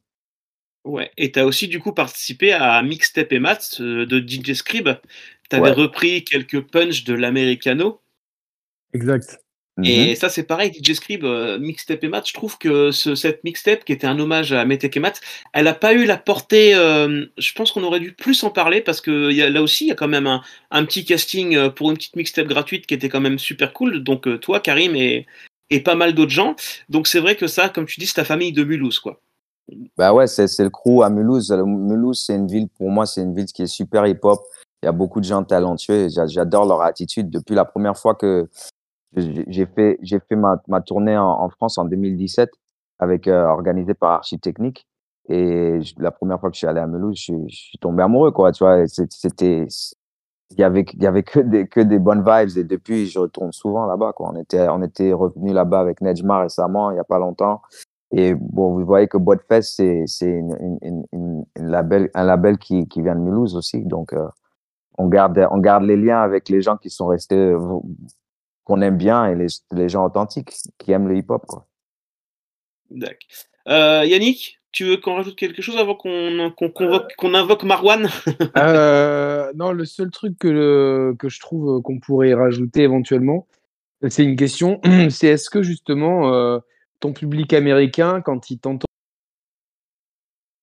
Ouais, 0.84 1.10
et 1.18 1.30
tu 1.30 1.38
as 1.38 1.46
aussi, 1.46 1.68
du 1.68 1.78
coup, 1.78 1.92
participé 1.92 2.52
à 2.52 2.82
Mixtape 2.82 3.32
et 3.32 3.38
Maths 3.38 3.80
euh, 3.80 4.06
de 4.06 4.18
DJ 4.18 4.54
Scribe. 4.54 4.88
Tu 5.50 5.56
avais 5.56 5.72
repris 5.72 6.24
quelques 6.24 6.60
punchs 6.60 7.04
de 7.04 7.14
l'Americano. 7.14 8.00
Exact. 8.94 9.40
Et 9.84 10.10
mhm. 10.10 10.16
ça, 10.16 10.28
c'est 10.28 10.42
pareil, 10.42 10.72
DJ 10.72 10.94
Scribe, 10.94 11.24
euh, 11.24 11.58
Mixtape 11.58 12.02
et 12.04 12.08
Matt, 12.08 12.28
je 12.28 12.34
trouve 12.34 12.58
que 12.58 12.90
ce, 12.90 13.14
cette 13.14 13.44
mixtape, 13.44 13.84
qui 13.84 13.92
était 13.92 14.06
un 14.06 14.18
hommage 14.18 14.52
à 14.52 14.64
Metek 14.64 14.96
et 14.96 15.00
Matt, 15.00 15.20
elle 15.52 15.64
n'a 15.64 15.74
pas 15.74 15.94
eu 15.94 16.04
la 16.04 16.16
portée. 16.16 16.74
Euh, 16.74 17.26
je 17.38 17.52
pense 17.52 17.72
qu'on 17.72 17.82
aurait 17.82 18.00
dû 18.00 18.12
plus 18.12 18.42
en 18.44 18.50
parler 18.50 18.80
parce 18.80 19.00
que 19.00 19.30
y 19.30 19.42
a, 19.42 19.50
là 19.50 19.62
aussi, 19.62 19.84
il 19.84 19.88
y 19.88 19.92
a 19.92 19.94
quand 19.94 20.08
même 20.08 20.26
un, 20.26 20.42
un, 20.70 20.84
petit 20.84 21.04
casting 21.04 21.56
euh, 21.56 21.70
pour 21.70 21.90
une 21.90 21.96
petite 21.96 22.16
mixtape 22.16 22.46
gratuite 22.46 22.86
qui 22.86 22.94
était 22.94 23.08
quand 23.08 23.20
même 23.20 23.38
super 23.38 23.72
cool. 23.72 24.02
Donc, 24.02 24.28
toi, 24.40 24.60
Karim, 24.60 24.96
et, 24.96 25.26
et 25.70 25.80
pas 25.80 25.94
mal 25.94 26.14
d'autres 26.14 26.30
gens. 26.30 26.56
Donc, 26.88 27.06
c'est 27.06 27.20
vrai 27.20 27.36
que 27.36 27.46
ça, 27.46 27.68
comme 27.68 27.86
tu 27.86 28.00
dis, 28.00 28.06
c'est 28.06 28.14
ta 28.14 28.24
famille 28.24 28.52
de 28.52 28.64
Mulhouse, 28.64 28.98
quoi. 28.98 29.20
Bah 29.96 30.12
ouais, 30.12 30.26
c'est 30.26 30.46
le 30.58 30.70
crew 30.70 31.02
à 31.02 31.10
Mulhouse. 31.10 31.52
Mulhouse, 31.52 32.24
c'est 32.26 32.34
une 32.34 32.48
ville, 32.48 32.68
pour 32.68 32.90
moi, 32.90 33.06
c'est 33.06 33.22
une 33.22 33.34
ville 33.34 33.46
qui 33.46 33.62
est 33.62 33.66
super 33.66 34.06
hip-hop. 34.06 34.40
Il 34.82 34.86
y 34.86 34.88
a 34.88 34.92
beaucoup 34.92 35.20
de 35.20 35.26
gens 35.26 35.44
talentueux. 35.44 36.08
J'adore 36.08 36.66
leur 36.66 36.82
attitude. 36.82 37.30
Depuis 37.30 37.54
la 37.54 37.64
première 37.64 37.96
fois 37.96 38.14
que 38.14 38.48
j'ai 39.16 39.66
fait, 39.66 39.98
j'ai 40.02 40.20
fait 40.20 40.36
ma, 40.36 40.60
ma 40.68 40.80
tournée 40.80 41.16
en, 41.16 41.48
France 41.50 41.78
en 41.78 41.84
2017 41.84 42.50
avec 42.98 43.26
euh, 43.26 43.46
organisée 43.46 43.94
par 43.94 44.10
Architechnique. 44.12 44.86
Et 45.28 45.80
la 45.98 46.10
première 46.10 46.40
fois 46.40 46.50
que 46.50 46.54
je 46.54 46.58
suis 46.58 46.66
allé 46.66 46.80
à 46.80 46.86
Mulhouse, 46.86 47.16
je, 47.16 47.34
suis 47.48 47.78
tombé 47.78 48.02
amoureux, 48.02 48.30
quoi. 48.30 48.52
Tu 48.52 48.64
vois, 48.64 48.86
c'était, 48.86 49.66
il 50.50 50.58
y 50.58 50.62
avait, 50.62 50.84
il 50.92 51.02
y 51.02 51.06
avait 51.06 51.22
que 51.22 51.40
des, 51.40 51.66
que 51.68 51.80
des 51.80 51.98
bonnes 51.98 52.24
vibes. 52.24 52.56
Et 52.56 52.64
depuis, 52.64 53.06
je 53.06 53.18
retourne 53.18 53.52
souvent 53.52 53.86
là-bas, 53.86 54.12
quoi. 54.12 54.30
On 54.32 54.36
était, 54.36 54.68
on 54.68 54.82
était 54.82 55.12
revenu 55.12 55.52
là-bas 55.52 55.80
avec 55.80 56.00
Nejma 56.00 56.40
récemment, 56.40 56.90
il 56.90 56.96
y 56.96 57.00
a 57.00 57.04
pas 57.04 57.18
longtemps. 57.18 57.62
Et 58.12 58.34
bon, 58.34 58.74
vous 58.74 58.84
voyez 58.84 59.06
que 59.06 59.18
Boîte 59.18 59.42
Fest, 59.48 59.74
c'est, 59.76 60.04
c'est 60.06 60.40
un 61.54 62.24
label 62.24 62.58
qui, 62.58 62.88
qui 62.88 63.02
vient 63.02 63.14
de 63.14 63.20
Mulhouse 63.20 63.54
aussi. 63.54 63.84
Donc, 63.84 64.12
euh, 64.12 64.26
on 64.98 65.06
garde, 65.06 65.46
on 65.52 65.58
garde 65.58 65.84
les 65.84 65.96
liens 65.96 66.20
avec 66.20 66.48
les 66.48 66.60
gens 66.60 66.76
qui 66.76 66.90
sont 66.90 67.06
restés 67.06 67.54
qu'on 68.70 68.82
aime 68.82 68.96
bien 68.96 69.26
et 69.26 69.34
les, 69.34 69.48
les, 69.72 69.88
gens 69.88 70.06
authentiques 70.06 70.52
qui 70.78 70.92
aiment 70.92 71.08
le 71.08 71.16
hip-hop. 71.16 71.44
D'accord. 72.88 73.16
Euh, 73.66 74.04
Yannick, 74.04 74.60
tu 74.70 74.84
veux 74.84 74.96
qu'on 74.96 75.16
rajoute 75.16 75.34
quelque 75.34 75.60
chose 75.60 75.76
avant 75.76 75.96
qu'on 75.96 76.52
qu 76.56 76.70
convoque, 76.70 77.12
qu'on 77.16 77.34
invoque 77.34 77.64
Marwan? 77.64 78.08
Euh, 78.56 79.52
Non, 79.56 79.72
le 79.72 79.84
seul 79.84 80.12
truc 80.12 80.38
que, 80.38 81.16
que 81.18 81.28
je 81.28 81.40
trouve 81.40 81.82
qu'on 81.82 81.98
pourrait 81.98 82.32
rajouter 82.32 82.82
éventuellement, 82.82 83.48
c'est 84.08 84.22
une 84.22 84.36
question, 84.36 84.80
c'est 85.10 85.26
est-ce 85.26 85.50
que 85.50 85.62
justement 85.62 86.32
euh, 86.32 86.60
ton 87.00 87.12
public 87.12 87.52
américain, 87.52 88.20
quand 88.20 88.50
il 88.50 88.60
t'entend, 88.60 88.86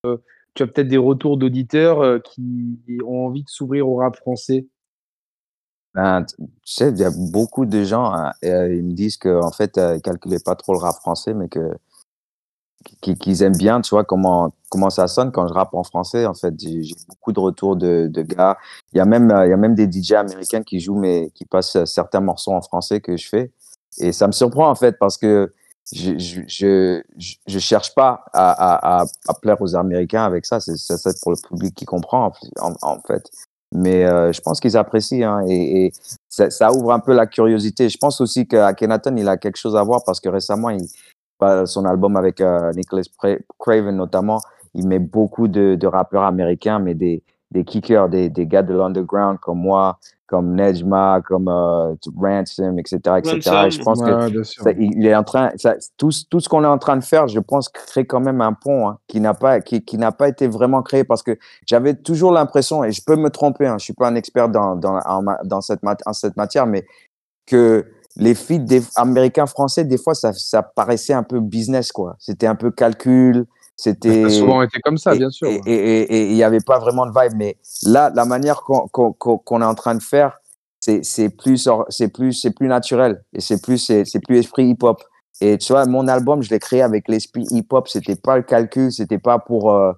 euh, 0.05 0.15
tu 0.53 0.63
as 0.63 0.67
peut-être 0.67 0.87
des 0.87 0.95
retours 0.95 1.35
d'auditeurs 1.35 1.99
euh, 1.99 2.19
qui 2.19 2.79
ont 3.05 3.25
envie 3.25 3.43
de 3.43 3.49
s'ouvrir 3.49 3.89
au 3.89 3.97
rap 3.97 4.15
français? 4.15 4.65
Ben, 5.97 6.23
tu 6.25 6.35
sais, 6.63 6.89
il 6.89 6.99
y 6.99 7.03
a 7.03 7.09
beaucoup 7.09 7.65
de 7.65 7.83
gens, 7.83 8.13
hein, 8.13 8.31
euh, 8.45 8.71
ils 8.71 8.83
me 8.83 8.93
disent 8.93 9.17
qu'en 9.17 9.49
fait, 9.51 9.79
euh, 9.79 9.95
ils 9.95 10.01
calculaient 10.03 10.37
pas 10.37 10.53
trop 10.55 10.73
le 10.73 10.77
rap 10.77 10.95
français, 10.97 11.33
mais 11.33 11.49
que 11.49 11.71
qu'ils 13.01 13.41
aiment 13.41 13.57
bien, 13.57 13.81
tu 13.81 13.89
vois, 13.89 14.03
comment 14.03 14.53
comment 14.69 14.91
ça 14.91 15.07
sonne 15.07 15.31
quand 15.31 15.47
je 15.47 15.53
rappe 15.53 15.73
en 15.73 15.83
français. 15.83 16.27
En 16.27 16.35
fait, 16.35 16.53
j'ai 16.59 16.93
beaucoup 17.09 17.31
de 17.33 17.39
retours 17.39 17.75
de, 17.75 18.11
gars. 18.21 18.57
Il 18.93 18.97
y 18.97 18.99
a 18.99 19.05
même 19.05 19.33
il 19.45 19.49
y 19.49 19.53
a 19.53 19.57
même 19.57 19.73
des 19.73 19.91
DJ 19.91 20.13
américains 20.13 20.61
qui 20.61 20.79
jouent 20.79 20.99
mais 20.99 21.31
qui 21.33 21.45
passent 21.45 21.83
certains 21.85 22.21
morceaux 22.21 22.53
en 22.53 22.61
français 22.61 23.01
que 23.01 23.17
je 23.17 23.27
fais. 23.27 23.51
Et 23.97 24.11
ça 24.11 24.27
me 24.27 24.33
surprend 24.33 24.69
en 24.69 24.75
fait 24.75 24.99
parce 24.99 25.17
que 25.17 25.51
je 25.91 27.01
je 27.47 27.59
cherche 27.59 27.95
pas 27.95 28.23
à, 28.33 29.05
plaire 29.41 29.59
aux 29.61 29.75
Américains 29.75 30.25
avec 30.25 30.45
ça. 30.45 30.59
C'est 30.59 31.19
pour 31.21 31.31
le 31.31 31.37
public 31.49 31.73
qui 31.75 31.85
comprend 31.85 32.31
en, 32.59 32.73
en 32.83 32.99
fait. 33.01 33.31
Mais 33.73 34.05
euh, 34.05 34.31
je 34.31 34.39
pense 34.41 34.59
qu'ils 34.59 34.77
apprécient 34.77 35.29
hein, 35.29 35.45
et, 35.47 35.85
et 35.85 35.91
ça, 36.29 36.49
ça, 36.49 36.71
ouvre 36.71 36.93
un 36.93 36.99
peu 36.99 37.13
la 37.13 37.27
curiosité. 37.27 37.89
Je 37.89 37.97
pense 37.97 38.21
aussi 38.21 38.47
qu'Akenaton, 38.47 39.15
il 39.17 39.27
a 39.27 39.37
quelque 39.37 39.57
chose 39.57 39.75
à 39.75 39.83
voir 39.83 40.03
parce 40.05 40.21
que 40.21 40.29
récemment, 40.29 40.69
il, 40.69 40.87
son 41.65 41.85
album 41.85 42.15
avec 42.15 42.41
euh, 42.41 42.71
Nicholas 42.73 43.03
Craven 43.59 43.95
notamment, 43.95 44.41
il 44.73 44.87
met 44.87 44.99
beaucoup 44.99 45.47
de, 45.47 45.75
de 45.75 45.87
rappeurs 45.87 46.23
américains, 46.23 46.79
mais 46.79 46.93
des, 46.93 47.23
des 47.51 47.63
kickers, 47.63 48.09
des, 48.09 48.29
des 48.29 48.45
gars 48.45 48.63
de 48.63 48.73
l'underground 48.73 49.39
comme 49.39 49.59
moi, 49.59 49.97
comme 50.27 50.55
Nejma, 50.55 51.21
comme 51.25 51.47
euh, 51.47 51.95
Ransom, 52.17 52.77
etc., 52.77 52.99
etc. 53.19 53.69
je 53.69 53.81
pense 53.81 54.01
que 54.01 54.71
il 54.77 55.05
est 55.05 55.15
en 55.15 55.23
train, 55.23 55.51
ça, 55.55 55.75
tout, 55.95 56.09
tout 56.29 56.41
ce 56.41 56.49
qu'on 56.49 56.63
est 56.65 56.67
en 56.67 56.77
train 56.77 56.97
de 56.97 57.03
faire, 57.03 57.27
je 57.29 57.39
pense, 57.39 57.69
crée 57.69 58.05
quand 58.05 58.19
même 58.19 58.41
un 58.41 58.51
pont 58.51 58.89
hein, 58.89 58.97
qui 59.07 59.21
n'a 59.21 59.33
pas, 59.33 59.61
qui, 59.61 59.83
qui 59.85 59.97
n'a 59.97 60.11
pas 60.11 60.27
été 60.27 60.47
vraiment 60.47 60.81
créé 60.81 61.05
parce 61.05 61.23
que 61.23 61.37
j'avais 61.65 61.93
toujours 61.93 62.31
l'impression, 62.33 62.83
et 62.83 62.91
je 62.91 63.01
peux 63.05 63.15
me 63.15 63.29
tromper, 63.29 63.67
hein, 63.67 63.77
je 63.79 63.85
suis 63.85 63.93
pas 63.93 64.09
un 64.09 64.15
expert 64.15 64.49
dans 64.49 64.75
dans, 64.75 64.99
dans 65.45 65.61
cette, 65.61 65.79
en 66.05 66.13
cette 66.13 66.35
matière, 66.35 66.67
mais 66.67 66.85
que 67.45 67.85
les 68.17 68.35
feats 68.35 68.57
des 68.57 68.83
américains 68.95 69.45
français, 69.45 69.85
des 69.85 69.97
fois, 69.97 70.15
ça, 70.15 70.33
ça 70.33 70.63
paraissait 70.63 71.13
un 71.13 71.23
peu 71.23 71.39
business, 71.39 71.91
quoi. 71.91 72.15
C'était 72.19 72.47
un 72.47 72.55
peu 72.55 72.71
calcul, 72.71 73.45
c'était 73.77 74.23
ça 74.23 74.27
a 74.27 74.29
souvent 74.31 74.61
été 74.63 74.79
comme 74.81 74.97
ça, 74.97 75.13
bien 75.15 75.29
sûr. 75.29 75.47
Et 75.47 76.29
il 76.29 76.33
n'y 76.33 76.43
avait 76.43 76.59
pas 76.59 76.79
vraiment 76.79 77.05
de 77.05 77.11
vibe. 77.11 77.37
Mais 77.37 77.57
là, 77.83 78.11
la 78.13 78.25
manière 78.25 78.63
qu'on 78.63 79.61
est 79.61 79.65
en 79.65 79.75
train 79.75 79.93
de 79.93 80.01
faire, 80.01 80.39
c'est 80.79 81.29
plus, 81.29 81.69
c'est 81.89 82.07
plus, 82.07 82.33
c'est 82.33 82.51
plus 82.51 82.67
naturel 82.67 83.23
et 83.33 83.41
c'est 83.41 83.61
plus, 83.61 83.77
c'est 83.77 84.19
plus 84.19 84.39
esprit 84.39 84.69
hip-hop. 84.69 85.03
Et 85.39 85.59
tu 85.59 85.71
vois, 85.73 85.85
mon 85.85 86.07
album, 86.07 86.41
je 86.41 86.49
l'ai 86.49 86.59
créé 86.59 86.81
avec 86.81 87.07
l'esprit 87.07 87.45
hip-hop. 87.51 87.87
C'était 87.87 88.15
pas 88.15 88.37
le 88.37 88.43
calcul, 88.43 88.91
c'était 88.91 89.19
pas 89.19 89.37
pour 89.37 89.71
euh, 89.71 89.91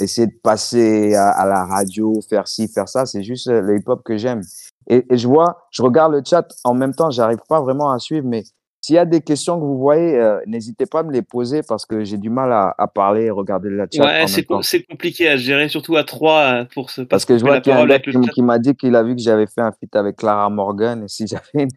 essayer 0.00 0.26
de 0.26 0.36
passer 0.42 1.14
à, 1.14 1.46
la 1.46 1.64
radio, 1.64 2.20
faire 2.28 2.48
ci, 2.48 2.66
faire 2.66 2.88
ça. 2.88 3.06
C'est 3.06 3.22
juste 3.22 3.46
euh, 3.46 3.60
le 3.60 3.76
hip-hop 3.76 4.02
que 4.02 4.16
j'aime. 4.16 4.42
Et, 4.88 5.06
et, 5.08 5.16
je 5.16 5.28
vois, 5.28 5.68
je 5.70 5.82
regarde 5.82 6.12
le 6.12 6.22
chat 6.28 6.48
en 6.64 6.74
même 6.74 6.92
temps, 6.92 7.12
j'arrive 7.12 7.38
pas 7.48 7.60
vraiment 7.60 7.92
à 7.92 8.00
suivre, 8.00 8.26
mais 8.26 8.42
s'il 8.80 8.94
y 8.94 8.98
a 8.98 9.04
des 9.04 9.20
questions 9.20 9.60
que 9.60 9.64
vous 9.64 9.78
voyez, 9.78 10.16
euh, 10.16 10.40
n'hésitez 10.46 10.86
pas 10.86 11.00
à 11.00 11.02
me 11.02 11.12
les 11.12 11.20
poser 11.20 11.60
parce 11.62 11.84
que 11.84 12.02
j'ai 12.02 12.16
du 12.16 12.30
mal 12.30 12.50
à, 12.50 12.74
à, 12.78 12.86
parler 12.86 13.24
et 13.24 13.30
regarder 13.30 13.68
la 13.68 13.86
chat. 13.92 14.02
Ouais, 14.02 14.26
c'est 14.62 14.82
compliqué 14.84 15.28
à 15.28 15.36
gérer, 15.36 15.68
surtout 15.68 15.96
à 15.96 16.04
trois 16.04 16.40
euh, 16.40 16.64
pour 16.72 16.90
se 16.90 17.02
Parce 17.02 17.26
que 17.26 17.36
je 17.36 17.44
vois 17.44 17.60
qu'il 17.60 17.72
y 17.72 17.76
a 17.76 17.80
un 17.80 17.86
gars 17.86 18.00
qui, 18.00 18.42
m'a 18.42 18.58
dit 18.58 18.74
qu'il 18.74 18.96
a 18.96 19.02
vu 19.02 19.14
que 19.14 19.20
j'avais 19.20 19.46
fait 19.46 19.60
un 19.60 19.72
feat 19.72 19.94
avec 19.94 20.16
Clara 20.16 20.48
Morgan 20.48 21.04
et 21.04 21.08
si 21.08 21.26
j'avais 21.26 21.68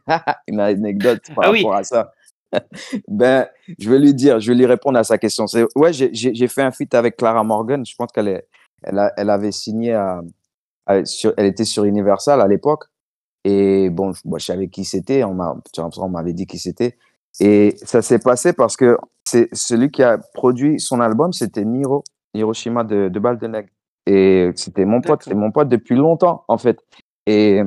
une, 0.47 0.59
anecdote 0.59 1.21
par 1.35 1.45
ah 1.45 1.51
rapport 1.51 1.75
à 1.75 1.83
ça. 1.83 2.11
ben, 3.07 3.47
je 3.79 3.89
vais 3.89 3.99
lui 3.99 4.13
dire, 4.13 4.39
je 4.39 4.51
vais 4.51 4.57
lui 4.57 4.65
répondre 4.65 4.97
à 4.97 5.03
sa 5.03 5.17
question. 5.17 5.45
Ouais, 5.75 5.91
j'ai 5.91 6.47
fait 6.47 6.61
un 6.61 6.71
feat 6.71 6.93
avec 6.93 7.17
Clara 7.17 7.43
Morgan. 7.43 7.85
Je 7.85 7.95
pense 7.97 8.11
qu'elle 8.13 8.43
elle, 8.83 9.11
elle 9.17 9.29
avait 9.29 9.51
signé 9.51 9.93
à, 9.93 10.21
elle 10.87 11.45
était 11.45 11.65
sur 11.65 11.83
Universal 11.83 12.41
à 12.41 12.47
l'époque. 12.47 12.85
Et 13.43 13.89
bon, 13.89 14.13
moi, 14.25 14.39
je 14.39 14.45
savais 14.45 14.67
qui 14.67 14.85
c'était, 14.85 15.23
on 15.23 16.09
m'avait 16.09 16.33
dit 16.33 16.45
qui 16.45 16.57
c'était. 16.57 16.97
Et 17.39 17.75
ça 17.83 18.01
s'est 18.01 18.19
passé 18.19 18.53
parce 18.53 18.77
que 18.77 18.97
c'est 19.23 19.49
celui 19.53 19.89
qui 19.91 20.03
a 20.03 20.17
produit 20.17 20.79
son 20.79 20.99
album, 20.99 21.33
c'était 21.33 21.65
Niro, 21.65 22.03
Hiroshima 22.33 22.83
de, 22.83 23.09
de 23.09 23.19
Baldenegg. 23.19 23.67
Et 24.05 24.51
c'était 24.55 24.85
mon 24.85 25.01
pote, 25.01 25.23
c'est 25.23 25.33
mon 25.33 25.51
pote 25.51 25.69
depuis 25.69 25.95
longtemps, 25.95 26.43
en 26.47 26.57
fait. 26.57 26.79
Et 27.25 27.61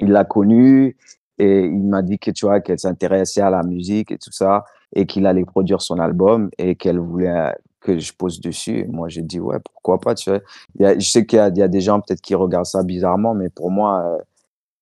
il 0.00 0.10
l'a 0.10 0.24
connu 0.24 0.96
et 1.38 1.60
il 1.64 1.84
m'a 1.84 2.02
dit 2.02 2.18
que 2.18 2.30
tu 2.30 2.46
vois, 2.46 2.60
qu'elle 2.60 2.78
s'intéressait 2.78 3.40
à 3.40 3.50
la 3.50 3.62
musique 3.62 4.10
et 4.10 4.18
tout 4.18 4.32
ça 4.32 4.64
et 4.94 5.06
qu'il 5.06 5.26
allait 5.26 5.44
produire 5.44 5.80
son 5.80 5.98
album 5.98 6.50
et 6.58 6.76
qu'elle 6.76 6.98
voulait 6.98 7.54
que 7.80 7.98
je 7.98 8.12
pose 8.12 8.40
dessus. 8.40 8.86
moi, 8.88 9.08
j'ai 9.08 9.22
dit, 9.22 9.40
ouais, 9.40 9.58
pourquoi 9.60 9.98
pas, 10.00 10.14
tu 10.14 10.30
vois. 10.30 10.40
je 10.78 11.08
sais 11.08 11.26
qu'il 11.26 11.38
y, 11.38 11.58
y, 11.58 11.62
a 11.62 11.68
des 11.68 11.80
gens 11.80 12.00
peut-être 12.00 12.20
qui 12.20 12.34
regardent 12.34 12.66
ça 12.66 12.82
bizarrement, 12.82 13.34
mais 13.34 13.50
pour 13.50 13.70
moi, 13.70 14.02
euh, 14.04 14.22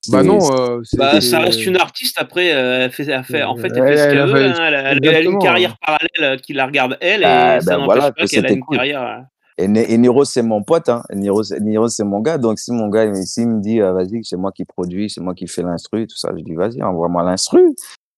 bah 0.09 0.23
non, 0.23 0.39
euh, 0.53 0.83
bah, 0.95 1.21
ça 1.21 1.39
reste 1.39 1.65
une 1.65 1.77
artiste. 1.77 2.17
Après, 2.21 2.53
euh, 2.53 2.85
elle 2.85 2.91
fait, 2.91 3.09
elle 3.09 3.23
fait, 3.23 3.43
en 3.43 3.57
fait, 3.57 3.69
elle 3.75 3.87
fait 3.87 3.97
ce 3.97 4.09
qu'elle 4.09 4.27
veut. 4.27 4.47
Hein, 4.47 4.55
elle, 4.59 5.09
a 5.09 5.21
une 5.21 5.39
carrière 5.39 5.77
parallèle 5.79 6.09
euh, 6.21 6.37
qui 6.37 6.53
la 6.53 6.67
regarde 6.67 6.99
elle, 7.01 7.23
et 7.23 7.25
ah, 7.25 7.61
ça 7.61 7.77
n'empêche 7.77 8.13
pas 8.13 8.27
qu'elle 8.27 8.47
a 8.47 8.53
une 8.53 8.65
carrière. 8.65 9.27
Et, 9.59 9.65
et 9.65 9.99
Niro, 9.99 10.25
c'est 10.25 10.43
mon 10.43 10.63
pote. 10.63 10.89
Hein. 10.89 11.03
Niro, 11.15 11.43
Niro 11.61 11.89
c'est 11.89 12.05
mon 12.05 12.21
gars. 12.21 12.39
Donc, 12.39 12.59
si 12.59 12.73
mon 12.73 12.89
gars, 12.89 13.05
ici 13.05 13.47
me 13.47 13.61
dit, 13.61 13.79
vas-y, 13.79 14.25
c'est 14.25 14.37
moi 14.37 14.51
qui 14.51 14.65
produis, 14.65 15.09
c'est 15.09 15.21
moi 15.21 15.35
qui 15.35 15.47
fais 15.47 15.63
l'instru, 15.63 16.07
tout 16.07 16.17
ça, 16.17 16.33
je 16.37 16.43
dis, 16.43 16.55
vas-y, 16.55 16.83
envoie-moi 16.83 17.23
l'instru. 17.23 17.61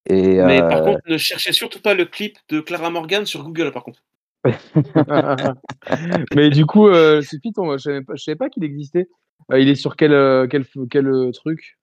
Et, 0.06 0.42
Mais 0.42 0.60
par 0.60 0.84
contre, 0.84 1.00
ne 1.06 1.18
cherchez 1.18 1.52
surtout 1.52 1.80
pas 1.80 1.94
le 1.94 2.04
clip 2.06 2.38
de 2.48 2.60
Clara 2.60 2.90
Morgan 2.90 3.26
sur 3.26 3.42
Google, 3.42 3.72
par 3.72 3.84
contre. 3.84 4.00
Mais 6.34 6.50
du 6.50 6.66
coup, 6.66 6.88
euh, 6.88 7.22
ce 7.22 7.36
je 7.42 7.78
savais 7.78 8.02
pas, 8.02 8.16
savais 8.16 8.36
pas 8.36 8.48
qu'il 8.48 8.64
existait. 8.64 9.08
Euh, 9.52 9.60
il 9.60 9.68
est 9.68 9.74
sur 9.74 9.96
quel, 9.96 10.12
euh, 10.12 10.46
quel, 10.48 10.64
quel 10.90 11.06
euh, 11.06 11.30
truc? 11.32 11.78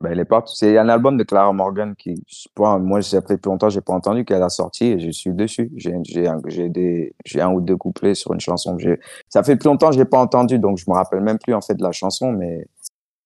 Ben, 0.00 0.12
il 0.12 0.18
est 0.18 0.26
C'est 0.46 0.78
un 0.78 0.88
album 0.88 1.18
de 1.18 1.24
Clara 1.24 1.52
Morgan 1.52 1.94
qui, 1.94 2.14
moi, 2.56 3.02
ça 3.02 3.20
fait 3.20 3.36
plus 3.36 3.50
longtemps, 3.50 3.68
j'ai 3.68 3.82
pas 3.82 3.92
entendu 3.92 4.24
qu'elle 4.24 4.42
a 4.42 4.48
sorti 4.48 4.86
et 4.86 4.98
je 4.98 5.10
suis 5.10 5.32
dessus. 5.32 5.70
J'ai, 5.76 5.92
j'ai 6.04 6.26
un, 6.26 6.40
j'ai 6.46 6.70
des, 6.70 7.14
j'ai 7.26 7.42
un 7.42 7.50
ou 7.50 7.60
deux 7.60 7.76
couplets 7.76 8.14
sur 8.14 8.32
une 8.32 8.40
chanson 8.40 8.76
que 8.76 8.82
j'ai. 8.82 8.98
Ça 9.28 9.42
fait 9.42 9.56
plus 9.56 9.66
longtemps 9.66 9.88
que 9.90 9.96
je 9.96 9.98
l'ai 9.98 10.06
pas 10.06 10.18
entendu, 10.18 10.58
donc 10.58 10.78
je 10.78 10.84
me 10.88 10.94
rappelle 10.94 11.20
même 11.20 11.38
plus 11.38 11.52
en 11.52 11.60
fait 11.60 11.74
de 11.74 11.82
la 11.82 11.92
chanson, 11.92 12.32
mais 12.32 12.66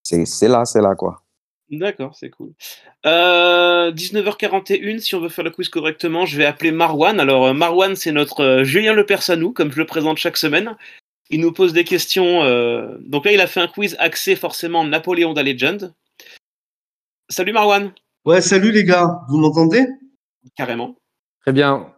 c'est, 0.03 0.25
c'est 0.25 0.49
là, 0.49 0.65
c'est 0.65 0.81
là 0.81 0.97
quoi. 0.97 1.21
D'accord, 1.71 2.15
c'est 2.15 2.31
cool. 2.31 2.53
Euh, 3.07 3.93
19h41, 3.93 4.99
si 4.99 5.15
on 5.15 5.21
veut 5.21 5.29
faire 5.29 5.45
le 5.45 5.51
quiz 5.51 5.69
correctement, 5.69 6.27
je 6.27 6.37
vais 6.37 6.45
appeler 6.45 6.73
Marwan. 6.73 7.21
Alors 7.21 7.55
Marwan, 7.55 7.95
c'est 7.95 8.13
notre 8.13 8.63
Julien 8.65 8.93
Lepers 8.95 9.31
à 9.31 9.37
nous, 9.37 9.53
comme 9.53 9.71
je 9.71 9.79
le 9.79 9.87
présente 9.87 10.19
chaque 10.19 10.37
semaine. 10.37 10.77
Il 11.31 11.41
nous 11.41 11.53
pose 11.53 11.73
des 11.73 11.85
questions. 11.85 12.43
Euh... 12.43 12.97
Donc 13.01 13.25
là, 13.25 13.33
il 13.33 13.41
a 13.41 13.47
fait 13.47 13.61
un 13.61 13.69
quiz 13.69 13.97
axé 13.99 14.37
forcément 14.37 14.85
Napoléon 14.85 15.33
da 15.33 15.43
Legend. 15.43 15.93
Salut 17.29 17.53
Marwan. 17.53 17.93
Ouais, 18.25 18.41
salut 18.41 18.73
les 18.73 18.85
gars. 18.85 19.21
Vous 19.29 19.39
m'entendez? 19.39 19.87
Carrément. 20.57 20.97
Très 21.41 21.53
bien. 21.53 21.93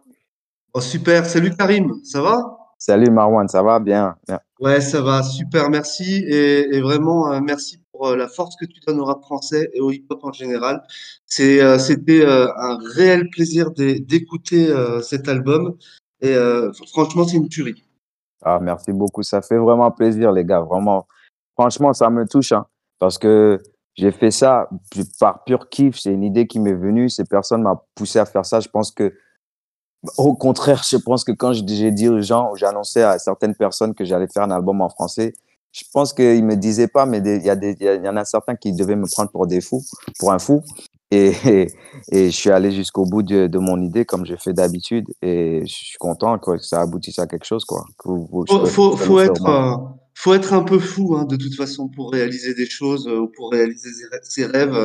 Oh, 0.73 0.81
super. 0.81 1.25
Salut 1.25 1.55
Karim. 1.55 1.93
Ça 2.03 2.21
va? 2.21 2.57
Salut 2.77 3.09
Marwan. 3.09 3.47
Ça 3.47 3.63
va 3.63 3.79
bien, 3.79 4.15
Ouais, 4.59 4.81
ça 4.81 5.01
va. 5.01 5.23
Super. 5.23 5.69
Merci. 5.69 6.23
Et, 6.27 6.79
vraiment, 6.81 7.31
euh, 7.31 7.39
merci 7.41 7.79
pour 7.91 8.07
euh, 8.07 8.15
la 8.15 8.27
force 8.27 8.55
que 8.55 8.65
tu 8.65 8.79
donnes 8.85 8.99
au 8.99 9.05
rap 9.05 9.21
français 9.21 9.69
et 9.73 9.79
au 9.79 9.91
hip-hop 9.91 10.23
en 10.23 10.31
général. 10.31 10.81
Euh, 11.39 11.77
c'était 11.77 12.25
un 12.25 12.77
réel 12.95 13.29
plaisir 13.29 13.71
d'écouter 13.71 14.73
cet 15.01 15.27
album. 15.27 15.77
Et 16.21 16.35
franchement, 16.91 17.27
c'est 17.27 17.37
une 17.37 17.49
tuerie. 17.49 17.83
Ah, 18.43 18.59
merci 18.61 18.93
beaucoup. 18.93 19.23
Ça 19.23 19.41
fait 19.41 19.57
vraiment 19.57 19.91
plaisir, 19.91 20.31
les 20.31 20.45
gars. 20.45 20.61
Vraiment, 20.61 21.07
franchement, 21.53 21.93
ça 21.93 22.09
me 22.09 22.25
touche. 22.27 22.51
Hein, 22.51 22.65
parce 22.99 23.17
que 23.17 23.59
j'ai 23.95 24.11
fait 24.11 24.31
ça 24.31 24.69
par 25.19 25.43
pur 25.43 25.69
kiff. 25.69 25.99
C'est 25.99 26.13
une 26.13 26.23
idée 26.23 26.47
qui 26.47 26.59
m'est 26.59 26.73
venue. 26.73 27.09
Ces 27.09 27.25
personnes 27.25 27.63
m'ont 27.63 27.79
poussé 27.95 28.19
à 28.19 28.25
faire 28.25 28.45
ça. 28.45 28.59
Je 28.59 28.69
pense 28.69 28.91
que, 28.91 29.13
au 30.17 30.35
contraire, 30.35 30.83
je 30.83 30.97
pense 30.97 31.23
que 31.23 31.31
quand 31.31 31.53
j'ai 31.53 31.91
dit 31.91 32.07
aux 32.07 32.21
gens, 32.21 32.53
j'ai 32.55 32.65
annoncé 32.65 33.01
à 33.01 33.17
certaines 33.19 33.55
personnes 33.55 33.95
que 33.95 34.05
j'allais 34.05 34.27
faire 34.27 34.43
un 34.43 34.51
album 34.51 34.81
en 34.81 34.89
français, 34.89 35.33
je 35.71 35.83
pense 35.91 36.13
qu'ils 36.13 36.43
me 36.43 36.55
disaient 36.55 36.87
pas, 36.87 37.05
mais 37.05 37.17
il 37.19 37.45
y, 37.45 37.49
il 37.49 38.05
y 38.05 38.09
en 38.09 38.15
a 38.15 38.25
certains 38.25 38.55
qui 38.55 38.73
devaient 38.73 38.95
me 38.95 39.07
prendre 39.07 39.29
pour 39.31 39.47
des 39.47 39.61
fous, 39.61 39.83
pour 40.19 40.31
un 40.31 40.39
fou. 40.39 40.63
Et, 41.11 41.31
et, 42.11 42.25
je 42.29 42.35
suis 42.35 42.49
allé 42.49 42.71
jusqu'au 42.71 43.05
bout 43.05 43.23
de, 43.23 43.47
de, 43.47 43.59
mon 43.59 43.81
idée 43.81 44.03
comme 44.03 44.25
je 44.25 44.35
fais 44.35 44.51
d'habitude 44.51 45.05
et 45.21 45.61
je 45.65 45.73
suis 45.73 45.97
content 45.97 46.37
que 46.37 46.57
ça 46.57 46.81
aboutisse 46.81 47.19
à 47.19 47.27
quelque 47.27 47.45
chose 47.45 47.63
quoi. 47.63 47.85
faut, 48.03 48.27
faut, 48.65 48.97
faut 48.97 49.19
être 49.21 49.45
euh, 49.45 49.77
faut 50.13 50.33
être 50.33 50.51
un 50.51 50.63
peu 50.63 50.79
fou 50.79 51.15
hein, 51.15 51.23
de 51.23 51.37
toute 51.37 51.55
façon 51.55 51.87
pour 51.87 52.11
réaliser 52.11 52.53
des 52.53 52.65
choses 52.65 53.07
euh, 53.07 53.21
ou 53.21 53.27
pour 53.27 53.51
réaliser 53.51 53.89
ses 54.23 54.47
rêves. 54.47 54.75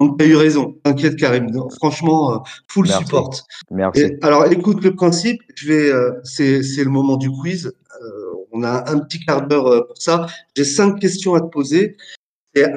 Donc 0.00 0.18
tu 0.18 0.24
as 0.24 0.28
eu 0.28 0.34
raison. 0.34 0.74
T'inquiète 0.82 1.16
Karim. 1.16 1.48
franchement, 1.76 2.32
euh, 2.32 2.38
full 2.66 2.88
support. 2.88 3.30
Merci. 3.70 4.14
alors 4.22 4.50
écoute 4.50 4.82
le 4.82 4.96
principe. 4.96 5.40
Je 5.54 5.68
vais 5.68 5.92
c'est 6.24 6.64
c'est 6.64 6.82
le 6.82 6.90
moment 6.90 7.16
du 7.16 7.30
quiz. 7.30 7.72
on 8.50 8.64
a 8.64 8.90
un 8.90 8.98
petit 8.98 9.20
quart 9.20 9.46
d'heure 9.46 9.86
pour 9.86 9.96
ça. 9.96 10.26
J'ai 10.56 10.64
cinq 10.64 10.98
questions 10.98 11.34
à 11.34 11.40
te 11.40 11.46
poser 11.46 11.96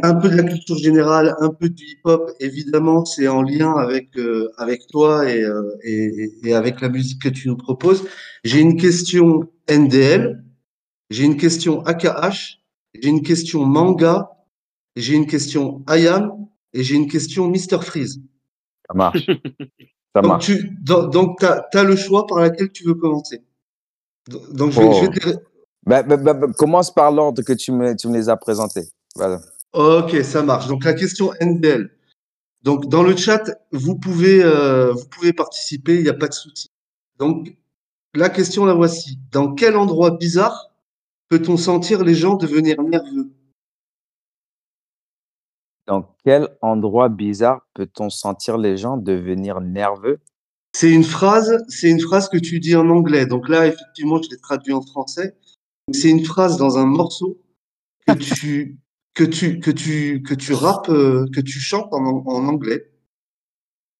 un 0.03 0.15
peu 0.15 0.29
de 0.29 0.35
la 0.35 0.43
culture 0.43 0.77
générale, 0.77 1.35
un 1.39 1.49
peu 1.49 1.69
du 1.69 1.83
hip-hop. 1.83 2.31
Évidemment, 2.39 3.05
c'est 3.05 3.27
en 3.27 3.41
lien 3.41 3.73
avec 3.73 4.17
euh, 4.17 4.49
avec 4.57 4.87
toi 4.87 5.25
euh, 5.25 5.75
et, 5.83 6.31
et, 6.43 6.53
avec 6.53 6.81
la 6.81 6.89
musique 6.89 7.21
que 7.21 7.29
tu 7.29 7.47
nous 7.47 7.57
proposes. 7.57 8.07
J'ai 8.43 8.59
une 8.59 8.77
question 8.77 9.49
NDL, 9.69 10.43
j'ai 11.09 11.25
une 11.25 11.37
question 11.37 11.81
AKH, 11.83 12.59
j'ai 12.93 13.09
une 13.09 13.21
question 13.21 13.65
manga, 13.65 14.29
j'ai 14.95 15.15
une 15.15 15.27
question 15.27 15.83
IAM 15.89 16.31
et 16.73 16.83
j'ai 16.83 16.95
une 16.95 17.07
question 17.07 17.47
Mr 17.47 17.81
Freeze. 17.81 18.21
Ça 18.87 18.93
marche. 18.95 19.25
Ça 20.13 20.21
donc, 20.21 20.31
marche. 20.31 20.45
Tu, 20.45 20.77
donc, 20.81 21.39
tu 21.39 21.77
as, 21.77 21.83
le 21.83 21.95
choix 21.95 22.27
par 22.27 22.39
laquelle 22.39 22.71
tu 22.71 22.83
veux 22.83 22.95
commencer. 22.95 23.41
Donc, 24.27 24.71
je 24.71 24.79
vais, 24.81 24.93
je 24.93 25.29
vais 25.29 25.35
oh. 25.35 25.39
bah, 25.85 26.03
bah, 26.03 26.17
bah, 26.17 26.47
commence 26.57 26.93
par 26.93 27.11
l'ordre 27.11 27.41
que 27.41 27.53
tu 27.53 27.71
me, 27.71 27.95
tu 27.95 28.07
me 28.09 28.17
les 28.17 28.27
as 28.27 28.37
présentés. 28.37 28.89
Voilà. 29.15 29.39
Ok, 29.73 30.15
ça 30.23 30.43
marche. 30.43 30.67
Donc 30.67 30.83
la 30.83 30.93
question 30.93 31.31
NDL. 31.39 31.91
Donc 32.63 32.87
dans 32.89 33.03
le 33.03 33.15
chat, 33.15 33.43
vous 33.71 33.95
pouvez, 33.97 34.43
euh, 34.43 34.91
vous 34.91 35.07
pouvez 35.07 35.33
participer, 35.33 35.95
il 35.95 36.03
n'y 36.03 36.09
a 36.09 36.13
pas 36.13 36.27
de 36.27 36.33
souci. 36.33 36.69
Donc 37.17 37.55
la 38.13 38.29
question 38.29 38.65
la 38.65 38.73
voici. 38.73 39.17
Dans 39.31 39.53
quel 39.53 39.77
endroit 39.77 40.11
bizarre 40.11 40.71
peut-on 41.29 41.55
sentir 41.55 42.03
les 42.03 42.15
gens 42.15 42.35
devenir 42.35 42.81
nerveux? 42.83 43.31
Dans 45.87 46.15
quel 46.23 46.49
endroit 46.61 47.09
bizarre 47.09 47.65
peut-on 47.73 48.09
sentir 48.09 48.57
les 48.57 48.77
gens 48.77 48.97
devenir 48.97 49.61
nerveux? 49.61 50.19
C'est 50.73 50.91
une 50.91 51.03
phrase, 51.03 51.63
c'est 51.67 51.89
une 51.89 51.99
phrase 51.99 52.29
que 52.29 52.37
tu 52.37 52.59
dis 52.59 52.75
en 52.75 52.89
anglais. 52.89 53.25
Donc 53.25 53.49
là, 53.49 53.67
effectivement, 53.67 54.21
je 54.21 54.29
l'ai 54.29 54.37
traduit 54.37 54.73
en 54.73 54.81
français. 54.81 55.35
C'est 55.93 56.09
une 56.09 56.23
phrase 56.23 56.57
dans 56.57 56.77
un 56.77 56.85
morceau 56.85 57.41
que 58.07 58.13
tu 58.13 58.77
que 59.13 59.23
tu 59.23 59.59
que 59.59 59.71
tu 59.71 60.23
que 60.23 60.33
tu 60.33 60.53
rappes, 60.53 60.89
euh, 60.89 61.25
que 61.33 61.41
tu 61.41 61.59
chantes 61.59 61.93
en, 61.93 62.03
en 62.25 62.47
anglais. 62.47 62.87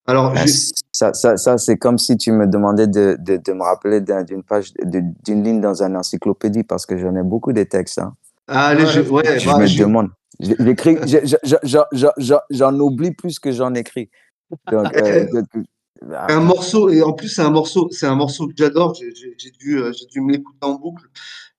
Alors, 0.08 0.34
Ben, 0.34 0.48
j'ai- 0.48 0.54
ça, 0.92 1.14
ça, 1.14 1.38
ça 1.38 1.58
c'est 1.58 1.78
comme 1.78 1.98
si 1.98 2.18
tu 2.18 2.32
me 2.32 2.48
demandais 2.48 2.88
de, 2.88 3.18
de, 3.20 3.38
de 3.38 3.54
me 3.54 3.62
rappeler 3.64 4.02
d'un- 4.02 4.24
d'une 4.24 4.44
page, 4.44 4.74
d'une 4.84 5.44
ligne 5.44 5.62
dans 5.62 5.84
une 5.84 5.96
encyclopédie 5.96 6.64
parce 6.64 6.86
que 6.86 6.98
j'en 6.98 7.16
ai 7.16 7.24
beaucoup 7.24 7.54
des 7.54 7.66
textes. 7.68 8.00
Hein. 8.00 8.16
ah, 8.48 8.68
allez, 8.68 8.86
je, 8.88 9.02
ouais, 9.02 9.40
je 9.40 9.50
bah, 9.50 9.60
me 9.60 9.66
je- 9.68 9.80
demande. 9.80 10.10
J'ai- 10.40 10.56
J'écris, 10.60 10.98
j'en 12.50 12.80
oublie 12.80 13.12
plus 13.14 13.40
que 13.40 13.52
j'en 13.52 13.74
écris. 13.76 14.10
Donc, 14.72 14.94
euh, 14.96 15.26
donc, 15.34 15.46
ah, 16.14 16.28
un 16.34 16.40
morceau 16.40 16.90
et 16.90 17.02
en 17.04 17.14
plus 17.14 17.28
c'est 17.30 17.44
un 17.44 17.52
morceau, 17.52 17.90
c'est 17.92 18.08
un 18.08 18.16
morceau 18.16 18.48
que 18.48 18.54
j'adore. 18.58 18.96
J'ai 18.96 19.52
dû 19.52 19.78
euh, 19.78 19.92
j'ai 19.94 20.06
dû 20.08 20.20
me 20.22 20.32
l'écouter 20.32 20.58
en 20.62 20.74
boucle 20.76 21.06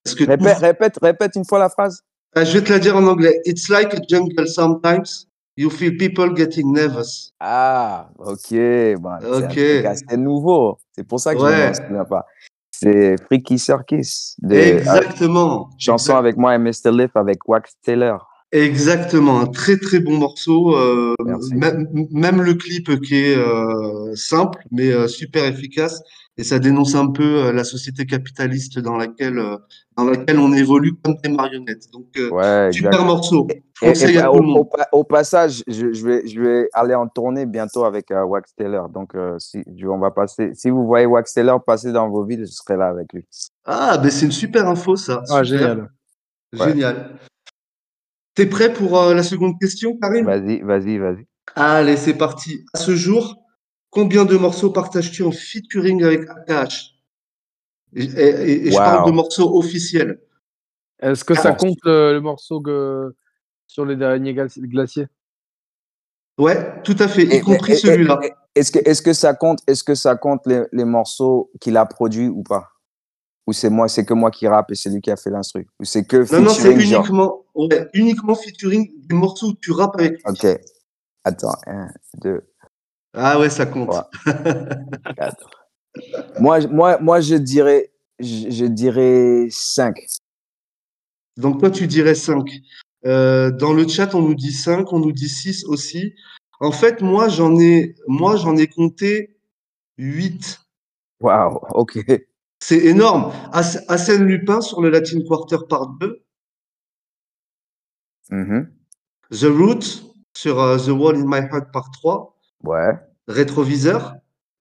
parce 0.03 0.17
que 0.17 0.25
répète, 0.25 0.59
répète, 0.59 0.99
répète 1.01 1.37
une 1.37 1.45
fois 1.45 1.61
la 1.61 1.69
phrase. 1.69 2.03
Ah, 2.35 2.45
je 2.45 2.59
vais 2.59 2.65
te 2.65 2.73
la 2.73 2.79
dire 2.79 2.97
en 2.97 3.07
anglais. 3.07 3.41
It's 3.45 3.69
like 3.69 3.93
a 3.95 3.99
jungle 4.09 4.47
sometimes. 4.47 5.27
You 5.57 5.69
feel 5.69 5.97
people 5.99 6.33
getting 6.35 6.73
nervous. 6.73 7.33
Ah, 7.39 8.09
ok. 8.19 8.97
Bon, 8.99 9.11
c'est 9.21 9.27
un 9.27 9.43
Ok. 9.43 9.49
truc 9.51 9.85
assez 9.85 10.17
nouveau. 10.17 10.79
C'est 10.97 11.05
pour 11.07 11.21
ça 11.21 11.35
que 11.35 11.41
je 11.41 11.45
Ouais. 11.45 11.61
ne 11.61 11.67
m'en 11.69 11.75
souviens 11.75 12.05
pas. 12.07 12.25
C'est 12.71 13.17
Freaky 13.27 13.59
Circus. 13.59 14.35
De, 14.41 14.55
Exactement. 14.57 15.69
chanson 15.79 16.17
avec 16.17 16.39
moi 16.39 16.55
et 16.55 16.59
Mr. 16.59 16.91
Leaf 16.91 17.15
avec 17.17 17.47
Wax 17.47 17.75
Taylor. 17.85 18.27
Exactement, 18.53 19.41
un 19.41 19.47
très 19.47 19.79
très 19.79 19.99
bon 20.01 20.19
morceau. 20.19 20.77
euh, 20.77 21.15
même, 21.55 21.89
même 22.11 22.43
le 22.43 22.55
clip 22.55 23.01
qui 23.01 23.17
est 23.17 23.37
euh, 23.37 24.15
simple 24.15 24.59
mais 24.71 24.91
euh, 24.93 25.09
super 25.09 25.45
efficace 25.47 26.03
et 26.37 26.45
ça 26.45 26.59
dénonce 26.59 26.95
un 26.95 27.09
peu 27.11 27.47
euh, 27.47 27.53
la 27.53 27.65
société 27.65 28.05
capitaliste 28.05 28.79
dans 28.79 28.97
laquelle 28.97 29.39
euh, 29.39 29.57
dans 29.97 30.05
laquelle 30.05 30.39
on 30.39 30.53
évolue 30.53 30.93
comme 31.03 31.15
des 31.23 31.31
marionnettes. 31.31 31.91
Donc 31.93 32.07
euh, 32.19 32.29
Ouais, 32.31 32.71
super 32.73 33.05
morceau. 33.05 33.49
Je 33.51 33.55
Et- 33.87 33.89
conseille 33.89 34.15
et 34.17 34.19
à 34.21 34.31
au, 34.33 35.05
passage, 35.05 35.63
je, 35.67 35.93
je 35.93 36.07
vais, 36.07 36.27
je 36.27 36.41
vais 36.41 36.69
aller 36.75 36.95
en 36.95 37.09
tournée 37.09 37.47
bientôt 37.47 37.85
avec 37.85 38.11
euh, 38.11 38.23
Wax 38.25 38.55
Taylor. 38.55 38.89
Donc, 38.89 39.15
euh, 39.15 39.39
si, 39.39 39.63
je- 39.77 39.87
on 39.87 39.99
va 39.99 40.11
passer, 40.11 40.53
si 40.55 40.71
vous 40.71 40.87
voyez 40.87 41.05
Wax 41.07 41.35
Taylor 41.35 41.63
passer 41.65 41.91
dans 41.91 42.09
vos 42.09 42.25
villes, 42.25 42.45
je 42.47 42.53
serai 42.53 42.77
là 42.77 42.87
avec 42.89 43.13
lui. 43.13 43.25
Ah, 43.65 43.99
ben 43.99 44.11
c'est 44.11 44.27
une 44.27 44.33
super 44.33 44.69
info 44.69 44.95
ça. 44.97 45.23
Ah, 45.31 45.43
Super. 45.43 45.69
génial. 45.69 45.89
Ouais. 46.59 47.03
T'es 48.35 48.47
prêt 48.47 48.73
pour 48.73 48.99
euh, 48.99 49.15
la 49.15 49.23
seconde 49.23 49.59
question, 49.61 49.97
Karim? 49.99 50.25
Vas-y, 50.25 50.61
vas-y, 50.63 50.99
vas-y. 50.99 51.27
Allez, 51.55 51.97
c'est 51.97 52.15
parti. 52.17 52.65
À 52.73 52.79
ce 52.79 52.95
jour, 52.97 53.43
combien 53.91 54.25
de 54.25 54.37
morceaux 54.37 54.71
partages-tu 54.71 55.23
en 55.23 55.33
featuring 55.33 56.03
avec 56.03 56.29
AKH? 56.29 56.95
Et, 57.95 58.05
et- 58.05 58.67
et 58.69 58.71
je 58.71 58.77
parle 58.79 59.07
de 59.07 59.11
morceaux 59.13 59.59
officiels. 59.59 60.19
Est-ce 61.01 61.25
que 61.25 61.35
ça 61.35 61.53
compte 61.53 61.77
le, 61.85 62.15
le 62.15 62.21
morceau 62.21 62.61
que- 62.63 63.15
sur 63.67 63.85
les 63.85 63.97
derniers 63.97 64.33
gla- 64.35 64.59
glaciers? 64.61 65.07
Ouais, 66.39 66.81
tout 66.83 66.97
à 66.99 67.09
fait, 67.09 67.25
y 67.25 67.35
Et- 67.35 67.41
compris 67.41 67.77
celui-là. 67.77 68.19
Est-ce 68.55 68.73
que, 68.73 68.79
est-ce 68.89 69.03
que 69.03 69.13
ça 69.13 69.35
compte, 69.35 69.61
est-ce 69.67 69.85
que 69.85 69.95
ça 69.95 70.15
compte 70.17 70.47
les, 70.47 70.63
les 70.73 70.85
morceaux 70.85 71.51
qu'il 71.61 71.77
a 71.77 71.85
produits 71.87 72.29
ou 72.29 72.43
pas? 72.43 72.72
Ou 73.53 73.55
c'est 73.55 73.69
moi, 73.69 73.87
c'est 73.87 74.07
que 74.07 74.15
moi 74.15 74.31
qui 74.31 74.49
rappe 74.49 74.71
et 74.71 74.75
c'est 74.75 74.89
lui 74.89 75.03
qui 75.03 75.11
a 75.11 75.17
fait 75.17 75.29
l'instru? 75.29 75.67
Ou 75.79 75.85
c'est 75.85 76.05
que 76.07 76.17
Non, 76.33 76.41
non, 76.41 76.49
c'est 76.49 76.63
featuring, 76.73 76.95
uniquement, 76.95 77.45
ouais, 77.55 77.87
uniquement 77.93 78.35
featuring 78.35 78.91
des 79.07 79.15
morceaux 79.15 79.49
où 79.49 79.55
tu 79.61 79.73
rappes 79.73 79.95
avec. 80.01 80.27
Ok. 80.27 80.47
Attends, 81.23 81.53
un, 81.67 81.91
deux, 82.15 82.41
Ah 83.13 83.39
ouais, 83.39 83.51
ça 83.51 83.67
compte. 83.67 83.91
Quatre. 85.19 85.51
moi, 86.39 86.61
je- 86.61 86.69
moi, 86.69 86.99
moi, 86.99 87.21
je 87.21 87.35
dirais, 87.35 87.93
je, 88.19 88.49
je 88.49 88.65
dirais 88.65 89.49
cinq. 89.51 90.03
Donc 91.37 91.61
toi, 91.61 91.71
tu 91.71 91.87
dirais 91.87 92.15
5. 92.15 92.49
dans 93.05 93.75
le 93.75 93.87
chat, 93.87 94.15
on 94.15 94.23
nous 94.23 94.35
dit 94.35 94.53
5, 94.53 94.91
on 94.95 94.99
nous 95.01 95.13
dit 95.13 95.29
6 95.29 95.67
aussi. 95.67 96.15
En 96.59 96.73
fait, 96.73 97.03
moi, 97.03 97.29
j'en 97.29 97.59
ai, 97.61 97.97
moi, 98.07 98.37
j'en 98.37 98.57
ai 98.57 98.67
compté 98.67 99.37
8. 99.99 100.59
Waouh, 101.21 101.59
ok. 101.75 101.99
C'est 102.65 102.79
énorme. 102.79 103.33
Arsène 103.51 104.23
Lupin 104.25 104.61
sur 104.61 104.81
le 104.83 104.89
Latin 104.89 105.19
Quarter 105.27 105.59
Part 105.69 105.89
2. 105.99 106.23
Mhm. 108.31 108.71
The 109.33 109.47
Root 109.47 109.81
sur 110.37 110.61
euh, 110.61 110.79
The 110.79 110.91
Wall 110.91 111.17
in 111.17 111.25
My 111.27 111.41
Heart 111.51 111.73
Part 111.73 111.91
3. 111.91 112.39
Ouais. 112.63 112.93
Rétroviseur. 113.27 114.15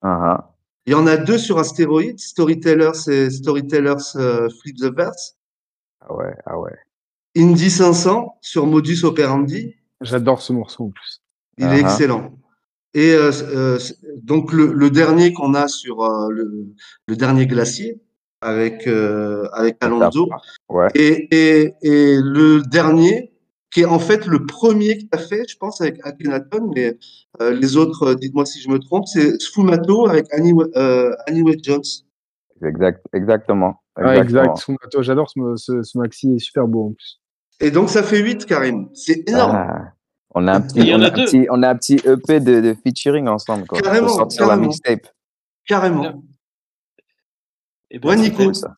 Uh-huh. 0.03 0.41
Il 0.87 0.93
y 0.93 0.95
en 0.95 1.05
a 1.05 1.15
deux 1.15 1.37
sur 1.37 1.59
Astéroïde. 1.59 2.19
Storytellers 2.19 3.07
et 3.07 3.29
Storytellers 3.29 4.15
euh, 4.15 4.49
Flip 4.61 4.77
the 4.77 4.91
Verse. 4.95 5.37
Ah 5.99 6.15
ouais, 6.15 6.35
ah 6.47 6.57
ouais. 6.59 6.75
Indy 7.37 7.69
500 7.69 8.39
sur 8.41 8.65
Modus 8.65 9.03
Operandi. 9.03 9.75
J'adore 10.01 10.41
ce 10.41 10.53
morceau 10.53 10.85
en 10.85 10.89
plus. 10.89 11.21
Il 11.57 11.65
Uh-huh. 11.65 11.73
est 11.75 11.79
excellent. 11.81 12.31
Et 12.93 13.13
euh, 13.13 13.31
euh, 13.53 13.79
donc 14.21 14.51
le, 14.51 14.73
le 14.73 14.89
dernier 14.89 15.31
qu'on 15.33 15.53
a 15.53 15.67
sur 15.67 16.01
euh, 16.01 16.29
le, 16.29 16.51
le 17.07 17.15
dernier 17.15 17.45
glacier 17.47 18.01
avec 18.41 18.87
euh, 18.87 19.47
avec 19.53 19.77
Alonso 19.81 20.27
Ouais. 20.69 20.87
et, 20.95 21.27
et, 21.31 21.73
et 21.83 22.17
le 22.21 22.61
dernier 22.61 23.31
qui 23.71 23.81
est 23.81 23.85
en 23.85 23.99
fait 23.99 24.25
le 24.25 24.45
premier 24.45 24.97
que 24.97 25.03
tu 25.03 25.09
as 25.13 25.17
fait, 25.17 25.49
je 25.49 25.55
pense, 25.57 25.79
avec 25.79 26.05
Akhenaton, 26.05 26.71
mais 26.75 26.97
euh, 27.41 27.53
les 27.53 27.77
autres, 27.77 28.15
dites-moi 28.15 28.45
si 28.45 28.59
je 28.59 28.69
me 28.69 28.79
trompe, 28.79 29.07
c'est 29.07 29.39
Sfumato 29.41 30.07
avec 30.09 30.25
Annie, 30.33 30.53
euh, 30.75 31.15
Annie 31.25 31.41
Wade 31.41 31.63
Jones. 31.63 31.83
Exact, 32.63 33.01
exactement. 33.13 33.81
Ah, 33.95 34.17
exact. 34.17 34.57
J'adore 34.99 35.29
ce, 35.29 35.39
ce, 35.55 35.83
ce 35.83 35.97
maxi, 35.97 36.27
il 36.27 36.35
est 36.35 36.39
super 36.39 36.67
beau 36.67 36.87
en 36.87 36.91
plus. 36.91 37.21
Et 37.61 37.71
donc 37.71 37.89
ça 37.89 38.03
fait 38.03 38.19
8, 38.19 38.45
Karim. 38.45 38.89
C'est 38.93 39.27
énorme. 39.29 39.55
Ah, 39.55 39.93
on 40.33 40.47
a 40.47 40.53
un 40.53 40.61
petit, 40.61 40.91
on 40.93 41.01
a 41.01 41.05
a 41.05 41.07
un 41.07 41.11
deux. 41.11 41.25
petit, 41.25 41.47
on 41.49 41.63
a 41.63 41.69
un 41.69 41.75
petit 41.75 41.95
EP 42.05 42.39
de, 42.39 42.61
de 42.61 42.75
featuring 42.85 43.27
ensemble, 43.27 43.65
quoi. 43.67 43.79
Carrément, 43.81 44.07
Pour 44.07 44.15
sortir 44.15 44.41
la 44.43 44.47
carrément. 44.49 44.67
mixtape. 44.67 45.07
Carrément. 45.67 46.23
Et 47.89 47.99
ben, 47.99 48.09
Ouais, 48.09 48.17
c'est 48.17 48.23
Nico. 48.23 48.43
cool, 48.43 48.55
ça. 48.55 48.75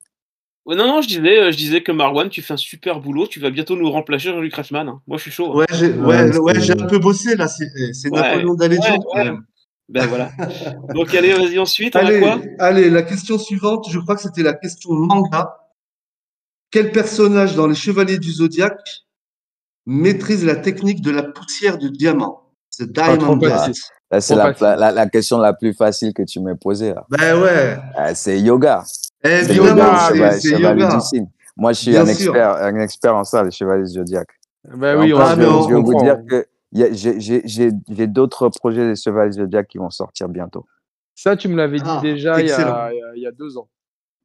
Ouais, 0.66 0.76
non, 0.76 0.88
non, 0.88 1.02
je 1.02 1.08
disais, 1.10 1.40
euh, 1.40 1.52
je 1.52 1.58
disais 1.58 1.84
que 1.84 1.92
Marwan, 1.92 2.30
tu 2.30 2.42
fais 2.42 2.54
un 2.54 2.58
super 2.58 3.00
boulot. 3.02 3.28
Tu 3.28 3.40
vas 3.40 3.50
bientôt 3.50 3.76
nous 3.76 3.92
remplacer 3.92 4.30
Jean-Luc 4.30 4.54
Reichmann. 4.56 4.88
hein. 4.88 5.02
Moi, 5.08 5.18
je 5.18 5.24
suis 5.24 5.32
chaud. 5.32 5.52
hein. 5.52 5.56
Ouais, 5.58 5.66
j'ai 5.74 5.92
ouais, 5.92 6.40
Ouais, 6.40 6.72
un 6.82 6.88
peu 6.88 7.00
bossé 7.00 7.36
là. 7.36 7.48
C'est 7.48 7.66
Ouais, 8.10 8.22
Napoléon 8.22 8.56
ouais, 8.56 8.80
quand 9.12 9.16
même. 9.24 9.46
Ben 9.90 10.08
voilà. 10.08 10.32
Donc, 10.96 11.14
allez, 11.14 11.34
vas-y, 11.34 11.60
ensuite, 11.60 11.96
on 11.98 12.00
a 12.00 12.04
Allez, 12.06 12.20
quoi? 12.22 12.40
allez, 12.60 12.90
la 12.90 13.02
question 13.04 13.38
suivante, 13.38 13.88
je 13.92 14.00
crois 14.00 14.16
que 14.16 14.22
c'était 14.22 14.42
la 14.42 14.54
question 14.54 14.94
manga. 14.94 15.58
Quel 16.72 16.92
personnage 16.92 17.56
dans 17.56 17.68
les 17.68 17.76
Chevaliers 17.76 18.18
du 18.18 18.32
Zodiaque 18.32 19.03
maîtrise 19.86 20.46
la 20.46 20.56
technique 20.56 21.02
de 21.02 21.12
la 21.12 21.24
poussière 21.24 21.78
de 21.78 21.88
diamant 21.90 22.42
The 22.78 22.84
Ah, 22.98 23.18
trop 23.18 23.36
Diamond. 23.36 23.72
Là, 24.12 24.22
c'est 24.22 24.36
la, 24.36 24.54
la, 24.76 24.92
la 24.92 25.10
question 25.10 25.38
la 25.40 25.54
plus 25.54 25.74
facile 25.74 26.14
que 26.14 26.22
tu 26.24 26.40
m'as 26.40 26.56
posée, 26.56 26.94
là. 26.94 27.06
Ben 27.10 27.42
ouais, 27.42 27.78
Ah, 27.96 28.14
c'est 28.14 28.40
yoga. 28.40 28.84
C'est 29.24 29.44
évidemment, 29.46 29.76
yoga, 29.76 30.00
c'est 30.08 30.16
chevalier, 30.16 30.40
c'est 30.40 30.50
yoga. 30.60 30.96
du 30.96 31.02
signe. 31.02 31.28
Moi, 31.58 31.74
je 31.74 31.80
suis 31.82 31.98
un 31.98 32.06
expert, 32.06 32.52
un 32.58 32.80
expert 32.80 33.16
en 33.16 33.24
ça, 33.24 33.44
les 33.44 33.52
chevaliers 33.52 33.84
du 33.84 33.90
zodiaque. 33.94 34.30
Bah 34.76 34.94
Et 34.94 34.98
oui, 34.98 35.14
on, 35.14 35.20
Ah, 35.20 35.36
je, 35.36 35.42
on 35.44 35.68
je 35.68 35.74
vais 35.76 35.82
vous 35.82 35.96
dire 36.04 36.18
que 36.28 36.46
j'ai- 36.72 37.20
j'ai 37.20 37.42
j'ai- 37.46 37.72
j'ai 37.90 38.08
d'autres 38.08 38.50
projets 38.50 38.88
des 38.88 38.96
chevaliers 38.96 39.32
du 39.32 39.38
zodiaque 39.42 39.68
qui 39.68 39.78
vont 39.78 39.90
sortir 39.90 40.30
bientôt. 40.30 40.66
Ça, 41.16 41.36
tu 41.36 41.48
me 41.48 41.56
l'avais 41.56 41.78
dit 41.78 41.84
Ah, 41.86 42.00
déjà 42.02 42.40
il 42.40 42.48
y, 42.48 42.52
a, 42.52 42.92
il 42.92 42.98
y 42.98 43.02
a- 43.04 43.16
il 43.16 43.22
y 43.22 43.28
a 43.28 43.32
deux 43.32 43.58
ans. 43.58 43.68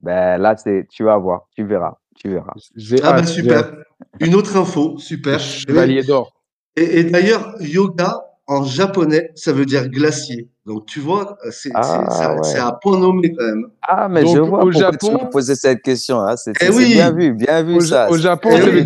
Ben 0.01 0.39
là, 0.39 0.57
c'est, 0.57 0.87
tu 0.91 1.03
vas 1.05 1.17
voir, 1.19 1.49
tu 1.55 1.65
verras, 1.65 1.97
tu 2.19 2.31
verras. 2.31 2.53
Ah 2.55 3.13
ben 3.13 3.19
hâte, 3.19 3.27
j'ai 3.29 3.33
super. 3.35 3.73
Une 4.21 4.35
autre 4.35 4.57
info, 4.57 4.99
super. 4.99 5.39
Chevalier 5.41 6.03
d'or. 6.03 6.33
Et, 6.77 7.01
et 7.01 7.05
d'ailleurs, 7.05 7.55
yoga 7.61 8.21
en 8.47 8.65
japonais, 8.65 9.31
ça 9.35 9.53
veut 9.53 9.67
dire 9.67 9.89
glacier. 9.89 10.49
Donc 10.67 10.87
tu 10.87 11.01
vois, 11.01 11.37
c'est 11.51 11.71
Ah, 11.75 12.35
ouais. 12.41 12.59
à 12.59 12.73
point 12.73 12.99
nommé 12.99 13.33
quand 13.35 13.45
même. 13.45 13.67
Ah, 13.83 14.09
mais 14.09 14.23
Donc, 14.25 14.37
je 14.37 14.41
vois 14.41 14.61
au 14.65 14.71
pourquoi 14.71 14.73
tu 14.73 14.79
Japon- 15.07 15.25
me 15.25 15.31
posais 15.31 15.55
cette 15.55 15.83
question. 15.83 16.21
Hein. 16.21 16.37
C'est 16.37 16.53
Eh 16.61 16.71
oui. 16.71 16.93
bien 16.95 17.11
vu, 17.13 17.33
bien 17.35 17.63
vu 17.63 17.77
Au, 17.77 17.81
ça. 17.81 18.11
au 18.11 18.17
Japon, 18.17 18.51
Eh 18.53 18.57
c'est 18.61 18.65
oui, 18.71 18.81
le, 18.81 18.85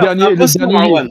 dernier. 0.00 0.34
Le 0.34 1.08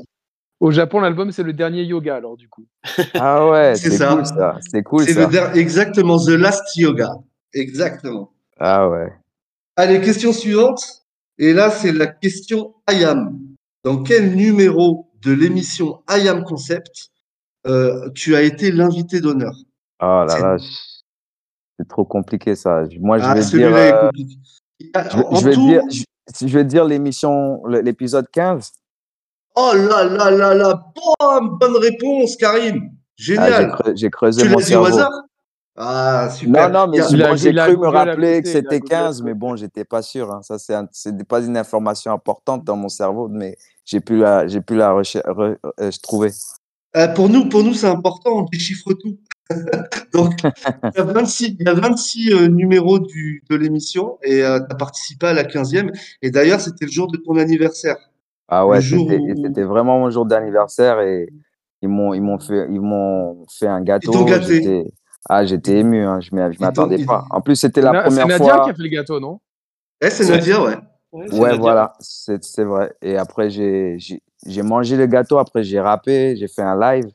au 0.61 0.71
Japon, 0.71 0.99
l'album, 1.01 1.31
c'est 1.31 1.43
le 1.43 1.53
dernier 1.53 1.83
yoga, 1.83 2.15
alors 2.15 2.37
du 2.37 2.47
coup. 2.49 2.65
Ah 3.13 3.47
ouais, 3.49 3.75
C'est 3.75 3.91
c'est 3.91 3.97
ça. 3.97 4.13
cool 4.15 4.25
ça. 4.25 4.57
C'est 4.71 4.83
cool 4.83 5.07
ça. 5.07 5.27
le 5.27 5.57
exactement 5.57 6.17
The 6.17 6.29
Last 6.29 6.75
Yoga. 6.77 7.11
Exactement. 7.53 8.31
Ah 8.59 8.89
ouais. 8.89 9.11
Allez, 9.77 9.99
question 10.01 10.31
suivante. 10.33 11.04
Et 11.37 11.53
là, 11.53 11.69
c'est 11.69 11.91
la 11.91 12.07
question 12.07 12.75
IAM. 12.89 13.37
Dans 13.83 14.03
quel 14.03 14.35
numéro 14.35 15.11
de 15.21 15.31
l'émission 15.31 16.01
IAM 16.09 16.43
Concept 16.43 17.09
euh, 17.67 18.09
tu 18.13 18.35
as 18.35 18.41
été 18.43 18.71
l'invité 18.71 19.19
d'honneur? 19.21 19.53
Oh 20.01 20.23
là 20.27 20.39
là, 20.39 20.57
c'est 21.79 21.87
trop 21.87 22.05
compliqué 22.05 22.55
ça. 22.55 22.83
Moi, 22.99 23.17
je 23.19 23.23
Ah, 23.25 23.33
vais 23.33 23.41
dire, 23.43 23.75
euh, 23.75 24.09
je, 24.15 25.17
vais- 25.17 25.25
en 25.25 25.35
je 25.35 25.45
vais 25.45 25.53
tout- 25.53 25.65
dire, 25.67 25.81
je, 25.91 26.03
si 26.33 26.47
je 26.47 26.57
vais 26.57 26.63
dire 26.65 26.85
l'émission, 26.85 27.65
l'épisode 27.65 28.27
15. 28.31 28.71
Oh 29.55 29.71
là 29.73 30.03
là 30.03 30.31
là 30.31 30.53
là, 30.53 30.83
bonne 31.59 31.77
réponse, 31.77 32.35
Karim. 32.37 32.81
Ah, 32.87 32.91
Génial. 33.17 33.61
j'ai 33.61 33.67
creu- 33.69 33.93
j'ai 33.95 34.09
creusé 34.09 34.41
tu 34.43 34.49
mon 34.49 34.57
l'as 34.59 34.65
dit 34.65 34.75
au 34.75 34.85
hasard? 34.85 35.09
Ah, 35.77 36.29
super. 36.29 36.69
Non, 36.69 36.85
non, 36.85 36.91
mais 36.91 36.97
bon, 36.99 37.35
j'ai 37.35 37.53
cru 37.53 37.77
me 37.77 37.87
rappeler 37.87 38.41
que 38.41 38.47
c'était 38.47 38.79
Google 38.79 38.93
à 38.93 38.97
15, 39.03 39.21
mais 39.23 39.33
bon, 39.33 39.55
j'étais 39.55 39.83
pas 39.83 40.01
sûr. 40.01 40.31
hein. 40.31 40.41
Ça, 40.41 40.57
c'est 40.57 40.73
un- 40.73 40.87
c'est 40.91 41.23
pas 41.27 41.41
une 41.41 41.57
information 41.57 42.11
importante 42.13 42.63
dans 42.63 42.77
mon 42.77 42.87
cerveau, 42.89 43.27
mais 43.27 43.57
j'ai 43.83 43.99
pu 43.99 44.17
la, 44.17 44.47
j'ai 44.47 44.61
pu 44.61 44.75
la 44.75 44.91
recher- 44.93 45.19
re- 45.25 45.57
euh, 45.81 45.91
trouver. 46.01 46.31
Euh, 46.95 47.09
pour 47.09 47.27
nous, 47.27 47.49
pour 47.49 47.63
nous, 47.63 47.73
c'est 47.73 47.87
important, 47.87 48.37
on 48.37 48.43
déchiffre 48.43 48.93
tout. 48.93 49.17
Donc, 50.13 50.31
il 50.43 50.97
y 50.97 50.99
a 50.99 51.03
26, 51.03 51.55
il 51.59 51.65
y 51.65 51.69
a 51.69 51.73
26 51.73 52.31
euh, 52.33 52.47
numéros 52.47 52.99
du, 52.99 53.43
de 53.49 53.55
l'émission 53.57 54.17
et 54.23 54.37
tu 54.37 54.43
as 54.43 54.75
participé 54.75 55.27
à 55.27 55.33
la 55.33 55.43
15e. 55.43 55.91
Et 56.21 56.31
d'ailleurs, 56.31 56.61
c'était 56.61 56.85
le 56.85 56.91
jour 56.91 57.11
de 57.11 57.17
ton 57.17 57.35
anniversaire. 57.35 57.97
Ah 58.47 58.65
ouais, 58.65 58.79
c'était 58.81 59.17
où- 59.19 59.35
c'était 59.43 59.63
vraiment 59.63 59.99
mon 59.99 60.09
jour 60.09 60.25
d'anniversaire 60.25 61.01
et 61.01 61.27
ils 61.81 61.89
m'ont 61.89 62.13
ils 62.13 62.21
m'ont 62.21 62.39
fait 62.39 62.65
ils 62.69 62.79
m'ont 62.81 63.45
fait 63.49 63.67
un 63.67 63.81
gâteau. 63.81 64.11
t'ont 64.11 64.23
gâté. 64.23 64.61
J'étais 64.63 64.85
ah 65.29 65.45
j'étais 65.45 65.79
ému, 65.79 66.03
hein, 66.05 66.19
je 66.21 66.29
t'ont- 66.29 66.37
m'attendais 66.59 67.03
pas. 67.05 67.25
En 67.31 67.41
plus, 67.41 67.55
c'était 67.55 67.81
la 67.81 67.91
Na- 67.91 68.03
C'est 68.03 68.07
première 68.09 68.27
Nadia 68.27 68.53
fois. 68.53 68.63
qui 68.65 68.69
a 68.69 68.73
fait 68.73 68.83
le 68.83 68.89
gâteau, 68.89 69.19
non? 69.19 69.39
Eh, 70.01 70.09
c'est. 70.09 70.29
Nadia, 70.31 70.61
ouais. 70.63 70.75
Ouais, 71.11 71.25
c'est 71.29 71.35
Ouais, 71.39 71.49
Nadia. 71.49 71.61
voilà, 71.61 71.93
c'est 71.99 72.43
c'est 72.43 72.63
vrai. 72.63 72.93
Et 73.01 73.17
après, 73.17 73.49
j'ai 73.49 73.95
j'ai 73.99 74.21
j'ai 74.45 74.61
mangé 74.61 74.97
le 74.97 75.05
gâteau, 75.07 75.37
après 75.37 75.63
j'ai 75.63 75.79
rappé, 75.79 76.35
j'ai 76.35 76.47
fait 76.47 76.61
un 76.61 76.79
live. 76.79 77.05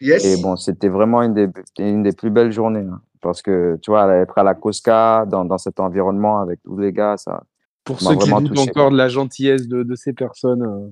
Yes. 0.00 0.24
Et 0.24 0.42
bon, 0.42 0.56
c'était 0.56 0.88
vraiment 0.90 1.22
une 1.22 1.32
des, 1.34 1.48
une 1.78 2.02
des 2.02 2.12
plus 2.12 2.30
belles 2.30 2.52
journées. 2.52 2.80
hein. 2.90 3.00
parce 3.22 3.40
que, 3.42 3.76
tu 3.82 3.90
vois, 3.90 4.14
être 4.14 4.36
à 4.38 4.42
la 4.44 4.54
Cosca, 4.54 5.24
dans, 5.26 5.44
dans 5.44 5.58
cet 5.58 5.80
environnement 5.80 6.38
avec 6.38 6.60
tous 6.62 6.78
les 6.78 6.92
gars, 6.92 7.16
ça. 7.16 7.42
Pour 7.82 7.96
m'a 8.02 8.10
ceux 8.10 8.16
qui 8.16 8.30
doutent 8.30 8.58
encore 8.58 8.90
de 8.92 8.96
la 8.96 9.08
gentillesse 9.08 9.66
de, 9.66 9.82
de 9.82 9.94
ces 9.96 10.12
personnes. 10.12 10.62
euh. 10.62 10.90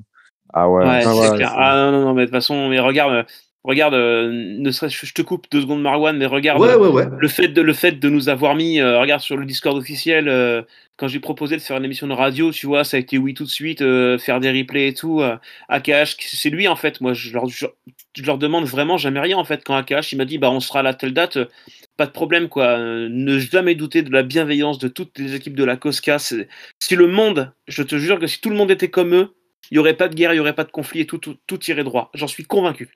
Ah 0.52 0.68
ouais. 0.70 0.84
Ouais, 0.84 1.02
Ah 1.04 1.12
c'est 1.12 1.36
clair. 1.36 1.48
c'est- 1.50 1.54
Ah 1.58 1.74
non, 1.76 1.92
non, 1.92 2.04
non, 2.06 2.14
mais 2.14 2.22
de 2.22 2.26
toute 2.26 2.34
façon, 2.34 2.68
mais 2.70 2.80
regarde, 2.80 3.26
regarde, 3.64 3.94
euh, 3.94 4.28
ne 4.30 4.70
serait 4.70 4.88
je 4.90 5.12
te 5.12 5.22
coupe 5.22 5.46
deux 5.50 5.62
secondes, 5.62 5.82
Marwan, 5.82 6.16
mais 6.16 6.26
regarde. 6.26 6.60
ouais, 6.60 6.74
ouais, 6.74 6.88
ouais. 6.88 7.06
Le 7.18 7.28
fait, 7.28 7.48
de, 7.48 7.60
le 7.62 7.72
fait 7.72 7.92
de 7.92 8.08
nous 8.08 8.28
avoir 8.28 8.54
mis, 8.54 8.80
euh, 8.80 9.00
regarde 9.00 9.22
sur 9.22 9.36
le 9.36 9.44
Discord 9.46 9.76
officiel, 9.76 10.28
euh, 10.28 10.62
quand 10.96 11.08
j'ai 11.08 11.18
proposé 11.18 11.56
de 11.56 11.60
faire 11.60 11.76
une 11.76 11.84
émission 11.84 12.06
de 12.06 12.12
radio, 12.12 12.52
tu 12.52 12.66
vois, 12.66 12.84
ça 12.84 12.96
a 12.96 13.00
été 13.00 13.18
oui 13.18 13.34
tout 13.34 13.44
de 13.44 13.48
suite, 13.50 13.82
euh, 13.82 14.16
faire 14.18 14.38
des 14.38 14.52
replays 14.52 14.88
et 14.88 14.94
tout. 14.94 15.22
Euh, 15.22 15.36
AKH, 15.68 16.16
c'est 16.20 16.50
lui 16.50 16.68
en 16.68 16.76
fait. 16.76 17.00
Moi, 17.00 17.14
je 17.14 17.32
leur, 17.32 17.48
je, 17.48 17.66
je 18.14 18.22
leur 18.22 18.38
demande 18.38 18.64
vraiment 18.66 18.96
jamais 18.96 19.20
rien 19.20 19.36
en 19.36 19.44
fait. 19.44 19.62
Quand 19.64 19.74
AKH 19.76 20.12
il 20.12 20.18
m'a 20.18 20.24
dit, 20.24 20.38
bah 20.38 20.50
on 20.50 20.60
sera 20.60 20.80
à 20.80 20.82
la 20.82 20.94
telle 20.94 21.12
date, 21.12 21.38
euh, 21.38 21.46
pas 21.96 22.06
de 22.06 22.12
problème 22.12 22.48
quoi. 22.48 22.78
Euh, 22.78 23.08
ne 23.10 23.38
jamais 23.38 23.74
douter 23.74 24.02
de 24.02 24.12
la 24.12 24.22
bienveillance 24.22 24.78
de 24.78 24.88
toutes 24.88 25.18
les 25.18 25.34
équipes 25.34 25.56
de 25.56 25.64
la 25.64 25.76
Cosca. 25.76 26.18
Si 26.18 26.46
le 26.96 27.06
monde, 27.08 27.52
je 27.66 27.82
te 27.82 27.96
jure 27.96 28.20
que 28.20 28.26
si 28.28 28.40
tout 28.40 28.50
le 28.50 28.56
monde 28.56 28.70
était 28.70 28.90
comme 28.90 29.14
eux, 29.14 29.34
il 29.70 29.76
y 29.76 29.78
aurait 29.78 29.94
pas 29.94 30.08
de 30.08 30.14
guerre, 30.14 30.32
il 30.32 30.36
y 30.36 30.40
aurait 30.40 30.54
pas 30.54 30.64
de 30.64 30.70
conflit 30.70 31.00
et 31.00 31.06
tout, 31.06 31.18
tout, 31.18 31.36
tout 31.46 31.58
irait 31.70 31.84
droit. 31.84 32.10
J'en 32.14 32.26
suis 32.28 32.44
convaincu. 32.44 32.90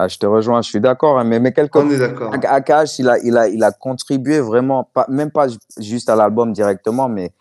Ah, 0.00 0.06
je 0.06 0.16
te 0.16 0.26
rejoins, 0.26 0.62
je 0.62 0.68
suis 0.68 0.80
d'accord. 0.80 1.18
hein, 1.18 1.24
mais, 1.24 1.40
mais 1.40 1.52
quelque 1.52 1.76
On 1.80 1.90
est 1.90 1.98
d'accord. 1.98 2.32
Ak- 2.32 2.44
Akash, 2.44 3.00
il 3.00 3.08
a, 3.08 3.18
il, 3.18 3.36
a, 3.36 3.48
il 3.48 3.64
a 3.64 3.72
contribué 3.72 4.38
vraiment, 4.38 4.84
pas, 4.84 5.04
même 5.08 5.32
pas 5.32 5.48
ju- 5.48 5.58
juste 5.80 6.08
à 6.08 6.14
l'album 6.14 6.52
directement, 6.52 7.08
mais 7.08 7.32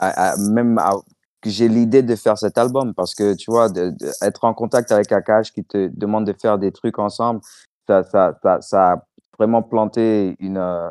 à- 0.00 0.30
à- 0.32 0.36
même 0.38 0.78
à- 0.78 0.94
que 1.42 1.50
j'ai 1.50 1.68
l'idée 1.68 2.02
de 2.02 2.16
faire 2.16 2.38
cet 2.38 2.56
album 2.56 2.94
parce 2.94 3.14
que 3.14 3.34
tu 3.34 3.50
vois, 3.50 3.68
de, 3.68 3.90
de- 3.90 4.10
être 4.22 4.44
en 4.44 4.54
contact 4.54 4.92
avec 4.92 5.12
Akash 5.12 5.52
qui 5.52 5.62
te 5.62 5.88
demande 5.88 6.24
de 6.26 6.32
faire 6.32 6.56
des 6.56 6.72
trucs 6.72 6.98
ensemble, 6.98 7.40
ça, 7.86 8.02
ça, 8.04 8.34
ça, 8.42 8.62
ça 8.62 8.92
a 8.92 9.02
vraiment 9.38 9.62
planté 9.62 10.36
une. 10.40 10.56
euh, 10.56 10.88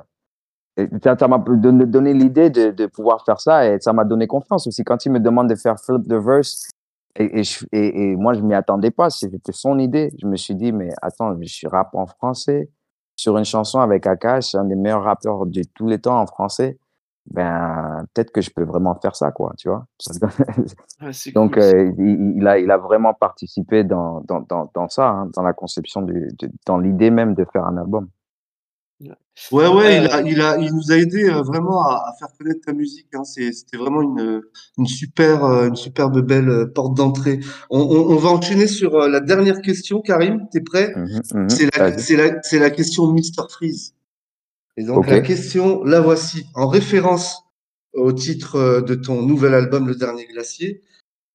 ça 1.03 1.27
m'a 1.27 1.39
donné, 1.39 1.87
donné 1.87 2.13
l'idée 2.13 2.51
de, 2.51 2.69
de 2.69 2.85
pouvoir 2.85 3.25
faire 3.25 3.39
ça 3.41 3.65
et 3.67 3.79
ça 3.79 3.93
m'a 3.93 4.03
donné 4.03 4.27
confiance 4.27 4.67
aussi. 4.67 4.83
Quand 4.83 5.03
il 5.07 5.11
me 5.11 5.19
demande 5.19 5.49
de 5.49 5.55
faire 5.55 5.79
Flip 5.79 6.07
the 6.07 6.13
Verse, 6.23 6.69
et, 7.17 7.39
et, 7.39 7.43
je- 7.43 7.65
et, 7.71 8.11
et 8.11 8.15
moi, 8.15 8.33
je 8.33 8.41
m'y 8.41 8.53
attendais 8.53 8.91
pas. 8.91 9.09
C'était 9.09 9.51
son 9.51 9.79
idée. 9.79 10.11
Je 10.21 10.27
me 10.27 10.35
suis 10.35 10.55
dit, 10.55 10.71
mais 10.71 10.89
attends, 11.01 11.35
je 11.41 11.47
suis 11.47 11.67
rap 11.67 11.93
en 11.95 12.05
français 12.07 12.69
sur 13.15 13.37
une 13.37 13.45
chanson 13.45 13.79
avec 13.79 14.05
Akash, 14.07 14.55
un 14.55 14.65
des 14.65 14.75
meilleurs 14.75 15.03
rappeurs 15.03 15.45
de 15.45 15.61
tous 15.73 15.87
les 15.87 15.99
temps 15.99 16.19
en 16.19 16.27
français. 16.27 16.77
Ben, 17.31 18.05
peut-être 18.13 18.31
que 18.31 18.41
je 18.41 18.51
peux 18.51 18.63
vraiment 18.63 18.93
faire 18.95 19.15
ça, 19.15 19.31
quoi, 19.31 19.53
tu 19.57 19.67
vois. 19.69 19.85
C'est 21.11 21.31
Donc, 21.33 21.53
cool. 21.53 21.63
euh, 21.63 21.91
il, 21.97 22.33
il 22.37 22.47
a, 22.47 22.59
il 22.59 22.69
a 22.71 22.77
vraiment 22.77 23.13
participé 23.13 23.83
dans, 23.83 24.21
dans, 24.21 24.41
dans, 24.41 24.69
dans 24.73 24.89
ça, 24.89 25.09
hein, 25.09 25.29
dans 25.35 25.41
la 25.41 25.53
conception, 25.53 26.01
du, 26.01 26.29
de- 26.39 26.51
dans 26.65 26.77
l'idée 26.77 27.09
même 27.11 27.33
de 27.33 27.45
faire 27.51 27.65
un 27.65 27.77
album. 27.77 28.09
Ouais, 29.51 29.67
ouais, 29.67 29.97
il, 29.97 30.05
Euh, 30.07 30.11
a, 30.13 30.21
il, 30.21 30.41
a, 30.41 30.57
il 30.57 30.73
nous 30.73 30.91
a 30.91 30.97
aidé 30.97 31.25
euh, 31.29 31.41
vraiment 31.41 31.81
à, 31.81 32.05
à 32.07 32.13
faire 32.17 32.29
connaître 32.37 32.61
ta 32.65 32.71
musique. 32.71 33.07
Hein. 33.13 33.25
C'est- 33.25 33.51
C'était 33.51 33.75
vraiment 33.75 34.01
une, 34.01 34.41
une, 34.77 34.85
super, 34.87 35.43
euh, 35.43 35.67
une 35.67 35.75
superbe 35.75 36.21
belle 36.21 36.47
euh, 36.49 36.65
porte 36.65 36.95
d'entrée. 36.95 37.41
On, 37.69 37.81
on, 37.81 38.13
on 38.13 38.15
va 38.15 38.29
enchaîner 38.29 38.67
sur 38.67 38.95
euh, 38.95 39.09
la 39.09 39.19
dernière 39.19 39.61
question, 39.61 39.99
Karim. 40.01 40.47
T'es 40.51 40.61
prêt? 40.61 40.93
Mhm, 40.95 41.21
mhm. 41.33 41.49
C'est 41.49 41.75
la, 41.77 41.89
la, 41.89 42.41
c'est 42.43 42.59
la 42.59 42.69
question 42.69 43.11
Mr. 43.11 43.49
Freeze. 43.49 43.93
Et 44.77 44.83
donc, 44.83 45.07
la 45.07 45.19
question, 45.21 45.83
la 45.83 45.99
voici. 45.99 46.45
En 46.53 46.67
référence 46.67 47.43
au 47.93 48.13
titre 48.13 48.55
euh, 48.55 48.81
de 48.81 48.95
ton 48.95 49.21
nouvel 49.21 49.53
album, 49.53 49.87
Le 49.87 49.95
Dernier 49.95 50.25
Glacier, 50.27 50.81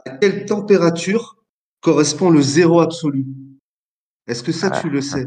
à 0.06 0.10
quelle 0.16 0.46
température 0.46 1.36
correspond 1.82 2.30
le 2.30 2.40
zéro 2.40 2.80
absolu? 2.80 3.26
Est-ce 4.26 4.42
que 4.42 4.52
ça, 4.52 4.70
tu 4.80 4.88
le 4.88 5.00
sais? 5.02 5.26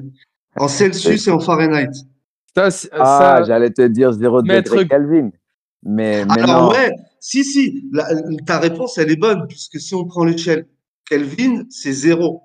En 0.55 0.67
Celsius 0.67 1.27
et 1.27 1.31
en 1.31 1.39
Fahrenheit. 1.39 1.89
Ça, 2.55 2.69
c'est- 2.71 2.89
Ah, 2.91 3.03
ça- 3.05 3.43
j'allais 3.43 3.71
te 3.71 3.81
dire 3.87 4.11
0 4.11 4.41
Maître- 4.43 4.71
degré 4.71 4.87
Kelvin. 4.87 5.29
Mais, 5.83 6.23
mais 6.25 6.41
Alors 6.41 6.63
non. 6.63 6.69
ouais, 6.71 6.91
si, 7.19 7.43
si, 7.43 7.83
la- 7.91 8.07
ta 8.45 8.59
réponse, 8.59 8.97
elle 8.97 9.11
est 9.11 9.15
bonne, 9.19 9.47
puisque 9.47 9.79
si 9.79 9.93
on 9.95 10.05
prend 10.05 10.23
l'échelle 10.23 10.67
Kelvin, 11.09 11.63
c'est 11.69 11.91
zéro. 11.91 12.43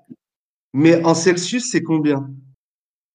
Mais 0.73 1.03
en 1.05 1.13
Celsius, 1.13 1.71
c'est 1.71 1.81
combien? 1.83 2.29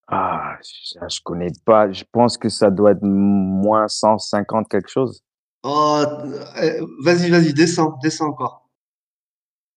Ah, 0.09 0.57
je, 0.63 0.99
je 1.09 1.21
connais 1.23 1.51
pas. 1.65 1.91
Je 1.93 2.05
pense 2.11 2.37
que 2.39 2.49
ça 2.49 2.71
doit 2.71 2.93
être 2.93 3.03
moins 3.03 3.89
150 3.89 4.69
quelque 4.69 4.89
chose. 4.89 5.23
Oh, 5.63 6.03
euh, 6.63 6.87
vas-y, 7.03 7.31
vas-y, 7.31 7.53
descends, 7.55 7.99
descends 8.03 8.27
encore. 8.29 8.69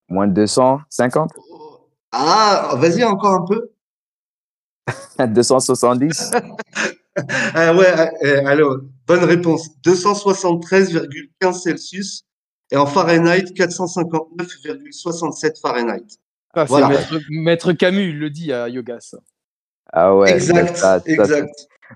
Moins 0.09 0.27
250 0.27 1.31
Ah, 2.11 2.73
vas-y, 2.77 3.03
encore 3.03 3.33
un 3.33 3.45
peu. 3.45 3.69
270 5.33 6.31
Ah 7.53 7.75
ouais, 7.75 8.11
euh, 8.25 8.45
alors, 8.45 8.77
bonne 9.07 9.23
réponse. 9.23 9.69
273,15 9.85 11.53
Celsius 11.61 12.23
et 12.71 12.77
en 12.77 12.85
Fahrenheit, 12.85 13.45
459,67 13.55 15.59
Fahrenheit. 15.61 16.03
Voilà. 16.67 16.89
Maître, 16.89 17.19
Maître 17.29 17.73
Camus, 17.73 18.09
il 18.09 18.19
le 18.19 18.29
dit 18.29 18.51
à 18.51 18.67
Yogas. 18.69 19.15
Ah 19.93 20.15
ouais. 20.15 20.33
exact, 20.33 20.75
ça- 20.75 20.99
ça- 20.99 21.03
exact. 21.05 21.49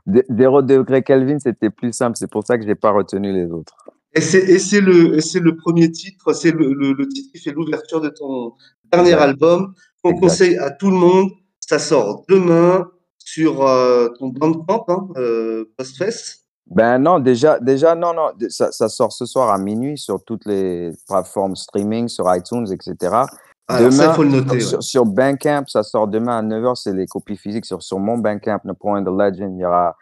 Zé- 0.07 0.23
0 0.29 0.61
degré 0.61 1.03
Kelvin, 1.03 1.39
c'était 1.39 1.69
plus 1.69 1.91
simple. 1.93 2.15
C'est 2.17 2.29
pour 2.29 2.45
ça 2.45 2.57
que 2.57 2.65
j'ai 2.65 2.75
pas 2.75 2.91
retenu 2.91 3.33
les 3.33 3.51
autres. 3.51 3.75
Et 4.13 4.21
c'est, 4.21 4.81
le, 4.81 5.55
premier 5.55 5.91
titre, 5.91 6.33
c'est 6.33 6.51
le, 6.51 6.73
le, 6.73 6.93
le 6.93 7.07
titre 7.07 7.29
qui 7.33 7.39
fait 7.41 7.51
l'ouverture 7.51 8.01
de 8.01 8.09
ton 8.09 8.53
dernier 8.91 9.11
Exact. 9.11 9.23
album 9.23 9.73
qu'on 10.03 10.09
Exact. 10.11 10.21
conseille 10.21 10.57
à 10.57 10.69
tout 10.71 10.89
le 10.91 10.97
monde. 10.97 11.31
Ça 11.59 11.79
sort 11.79 12.23
demain 12.29 12.89
sur 13.33 13.65
euh, 13.65 14.09
ton 14.19 14.27
Bandcamp, 14.27 14.85
hein, 14.89 15.07
euh, 15.15 15.65
Postfest? 15.77 16.45
Ben 16.67 16.99
non, 16.99 17.19
déjà, 17.19 17.59
déjà 17.59 17.95
non, 17.95 18.13
non. 18.13 18.31
Ça, 18.49 18.71
ça 18.71 18.89
sort 18.89 19.13
ce 19.13 19.25
soir 19.25 19.49
à 19.49 19.57
minuit 19.57 19.97
sur 19.97 20.23
toutes 20.23 20.45
les 20.45 20.91
plateformes 21.07 21.55
streaming, 21.55 22.07
sur 22.07 22.33
iTunes, 22.33 22.67
etc. 22.71 23.23
Alors 23.67 23.91
ça, 23.93 24.07
il 24.07 24.13
faut 24.13 24.23
le 24.23 24.29
noter. 24.29 24.59
sur, 24.59 24.77
ouais. 24.77 24.81
sur 24.81 25.05
Bandcamp, 25.05 25.63
ça 25.67 25.83
sort 25.83 26.07
demain 26.07 26.39
à 26.39 26.43
9h, 26.43 26.75
c'est 26.75 26.93
les 26.93 27.07
copies 27.07 27.37
physiques. 27.37 27.65
Sur, 27.65 27.81
sur 27.81 27.99
mon 27.99 28.17
Bandcamp, 28.17 28.59
No 28.65 28.73
Point 28.73 29.03
the 29.03 29.07
Legend, 29.07 29.53
il 29.55 29.61
y 29.61 29.65
aura 29.65 29.95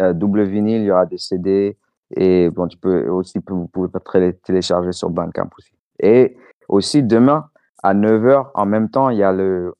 euh, 0.00 0.12
double 0.12 0.42
vinyle, 0.42 0.82
il 0.82 0.86
y 0.86 0.90
aura 0.90 1.06
des 1.06 1.18
CD. 1.18 1.78
Et 2.16 2.50
bon, 2.50 2.66
tu 2.66 2.78
peux 2.78 3.08
aussi, 3.08 3.38
vous 3.46 3.68
pouvez 3.68 3.88
télécharger 4.44 4.92
sur 4.92 5.08
Bandcamp 5.08 5.50
aussi. 5.56 5.72
Et 6.00 6.36
aussi, 6.68 7.02
demain, 7.02 7.46
à 7.82 7.94
9h, 7.94 8.50
en 8.54 8.66
même 8.66 8.90
temps, 8.90 9.08
il 9.08 9.18
y 9.18 9.22
a 9.22 9.32
le, 9.32 9.72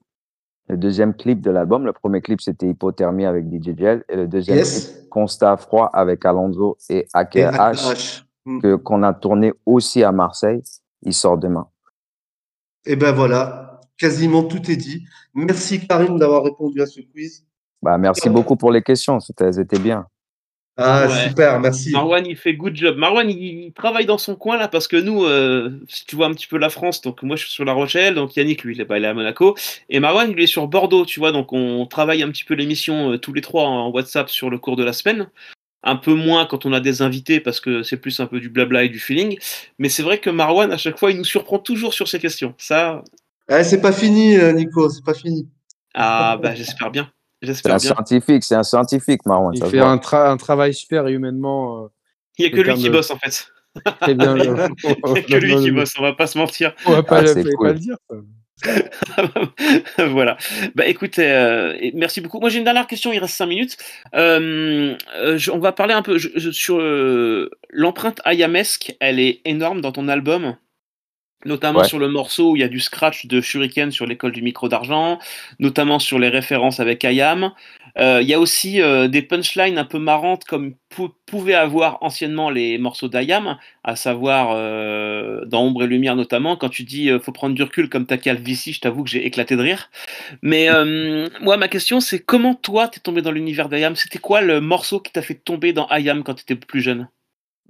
le 0.69 0.77
deuxième 0.77 1.15
clip 1.15 1.41
de 1.41 1.51
l'album. 1.51 1.85
Le 1.85 1.93
premier 1.93 2.21
clip, 2.21 2.41
c'était 2.41 2.69
Hypothermie 2.69 3.27
avec 3.27 3.47
DJ 3.47 3.77
Gel. 3.77 4.05
Et 4.09 4.17
le 4.17 4.27
deuxième 4.27 4.59
clip. 4.59 5.09
Constat 5.11 5.57
froid 5.57 5.91
avec 5.93 6.25
Alonso 6.25 6.79
et 6.89 7.07
AKH 7.13 7.37
AKH. 7.37 8.25
Mm. 8.45 8.61
que 8.61 8.75
qu'on 8.75 9.03
a 9.03 9.13
tourné 9.13 9.53
aussi 9.67 10.03
à 10.03 10.13
Marseille. 10.13 10.63
Il 11.03 11.15
sort 11.15 11.39
demain. 11.39 11.69
Et 12.85 12.97
ben 12.97 13.13
voilà, 13.13 13.81
quasiment 13.97 14.43
tout 14.43 14.71
est 14.71 14.77
dit. 14.77 15.05
Merci 15.35 15.87
Karim 15.87 16.19
d'avoir 16.19 16.43
répondu 16.45 16.81
à 16.81 16.87
ce 16.87 17.01
quiz. 17.01 17.45
Bah, 17.81 17.99
merci 17.99 18.29
beaucoup 18.29 18.57
pour 18.57 18.71
les 18.71 18.83
questions. 18.83 19.21
C'était, 19.21 19.45
elles 19.45 19.61
étaient 19.61 19.79
bien. 19.79 20.07
Ah, 20.79 21.07
Ouais. 21.07 21.29
super, 21.29 21.61
merci. 21.61 21.91
Marwan, 21.93 22.25
il 22.27 22.37
fait 22.37 22.55
good 22.55 22.75
job. 22.75 22.97
Marwan, 22.97 23.29
il, 23.29 23.37
il 23.67 23.73
travaille 23.73 24.07
dans 24.07 24.17
son 24.19 24.37
coin 24.37 24.57
là 24.57 24.69
parce 24.69 24.89
que 24.89 24.97
nous, 24.97 25.25
euh, 25.25 25.71
si 25.89 26.07
tu 26.07 26.17
vois 26.17 26.27
un 26.27 26.33
petit 26.33 26.47
peu 26.47 26.57
la 26.57 26.71
France, 26.71 27.03
donc 27.03 27.23
moi 27.23 27.37
je 27.37 27.43
suis 27.43 27.53
sur 27.53 27.65
La 27.67 27.75
Rochelle, 27.75 28.15
donc 28.15 28.35
Yannick 28.37 28.65
lui 28.65 28.75
il 28.75 28.81
est, 28.81 28.85
bah, 28.87 28.99
il 28.99 29.05
est 29.05 29.09
à 29.09 29.13
Monaco, 29.15 29.55
et 29.91 30.01
Marwan 30.01 30.31
il 30.31 30.41
est 30.41 30.47
sur 30.47 30.67
Bordeaux, 30.69 31.05
tu 31.05 31.21
vois, 31.21 31.31
donc 31.31 31.53
on 31.53 31.85
travaille 31.87 32.23
un 32.23 32.31
petit 32.31 32.45
peu 32.45 32.55
l'émission 32.55 33.13
euh, 33.13 33.19
tous 33.19 33.35
les 33.35 33.43
trois 33.43 33.65
en 33.65 33.91
WhatsApp 33.91 34.31
sur 34.31 34.49
le 34.49 34.59
cours 34.59 34.77
de 34.77 34.85
la 34.85 34.93
semaine. 34.95 35.29
Un 35.85 35.97
peu 35.97 36.15
moins 36.15 36.47
quand 36.47 36.65
on 36.65 36.73
a 36.73 36.79
des 36.81 37.03
invités 37.03 37.41
parce 37.41 37.59
que 37.61 37.83
c'est 37.83 37.97
plus 37.97 38.21
un 38.21 38.27
peu 38.27 38.39
du 38.41 38.49
blabla 38.49 38.85
et 38.85 38.89
du 38.89 39.01
feeling. 39.01 39.37
Mais 39.79 39.89
c'est 39.89 40.03
vrai 40.05 40.19
que 40.19 40.31
Marwan, 40.31 40.71
à 40.73 40.77
chaque 40.79 40.97
fois, 40.97 41.11
il 41.11 41.19
nous 41.19 41.25
surprend 41.25 41.59
toujours 41.59 41.93
sur 41.93 42.07
ses 42.07 42.21
questions. 42.21 42.55
Ça, 42.57 43.03
Eh, 43.51 43.65
c'est 43.65 43.81
pas 43.81 43.93
fini, 43.93 44.37
euh, 44.37 44.53
Nico, 44.53 44.89
c'est 44.89 45.05
pas 45.05 45.13
fini. 45.13 45.49
Ah, 45.93 46.39
bah, 46.41 46.55
j'espère 46.55 46.93
bien. 46.93 47.11
C'est 47.43 47.67
un 47.67 47.71
bien. 47.71 47.79
scientifique, 47.79 48.45
c'est 48.45 48.55
un 48.55 48.63
scientifique, 48.63 49.27
Marwan. 49.27 49.53
Il 49.55 49.65
fait 49.67 49.81
un, 49.81 49.97
tra- 49.97 50.31
un 50.31 50.37
travail 50.37 50.73
super 50.75 51.09
et 51.09 51.13
humainement. 51.13 51.85
euh, 51.85 51.89
Il 52.39 52.47
n'y 52.47 52.53
a 52.53 52.57
que 52.57 52.69
lui 52.69 52.75
qui 52.77 52.85
de- 52.85 52.91
bosse, 52.91 53.11
en 53.11 53.17
fait. 53.19 53.47
très 54.01 54.15
bien. 54.15 54.37
Il 54.37 54.43
n'y 54.43 54.49
a 54.51 55.23
que 55.25 55.35
lui 55.37 55.57
qui 55.57 55.71
bosse, 55.71 55.95
on 55.99 56.03
va 56.03 56.13
pas 56.13 56.27
se 56.27 56.39
mentir. 56.39 56.75
On 56.87 56.93
va 56.93 57.03
pas, 57.03 57.19
Ah, 57.19 57.23
le, 57.23 57.27
c'est 57.29 57.43
fallait 57.43 57.55
cool. 57.55 57.67
pas 57.69 57.73
le 57.73 57.79
dire. 57.79 57.97
ça. 58.09 58.17
voilà. 60.07 60.37
Bah 60.77 60.87
écoute, 60.87 61.19
euh, 61.19 61.75
merci 61.95 62.21
beaucoup. 62.21 62.39
Moi 62.39 62.49
j'ai 62.49 62.59
une 62.59 62.65
dernière 62.65 62.87
question, 62.87 63.13
il 63.13 63.19
reste 63.19 63.35
5 63.35 63.47
minutes. 63.47 63.77
Euh, 64.15 64.95
euh, 65.17 65.37
je- 65.37 65.51
on 65.51 65.59
va 65.59 65.73
parler 65.73 65.95
un 65.95 66.03
peu 66.03 66.17
je- 66.19 66.29
je- 66.37 66.51
sur 66.51 66.79
euh, 66.79 67.51
l'empreinte 67.71 68.21
ayamesque, 68.25 68.95
elle 69.01 69.19
est 69.19 69.41
énorme 69.45 69.81
dans 69.81 69.91
ton 69.91 70.07
album. 70.07 70.57
Notamment 71.45 71.81
Ouais. 71.81 71.89
sur 71.89 71.99
le 71.99 72.09
morceau 72.09 72.53
où 72.53 72.57
il 72.57 72.61
y 72.61 72.63
a 72.63 72.69
du 72.69 72.79
scratch 72.81 73.27
de 73.27 73.41
Shuriken 73.41 73.91
sur 73.91 74.07
l'école 74.07 74.33
du 74.33 74.43
micro 74.43 74.69
d'argent, 74.69 75.19
notamment 75.59 75.99
sur 75.99 76.19
les 76.19 76.29
références 76.29 76.79
avec 76.81 77.05
Ayam. 77.05 77.53
Euh, 77.99 78.21
Il 78.23 78.29
y 78.29 78.35
a 78.35 78.41
aussi 78.41 78.81
euh, 78.81 79.09
des 79.09 79.23
punchlines 79.23 79.77
un 79.77 79.85
peu 79.85 79.99
marrantes 79.99 80.45
comme 80.45 80.75
pou- 80.89 81.11
pouvaient 81.27 81.55
avoir 81.55 81.99
anciennement 82.03 82.49
les 82.49 82.79
morceaux 82.79 83.09
d'Ayam, 83.09 83.59
à 83.85 83.97
savoir 83.97 84.53
euh, 84.55 85.45
dans 85.47 85.63
Ombre 85.65 85.83
et 85.85 85.87
Lumière 85.87 86.17
notamment, 86.17 86.57
quand 86.57 86.69
tu 86.69 86.85
dis 86.85 87.11
faut 87.23 87.33
prendre 87.33 87.55
du 87.55 87.63
recul 87.63 87.89
comme 87.89 88.07
ta 88.07 88.17
calvitie, 88.19 88.73
je 88.73 88.81
t'avoue 88.81 89.05
que 89.05 89.11
j'ai 89.11 89.27
éclaté 89.27 89.57
de 89.57 89.63
rire. 89.63 89.91
Mais 90.43 90.69
moi, 91.41 91.57
ma 91.57 91.69
question, 91.69 92.01
c'est 92.01 92.21
comment 92.21 92.55
toi, 92.55 92.89
t'es 92.89 93.01
tombé 93.01 93.21
dans 93.23 93.33
l'univers 93.33 93.69
d'Ayam? 93.69 93.97
C'était 93.97 94.19
quoi 94.19 94.41
le 94.41 94.61
morceau 94.61 95.01
qui 95.01 95.13
t'a 95.13 95.23
fait 95.23 95.35
tomber 95.35 95.73
dans 95.73 95.87
Ayam 95.89 96.23
quand 96.23 96.35
t'étais 96.35 96.55
plus 96.57 96.81
jeune? 96.81 97.09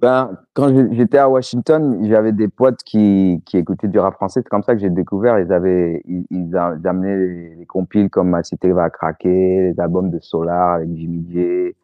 Ben, 0.03 0.36
quand 0.55 0.92
j'étais 0.92 1.18
à 1.18 1.28
Washington, 1.28 2.05
j'avais 2.09 2.32
des 2.32 2.48
potes 2.48 2.82
qui, 2.82 3.40
qui 3.46 3.59
écoutaient 3.59 3.86
du 3.86 4.00
rap 4.00 4.14
français. 4.14 4.40
C'est 4.42 4.48
comme 4.48 4.64
ça 4.64 4.74
que 4.74 4.80
j'ai 4.80 4.90
découvert. 4.90 5.38
Ils 5.38 5.53
avaient, 5.53 6.03
ils, 6.07 6.26
ils 6.30 6.57
amenaient 6.57 7.16
les, 7.16 7.55
les 7.55 7.66
compiles 7.66 8.11
comme 8.11 8.28
Ma 8.28 8.42
Cité 8.42 8.72
va 8.72 8.90
craquer, 8.90 9.70
les 9.70 9.78
albums 9.78 10.11
de 10.11 10.18
Solar 10.18 10.72
avec 10.72 10.88
Jimmy 10.96 11.24
J. 11.30 11.76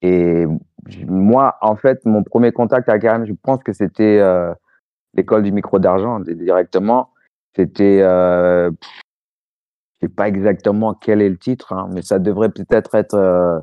Et 0.00 0.46
moi, 1.06 1.58
en 1.60 1.76
fait, 1.76 2.02
mon 2.06 2.22
premier 2.22 2.52
contact 2.52 2.88
avec 2.88 3.02
Karim, 3.02 3.26
je 3.26 3.34
pense 3.34 3.62
que 3.62 3.74
c'était 3.74 4.18
euh, 4.18 4.54
l'école 5.12 5.42
du 5.42 5.52
micro 5.52 5.78
d'argent 5.78 6.20
di- 6.20 6.36
directement. 6.36 7.10
C'était, 7.54 8.00
euh, 8.00 8.70
je 10.00 10.06
sais 10.06 10.08
pas 10.08 10.26
exactement 10.26 10.94
quel 10.94 11.20
est 11.20 11.28
le 11.28 11.36
titre, 11.36 11.74
hein, 11.74 11.90
mais 11.92 12.00
ça 12.00 12.18
devrait 12.18 12.48
peut-être 12.48 12.94
être 12.94 13.14
euh, 13.14 13.60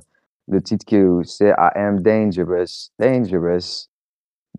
le 0.48 0.62
titre 0.62 0.86
que 0.86 1.24
c'est 1.24 1.50
I 1.50 1.72
am 1.74 2.02
dangerous, 2.02 2.92
dangerous 3.00 3.90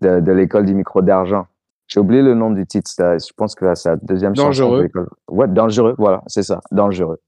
de, 0.01 0.19
de 0.19 0.31
l'école 0.31 0.65
du 0.65 0.73
micro 0.73 1.01
d'argent. 1.01 1.47
J'ai 1.87 1.99
oublié 1.99 2.21
le 2.21 2.33
nom 2.33 2.51
du 2.51 2.65
titre. 2.65 2.89
Je 2.97 3.33
pense 3.35 3.55
que 3.55 3.73
c'est 3.75 3.89
la 3.89 3.95
deuxième 3.97 4.35
chanson. 4.35 4.47
Dangereux. 4.49 4.77
de 4.79 4.83
l'école. 4.83 5.09
Ouais, 5.29 5.47
dangereux. 5.47 5.95
Voilà, 5.97 6.21
c'est 6.27 6.43
ça, 6.43 6.59
dangereux. 6.71 7.19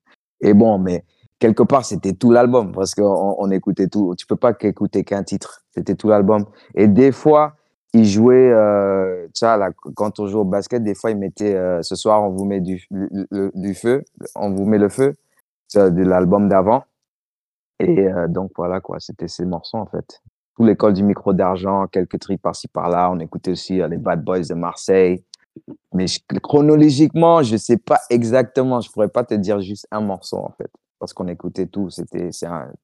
Et 0.41 0.53
bon, 0.53 0.77
mais 0.79 1.05
quelque 1.39 1.63
part, 1.63 1.85
c'était 1.85 2.13
tout 2.13 2.31
l'album 2.31 2.73
parce 2.73 2.93
qu'on 2.93 3.35
on 3.39 3.51
écoutait 3.51 3.87
tout. 3.87 4.15
Tu 4.17 4.25
peux 4.25 4.35
pas 4.35 4.53
qu'écouter 4.53 5.03
qu'un 5.05 5.23
titre. 5.23 5.61
C'était 5.71 5.95
tout 5.95 6.09
l'album. 6.09 6.45
Et 6.75 6.87
des 6.89 7.11
fois, 7.13 7.53
ils 7.93 8.05
jouaient, 8.05 8.51
euh, 8.51 9.27
tu 9.33 9.45
là, 9.45 9.69
quand 9.95 10.19
on 10.19 10.27
joue 10.27 10.39
au 10.39 10.43
basket, 10.45 10.83
des 10.83 10.93
fois, 10.93 11.09
ils 11.11 11.17
mettaient, 11.17 11.55
euh, 11.55 11.81
ce 11.81 11.95
soir, 11.95 12.21
on 12.23 12.29
vous 12.29 12.45
met 12.45 12.59
du, 12.59 12.85
le- 12.91 13.51
du 13.55 13.73
feu, 13.73 14.03
on 14.35 14.51
vous 14.53 14.65
met 14.65 14.77
le 14.77 14.89
feu. 14.89 15.15
C'est 15.67 15.93
de 15.93 16.03
l'album 16.03 16.49
d'avant. 16.49 16.83
Et 17.79 18.07
euh, 18.07 18.27
donc, 18.27 18.51
voilà, 18.57 18.81
quoi. 18.81 18.97
C'était 18.99 19.27
ces 19.29 19.45
morceaux, 19.45 19.77
en 19.77 19.85
fait 19.85 20.21
l'école 20.65 20.93
du 20.93 21.03
micro 21.03 21.33
d'argent, 21.33 21.87
quelques 21.87 22.19
trucs 22.19 22.41
par-ci 22.41 22.67
par-là. 22.67 23.11
On 23.11 23.19
écoutait 23.19 23.51
aussi 23.51 23.81
euh, 23.81 23.87
les 23.87 23.97
Bad 23.97 24.23
Boys 24.23 24.41
de 24.41 24.53
Marseille. 24.53 25.23
Mais 25.93 26.05
chronologiquement, 26.41 27.43
je 27.43 27.57
sais 27.57 27.77
pas 27.77 27.99
exactement. 28.09 28.81
Je 28.81 28.91
pourrais 28.91 29.09
pas 29.09 29.23
te 29.23 29.33
dire 29.33 29.59
juste 29.59 29.87
un 29.91 30.01
morceau 30.01 30.37
en 30.37 30.53
fait, 30.57 30.71
parce 30.99 31.13
qu'on 31.13 31.27
écoutait 31.27 31.65
tout. 31.65 31.89
C'était, 31.89 32.29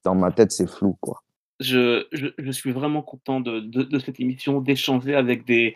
dans 0.03 0.15
ma 0.15 0.31
tête, 0.31 0.51
c'est 0.51 0.67
flou 0.67 0.97
quoi. 0.99 1.21
je, 1.59 2.05
je, 2.11 2.27
je 2.37 2.51
suis 2.51 2.71
vraiment 2.71 3.01
content 3.01 3.39
de, 3.39 3.59
de, 3.59 3.99
cette 3.99 4.19
émission, 4.19 4.61
d'échanger 4.61 5.15
avec 5.15 5.45
des, 5.45 5.75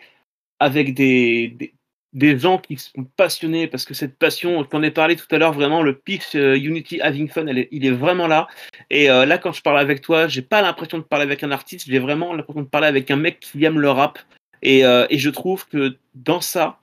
avec 0.58 0.94
des, 0.94 1.74
des 2.12 2.36
gens 2.38 2.58
qui 2.58 2.76
sont 2.76 3.04
passionnés, 3.16 3.68
parce 3.68 3.84
que 3.84 3.94
cette 3.94 4.18
passion, 4.18 4.64
t'en 4.64 4.82
ai 4.82 4.90
parlé 4.90 5.14
tout 5.14 5.26
à 5.30 5.38
l'heure, 5.38 5.52
vraiment, 5.52 5.80
le 5.82 5.96
pitch 5.96 6.34
euh, 6.34 6.56
Unity 6.56 7.00
Having 7.00 7.28
Fun, 7.28 7.46
elle 7.46 7.58
est- 7.58 7.68
il 7.70 7.86
est 7.86 7.92
vraiment 7.92 8.26
là. 8.26 8.48
Et 8.90 9.08
euh, 9.08 9.26
là, 9.26 9.38
quand 9.38 9.52
je 9.52 9.62
parle 9.62 9.78
avec 9.78 10.00
toi, 10.00 10.26
j'ai 10.26 10.42
pas 10.42 10.60
l'impression 10.60 10.98
de 10.98 11.04
parler 11.04 11.24
avec 11.24 11.44
un 11.44 11.52
artiste, 11.52 11.86
j'ai 11.88 12.00
vraiment 12.00 12.34
l'impression 12.34 12.62
de 12.62 12.68
parler 12.68 12.88
avec 12.88 13.10
un 13.12 13.16
mec 13.16 13.38
qui 13.38 13.64
aime 13.64 13.78
le 13.78 13.90
rap. 13.90 14.18
Et, 14.62 14.84
euh, 14.84 15.06
et 15.08 15.18
je 15.18 15.30
trouve 15.30 15.68
que 15.68 15.96
dans 16.14 16.40
ça, 16.40 16.79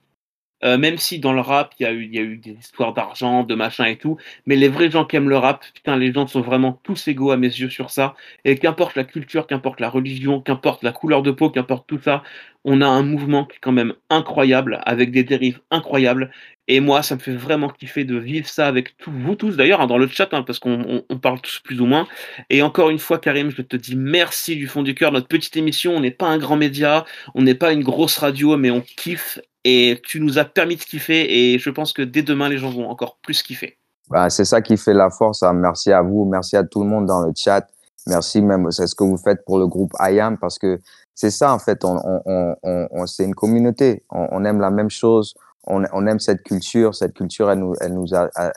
euh, 0.64 0.78
même 0.78 0.98
si 0.98 1.20
dans 1.20 1.34
le 1.34 1.42
rap, 1.42 1.74
il 1.80 1.88
y, 1.88 2.16
y 2.16 2.20
a 2.20 2.22
eu 2.22 2.38
des 2.38 2.52
histoires 2.52 2.94
d'argent, 2.94 3.44
de 3.44 3.56
machin 3.56 3.86
et 3.86 3.98
tout, 3.98 4.18
mais 4.46 4.56
les 4.56 4.70
vrais 4.70 4.90
gens 4.90 5.06
qui 5.06 5.16
aiment 5.16 5.30
le 5.30 5.38
rap, 5.38 5.64
putain, 5.74 5.98
les 5.98 6.12
gens 6.12 6.28
sont 6.28 6.42
vraiment 6.42 6.80
tous 6.84 7.08
égaux 7.08 7.32
à 7.32 7.38
mes 7.38 7.48
yeux 7.48 7.70
sur 7.70 7.92
ça. 7.92 8.16
Et 8.46 8.58
qu'importe 8.58 8.96
la 8.96 9.04
culture, 9.04 9.48
qu'importe 9.48 9.80
la 9.80 9.90
religion, 9.90 10.42
qu'importe 10.42 10.84
la 10.84 10.92
couleur 10.92 11.22
de 11.22 11.32
peau, 11.32 11.50
qu'importe 11.50 11.86
tout 11.88 12.00
ça, 12.00 12.24
on 12.64 12.82
a 12.82 12.88
un 12.88 13.04
mouvement 13.04 13.46
qui 13.46 13.56
est 13.58 13.60
quand 13.62 13.72
même 13.72 13.94
incroyable, 14.10 14.82
avec 14.86 15.12
des 15.12 15.24
dérives 15.24 15.62
incroyables. 15.72 16.32
Et 16.68 16.80
moi, 16.80 17.02
ça 17.02 17.16
me 17.16 17.20
fait 17.20 17.34
vraiment 17.36 17.70
kiffer 17.70 18.04
de 18.04 18.18
vivre 18.18 18.48
ça 18.48 18.68
avec 18.68 18.96
vous 19.08 19.36
tous 19.36 19.56
d'ailleurs, 19.56 19.80
hein, 19.82 19.88
dans 19.88 19.98
le 19.98 20.08
chat, 20.08 20.30
hein, 20.34 20.44
parce 20.44 20.60
qu'on 20.60 20.82
on- 20.82 21.04
on 21.10 21.18
parle 21.18 21.40
tous 21.42 21.60
plus 21.64 21.80
ou 21.80 21.86
moins. 21.86 22.08
Et 22.50 22.62
encore 22.62 22.90
une 22.90 23.00
fois, 23.00 23.20
Karim, 23.20 23.50
je 23.52 23.62
te 23.62 23.76
dis 23.78 23.96
merci 23.96 24.56
du 24.56 24.68
fond 24.68 24.84
du 24.84 24.94
cœur. 24.94 25.12
Notre 25.12 25.28
petite 25.28 25.56
émission, 25.56 25.94
on 25.96 26.02
n'est 26.02 26.12
pas 26.12 26.28
un 26.28 26.38
grand 26.38 26.58
média, 26.58 27.06
on 27.36 27.42
n'est 27.42 27.56
pas 27.56 27.72
une 27.72 27.84
grosse 27.84 28.18
radio, 28.18 28.58
mais 28.58 28.70
on 28.72 28.82
kiffe. 28.82 29.40
Et 29.64 30.00
tu 30.06 30.20
nous 30.22 30.38
as 30.38 30.46
permis 30.46 30.76
de 30.76 30.84
kiffer. 30.84 31.54
Et 31.54 31.60
je 31.60 31.70
pense 31.70 31.94
que 31.94 32.02
dès 32.02 32.22
demain, 32.22 32.50
les 32.50 32.58
gens 32.58 32.70
vont 32.70 32.90
encore 32.90 33.18
plus 33.22 33.42
kiffer. 33.44 33.78
Bah, 34.10 34.30
c'est 34.30 34.46
ça 34.46 34.62
qui 34.62 34.78
fait 34.78 34.94
la 34.94 35.10
force. 35.10 35.44
hein. 35.44 35.54
Merci 35.54 35.92
à 35.92 36.02
vous, 36.02 36.26
merci 36.26 36.56
à 36.56 36.64
tout 36.64 36.84
le 36.84 36.90
monde 36.90 37.06
dans 37.06 37.22
le 37.26 37.34
chat. 37.36 37.68
Merci 38.08 38.42
même, 38.42 38.72
c'est 38.72 38.88
ce 38.88 38.96
que 38.96 39.04
vous 39.04 39.18
faites 39.18 39.44
pour 39.46 39.60
le 39.60 39.68
groupe 39.68 39.92
IAM 40.00 40.38
parce 40.38 40.58
que 40.58 40.80
c'est 41.14 41.32
ça 41.32 41.54
en 41.54 41.60
fait. 41.60 41.84
On, 41.84 41.98
on, 42.26 42.56
on, 42.64 42.88
on, 42.92 43.06
c'est 43.06 43.26
une 43.26 43.36
communauté. 43.36 44.04
On 44.12 44.46
aime 44.46 44.62
la 44.62 44.72
même 44.72 44.90
chose. 44.90 45.34
On, 45.68 46.08
aime 46.08 46.20
cette 46.20 46.44
culture. 46.44 46.96
Cette 46.96 47.14
culture, 47.14 47.52
elle 47.52 47.60
nous, 47.60 47.74
elle 47.82 47.94
nous, 47.94 48.08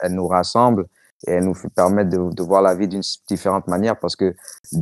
elle 0.01 0.13
nous 0.13 0.27
rassemble 0.27 0.87
et 1.27 1.33
elle 1.33 1.43
nous 1.43 1.53
permettre 1.75 2.09
de, 2.09 2.43
voir 2.43 2.61
la 2.61 2.73
vie 2.73 2.87
d'une 2.87 3.01
différente 3.27 3.67
manière 3.67 3.99
parce 3.99 4.15
que 4.15 4.33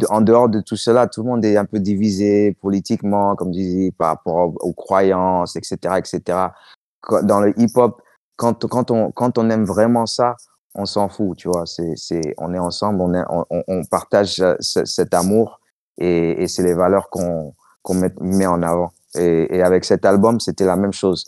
en 0.09 0.21
dehors 0.21 0.47
de 0.47 0.61
tout 0.61 0.77
cela, 0.77 1.07
tout 1.07 1.23
le 1.23 1.29
monde 1.29 1.43
est 1.43 1.57
un 1.57 1.65
peu 1.65 1.79
divisé 1.79 2.55
politiquement, 2.61 3.35
comme 3.35 3.53
je 3.53 3.59
disais, 3.59 3.91
par 3.91 4.09
rapport 4.09 4.53
aux, 4.61 4.73
croyances, 4.73 5.55
etc., 5.55 5.95
etc. 5.97 6.47
Dans 7.23 7.41
le 7.41 7.53
hip-hop, 7.59 8.01
quand, 8.35 8.65
quand 8.67 8.91
on, 8.91 9.11
quand 9.11 9.37
on 9.37 9.49
aime 9.49 9.65
vraiment 9.65 10.05
ça, 10.05 10.35
on 10.75 10.85
s'en 10.85 11.09
fout, 11.09 11.37
tu 11.37 11.49
vois. 11.49 11.65
C'est, 11.65 11.93
c'est, 11.95 12.35
on 12.37 12.53
est 12.53 12.59
ensemble, 12.59 13.01
on, 13.01 13.45
on, 13.67 13.85
partage 13.85 14.41
ce- 14.59 14.85
cet 14.85 15.13
amour 15.13 15.59
et, 15.97 16.47
c'est 16.47 16.63
les 16.63 16.73
valeurs 16.73 17.09
qu'on, 17.09 17.53
qu'on 17.81 17.95
met, 17.95 18.13
met 18.21 18.45
en 18.45 18.61
avant. 18.63 18.91
Et 19.15 19.61
avec 19.63 19.85
cet 19.85 20.05
album, 20.05 20.39
c'était 20.39 20.65
la 20.65 20.75
même 20.75 20.93
chose. 20.93 21.25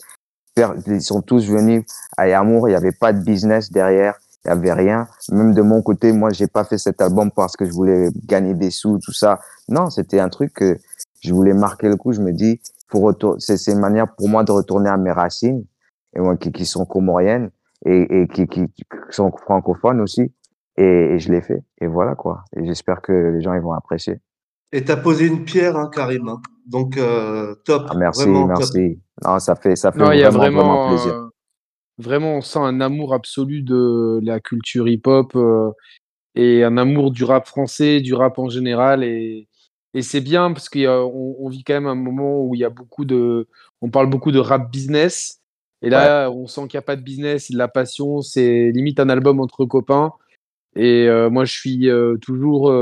Ils 0.56 1.00
sont 1.00 1.22
tous 1.22 1.48
venus 1.48 1.84
à 2.16 2.24
Amour, 2.38 2.68
il 2.68 2.72
n'y 2.72 2.76
avait 2.76 2.92
pas 2.92 3.12
de 3.12 3.22
business 3.24 3.70
derrière, 3.70 4.14
il 4.44 4.48
n'y 4.48 4.52
avait 4.52 4.72
rien. 4.72 5.06
Même 5.30 5.54
de 5.54 5.62
mon 5.62 5.82
côté, 5.82 6.12
moi, 6.12 6.30
j'ai 6.30 6.46
pas 6.46 6.64
fait 6.64 6.78
cet 6.78 7.00
album 7.00 7.30
parce 7.30 7.56
que 7.56 7.64
je 7.64 7.72
voulais 7.72 8.10
gagner 8.26 8.54
des 8.54 8.70
sous, 8.70 8.98
tout 8.98 9.12
ça. 9.12 9.40
Non, 9.68 9.88
c'était 9.88 10.20
un 10.20 10.28
truc 10.28 10.52
que 10.52 10.78
je 11.22 11.32
voulais 11.32 11.54
marquer 11.54 11.88
le 11.88 11.96
coup. 11.96 12.12
Je 12.12 12.20
me 12.20 12.32
dis, 12.32 12.60
c'est, 13.38 13.72
une 13.72 13.80
manière 13.80 14.14
pour 14.14 14.28
moi 14.28 14.44
de 14.44 14.52
retourner 14.52 14.90
à 14.90 14.96
mes 14.96 15.12
racines, 15.12 15.64
et 16.14 16.20
moi, 16.20 16.36
qui, 16.36 16.52
qui 16.52 16.66
sont 16.66 16.84
comoriennes 16.84 17.50
et, 17.86 18.22
et 18.22 18.28
qui, 18.28 18.46
qui, 18.46 18.66
sont 19.10 19.32
francophones 19.32 20.00
aussi. 20.00 20.32
Et, 20.76 20.84
et 21.14 21.18
je 21.18 21.32
l'ai 21.32 21.40
fait. 21.40 21.62
Et 21.80 21.86
voilà 21.86 22.14
quoi. 22.14 22.44
Et 22.56 22.64
j'espère 22.66 23.00
que 23.02 23.12
les 23.12 23.42
gens 23.42 23.54
ils 23.54 23.60
vont 23.60 23.72
apprécier. 23.72 24.20
Et 24.72 24.84
t'as 24.84 24.96
posé 24.96 25.26
une 25.26 25.44
pierre, 25.44 25.76
hein, 25.76 25.90
Karim. 25.92 26.28
hein. 26.28 26.40
Donc, 26.66 26.96
euh, 26.96 27.54
top. 27.64 27.88
Ah, 27.90 27.94
merci, 27.96 28.24
vraiment 28.24 28.54
top. 28.54 28.70
Non, 29.24 29.38
ça 29.38 29.54
fait, 29.56 29.76
ça 29.76 29.92
fait 29.92 29.98
Non, 29.98 30.06
vraiment, 30.06 30.30
vraiment, 30.30 30.62
vraiment, 30.62 30.88
plaisir. 30.88 31.14
euh, 31.14 31.28
vraiment, 31.98 32.36
on 32.36 32.40
sent 32.40 32.58
un 32.58 32.80
amour 32.80 33.14
absolu 33.14 33.62
de 33.62 34.20
la 34.22 34.40
culture 34.40 34.88
hip-hop 34.88 35.34
euh, 35.36 35.70
et 36.34 36.64
un 36.64 36.76
amour 36.76 37.10
du 37.10 37.24
rap 37.24 37.46
français, 37.46 38.00
du 38.00 38.14
rap 38.14 38.38
en 38.38 38.48
général. 38.48 39.04
Et, 39.04 39.48
et 39.94 40.02
c'est 40.02 40.20
bien 40.20 40.52
parce 40.52 40.68
qu'on 40.68 41.36
on 41.38 41.48
vit 41.48 41.64
quand 41.64 41.74
même 41.74 41.86
un 41.86 41.94
moment 41.94 42.42
où 42.42 42.54
il 42.54 42.60
y 42.60 42.64
a 42.64 42.70
beaucoup 42.70 43.04
de, 43.04 43.46
on 43.80 43.90
parle 43.90 44.08
beaucoup 44.08 44.32
de 44.32 44.38
rap 44.38 44.70
business. 44.70 45.40
Et 45.84 45.90
là, 45.90 46.30
on 46.30 46.46
sent 46.46 46.68
qu'il 46.68 46.76
n'y 46.78 46.82
a 46.84 46.86
pas 46.86 46.94
de 46.94 47.02
business, 47.02 47.50
de 47.50 47.58
la 47.58 47.66
passion, 47.66 48.22
c'est 48.22 48.70
limite 48.70 49.00
un 49.00 49.08
album 49.08 49.40
entre 49.40 49.64
copains. 49.64 50.12
Et 50.76 51.08
euh, 51.08 51.28
moi, 51.28 51.44
je 51.44 51.52
suis 51.52 51.88
toujours 52.20 52.72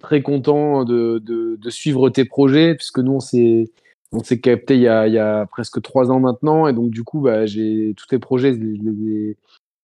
très 0.00 0.20
content 0.20 0.84
de, 0.84 1.20
de, 1.24 1.56
de 1.56 1.70
suivre 1.70 2.10
tes 2.10 2.24
projets, 2.24 2.74
puisque 2.74 2.98
nous, 2.98 3.12
on 3.12 3.20
s'est 3.20 3.70
on 4.14 4.22
s'est 4.22 4.40
capté 4.40 4.76
il 4.76 4.82
y, 4.82 4.88
a, 4.88 5.06
il 5.08 5.14
y 5.14 5.18
a 5.18 5.46
presque 5.46 5.82
trois 5.82 6.10
ans 6.10 6.20
maintenant. 6.20 6.66
Et 6.68 6.72
donc, 6.72 6.90
du 6.90 7.04
coup, 7.04 7.20
bah, 7.20 7.46
j'ai 7.46 7.94
tous 7.96 8.06
tes 8.06 8.18
projets, 8.18 8.58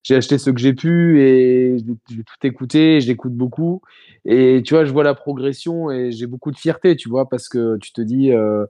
j'ai 0.02 0.16
acheté 0.16 0.38
ceux 0.38 0.52
que 0.52 0.60
j'ai 0.60 0.72
pu 0.72 1.20
et 1.20 1.78
j'ai 1.78 2.24
tout 2.24 2.46
écouté, 2.46 3.00
j'écoute 3.00 3.34
beaucoup. 3.34 3.82
Et 4.24 4.62
tu 4.64 4.74
vois, 4.74 4.84
je 4.84 4.92
vois 4.92 5.04
la 5.04 5.14
progression 5.14 5.90
et 5.90 6.12
j'ai 6.12 6.26
beaucoup 6.26 6.50
de 6.50 6.56
fierté, 6.56 6.96
tu 6.96 7.08
vois, 7.08 7.28
parce 7.28 7.48
que 7.48 7.76
tu 7.78 7.92
te 7.92 8.00
dis, 8.00 8.32
euh, 8.32 8.66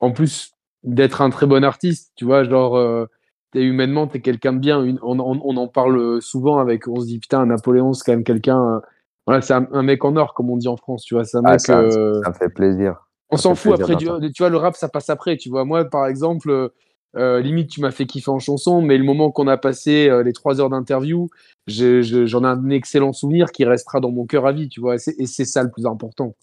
en 0.00 0.12
plus 0.12 0.52
d'être 0.84 1.22
un 1.22 1.30
très 1.30 1.46
bon 1.46 1.64
artiste, 1.64 2.12
tu 2.16 2.24
vois, 2.24 2.44
genre, 2.44 2.76
euh, 2.76 3.06
humainement, 3.54 4.06
tu 4.06 4.18
es 4.18 4.20
quelqu'un 4.20 4.52
de 4.52 4.58
bien. 4.58 4.96
On, 5.02 5.18
en 5.18 5.68
parle 5.68 6.20
souvent 6.20 6.58
avec. 6.58 6.88
On 6.88 7.00
se 7.00 7.06
dit, 7.06 7.18
putain, 7.18 7.46
Napoléon, 7.46 7.92
c'est 7.92 8.04
quand 8.04 8.12
même 8.12 8.24
quelqu'un. 8.24 8.80
voilà, 9.26 9.40
c'est 9.42 9.54
un, 9.54 9.82
mec 9.82 10.04
en 10.04 10.16
or, 10.16 10.34
comme 10.34 10.50
on 10.50 10.56
dit 10.56 10.68
en 10.68 10.76
France, 10.76 11.04
tu 11.04 11.14
vois. 11.14 11.24
Ah, 11.44 11.58
ça, 11.58 11.82
me 11.82 12.34
fait 12.38 12.48
plaisir. 12.48 13.06
On 13.32 13.36
s'en 13.36 13.54
fout 13.54 13.72
après. 13.80 13.96
Tu, 13.96 14.06
tu 14.06 14.42
vois, 14.42 14.50
le 14.50 14.56
rap, 14.56 14.76
ça 14.76 14.88
passe 14.88 15.10
après. 15.10 15.36
Tu 15.36 15.48
vois, 15.48 15.64
moi, 15.64 15.84
par 15.84 16.06
exemple 16.06 16.70
euh, 17.16 17.40
limite, 17.40 17.68
tu 17.68 17.80
m'as 17.80 17.90
fait 17.90 18.06
kiffer 18.06 18.30
en 18.30 18.38
chanson, 18.38 18.80
mais 18.80 18.96
le 18.96 19.04
moment 19.04 19.30
qu'on 19.30 19.46
a 19.46 19.58
passé 19.58 20.08
euh, 20.08 20.22
les 20.22 20.32
trois 20.32 20.60
heures 20.60 20.70
d'interview, 20.70 21.28
j'en 21.66 22.44
ai 22.44 22.46
un 22.46 22.70
excellent 22.70 23.12
souvenir 23.12 23.52
qui 23.52 23.64
restera 23.64 24.00
dans 24.00 24.10
mon 24.10 24.24
cœur 24.24 24.46
à 24.46 24.52
vie, 24.52 24.68
tu 24.68 24.80
vois. 24.80 24.94
Et 24.94 25.26
c'est 25.26 25.44
ça 25.44 25.62
le 25.62 25.70
plus 25.70 25.86
important. 25.86 26.34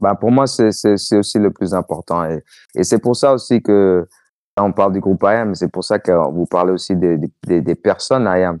Bah 0.00 0.14
pour 0.14 0.30
moi, 0.30 0.46
c'est 0.46 0.68
aussi 1.12 1.38
le 1.38 1.50
plus 1.50 1.74
important. 1.74 2.24
Et, 2.24 2.42
et 2.74 2.84
c'est 2.84 2.98
pour 2.98 3.16
ça 3.16 3.34
aussi 3.34 3.62
que, 3.62 4.06
on 4.56 4.72
parle 4.72 4.92
du 4.92 5.00
groupe 5.00 5.22
IAM, 5.24 5.54
c'est 5.54 5.70
pour 5.70 5.82
ça 5.82 5.98
que 5.98 6.12
vous 6.30 6.46
parlez 6.46 6.72
aussi 6.72 6.94
des, 6.94 7.18
des, 7.46 7.60
des 7.60 7.74
personnes 7.74 8.24
IAM, 8.24 8.58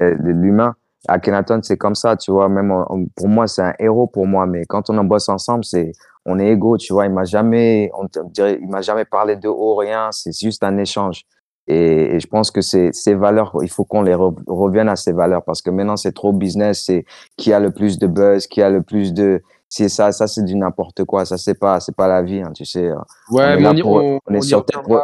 euh, 0.00 0.16
de 0.16 0.30
l'humain. 0.30 0.74
Akhenaton, 1.06 1.60
c'est 1.62 1.76
comme 1.76 1.94
ça, 1.94 2.16
tu 2.16 2.30
vois. 2.30 2.48
Même 2.48 2.72
pour 3.14 3.28
moi, 3.28 3.46
c'est 3.46 3.62
un 3.62 3.74
héros 3.78 4.06
pour 4.06 4.26
moi, 4.26 4.46
mais 4.46 4.64
quand 4.64 4.88
on 4.88 4.96
en 4.96 5.04
bosse 5.04 5.28
ensemble, 5.28 5.64
c'est 5.64 5.92
on 6.26 6.38
est 6.38 6.48
égaux, 6.48 6.78
tu 6.78 6.92
vois. 6.92 7.06
Il 7.06 7.12
m'a 7.12 7.24
jamais, 7.24 7.90
on 7.94 8.06
dirait, 8.30 8.58
il 8.60 8.68
m'a 8.68 8.80
jamais 8.80 9.04
parlé 9.04 9.36
de 9.36 9.48
haut 9.48 9.76
rien. 9.76 10.10
C'est 10.12 10.38
juste 10.38 10.64
un 10.64 10.78
échange. 10.78 11.24
Et, 11.66 12.20
je 12.20 12.26
pense 12.26 12.50
que 12.50 12.60
c'est 12.60 12.92
ces 12.92 13.14
valeurs, 13.14 13.56
il 13.62 13.70
faut 13.70 13.84
qu'on 13.84 14.02
les 14.02 14.14
revienne 14.14 14.88
à 14.88 14.96
ces 14.96 15.12
valeurs 15.12 15.42
parce 15.44 15.62
que 15.62 15.70
maintenant 15.70 15.96
c'est 15.96 16.12
trop 16.12 16.32
business. 16.32 16.84
C'est 16.86 17.04
qui 17.36 17.52
a 17.52 17.60
le 17.60 17.70
plus 17.70 17.98
de 17.98 18.06
buzz, 18.06 18.46
qui 18.46 18.62
a 18.62 18.70
le 18.70 18.82
plus 18.82 19.14
de, 19.14 19.42
c'est 19.68 19.88
ça, 19.88 20.12
ça 20.12 20.26
c'est 20.26 20.44
du 20.44 20.56
n'importe 20.56 21.04
quoi. 21.04 21.24
Ça 21.24 21.38
c'est 21.38 21.58
pas, 21.58 21.80
c'est 21.80 21.96
pas 21.96 22.08
la 22.08 22.22
vie, 22.22 22.42
hein, 22.42 22.52
tu 22.54 22.64
sais. 22.64 22.90
Ouais, 23.30 23.56
on, 23.58 23.76
est, 23.76 23.82
on, 23.82 24.20
on, 24.26 24.34
est 24.34 24.42
sur 24.42 24.64
terre 24.66 24.82
pour, 24.82 25.00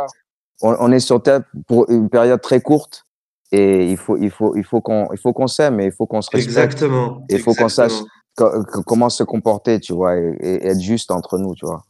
on, 0.62 0.92
est 0.92 1.00
sur 1.00 1.22
terre 1.22 1.40
pour 1.66 1.90
une 1.90 2.10
période 2.10 2.40
très 2.40 2.60
courte 2.60 3.06
et 3.52 3.90
il 3.90 3.96
faut, 3.96 4.16
il 4.16 4.30
faut, 4.30 4.54
il 4.54 4.64
faut 4.64 4.80
qu'on, 4.80 5.08
il 5.12 5.18
faut 5.18 5.32
qu'on 5.32 5.46
s'aime 5.46 5.80
et 5.80 5.86
il 5.86 5.92
faut 5.92 6.06
qu'on 6.06 6.20
se 6.20 6.30
respecte. 6.30 6.46
Exactement. 6.46 7.24
Il 7.30 7.40
faut 7.40 7.54
qu'on 7.54 7.68
sache 7.68 8.00
comment 8.36 9.10
se 9.10 9.22
comporter, 9.22 9.80
tu 9.80 9.92
vois, 9.92 10.16
et, 10.16 10.66
être 10.66 10.80
juste 10.80 11.10
entre 11.10 11.38
nous, 11.38 11.54
tu 11.54 11.66
vois. 11.66 11.84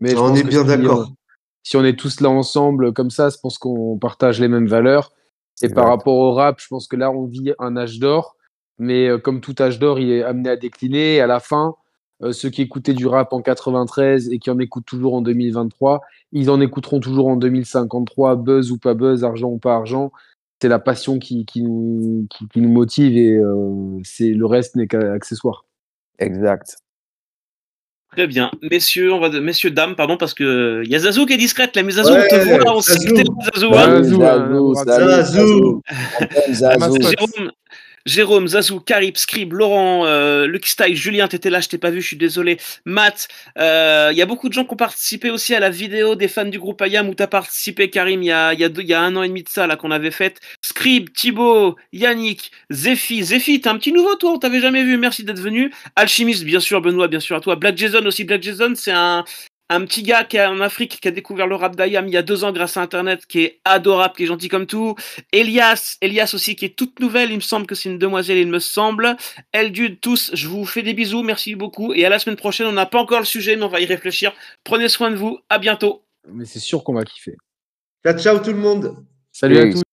Mais 0.00 0.16
on 0.16 0.34
est 0.34 0.44
bien 0.44 0.64
d'accord. 0.64 1.10
Si 1.62 1.76
on 1.76 1.84
est 1.84 1.98
tous 1.98 2.20
là 2.20 2.30
ensemble 2.30 2.92
comme 2.92 3.10
ça, 3.10 3.28
je 3.28 3.38
pense 3.42 3.58
qu'on 3.58 3.98
partage 3.98 4.40
les 4.40 4.48
mêmes 4.48 4.68
valeurs. 4.68 5.12
Et 5.62 5.68
par 5.68 5.88
rapport 5.88 6.14
au 6.14 6.32
rap, 6.32 6.60
je 6.60 6.68
pense 6.68 6.86
que 6.86 6.96
là, 6.96 7.10
on 7.10 7.26
vit 7.26 7.52
un 7.58 7.76
âge 7.76 7.98
d'or. 7.98 8.36
Mais 8.78 9.08
euh, 9.08 9.18
comme 9.18 9.40
tout 9.40 9.54
âge 9.58 9.78
d'or, 9.78 9.98
il 9.98 10.10
est 10.10 10.22
amené 10.22 10.50
à 10.50 10.56
décliner. 10.56 11.16
Et 11.16 11.20
à 11.20 11.26
la 11.26 11.40
fin, 11.40 11.74
euh, 12.22 12.32
ceux 12.32 12.50
qui 12.50 12.62
écoutaient 12.62 12.92
du 12.92 13.06
rap 13.06 13.32
en 13.32 13.40
93 13.40 14.28
et 14.30 14.38
qui 14.38 14.50
en 14.50 14.58
écoutent 14.58 14.86
toujours 14.86 15.14
en 15.14 15.22
2023, 15.22 16.02
ils 16.32 16.50
en 16.50 16.60
écouteront 16.60 17.00
toujours 17.00 17.28
en 17.28 17.36
2053, 17.36 18.36
buzz 18.36 18.70
ou 18.70 18.78
pas 18.78 18.94
buzz, 18.94 19.24
argent 19.24 19.48
ou 19.48 19.58
pas 19.58 19.74
argent 19.74 20.12
c'est 20.60 20.68
la 20.68 20.78
passion 20.78 21.18
qui, 21.18 21.44
qui, 21.44 21.62
nous, 21.62 22.26
qui, 22.52 22.60
nous 22.60 22.70
motive 22.70 23.16
et 23.16 23.36
euh, 23.36 23.98
c'est 24.04 24.30
le 24.30 24.46
reste 24.46 24.76
n'est 24.76 24.86
qu'accessoire. 24.86 25.64
Exact. 26.18 26.78
Très 28.12 28.26
bien. 28.26 28.50
Messieurs, 28.70 29.12
on 29.12 29.20
va 29.20 29.28
de... 29.28 29.40
messieurs, 29.40 29.70
dames, 29.70 29.94
pardon, 29.94 30.16
parce 30.16 30.32
que 30.32 30.82
il 30.84 30.90
y 30.90 30.94
a 30.94 31.00
Zazou 31.00 31.26
qui 31.26 31.34
est 31.34 31.38
discrète 31.38 31.76
là, 31.76 31.82
mais 31.82 31.92
Zazou, 31.92 32.14
on 32.14 32.28
te 32.28 32.48
voit 32.48 32.58
là, 32.58 32.74
on 32.74 32.80
sait 32.80 32.98
que 32.98 33.16
Zazou. 33.16 33.74
Zazou, 33.74 34.74
Zazou, 34.84 35.82
Zazou. 36.52 37.02
Jérôme, 37.02 37.52
Jérôme, 38.06 38.48
Zazou, 38.48 38.80
Carib, 38.80 39.16
Scribe, 39.16 39.52
Laurent, 39.52 40.06
euh, 40.06 40.46
Lucky 40.46 40.70
Style, 40.70 40.96
Julien, 40.96 41.28
t'étais 41.28 41.50
là, 41.50 41.60
je 41.60 41.68
t'ai 41.68 41.78
pas 41.78 41.90
vu, 41.90 42.00
je 42.00 42.06
suis 42.06 42.16
désolé. 42.16 42.58
Matt, 42.84 43.28
il 43.56 43.62
euh, 43.62 44.12
y 44.14 44.22
a 44.22 44.26
beaucoup 44.26 44.48
de 44.48 44.54
gens 44.54 44.64
qui 44.64 44.72
ont 44.72 44.76
participé 44.76 45.30
aussi 45.30 45.54
à 45.54 45.60
la 45.60 45.70
vidéo 45.70 46.14
des 46.14 46.28
fans 46.28 46.44
du 46.44 46.58
groupe 46.58 46.80
Ayam 46.80 47.08
où 47.08 47.14
t'as 47.14 47.26
participé, 47.26 47.90
Karim, 47.90 48.22
il 48.22 48.26
y 48.26 48.32
a, 48.32 48.54
y, 48.54 48.94
un 48.94 49.16
an 49.16 49.22
et 49.22 49.28
demi 49.28 49.42
de 49.42 49.48
ça 49.48 49.66
là 49.66 49.76
qu'on 49.76 49.90
avait 49.90 50.12
fait. 50.12 50.40
Scribe, 50.62 51.12
Thibaut, 51.12 51.76
Yannick, 51.92 52.52
Zephy, 52.70 53.24
Zephy, 53.24 53.60
t'es 53.60 53.68
un 53.68 53.76
petit 53.76 53.92
nouveau 53.92 54.14
toi, 54.14 54.32
on 54.32 54.38
t'avait 54.38 54.60
jamais 54.60 54.84
vu, 54.84 54.96
merci 54.96 55.24
d'être 55.24 55.40
venu. 55.40 55.72
Alchimiste, 55.96 56.44
bien 56.44 56.60
sûr, 56.60 56.80
Benoît, 56.80 57.08
bien 57.08 57.20
sûr 57.20 57.36
à 57.36 57.40
toi. 57.40 57.56
Black 57.56 57.76
Jason 57.76 58.04
aussi, 58.06 58.24
Black 58.24 58.42
Jason, 58.42 58.72
c'est 58.76 58.92
un, 58.92 59.24
un 59.68 59.84
petit 59.84 60.02
gars 60.02 60.24
qui 60.24 60.36
est 60.36 60.46
en 60.46 60.60
Afrique 60.60 61.00
qui 61.00 61.08
a 61.08 61.10
découvert 61.10 61.46
le 61.46 61.56
rap 61.56 61.76
d'Ayam 61.76 62.06
il 62.06 62.14
y 62.14 62.16
a 62.16 62.22
deux 62.22 62.44
ans 62.44 62.52
grâce 62.52 62.76
à 62.76 62.82
Internet, 62.82 63.26
qui 63.26 63.40
est 63.40 63.60
adorable, 63.64 64.14
qui 64.16 64.24
est 64.24 64.26
gentil 64.26 64.48
comme 64.48 64.66
tout. 64.66 64.94
Elias, 65.32 65.96
Elias 66.00 66.32
aussi 66.34 66.56
qui 66.56 66.66
est 66.66 66.76
toute 66.76 67.00
nouvelle, 67.00 67.30
il 67.30 67.36
me 67.36 67.40
semble 67.40 67.66
que 67.66 67.74
c'est 67.74 67.88
une 67.88 67.98
demoiselle, 67.98 68.38
il 68.38 68.48
me 68.48 68.58
semble. 68.58 69.16
Eldude, 69.52 70.00
tous, 70.00 70.30
je 70.34 70.48
vous 70.48 70.64
fais 70.64 70.82
des 70.82 70.94
bisous, 70.94 71.22
merci 71.22 71.54
beaucoup. 71.54 71.92
Et 71.94 72.04
à 72.04 72.08
la 72.08 72.18
semaine 72.18 72.36
prochaine, 72.36 72.66
on 72.66 72.72
n'a 72.72 72.86
pas 72.86 73.00
encore 73.00 73.18
le 73.18 73.24
sujet, 73.24 73.56
mais 73.56 73.64
on 73.64 73.68
va 73.68 73.80
y 73.80 73.86
réfléchir. 73.86 74.32
Prenez 74.64 74.88
soin 74.88 75.10
de 75.10 75.16
vous, 75.16 75.38
à 75.48 75.58
bientôt. 75.58 76.04
Mais 76.28 76.44
c'est 76.44 76.60
sûr 76.60 76.84
qu'on 76.84 76.94
va 76.94 77.04
kiffer. 77.04 77.36
Ciao, 78.04 78.18
ciao 78.18 78.38
tout 78.38 78.52
le 78.52 78.58
monde. 78.58 78.96
Salut 79.32 79.58
à 79.58 79.70
tous. 79.70 79.85